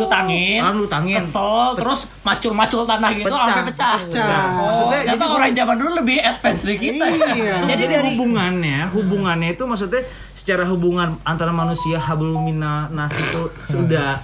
Diutangin, 0.00 0.58
Orang 0.58 0.76
diutangin. 0.78 1.14
kesel, 1.16 1.60
terus 1.76 2.00
macul-macul 2.20 2.80
tanah 2.82 3.10
gitu 3.12 3.28
Pecah. 3.28 3.44
sampai 3.44 3.64
pecah. 3.68 3.96
Pecah. 4.00 4.42
Oh, 4.50 4.64
Maksudnya 4.64 5.00
jadi- 5.06 5.30
orang 5.30 5.52
zaman 5.52 5.74
dulu 5.76 5.90
lebih 5.96 6.16
advance 6.18 6.60
dari 6.62 6.76
kita. 6.78 7.04
ya. 7.04 7.10
Iya. 7.30 7.54
Jadi 7.60 7.68
Jadi 7.70 7.84
dari 7.86 8.08
hubungannya, 8.12 8.78
hubungannya 8.90 9.48
itu 9.50 9.62
maksudnya 9.64 10.02
secara 10.30 10.62
hubungan 10.64 11.18
antara 11.22 11.50
manusia 11.50 11.98
hablum 11.98 12.42
minas 12.42 13.10
itu 13.12 13.50
sudah 13.58 14.22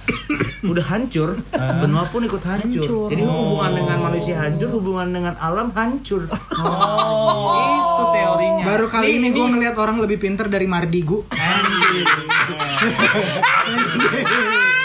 udah 0.63 0.85
hancur, 0.87 1.35
benua 1.53 2.03
pun 2.07 2.23
ikut 2.23 2.41
hancur. 2.41 2.81
Hancur. 2.81 3.07
Jadi 3.07 3.21
hubungan 3.21 3.71
dengan 3.71 3.97
manusia 4.01 4.35
hancur, 4.35 4.67
hubungan 4.71 5.07
dengan 5.07 5.33
alam 5.37 5.67
hancur. 5.71 6.25
Oh. 6.57 7.53
itu 7.97 8.03
teorinya. 8.11 8.63
Baru 8.63 8.85
kali 8.87 9.15
ini 9.15 9.27
gue 9.29 9.45
ngelihat 9.47 9.75
orang 9.75 9.97
lebih 9.97 10.17
pinter 10.17 10.45
dari 10.45 10.65
Mardigu. 10.65 11.23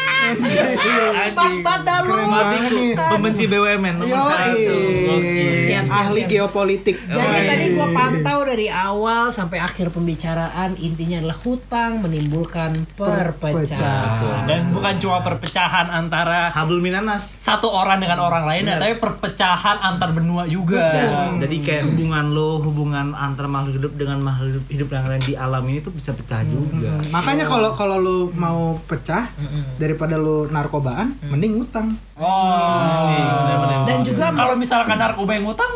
Bang 1.32 1.56
Batalu. 1.60 2.10
Keren 2.12 2.28
banget 2.28 2.70
nih. 2.72 2.90
Pembenci 2.96 3.44
BUMN 3.46 3.94
nomor 3.98 4.08
Yoi. 4.08 4.30
satu. 4.30 4.76
Oke. 5.12 5.46
Siap, 5.62 5.84
siap, 5.86 6.00
Ahli 6.06 6.22
siap. 6.24 6.30
geopolitik. 6.30 6.96
Jadi 7.04 7.38
tadi 7.46 7.64
gua 7.74 7.88
pantau 7.90 8.38
dari 8.44 8.68
awal 8.68 9.24
sampai 9.30 9.58
akhir 9.58 9.90
pembicaraan 9.90 10.76
intinya 10.78 11.22
adalah 11.22 11.38
hutang 11.42 11.92
menimbulkan 12.02 12.70
perpecahan. 12.94 14.46
Dan 14.46 14.72
bukan 14.72 14.94
cuma 14.98 15.18
perpecahan 15.20 15.88
antara 15.88 16.50
Hablum 16.52 16.82
minanas. 16.82 17.24
satu 17.38 17.68
orang 17.68 18.02
dengan 18.02 18.18
orang 18.22 18.44
lain 18.44 18.68
ya, 18.68 18.76
tapi 18.78 18.98
perpecahan 18.98 19.78
antar 19.80 20.12
benua 20.12 20.44
juga. 20.46 20.90
Jadi 21.38 21.56
kayak 21.62 21.82
hubungan 21.88 22.24
lo, 22.32 22.60
hubungan 22.62 23.14
antar 23.14 23.46
makhluk 23.46 23.78
hidup 23.78 23.92
dengan 23.96 24.18
makhluk 24.20 24.64
hidup 24.68 24.88
yang 24.90 25.04
lain 25.08 25.22
di 25.22 25.34
alam 25.34 25.64
ini 25.66 25.78
tuh 25.80 25.92
bisa 25.94 26.12
pecah 26.12 26.42
juga. 26.44 26.92
Makanya 27.10 27.44
kalau 27.46 27.70
kalau 27.74 27.96
lu 27.98 28.18
mau 28.34 28.76
pecah 28.84 29.30
daripada 29.76 30.11
lu 30.18 30.48
narkobaan, 30.48 31.16
mending 31.28 31.62
utang. 31.62 31.96
Oh. 32.16 33.08
bener-bener. 33.42 33.78
Dan 33.88 33.98
juga 34.04 34.32
kalau 34.32 34.54
misalkan 34.56 34.96
narkoba 34.98 35.36
yang 35.36 35.46
ngutang, 35.48 35.72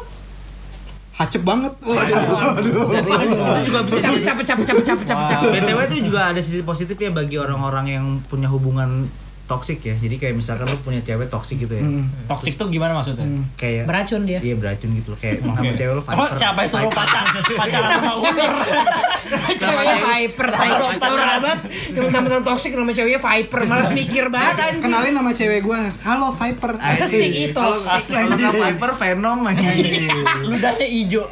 Hacep 1.16 1.48
banget. 1.48 1.72
Waduh. 1.80 2.92
Dan 2.92 3.04
itu, 3.08 3.40
itu 3.40 3.62
juga 3.72 3.80
bisa 3.88 4.12
pecah 4.12 4.34
pecah 4.36 4.36
pecah 4.36 4.74
pecah 4.76 4.96
pecah 5.00 5.16
pecah. 5.16 5.38
BTW 5.48 5.78
itu 5.88 6.12
juga 6.12 6.28
ada 6.28 6.40
sisi 6.44 6.60
positif 6.60 6.92
ya 7.00 7.08
bagi 7.08 7.40
orang-orang 7.40 7.86
yang 7.88 8.04
punya 8.28 8.52
hubungan 8.52 9.08
toksik 9.46 9.78
ya. 9.80 9.94
Jadi 9.94 10.16
kayak 10.16 10.34
misalkan 10.34 10.66
lu 10.66 10.78
punya 10.80 11.00
cewek 11.00 11.26
toksik 11.26 11.56
gitu 11.56 11.70
ya. 11.70 11.82
Hmm. 11.82 12.10
toksik 12.26 12.54
tuh 12.54 12.66
gimana 12.66 12.92
maksudnya? 12.92 13.22
Kayak 13.54 13.86
Beracun 13.86 14.26
dia. 14.26 14.38
Iya 14.38 14.54
beracun 14.54 14.90
gitu 14.92 15.08
loh 15.10 15.18
kayak 15.18 15.40
nama 15.40 15.72
cewek 15.72 15.92
lu 15.92 16.02
Oh, 16.02 16.04
Viper. 16.04 16.34
siapa 16.34 16.58
yang 16.60 16.70
suruh 16.70 16.90
pacar 16.90 17.24
pacaran 17.32 17.88
sama 17.88 18.12
ular? 18.12 18.52
Ceweknya 19.56 19.96
Viper, 19.98 20.46
tai 20.48 20.70
Orang 20.70 20.98
banget. 21.40 21.58
Yang 21.88 22.04
mentang-mentang 22.04 22.42
toksik 22.44 22.72
nama 22.74 22.90
ceweknya 22.90 23.18
Viper, 23.18 23.60
malas 23.64 23.90
mikir 23.90 24.24
banget 24.28 24.56
anjing. 24.60 24.82
Kenalin 24.82 25.12
nama 25.14 25.30
cewek 25.30 25.60
gua. 25.62 25.82
Halo 26.02 26.30
Viper. 26.32 26.70
Asik 26.76 27.32
itu. 27.50 27.54
Kalau 27.54 27.78
toxic. 27.78 28.14
Viper 28.52 28.90
Venom 28.94 29.38
aja. 29.42 29.68
Ludahnya 30.48 30.86
hijau. 30.86 31.24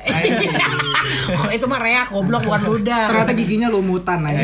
Kalau 1.24 1.50
itu 1.50 1.66
mah 1.66 1.80
reak 1.80 2.08
goblok 2.10 2.42
bukan 2.44 2.62
ludah. 2.64 3.04
Ternyata 3.10 3.32
giginya 3.32 3.68
lumutan 3.68 4.22
aja. 4.22 4.42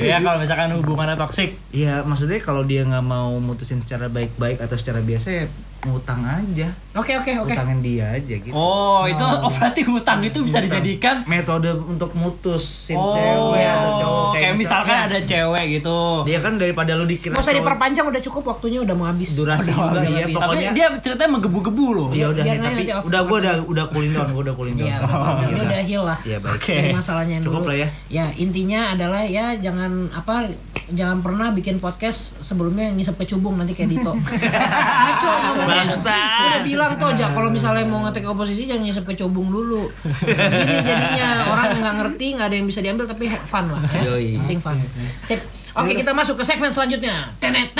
ya 0.00 0.16
kalau 0.18 0.38
misalkan 0.38 0.72
hubungannya 0.74 1.16
toksik, 1.16 1.54
Iya 1.72 2.02
maksudnya 2.02 2.36
kalau 2.38 2.62
dia 2.62 2.82
nggak 2.82 3.01
mau 3.02 3.36
mutusin 3.42 3.82
secara 3.82 4.06
baik-baik 4.08 4.62
atau 4.62 4.78
secara 4.78 5.02
biasa 5.02 5.28
ya 5.28 5.46
ngutang 5.82 6.22
aja. 6.22 6.68
Oke 6.94 7.18
oke 7.18 7.32
oke. 7.42 7.52
Utangin 7.52 7.82
dia 7.82 8.06
aja 8.14 8.34
gitu. 8.38 8.54
oh 8.54 9.02
itu 9.08 9.18
oh 9.24 9.50
berarti 9.50 9.82
hutang 9.82 10.20
itu 10.22 10.38
bisa 10.44 10.62
dijadikan 10.62 11.26
metode 11.26 11.72
untuk 11.74 12.12
mutusin 12.14 12.94
oh 12.94 13.16
cewek 13.16 13.64
atau 13.66 13.90
cowok 13.98 14.30
kayak 14.36 14.52
misalkan 14.54 14.94
misalnya, 14.94 15.10
ada 15.10 15.18
cewek 15.26 15.64
gitu. 15.80 15.98
dia 16.28 16.38
kan 16.38 16.52
daripada 16.60 16.92
lu 16.94 17.04
dikira 17.08 17.34
Gak 17.34 17.42
usah 17.42 17.56
diperpanjang 17.56 18.06
udah 18.06 18.22
cukup 18.22 18.42
waktunya 18.54 18.78
udah 18.84 18.94
mau 18.94 19.08
habis. 19.08 19.34
durasi 19.34 19.72
juga 19.72 19.98
udah 19.98 20.04
iya 20.06 20.24
habis. 20.28 20.34
pokoknya 20.36 20.68
Tapi 20.68 20.76
dia 20.76 20.86
ceritanya 21.00 21.30
menggebu-gebu 21.34 21.86
loh. 21.96 22.08
ya 22.12 22.26
udah 22.30 22.42
nih, 22.44 22.58
nanti 22.60 22.82
tapi 22.86 23.08
udah 23.08 23.20
gua 23.24 23.36
udah 23.42 23.54
udah 23.66 23.84
cooling 23.90 24.12
down 24.12 24.28
gua 24.30 24.42
udah 24.46 24.54
cooling 24.54 24.76
down 24.78 24.86
Iya, 24.92 24.96
udah, 25.02 25.48
dia 25.48 25.64
udah 25.64 25.82
heal 25.82 26.02
lah. 26.04 26.18
Iya, 26.22 26.36
baik. 26.42 26.54
Oke. 26.58 26.74
Dari 26.76 26.92
masalahnya 26.92 27.34
yang 27.40 27.44
Cukup 27.46 27.62
dulu. 27.64 27.70
lah 27.72 27.76
ya. 28.10 28.24
intinya 28.36 28.80
adalah 28.92 29.22
ya 29.24 29.56
jangan 29.56 30.12
apa 30.12 30.50
jangan 30.92 31.18
pernah 31.24 31.48
bikin 31.56 31.80
podcast 31.80 32.36
sebelumnya 32.44 32.92
ngisep 32.92 33.16
ke 33.16 33.24
cubung 33.24 33.56
nanti 33.56 33.72
kayak 33.72 33.90
Dito. 33.96 34.12
Ngaco 35.06 35.30
ngomongnya. 35.30 35.71
Bangsa. 35.74 36.18
Udah 36.42 36.60
bilang 36.62 36.92
tuh 36.96 37.08
aja 37.10 37.26
kalau 37.30 37.48
misalnya 37.48 37.84
mau 37.84 38.00
ngetek 38.02 38.24
oposisi 38.24 38.64
jangan 38.64 38.82
ngisep 38.82 39.04
ke 39.04 39.14
cubung 39.14 39.48
dulu. 39.48 39.88
Gini 40.22 40.76
jadinya 40.80 41.48
orang 41.48 41.76
nggak 41.76 41.94
ngerti 41.98 42.26
nggak 42.34 42.46
ada 42.46 42.56
yang 42.56 42.66
bisa 42.66 42.80
diambil 42.80 43.04
tapi 43.04 43.24
have 43.26 43.44
fun 43.44 43.66
lah 43.66 43.80
ya. 43.94 44.38
Penting 44.38 44.60
fun. 44.60 44.76
Sip. 45.22 45.40
Oke 45.72 45.92
kita 45.94 46.12
masuk 46.12 46.36
ke 46.36 46.44
segmen 46.44 46.68
selanjutnya. 46.68 47.32
Tenet. 47.38 47.72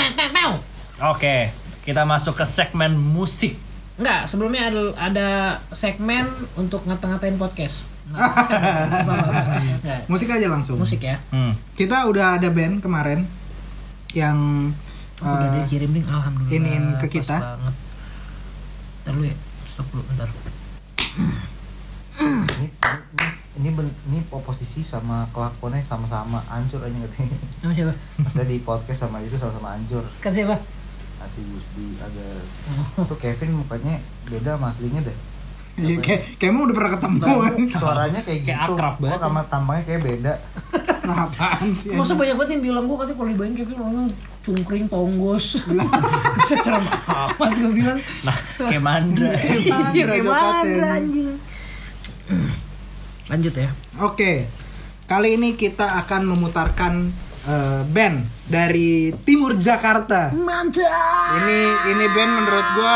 Oke, 1.03 1.49
kita 1.83 2.05
masuk 2.05 2.37
ke 2.37 2.45
segmen 2.45 2.93
musik. 2.93 3.57
Enggak, 3.93 4.25
sebelumnya 4.25 4.69
ada, 4.69 4.81
ada 4.95 5.29
segmen 5.69 6.25
untuk 6.55 6.81
ngata-ngatain 6.83 7.37
podcast. 7.37 7.85
Musik 10.07 10.29
aja 10.29 10.47
langsung. 10.47 10.77
musik 10.77 11.01
ya. 11.01 11.17
Hmm. 11.29 11.53
Kita 11.73 12.05
udah 12.05 12.37
ada 12.37 12.49
band 12.49 12.79
kemarin 12.79 13.25
yang 14.13 14.69
Oh, 15.23 15.29
udah 15.29 15.55
eh, 15.55 15.63
dikirim 15.63 15.93
nih, 15.93 16.03
alhamdulillah. 16.03 16.51
iniin 16.51 16.85
ke 16.99 17.07
Pas 17.07 17.13
kita. 17.15 17.37
banget. 17.39 17.73
Ntar 19.03 19.13
lu 19.13 19.23
ya, 19.23 19.35
stop 19.65 19.87
dulu 19.89 20.03
bentar. 20.05 20.27
ini 22.55 22.67
ini 22.69 23.27
ini, 23.53 23.69
ben- 23.69 23.97
ini 24.05 24.19
oposisi 24.29 24.81
sama 24.81 25.27
kelakuannya 25.29 25.79
sama-sama 25.79 26.39
hancur 26.47 26.79
aja 26.79 26.95
katanya 27.05 27.37
Nama 27.59 27.73
siapa? 27.73 27.93
Maksudnya 28.17 28.47
di 28.47 28.57
podcast 28.59 28.99
sama 29.01 29.17
itu 29.19 29.35
sama-sama 29.35 29.73
hancur 29.73 30.01
Kata 30.17 30.33
siapa? 30.33 30.55
Asli 31.19 31.43
Gusdi 31.43 31.97
agak 31.97 32.41
Tuh 33.03 33.17
Kevin 33.17 33.55
mukanya 33.55 33.97
beda 34.25 34.55
sama 34.55 34.69
aslinya 34.69 35.01
deh 35.01 35.17
Iya, 35.73 35.97
kayak 35.97 36.37
kayak 36.37 36.49
emang 36.49 36.63
udah 36.63 36.75
pernah 36.75 36.91
ketemu 36.93 37.17
kan. 37.17 37.53
Suaranya 37.73 38.19
kayak 38.21 38.41
Kayak 38.43 38.57
gitu 38.61 38.73
akrab 38.73 38.95
banget. 38.95 39.09
Kok 39.11 39.23
sama 39.23 39.41
tampangnya 39.43 39.83
kayak 39.83 40.01
beda 40.03 40.33
Nah, 41.09 41.17
apaan 41.25 41.69
sih? 41.73 41.89
Masa 41.91 42.13
banyak 42.13 42.35
banget 42.35 42.51
yang 42.53 42.63
bilang 42.63 42.85
gue 42.85 42.95
katanya 42.95 43.17
kalau 43.17 43.29
dibayangin 43.29 43.57
Kevin 43.59 43.77
orangnya 43.79 44.03
cungkring 44.43 44.91
tonggos. 44.91 45.63
Bisa 46.43 46.55
serem 46.59 46.83
amat 46.83 47.51
gue 47.55 47.71
bilang. 47.71 47.99
Nah, 48.27 48.37
kayak 48.59 48.83
Mandra. 48.83 49.31
Iya, 49.95 50.03
kayak 50.05 50.25
Mandra, 50.27 50.87
anjing. 50.99 51.31
Lanjut 53.31 53.53
ya. 53.55 53.69
Oke. 54.03 54.51
Kali 55.03 55.35
ini 55.35 55.55
kita 55.55 55.99
akan 56.03 56.21
memutarkan 56.27 56.93
eh, 57.47 57.81
band 57.87 58.27
dari 58.47 59.11
timur 59.23 59.55
Jakarta. 59.55 60.31
Mantap. 60.35 61.39
Ini 61.43 61.59
ini 61.95 62.05
band 62.11 62.31
menurut 62.35 62.67
gua 62.79 62.95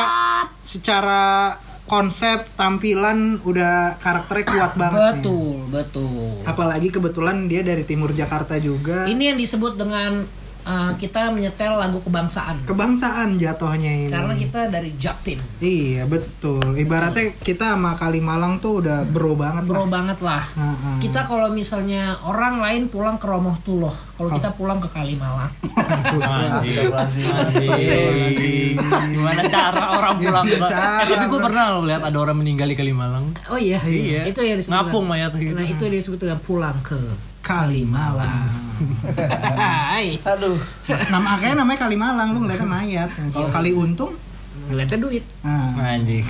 secara 0.68 1.56
konsep 1.88 2.44
tampilan 2.60 3.40
udah 3.48 3.96
karakternya 4.04 4.46
kuat 4.52 4.72
banget. 4.76 5.00
nih. 5.00 5.08
Betul, 5.24 5.56
betul. 5.72 6.28
Apalagi 6.44 6.92
kebetulan 6.92 7.48
dia 7.48 7.64
dari 7.64 7.88
timur 7.88 8.12
Jakarta 8.12 8.60
juga. 8.60 9.08
Ini 9.08 9.32
yang 9.34 9.38
disebut 9.40 9.80
dengan 9.80 10.28
uh, 10.68 10.92
kita 10.96 11.32
menyetel 11.32 11.74
lagu 11.74 11.98
kebangsaan. 12.00 12.68
kebangsaan 12.68 13.40
jatuhnya 13.40 14.04
ini. 14.04 14.12
Karena 14.12 14.36
kita 14.36 14.68
dari 14.68 14.92
Jaktim. 14.94 15.40
Iya 15.58 16.04
betul. 16.04 16.76
Ibaratnya 16.76 17.32
kita 17.38 17.74
sama 17.74 17.96
Kalimalang 17.96 18.60
tuh 18.60 18.84
udah 18.84 19.08
bro 19.08 19.34
banget 19.34 19.64
Bro 19.66 19.88
lah. 19.88 19.90
banget 19.90 20.20
lah. 20.20 20.44
Heeh. 20.44 20.96
Kita 21.00 21.24
kalau 21.24 21.48
misalnya 21.50 22.20
orang 22.22 22.60
lain 22.60 22.82
pulang 22.88 23.16
ke 23.16 23.26
Romoh 23.26 23.56
Tuloh, 23.62 23.96
kalau 24.14 24.30
kita 24.30 24.52
pulang 24.52 24.78
ke 24.78 24.90
Kalimalang. 24.90 25.52
Gimana 29.08 29.42
cara 29.48 29.84
orang 29.94 30.16
pulang 30.18 30.46
ke 30.46 30.58
Cara, 30.58 31.04
eh, 31.04 31.08
tapi 31.08 31.26
gue 31.28 31.40
pernah 31.40 31.64
loh 31.74 31.84
lihat 31.86 32.02
ada 32.04 32.18
orang 32.18 32.38
meninggal 32.38 32.68
di 32.68 32.76
Kalimalang. 32.76 33.32
Oh 33.48 33.58
iya, 33.58 33.80
Iya. 33.80 34.28
itu 34.28 34.40
yang 34.42 34.58
disebut. 34.60 34.74
Ngapung 34.74 35.06
mayat 35.06 35.32
gitu. 35.34 35.54
Nah 35.56 35.64
itu 35.64 35.82
yang 35.82 35.96
disebut 35.96 36.20
dengan 36.20 36.40
pulang 36.42 36.78
ke 36.84 36.98
Kalimalang. 37.48 38.52
Hai. 39.56 40.20
Aduh 40.36 40.60
Nama 40.86 41.28
akhirnya 41.34 41.56
namanya 41.58 41.80
Kalimalang, 41.82 42.36
lu 42.36 42.44
ngeliatnya 42.44 42.68
mayat. 42.68 43.10
Kalau 43.32 43.48
Kali 43.48 43.72
Untung, 43.72 44.12
Ngeliatnya 44.68 45.00
duit. 45.00 45.24
nah, 45.40 45.72
Anjing. 45.80 46.28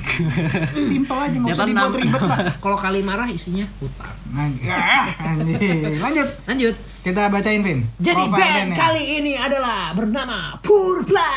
simpel 0.77 1.17
aja 1.17 1.33
nggak 1.33 1.49
Ya 1.49 1.55
usah 1.57 1.65
kan 1.65 1.69
dibuat 1.73 1.95
ribet 1.97 2.21
lah. 2.21 2.37
Kalau 2.63 2.77
kali 2.77 3.01
marah 3.01 3.25
isinya 3.27 3.65
hutang. 3.81 4.13
Anjing. 4.31 4.69
Anjing. 5.17 5.97
Lanjut, 5.97 6.27
Lanjut. 6.45 6.75
kita 7.01 7.33
bacain 7.33 7.65
Vin. 7.65 7.89
Jadi 7.97 8.23
Profile 8.23 8.37
band 8.37 8.53
bandnya. 8.69 8.77
kali 8.77 9.03
ini 9.17 9.33
adalah 9.33 9.89
bernama 9.91 10.53
Purpla. 10.61 11.31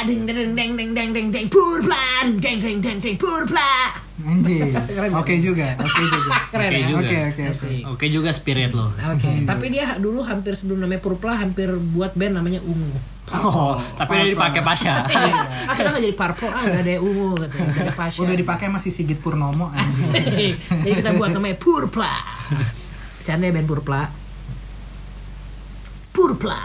Ding 0.00 0.24
ding 0.24 0.56
ding 0.56 0.72
ding 0.72 0.90
ding 0.96 1.10
ding 1.12 1.28
ding 1.28 1.46
Purpla. 1.46 2.24
Ding 2.24 2.58
ding 2.58 2.80
ding 2.80 2.96
ding 2.96 3.16
Purpla. 3.20 4.07
Oke 5.22 5.38
juga, 5.38 5.78
oke 5.78 6.02
juga. 6.10 6.34
Keren 6.52 6.70
Oke 6.74 6.78
ya? 6.82 6.88
juga. 6.90 6.98
Oke 6.98 7.18
oke 7.30 7.42
oke. 7.54 7.70
Oke 7.94 8.06
juga 8.10 8.30
spirit 8.34 8.74
lo. 8.74 8.90
Oke, 8.90 9.30
tapi 9.46 9.66
dia 9.70 9.94
dulu 9.94 10.26
hampir 10.26 10.58
sebelum 10.58 10.82
namanya 10.82 10.98
Purpla 10.98 11.38
hampir 11.38 11.70
buat 11.94 12.18
band 12.18 12.42
namanya 12.42 12.58
Ungu. 12.66 12.98
Oh, 13.28 13.76
tapi 13.94 14.18
udah 14.24 14.32
dipakai 14.32 14.60
Pasha. 14.64 15.04
ah 15.68 15.74
kita 15.76 15.88
nggak 15.92 16.02
jadi 16.02 16.16
Purple, 16.16 16.50
ah 16.50 16.62
nggak 16.64 16.82
ada 16.82 16.94
Ungu 16.98 17.28
gitu, 17.44 17.56
nggak 17.60 17.84
ada 17.86 17.94
Pasha. 17.94 18.18
Udah 18.24 18.34
dipakai 18.34 18.66
masih 18.72 18.90
Sigit 18.90 19.20
Purnomo. 19.20 19.70
Asik. 19.70 20.56
Jadi 20.58 20.94
kita 20.98 21.14
buat 21.14 21.30
namanya 21.30 21.60
Purpla. 21.60 22.14
Canda 23.22 23.46
ya 23.46 23.52
band 23.54 23.68
Purpla. 23.68 24.02
Purpla. 26.10 26.60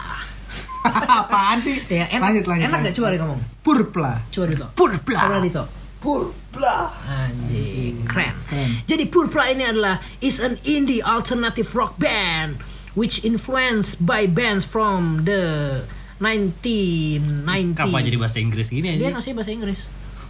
Apaan 0.84 1.62
sih? 1.62 1.80
Ya, 1.88 2.10
enak, 2.12 2.34
lanjut 2.34 2.45
lanjut. 2.49 2.66
Enak 2.68 2.80
gak 2.89 2.95
coba 2.97 3.08
deh 3.14 3.20
ngomong? 3.22 3.39
Purpla. 3.62 4.14
Coba 4.32 4.45
Dito. 4.49 4.68
Purpla. 4.74 5.20
Coba 5.22 5.38
Dito. 5.43 5.82
Purpla. 6.04 6.91
Anjing, 7.01 8.04
keren. 8.04 8.36
Keren. 8.43 8.84
Jadi 8.84 9.08
Purpla 9.08 9.47
ini 9.47 9.64
adalah 9.64 9.97
is 10.20 10.38
an 10.38 10.60
indie 10.62 10.99
alternative 10.99 11.72
rock 11.72 11.95
band 11.95 12.60
which 12.91 13.24
influenced 13.24 13.97
by 13.97 14.28
bands 14.28 14.62
from 14.64 15.24
the 15.24 15.80
1990. 16.20 17.74
Kenapa 17.74 17.99
jadi 18.01 18.18
bahasa 18.18 18.38
Inggris 18.38 18.68
gini 18.68 18.95
Dia 18.95 19.10
aja? 19.10 19.18
ngasih 19.18 19.32
bahasa 19.34 19.49
Inggris. 19.49 19.82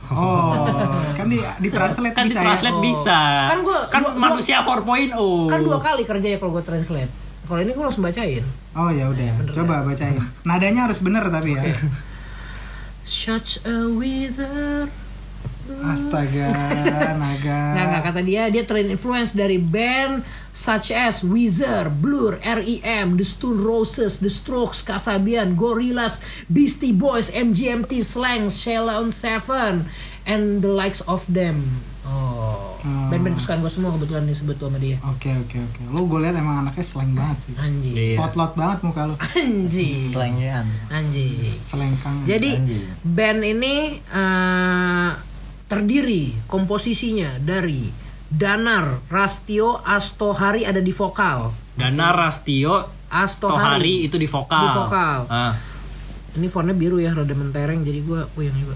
Oh, 0.05 0.67
kan 1.13 1.26
di 1.26 1.39
di 1.39 1.69
translate 1.69 2.11
Kan 2.11 2.24
di 2.24 2.30
bisa 2.30 2.38
ya. 2.38 2.45
translate 2.45 2.80
bisa. 2.80 3.19
Kan 3.47 3.59
gua- 3.61 3.88
kan 3.88 4.01
gua- 4.03 4.13
manusia 4.15 4.59
4.0. 4.59 5.15
Kan 5.47 5.59
dua 5.59 5.80
kali 5.80 6.03
kerja 6.03 6.28
ya 6.28 6.38
kalau 6.38 6.51
gue 6.51 6.61
translate. 6.61 7.09
Kalau 7.43 7.59
ini 7.59 7.71
gue 7.71 7.82
langsung 7.82 8.03
bacain. 8.03 8.43
Oh 8.74 8.88
ya 8.89 9.07
udah, 9.07 9.32
coba 9.49 9.82
bacain. 9.82 10.15
Nadanya 10.43 10.88
harus 10.88 10.99
bener 10.99 11.28
tapi 11.28 11.55
ya. 11.55 11.63
Such 13.03 13.59
a 13.63 13.88
wizard. 13.89 14.91
Astaga, 15.64 16.49
naga. 17.22 17.59
Nggak, 17.72 17.86
nggak 17.86 18.03
kata 18.03 18.22
dia, 18.22 18.43
dia 18.47 18.64
terinfluence 18.64 19.32
dari 19.32 19.55
band 19.55 20.22
such 20.49 20.89
as 20.89 21.22
Weezer, 21.22 21.88
Blur, 21.89 22.38
R.E.M., 22.38 23.16
The 23.16 23.24
Stone 23.24 23.57
Roses, 23.57 24.18
The 24.18 24.30
Strokes, 24.30 24.82
Kasabian, 24.82 25.55
Gorillaz, 25.55 26.20
Beastie 26.45 26.91
Boys, 26.91 27.28
MGMT, 27.30 27.99
Slang, 28.01 28.47
Sheila 28.47 28.97
on 28.97 29.09
Seven, 29.09 29.88
and 30.24 30.59
the 30.59 30.70
likes 30.70 30.99
of 31.03 31.24
them. 31.26 31.82
Oh, 32.03 32.76
band-band 33.09 33.39
kesukaan 33.39 33.64
gue 33.64 33.72
semua 33.72 33.95
kebetulan 33.95 34.28
disebut 34.28 34.59
sama 34.59 34.76
dia. 34.76 34.99
Oke 35.07 35.32
oke 35.32 35.55
oke. 35.55 35.80
Lu 35.89 36.03
gue 36.05 36.20
liat 36.20 36.36
emang 36.36 36.61
anaknya 36.61 36.84
slang 36.84 37.16
banget 37.16 37.38
sih. 37.41 37.53
Anjing, 37.55 37.95
Iya. 37.95 38.18
Potlot 38.20 38.51
banget 38.53 38.78
muka 38.84 39.01
lu. 39.07 39.16
anjing, 39.16 40.03
Slangnya 40.05 40.68
anjing. 40.89 41.55
Selengkang. 41.57 42.28
Jadi 42.28 42.51
Anjing. 42.53 42.84
band 43.01 43.39
ini 43.41 43.76
eh, 44.03 45.11
terdiri 45.68 46.47
komposisinya 46.47 47.39
dari 47.39 47.89
Danar, 48.34 49.05
Rastio, 49.14 49.78
Astohari 49.86 50.66
ada 50.66 50.82
di 50.82 50.89
vokal. 50.89 51.53
Dana 51.78 52.14
Rastio 52.14 53.05
Astohari 53.14 53.61
Tohari 53.61 53.95
itu 54.09 54.18
di 54.18 54.26
vokal. 54.26 54.66
Di 54.66 54.70
vokal. 54.74 55.20
Ah. 55.30 55.53
Ini 56.34 56.49
fontnya 56.49 56.74
biru 56.74 56.97
ya, 56.97 57.14
rada 57.14 57.38
mentereng 57.38 57.86
jadi 57.86 58.01
gua 58.01 58.26
puyeng 58.34 58.57
juga. 58.57 58.74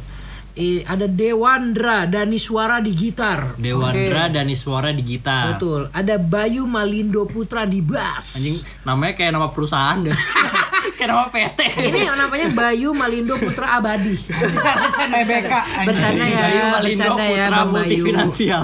Eh, 0.58 0.82
ada 0.86 1.06
Dewandra 1.06 2.10
Daniswara 2.10 2.82
di 2.82 2.94
gitar. 2.94 3.58
Dewandra 3.62 4.26
Oke. 4.30 4.34
dan 4.34 4.50
Iswara 4.50 4.90
di 4.90 5.06
gitar. 5.06 5.54
Betul. 5.54 5.86
Ada 5.94 6.18
Bayu 6.18 6.66
Malindo 6.66 7.30
Putra 7.30 7.70
di 7.70 7.78
bass. 7.86 8.42
Anjing 8.42 8.58
namanya 8.82 9.14
kayak 9.14 9.32
nama 9.38 9.54
perusahaan 9.54 10.02
deh. 10.02 10.18
nama 10.96 11.26
PT. 11.28 11.60
Ini 11.92 12.00
yang 12.08 12.18
namanya 12.18 12.47
Bayu 12.54 12.89
Malindo 12.96 13.36
Putra 13.36 13.80
Abadi. 13.80 14.16
TBK. 14.18 15.54
Bercanda 15.84 16.26
ya, 16.26 16.39
Bayu 16.39 16.64
Malindo 16.72 17.04
bercanda 17.04 17.26
ya, 17.26 17.46
Putra 17.47 17.58
Bang 17.58 17.70
Bayu. 17.72 18.04
Multifinansial. 18.04 18.64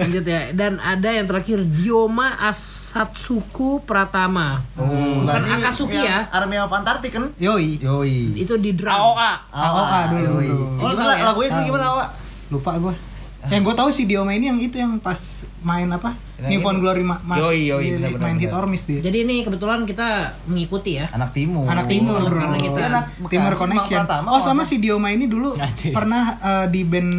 Lanjut 0.00 0.24
ya. 0.26 0.40
Dan 0.52 0.72
ada 0.82 1.08
yang 1.12 1.26
terakhir 1.28 1.58
Dioma 1.62 2.36
Asatsuku 2.42 3.84
Pratama. 3.86 4.62
Bukan 4.76 5.44
Akatsuki 5.46 6.00
ya. 6.00 6.26
Army 6.32 6.56
of 6.58 6.72
Antarctic 6.72 7.14
kan? 7.14 7.30
Yoi. 7.38 7.78
Yoi. 7.80 8.34
Itu 8.36 8.58
di 8.58 8.74
drum. 8.74 8.92
AOA. 8.92 9.30
AOA 9.52 10.00
dulu. 10.12 10.26
Yoi. 10.26 10.48
dulu. 10.50 10.64
Eh, 10.66 10.92
gimana 10.92 10.94
tahu 10.96 11.10
ya? 11.10 11.24
lagunya 11.24 11.50
gimana? 11.62 11.86
Lupa 12.50 12.72
gue. 12.78 12.94
Yang 13.48 13.62
gue 13.62 13.74
tahu 13.74 13.88
si 13.90 14.02
Dioma 14.04 14.30
ini 14.30 14.46
yang 14.46 14.58
itu 14.58 14.74
yang 14.74 14.98
pas 14.98 15.16
main 15.60 15.86
apa? 15.88 16.14
Yang 16.36 16.50
Newfound 16.52 16.76
ini. 16.76 16.82
Glory 16.82 17.02
ma 17.02 17.16
mas, 17.22 17.38
Yoi, 17.38 17.58
yoi, 17.64 17.80
di- 17.80 17.90
benar, 17.96 18.10
benar, 18.10 18.22
main 18.22 18.36
hit 18.36 18.48
benar. 18.48 18.60
or 18.60 18.66
miss 18.66 18.84
dia. 18.84 18.98
Jadi 18.98 19.18
ini 19.22 19.36
kebetulan 19.40 19.82
kita 19.82 20.08
mengikuti 20.44 20.98
ya. 20.98 21.06
Anak 21.08 21.30
timur. 21.32 21.64
Anak 21.64 21.86
timur 21.86 22.20
bro. 22.20 22.36
Karena 22.36 22.58
kita- 22.58 22.86
anak 22.86 23.04
Timur 23.26 23.52
Connection. 23.54 24.02
Oh 24.26 24.40
sama 24.40 24.62
si 24.62 24.76
Dioma 24.76 25.08
ini 25.08 25.24
dulu 25.24 25.54
pernah 25.88 26.22
eh, 26.36 26.66
di 26.68 26.82
band 26.82 27.12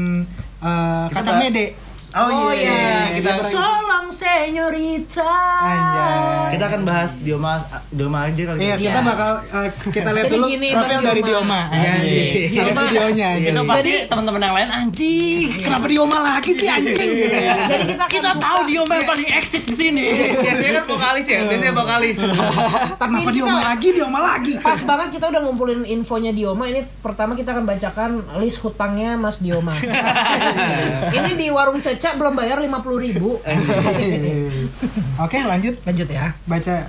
eh, 0.60 1.06
Kacang 1.10 1.40
Mede. 1.40 1.87
Oh, 2.20 2.50
iya, 2.50 3.14
kita 3.14 3.38
kita 3.38 3.46
Solong 3.48 4.08
senyorita. 4.10 5.36
Anjay. 5.60 6.56
kita 6.56 6.66
akan 6.66 6.82
bahas 6.84 7.12
Dioma 7.18 7.60
Dioma 7.90 8.26
aja 8.26 8.42
kali. 8.48 8.58
Iya, 8.60 8.68
ya. 8.68 8.76
kita 8.80 8.90
Iya. 8.96 9.06
bakal 9.06 9.32
eh, 9.46 9.70
kita 9.88 10.10
lihat 10.10 10.26
Jadi 10.26 10.34
dulu 10.34 10.46
gini, 10.48 10.68
profil 10.72 10.90
Bang 10.90 11.04
dari 11.06 11.22
Dioma. 11.22 11.60
Dioma. 11.68 11.86
Anjing. 11.94 12.34
Ada 12.50 12.56
Dioma. 12.64 12.82
videonya. 12.84 13.28
Iya, 13.30 13.42
gitu. 13.44 13.52
Itu 13.52 13.62
pasti 13.64 13.78
Jadi- 13.84 14.02
teman-teman 14.08 14.42
yang 14.42 14.56
lain 14.56 14.70
anjing. 14.72 15.48
Kenapa 15.60 15.86
Dioma 15.86 16.18
lagi 16.26 16.52
sih 16.54 16.68
anjing? 16.68 17.12
Jadi 17.68 17.84
kita 17.86 18.02
akan 18.02 18.10
Kita 18.10 18.30
buka- 18.32 18.42
tahu 18.42 18.60
dia 18.66 18.76
yang 18.80 18.88
paling 19.06 19.28
eksis 19.32 19.64
di 19.64 19.76
sini. 19.76 20.04
Biasanya 20.38 20.72
kan 20.74 20.86
vokalis 20.88 21.26
ya, 21.28 21.40
biasanya 21.44 21.74
vokalis. 21.76 22.18
Tapi 22.18 23.14
Kenapa 23.14 23.32
Dioma 23.32 23.52
kita- 23.54 23.68
lagi? 23.68 23.88
Dioma 23.94 24.20
lagi. 24.26 24.54
Pas 24.58 24.80
banget 24.82 25.08
kita 25.12 25.26
udah 25.28 25.42
ngumpulin 25.44 25.82
infonya 25.86 26.32
Dioma. 26.32 26.66
Ini 26.66 26.82
pertama 26.98 27.36
kita 27.36 27.52
akan 27.52 27.66
bacakan 27.66 28.10
list 28.40 28.58
hutangnya 28.60 29.14
Mas 29.14 29.38
Dioma. 29.38 29.76
ini 31.18 31.32
di 31.36 31.48
warung 31.50 31.78
cecak 32.08 32.24
belum 32.24 32.34
bayar 32.40 32.58
50.000 32.64 33.04
ribu. 33.04 33.30
Oke, 35.28 35.38
lanjut 35.44 35.76
Lanjut 35.84 36.08
ya. 36.08 36.32
baca. 36.48 36.88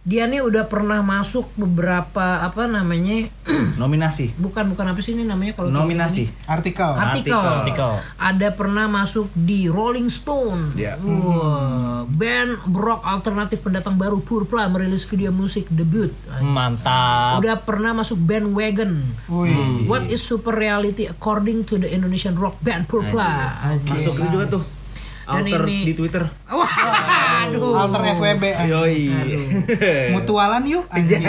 Dia 0.00 0.24
nih 0.24 0.40
udah 0.40 0.64
pernah 0.64 1.04
masuk 1.04 1.52
beberapa 1.60 2.40
apa 2.40 2.64
namanya? 2.64 3.28
Nominasi. 3.80 4.32
bukan 4.40 4.72
bukan 4.72 4.96
apa 4.96 5.00
sih 5.04 5.12
ini 5.12 5.28
namanya 5.28 5.52
kalau 5.52 5.68
kayak 5.68 5.76
Nominasi. 5.76 6.24
Artikel. 6.48 6.88
Artikel. 6.88 7.36
Artikel. 7.36 8.00
Ada 8.16 8.48
pernah 8.56 8.88
masuk 8.88 9.28
di 9.36 9.68
Rolling 9.68 10.08
Stone. 10.08 10.72
Iya. 10.72 10.96
Wah, 11.04 12.08
band 12.08 12.64
rock 12.72 13.04
alternatif 13.04 13.60
pendatang 13.60 14.00
baru 14.00 14.24
Purpla 14.24 14.72
merilis 14.72 15.04
video 15.04 15.28
musik 15.36 15.68
debut. 15.68 16.16
Mantap. 16.40 17.44
Udah 17.44 17.60
pernah 17.60 17.92
masuk 17.92 18.16
band 18.24 18.56
Wagon. 18.56 19.04
Wih. 19.28 19.84
What 19.84 20.08
is 20.08 20.24
super 20.24 20.56
reality 20.56 21.12
according 21.12 21.68
to 21.68 21.76
the 21.76 21.92
Indonesian 21.92 22.40
rock 22.40 22.56
band 22.64 22.88
Purpla? 22.88 23.60
Masuk 23.84 24.16
itu 24.16 24.28
juga 24.32 24.48
tuh. 24.56 24.79
Dan 25.30 25.46
Alter 25.46 25.62
ini- 25.64 25.84
di 25.84 25.94
Twitter. 25.94 26.24
Wah, 26.46 26.74
aduh. 27.46 27.74
Alter 27.76 28.02
FWB. 28.12 28.44
Yoi. 28.66 29.02
Mutualan 30.10 30.62
yuk 30.64 30.84
anjing. 30.94 31.22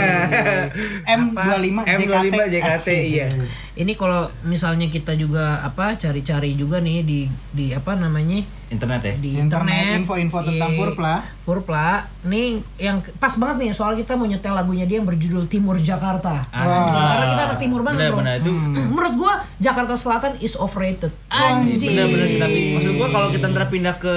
M25 1.03 1.77
M25 1.77 2.33
JKT. 2.33 2.51
JKT 2.51 2.87
iya. 3.05 3.27
Ini 3.73 3.93
kalau 3.93 4.27
misalnya 4.43 4.87
kita 4.87 5.13
juga 5.13 5.61
apa 5.61 5.95
cari-cari 5.95 6.53
juga 6.53 6.77
nih 6.77 7.01
di 7.01 7.19
di 7.49 7.71
apa 7.71 7.93
namanya 7.93 8.41
Internet 8.71 9.01
ya. 9.03 9.13
di 9.19 9.29
Internet, 9.35 9.67
internet, 9.67 9.99
info-info 9.99 10.37
tentang 10.41 10.71
di 10.71 10.79
Purpla. 10.79 11.15
Purpla 11.43 11.89
nih 12.23 12.47
yang 12.79 13.03
pas 13.19 13.35
banget 13.35 13.55
nih 13.59 13.71
soal 13.71 13.93
kita 13.93 14.15
mau 14.15 14.23
nyetel 14.23 14.55
lagunya 14.55 14.87
dia 14.87 14.97
yang 14.97 15.05
berjudul 15.05 15.45
Timur 15.45 15.75
Jakarta. 15.75 16.47
Anjing. 16.49 16.95
Karena 16.95 17.25
kita 17.27 17.41
anak 17.45 17.57
timur 17.59 17.81
banget 17.83 17.99
bro. 18.07 18.23
Benar-benar 18.23 18.35
itu 18.39 18.51
Menurut 18.95 19.13
gua 19.13 19.33
Jakarta 19.57 19.93
Selatan 19.93 20.39
is 20.39 20.55
overrated. 20.55 21.11
Anjing. 21.27 21.91
benar-benar 21.91 22.25
sih 22.25 22.39
tapi 22.39 22.59
maksud 22.73 22.93
gua 22.95 23.07
kalau 23.09 23.27
kita 23.27 23.45
ntar 23.47 23.67
pindah 23.67 23.95
ke 23.97 24.15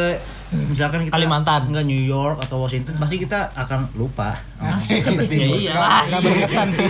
misalkan 0.71 1.03
kita 1.03 1.19
Kalimantan. 1.19 1.67
enggak 1.67 1.83
New 1.83 1.99
York 1.99 2.39
atau 2.39 2.63
Washington 2.63 2.95
pasti 2.95 3.19
kita 3.19 3.51
akan 3.53 3.91
lupa. 3.99 4.39
Asik. 4.63 5.03
Ya 5.27 5.51
iyalah. 5.51 6.07
Gak 6.07 6.21
berkesan 6.23 6.71
sih. 6.71 6.87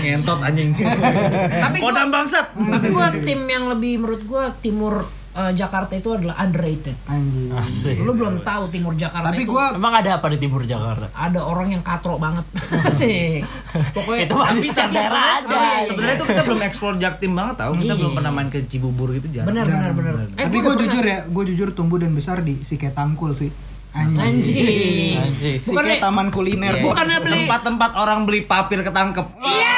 Ngentot 0.00 0.40
anjing. 0.40 0.72
Tapi 0.72 1.76
gua, 1.78 1.92
Kodam 1.92 2.08
bangsat. 2.08 2.56
tapi 2.56 2.86
gua 2.88 3.12
tim 3.12 3.44
yang 3.44 3.68
lebih 3.68 4.00
menurut 4.00 4.24
gua 4.24 4.48
Timur 4.56 5.04
eh, 5.32 5.52
Jakarta 5.52 5.92
itu 5.92 6.08
adalah 6.10 6.36
underrated. 6.38 6.96
Anjing. 7.04 7.50
Asik. 7.52 7.96
Lu 7.98 8.12
belum 8.12 8.40
tahu 8.40 8.68
Timur 8.68 8.92
Jakarta 8.92 9.28
Tapi 9.28 9.42
itu 9.42 9.50
gua 9.50 9.72
Emang 9.72 9.94
ada 9.94 10.16
apa 10.16 10.26
di 10.28 10.38
timur 10.38 10.62
Jakarta? 10.62 11.08
ada 11.10 11.40
orang 11.40 11.68
yang 11.70 11.80
katrok 11.80 12.16
banget. 12.16 12.44
Asik. 12.82 13.42
Pokoknya 13.92 14.20
Itu 14.24 14.34
setiap 14.62 14.90
daerah 14.90 15.22
ada. 15.34 15.42
Sebenarnya- 15.42 15.84
Sebenarnya 15.84 16.16
tuh 16.16 16.26
kita 16.26 16.42
belum 16.42 16.60
explore 16.62 16.96
Jaktim 16.96 17.32
banget 17.32 17.54
tau. 17.58 17.72
Kita 17.72 17.84
Iya. 17.86 17.94
belum 17.98 18.12
pernah 18.12 18.30
main 18.30 18.48
ke 18.48 18.58
Cibubur 18.64 19.08
gitu 19.10 19.26
jarang. 19.30 19.48
benar 19.48 19.66
benar 19.66 19.90
benar. 19.92 20.12
Eh, 20.32 20.42
Tapi 20.42 20.56
gua 20.58 20.72
gue 20.72 20.84
jujur 20.84 21.02
ya, 21.02 21.18
gue 21.24 21.44
jujur 21.46 21.68
tumbuh 21.72 21.96
dan 21.96 22.12
besar 22.12 22.40
di 22.40 22.60
Siketamkul 22.60 23.32
sih. 23.32 23.50
Anjing. 23.92 25.20
Anjing. 25.20 25.60
Sike 25.60 26.00
Taman 26.00 26.28
Kuliner. 26.28 26.80
Bukannya 26.80 27.20
beli 27.20 27.44
Tempat-tempat 27.44 27.90
orang 27.94 28.24
beli 28.24 28.40
papir 28.42 28.80
ketangkep. 28.80 29.26
satunya 29.36 29.76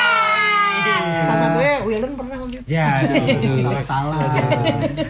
Wildan 1.85 2.13
pernah 2.17 2.37
waktu 2.41 2.57
itu. 2.61 2.67
Ya, 2.67 2.97
Salah-salah. 3.65 4.19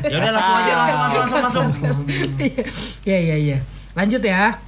ya 0.05 0.17
udah 0.21 0.33
langsung 0.35 0.57
aja 0.59 0.73
langsung 0.75 1.01
langsung 1.01 1.41
langsung 1.43 1.65
langsung. 1.71 1.99
Iya 3.07 3.19
iya 3.19 3.37
iya. 3.39 3.59
Lanjut 3.95 4.23
ya. 4.23 4.59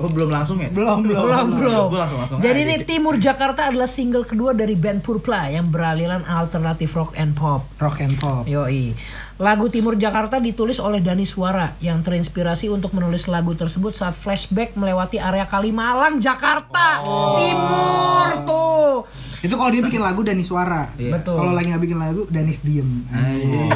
Oh 0.00 0.08
belum 0.08 0.32
langsung 0.32 0.56
ya? 0.56 0.72
belum, 0.72 1.04
belum. 1.04 1.20
Belum 1.20 1.46
belum. 1.62 1.84
Gua 1.92 2.00
langsung 2.08 2.18
langsung. 2.24 2.38
Jadi 2.40 2.64
nih 2.64 2.78
Timur 2.82 3.20
Jakarta 3.20 3.68
adalah 3.68 3.86
single 3.86 4.24
kedua 4.24 4.56
dari 4.56 4.72
band 4.72 5.04
Purpla 5.04 5.52
yang 5.52 5.68
beraliran 5.68 6.24
alternatif 6.24 6.96
rock 6.96 7.12
and 7.14 7.36
pop. 7.36 7.68
Rock 7.76 8.00
and 8.00 8.16
pop. 8.16 8.48
Yoi. 8.48 8.96
Lagu 9.42 9.66
Timur 9.66 9.98
Jakarta 9.98 10.38
ditulis 10.38 10.78
oleh 10.78 11.02
Dani 11.02 11.26
Suara 11.26 11.74
yang 11.82 11.98
terinspirasi 11.98 12.70
untuk 12.70 12.94
menulis 12.94 13.26
lagu 13.26 13.58
tersebut 13.58 13.90
saat 13.90 14.14
flashback 14.14 14.78
melewati 14.78 15.18
area 15.18 15.50
Kalimalang, 15.50 16.22
Jakarta. 16.22 17.02
Timur 17.42 18.28
tuh. 18.46 19.02
Itu 19.42 19.58
kalau 19.58 19.74
dia 19.74 19.82
bikin 19.82 19.98
lagu 19.98 20.22
Danis 20.22 20.46
suara. 20.46 20.94
Betul. 20.94 21.42
Kalau 21.42 21.50
lagi 21.50 21.74
nggak 21.74 21.82
bikin 21.82 21.98
lagu 21.98 22.22
Danis 22.30 22.62
diem. 22.62 23.02
Anjing. 23.10 23.74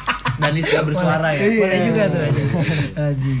Danis 0.40 0.64
gak 0.64 0.84
bersuara 0.88 1.36
ya. 1.36 1.44
Boleh 1.44 1.80
juga 1.92 2.02
tuh. 2.08 2.20
Anjing. 2.96 3.40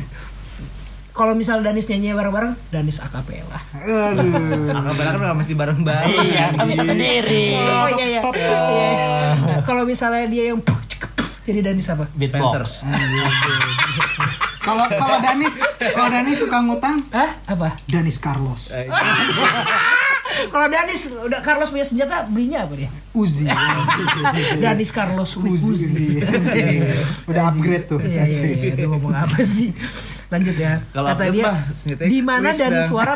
Kalau 1.12 1.32
misal 1.32 1.64
Danis 1.64 1.88
nyanyi 1.88 2.12
bareng-bareng, 2.12 2.52
Danis 2.68 3.00
akapela. 3.00 3.60
Aduh. 3.80 4.76
Akapela 4.76 5.16
kan 5.16 5.20
nggak 5.24 5.38
mesti 5.40 5.54
bareng-bareng. 5.56 6.20
Iya, 6.24 6.44
kan 6.52 6.64
bisa 6.68 6.84
sendiri. 6.84 7.56
Oh 7.56 7.88
iya 7.96 8.06
iya. 8.16 8.20
Iya. 8.20 9.60
Kalau 9.64 9.88
misalnya 9.88 10.28
dia 10.28 10.52
yang 10.52 10.60
jadi 11.42 11.60
Danis 11.70 11.86
apa? 11.90 12.04
Beatbox. 12.14 12.82
Kalau 14.62 14.86
kalau 14.86 15.18
Danis, 15.18 15.58
kalau 15.74 16.06
Danis 16.06 16.38
suka 16.38 16.62
ngutang, 16.62 17.02
Hah? 17.10 17.34
Apa? 17.50 17.74
Danis 17.90 18.22
Carlos. 18.22 18.70
Kalau 20.54 20.66
Danis 20.70 21.10
udah 21.12 21.42
Carlos 21.42 21.74
punya 21.74 21.82
senjata, 21.82 22.24
belinya 22.30 22.64
apa 22.64 22.78
dia? 22.78 22.90
Uzi. 23.10 23.50
Danis 24.64 24.94
Carlos 24.94 25.34
with 25.42 25.58
Uzi. 25.58 26.22
Uzi. 26.22 26.78
Udah 27.26 27.50
upgrade 27.50 27.90
tuh. 27.90 27.98
Iya 28.00 28.30
iya 28.30 28.46
iya. 28.54 28.72
Aduh 28.78 28.96
ngomong 28.96 29.12
apa 29.12 29.42
sih? 29.42 29.74
Lanjut 30.30 30.54
ya. 30.56 30.78
Kalau 30.94 31.10
Kata 31.12 31.26
dia 31.28 31.52
di 31.84 32.22
mana 32.22 32.54
dah." 32.54 32.86
Suara 32.86 33.12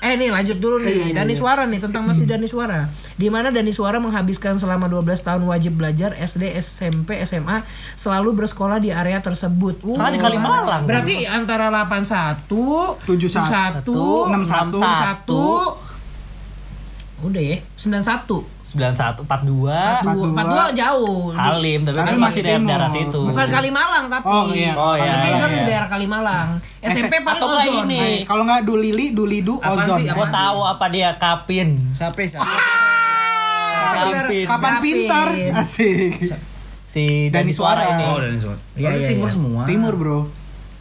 Eh 0.00 0.16
nih 0.16 0.32
lanjut 0.32 0.56
dulu 0.56 0.80
nih 0.80 1.12
Dani 1.12 1.36
Suara 1.36 1.68
nih 1.68 1.76
tentang 1.76 2.08
masih 2.08 2.24
Dani 2.24 2.48
Suara. 2.48 2.88
Di 3.20 3.28
mana 3.28 3.52
Dani 3.52 3.68
Suara 3.68 4.00
menghabiskan 4.00 4.56
selama 4.56 4.88
12 4.88 5.20
tahun 5.20 5.44
wajib 5.44 5.76
belajar 5.76 6.16
SD, 6.16 6.56
SMP, 6.56 7.20
SMA 7.28 7.60
selalu 8.00 8.44
bersekolah 8.44 8.80
di 8.80 8.88
area 8.88 9.20
tersebut. 9.20 9.84
Uh, 9.84 10.00
Karena 10.00 10.16
di 10.16 10.20
Kalimalang. 10.24 10.88
Berarti 10.88 11.28
antara 11.28 11.68
81, 11.68 12.48
71, 13.04 13.84
61, 13.84 14.80
61. 14.80 15.89
Udah 17.20 17.36
ya, 17.36 17.60
91. 17.76 18.48
91 18.64 19.28
42 19.28 19.68
42, 20.08 20.32
42 20.32 20.80
jauh. 20.80 21.20
Halim 21.30 21.80
tapi, 21.84 21.96
Tapi 21.96 22.08
kan 22.08 22.16
masih 22.16 22.42
masih 22.42 22.42
daerah, 22.64 22.88
situ. 22.88 23.20
Bukan 23.28 23.48
Kalimalang 23.52 24.04
tapi. 24.08 24.24
Oh, 24.26 24.44
iya. 24.48 24.72
Oh, 24.72 24.94
iya, 24.96 25.12
Tapi 25.14 25.28
iya, 25.28 25.36
kan 25.36 25.48
iya. 25.48 25.56
di 25.56 25.62
daerah 25.68 25.88
Kalimalang. 25.88 26.48
SMP 26.80 27.14
paling 27.20 27.42
Atau 27.44 27.48
ozon. 27.52 27.84
ini? 27.84 28.00
Nah, 28.00 28.10
kalau 28.24 28.42
nggak 28.48 28.60
Dulili, 28.64 29.06
Dulidu, 29.12 29.60
Ozon. 29.60 30.00
sih? 30.00 30.08
Gua 30.08 30.28
tahu 30.32 30.60
apa 30.64 30.86
dia 30.88 31.10
kapin. 31.14 31.68
Siapa 31.92 32.16
siapa? 32.24 32.48
Kapin. 33.90 34.44
Kapan 34.48 34.74
pintar? 34.80 35.28
Asik. 35.54 36.32
Si 36.90 37.28
Dani 37.28 37.46
Dani 37.46 37.52
Suara 37.52 37.82
ini. 37.94 38.04
Oh, 38.08 38.18
dari 38.18 38.38
Suara. 38.40 38.58
Iya, 38.74 38.88
Oh, 38.88 38.92
iya, 38.96 39.08
timur 39.08 39.28
iya. 39.28 39.34
semua. 39.34 39.62
Timur 39.68 39.92
bro. 39.94 40.18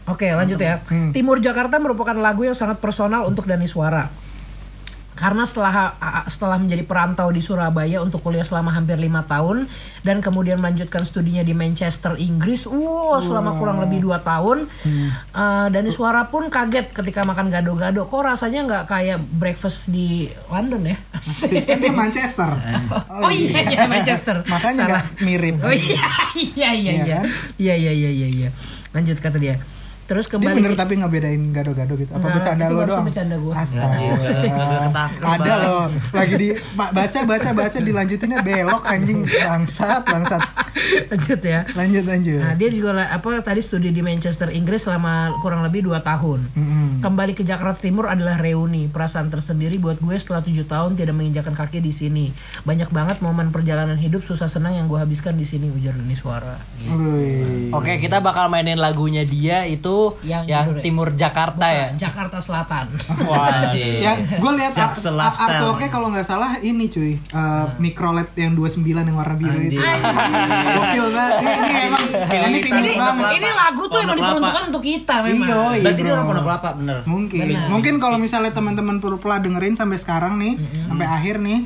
Oke 0.09 0.25
lanjut 0.33 0.57
ya. 0.57 0.81
Timur 1.13 1.37
Jakarta 1.37 1.77
merupakan 1.77 2.17
lagu 2.17 2.41
yang 2.41 2.57
sangat 2.57 2.81
personal 2.81 3.29
untuk 3.29 3.45
Dani 3.45 3.69
Suara. 3.69 4.09
Karena 5.19 5.43
setelah 5.43 5.99
setelah 6.31 6.55
menjadi 6.55 6.87
perantau 6.87 7.27
di 7.27 7.43
Surabaya 7.43 7.99
untuk 7.99 8.23
kuliah 8.23 8.47
selama 8.47 8.71
hampir 8.71 8.95
lima 8.95 9.27
tahun 9.27 9.67
dan 9.99 10.23
kemudian 10.23 10.63
melanjutkan 10.63 11.03
studinya 11.03 11.43
di 11.43 11.51
Manchester 11.51 12.15
Inggris, 12.15 12.63
wow 12.63 13.19
selama 13.19 13.59
kurang 13.59 13.83
lebih 13.83 13.99
dua 13.99 14.23
tahun, 14.23 14.71
eh, 15.35 15.67
Dani 15.67 15.91
Suara 15.91 16.31
pun 16.31 16.47
kaget 16.47 16.95
ketika 16.95 17.27
makan 17.27 17.51
gado-gado. 17.51 18.07
Kok 18.07 18.23
rasanya 18.23 18.63
nggak 18.63 18.83
kayak 18.87 19.19
breakfast 19.19 19.91
di 19.91 20.31
London 20.47 20.95
ya? 20.95 20.97
Kan 21.67 21.83
dia 21.83 21.91
Manchester. 21.91 22.47
Oh, 23.11 23.27
iya 23.27 23.59
iya 23.67 23.83
Manchester. 23.85 24.47
Makanya 24.47 24.87
nggak 24.87 25.05
mirip. 25.19 25.59
Oh 25.59 25.75
iya 25.75 26.07
iya 26.55 26.69
iya 26.71 26.71
Iya 26.71 27.03
iya. 27.03 27.19
kan? 27.19 27.25
Iya 27.59 27.75
iya 27.75 27.91
iya 27.91 28.09
iya 28.09 28.27
iya. 28.31 28.49
Lanjut 28.95 29.19
kata 29.19 29.35
dia. 29.35 29.59
Terus 30.09 30.25
Dia 30.25 30.33
kembali 30.41 30.57
bener 30.57 30.73
tapi 30.73 30.93
ngebedain 30.97 31.41
gado-gado 31.53 31.93
gitu. 31.93 32.09
Apa 32.09 32.33
bercanda 32.33 32.65
lo 32.73 32.81
doang? 32.81 33.05
bercanda 33.05 33.35
gua. 33.37 33.53
Astaga. 33.53 35.05
Ada 35.21 35.53
loh. 35.61 35.85
Lagi 36.09 36.33
di 36.33 36.47
baca 36.73 37.19
baca 37.29 37.49
baca 37.53 37.77
dilanjutinnya 37.77 38.41
belok 38.41 38.83
anjing 38.89 39.21
bangsat 39.29 40.01
bangsat. 40.01 40.41
lanjut 41.13 41.41
ya. 41.45 41.61
Lanjut 41.77 42.03
lanjut. 42.09 42.41
Nah, 42.41 42.53
dia 42.57 42.69
juga 42.73 42.89
lah- 42.97 43.11
apa 43.13 43.37
tadi 43.45 43.61
studi 43.61 43.93
di 43.93 44.01
Manchester 44.01 44.49
Inggris 44.49 44.81
selama 44.81 45.37
kurang 45.45 45.61
lebih 45.61 45.85
2 45.85 46.01
tahun. 46.01 46.39
Kembali 47.05 47.37
ke 47.37 47.45
Jakarta 47.45 47.77
Timur 47.77 48.09
adalah 48.09 48.41
reuni, 48.41 48.89
perasaan 48.89 49.29
tersendiri 49.29 49.77
buat 49.77 50.01
gue 50.01 50.17
setelah 50.17 50.41
tujuh 50.41 50.65
tahun 50.65 50.97
tidak 50.97 51.13
menginjakan 51.13 51.53
kaki 51.53 51.85
di 51.85 51.93
sini. 51.93 52.33
Banyak 52.65 52.89
banget 52.89 53.21
momen 53.21 53.53
perjalanan 53.53 53.95
hidup 53.95 54.25
susah 54.25 54.49
senang 54.49 54.73
yang 54.73 54.89
gue 54.89 54.97
habiskan 54.97 55.37
di 55.37 55.45
sini 55.45 55.69
ujar 55.69 55.93
Dani 55.93 56.17
Suara. 56.17 56.57
Oke, 57.77 58.01
kita 58.01 58.19
bakal 58.25 58.49
mainin 58.49 58.81
lagunya 58.81 59.21
dia 59.21 59.69
itu 59.69 59.98
Yang 60.25 60.43
yang, 60.49 60.65
Timur 60.81 61.07
Jakarta 61.13 61.65
ya. 61.69 61.87
Jakarta 61.95 62.37
Selatan. 62.39 62.85
Wah, 63.27 63.71
Ya, 63.75 64.15
gue 64.17 64.51
lihat 64.57 64.73
artworknya 64.75 65.89
kalau 65.91 66.07
nggak 66.11 66.25
salah 66.25 66.57
ini 66.61 66.87
cuy, 66.89 67.15
uh, 67.31 67.69
microLED 67.77 68.29
yang 68.35 68.53
29 68.55 68.85
yang 68.85 69.17
warna 69.17 69.35
biru 69.35 69.59
itu. 69.59 69.79
Gokil 70.79 71.05
banget. 71.11 71.33
Ini, 71.39 71.49
ini 71.49 71.81
emang 71.85 72.03
ini 72.49 72.59
ini, 72.59 72.91
ini 73.39 73.49
lagu 73.49 73.83
tuh 73.87 73.99
emang 74.01 74.17
diperuntukkan 74.17 74.63
untuk 74.73 74.83
kita 74.83 75.15
memang. 75.25 75.47
Iya, 75.47 75.61
iya. 75.75 75.83
Berarti 75.83 76.01
dia 76.01 76.13
orang 76.13 76.27
Pondok 76.27 76.45
Kelapa 76.45 76.69
bener. 76.77 76.97
Mungkin. 77.05 77.45
Mungkin 77.69 77.93
kalau 77.97 78.17
misalnya 78.17 78.51
teman-teman 78.53 78.97
Purpla 78.99 79.39
dengerin 79.39 79.75
sampai 79.75 79.97
sekarang 80.01 80.39
nih, 80.39 80.53
sampai 80.87 81.07
akhir 81.07 81.35
nih, 81.41 81.59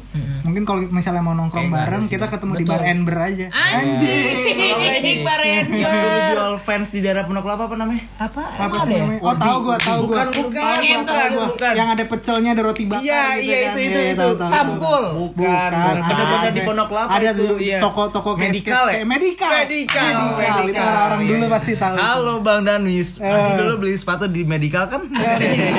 mungkin 0.43 0.64
kalau 0.64 0.81
misalnya 0.89 1.23
mau 1.23 1.34
nongkrong 1.34 1.69
bareng, 1.69 2.03
kita 2.07 2.27
ketemu 2.30 2.53
di 2.60 2.65
bar 2.65 2.81
Ember 2.84 3.18
aja. 3.19 3.47
Anjing, 3.49 4.84
Yang 5.03 5.19
Barenda. 5.26 5.89
dulu 5.91 6.19
jual 6.34 6.53
fans 6.61 6.89
di 6.91 6.99
daerah 6.99 7.23
Pondok 7.23 7.43
Kelapa 7.45 7.64
apa 7.69 7.76
namanya? 7.76 8.03
Apa? 8.24 8.44
Apa 8.58 8.76
sih 8.82 8.94
ya? 8.94 9.02
namanya? 9.02 9.20
Oh, 9.22 9.36
tahu 9.36 9.58
gua, 9.62 9.78
tahu 9.78 10.00
gua. 10.02 10.16
Bukan, 10.16 10.28
bukan, 10.32 10.62
Tahu 10.64 10.80
gua, 10.80 10.95
bukan, 10.95 11.04
tahu 11.04 11.28
gua. 11.34 11.45
bukan. 11.50 11.74
Yang 11.74 11.90
ada 11.90 12.04
pecelnya, 12.06 12.50
ada 12.52 12.64
roti 12.64 12.84
bakar 12.86 13.04
Iya, 13.04 13.24
gitu 13.34 13.44
iya, 13.44 13.58
kan. 13.60 13.74
itu, 13.74 13.80
itu, 13.84 14.00
Iya, 14.00 14.04
itu. 14.06 14.16
tahu, 14.16 14.32
tahu, 14.32 14.40
tahu. 14.40 14.52
Tampul. 14.54 15.04
Bukan, 15.14 15.70
ada. 15.74 16.50
di 16.50 16.62
Pondok 16.62 16.88
Kelapa 16.88 17.10
Ada 17.12 17.30
itu, 17.30 17.41
tuh 17.41 17.56
iya. 17.60 17.78
toko-toko 17.80 18.30
Medical 18.34 18.56
sketch- 18.56 18.86
ya? 18.86 18.94
kayak 18.94 19.08
medical. 19.10 19.50
Medical, 19.50 20.04
Medical. 20.34 20.64
Itu 20.64 20.80
orang-orang 20.80 21.20
Iya, 21.20 21.30
dulu 21.30 21.44
iya. 21.44 21.52
pasti 21.52 21.72
tahu. 21.76 21.95
Halo 21.95 22.34
Bang 22.40 22.62
Danis, 22.64 23.10
pasti 23.18 23.50
Eh. 23.50 23.58
dulu 23.58 23.74
beli 23.78 23.94
sepatu 23.94 24.26
di 24.26 24.41
medical 24.44 24.84
kan? 24.86 25.02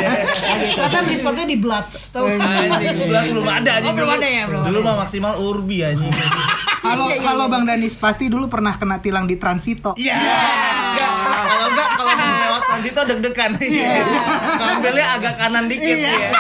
Ternyata 0.75 0.99
beli 1.01 1.17
sepatunya 1.17 1.47
di 1.47 1.57
Bloods, 1.57 1.99
tau 2.11 2.27
Anjing, 2.27 3.07
belas 3.07 3.25
belum 3.27 3.47
ada 3.47 3.71
anjing. 3.75 3.89
Oh, 3.89 3.97
belum 3.97 4.11
ada 4.13 4.27
ya, 4.27 4.43
belum 4.45 4.61
Dulu 4.65 4.79
mah 4.83 4.95
maksimal 5.01 5.33
Urbi 5.39 5.79
anjing. 5.81 6.13
Kalau 6.85 7.09
Iya, 7.09 7.17
iya, 7.17 7.25
kalau 7.25 7.47
iya. 7.47 7.53
Bang 7.53 7.65
Danis 7.65 7.95
pasti 7.97 8.29
dulu 8.29 8.45
pernah 8.47 8.77
kena 8.77 9.01
tilang 9.01 9.25
di 9.25 9.37
Transito. 9.37 9.97
Iya. 9.97 10.21
Kalau 11.55 11.69
enggak 11.71 11.89
kalau 11.95 12.13
lewat 12.43 12.63
transito 12.67 13.01
deg-degan. 13.07 13.51
Ngambilnya 14.59 15.07
agak 15.15 15.35
kanan 15.39 15.65
dikit 15.71 15.99
ya. 15.99 16.35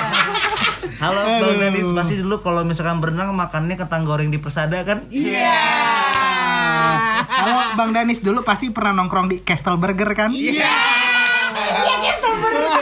Halo 0.98 1.20
Bang 1.20 1.58
Danis, 1.60 1.88
pasti 1.92 2.14
dulu 2.16 2.40
kalau 2.40 2.62
misalkan 2.64 2.98
berenang 3.02 3.36
makannya 3.36 3.76
kentang 3.76 4.08
goreng 4.08 4.32
di 4.32 4.38
Persada 4.40 4.80
kan? 4.82 5.04
Iya. 5.12 5.60
Kalau 7.24 7.76
Bang 7.76 7.92
Danis 7.92 8.24
dulu 8.24 8.40
pasti 8.40 8.72
pernah 8.72 9.04
nongkrong 9.04 9.28
di 9.28 9.36
Castle 9.44 9.76
Burger 9.76 10.10
kan? 10.16 10.30
Iya. 10.32 10.64
Iya, 11.54 11.94
Castle 12.02 12.36
Burger. 12.40 12.80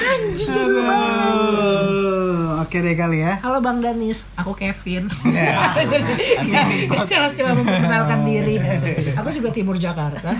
Anjing 0.00 0.70
banget. 0.86 1.79
Oke 2.60 2.84
deh 2.84 2.92
kali 2.92 3.24
ya. 3.24 3.40
Halo 3.40 3.64
Bang 3.64 3.80
Danis, 3.80 4.28
aku 4.36 4.52
Kevin. 4.52 5.08
Kita 6.92 7.32
coba 7.32 7.50
memperkenalkan 7.56 8.20
diri. 8.28 8.60
Aku 9.16 9.32
juga 9.32 9.48
Timur 9.48 9.80
Jakarta. 9.80 10.36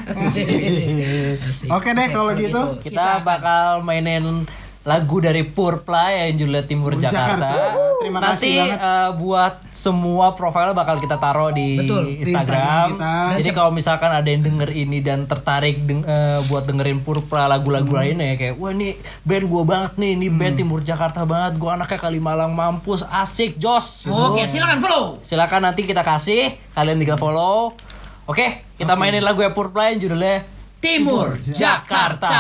Oke 1.73 1.89
deh 1.97 2.09
kalau 2.13 2.37
gitu. 2.37 2.77
Kita 2.85 3.25
bakal 3.25 3.81
mainin 3.81 4.45
lagu 4.81 5.21
dari 5.21 5.45
Purpla 5.45 6.09
yang 6.11 6.37
judulnya 6.37 6.65
Timur 6.65 6.97
Jakarta. 6.97 7.37
Jakarta. 7.37 7.53
Terima 8.01 8.17
Nanti 8.19 8.33
kasih 8.49 8.55
banget. 8.57 8.79
eh, 8.81 9.11
buat 9.15 9.55
semua 9.71 10.27
profil 10.33 10.73
bakal 10.73 10.97
kita 10.97 11.15
taruh 11.15 11.53
di 11.53 11.77
Betul, 11.77 12.03
di 12.07 12.13
Instagram 12.23 12.33
Instagram. 12.33 12.87
kita. 12.91 13.13
Jadi 13.37 13.51
kalau 13.53 13.71
misalkan 13.71 14.09
ada 14.11 14.25
yang 14.25 14.41
denger 14.41 14.71
ini 14.73 14.99
dan 14.99 15.25
tertarik 15.25 15.85
deng- 15.85 16.01
eh, 16.03 16.41
buat 16.47 16.65
dengerin 16.65 16.97
Purpla 16.99 17.45
lagu-lagu 17.47 17.87
Hmm. 17.87 18.01
lainnya 18.01 18.27
ya 18.27 18.37
kayak 18.39 18.55
wah 18.57 18.71
ini 18.71 18.97
band 19.21 19.45
gua 19.47 19.63
banget 19.65 19.93
nih, 19.95 20.11
ini 20.15 20.27
band 20.29 20.55
Timur 20.57 20.81
Jakarta 20.81 21.21
banget. 21.23 21.53
Gua 21.55 21.77
anaknya 21.77 22.01
Kalimalang 22.01 22.51
mampus, 22.51 23.05
asik, 23.05 23.57
jos. 23.57 24.09
Oke, 24.09 24.47
silakan 24.47 24.81
follow. 24.81 25.05
Silakan 25.21 25.61
nanti 25.63 25.85
kita 25.85 26.01
kasih, 26.01 26.57
kalian 26.71 26.97
tinggal 26.97 27.17
follow. 27.17 27.77
Oke, 28.25 28.47
kita 28.75 28.95
mainin 28.95 29.21
lagu 29.21 29.39
ya 29.39 29.51
Purpla 29.51 29.93
yang 29.93 30.01
judulnya 30.01 30.49
Timur 30.81 31.37
Jakarta. 31.45 32.33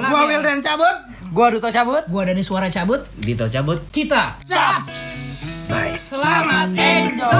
Gua 0.00 0.24
Wildan 0.26 0.64
cabut. 0.64 0.96
Gua 1.30 1.52
Duto 1.52 1.68
cabut. 1.68 2.02
Gua 2.08 2.24
Dani 2.24 2.40
Suara 2.40 2.72
cabut. 2.72 3.04
Dito 3.20 3.44
cabut. 3.52 3.84
Kita 3.92 4.40
caps. 4.48 5.68
Bye. 5.68 6.00
Selamat 6.00 6.72
enjoy. 6.72 7.36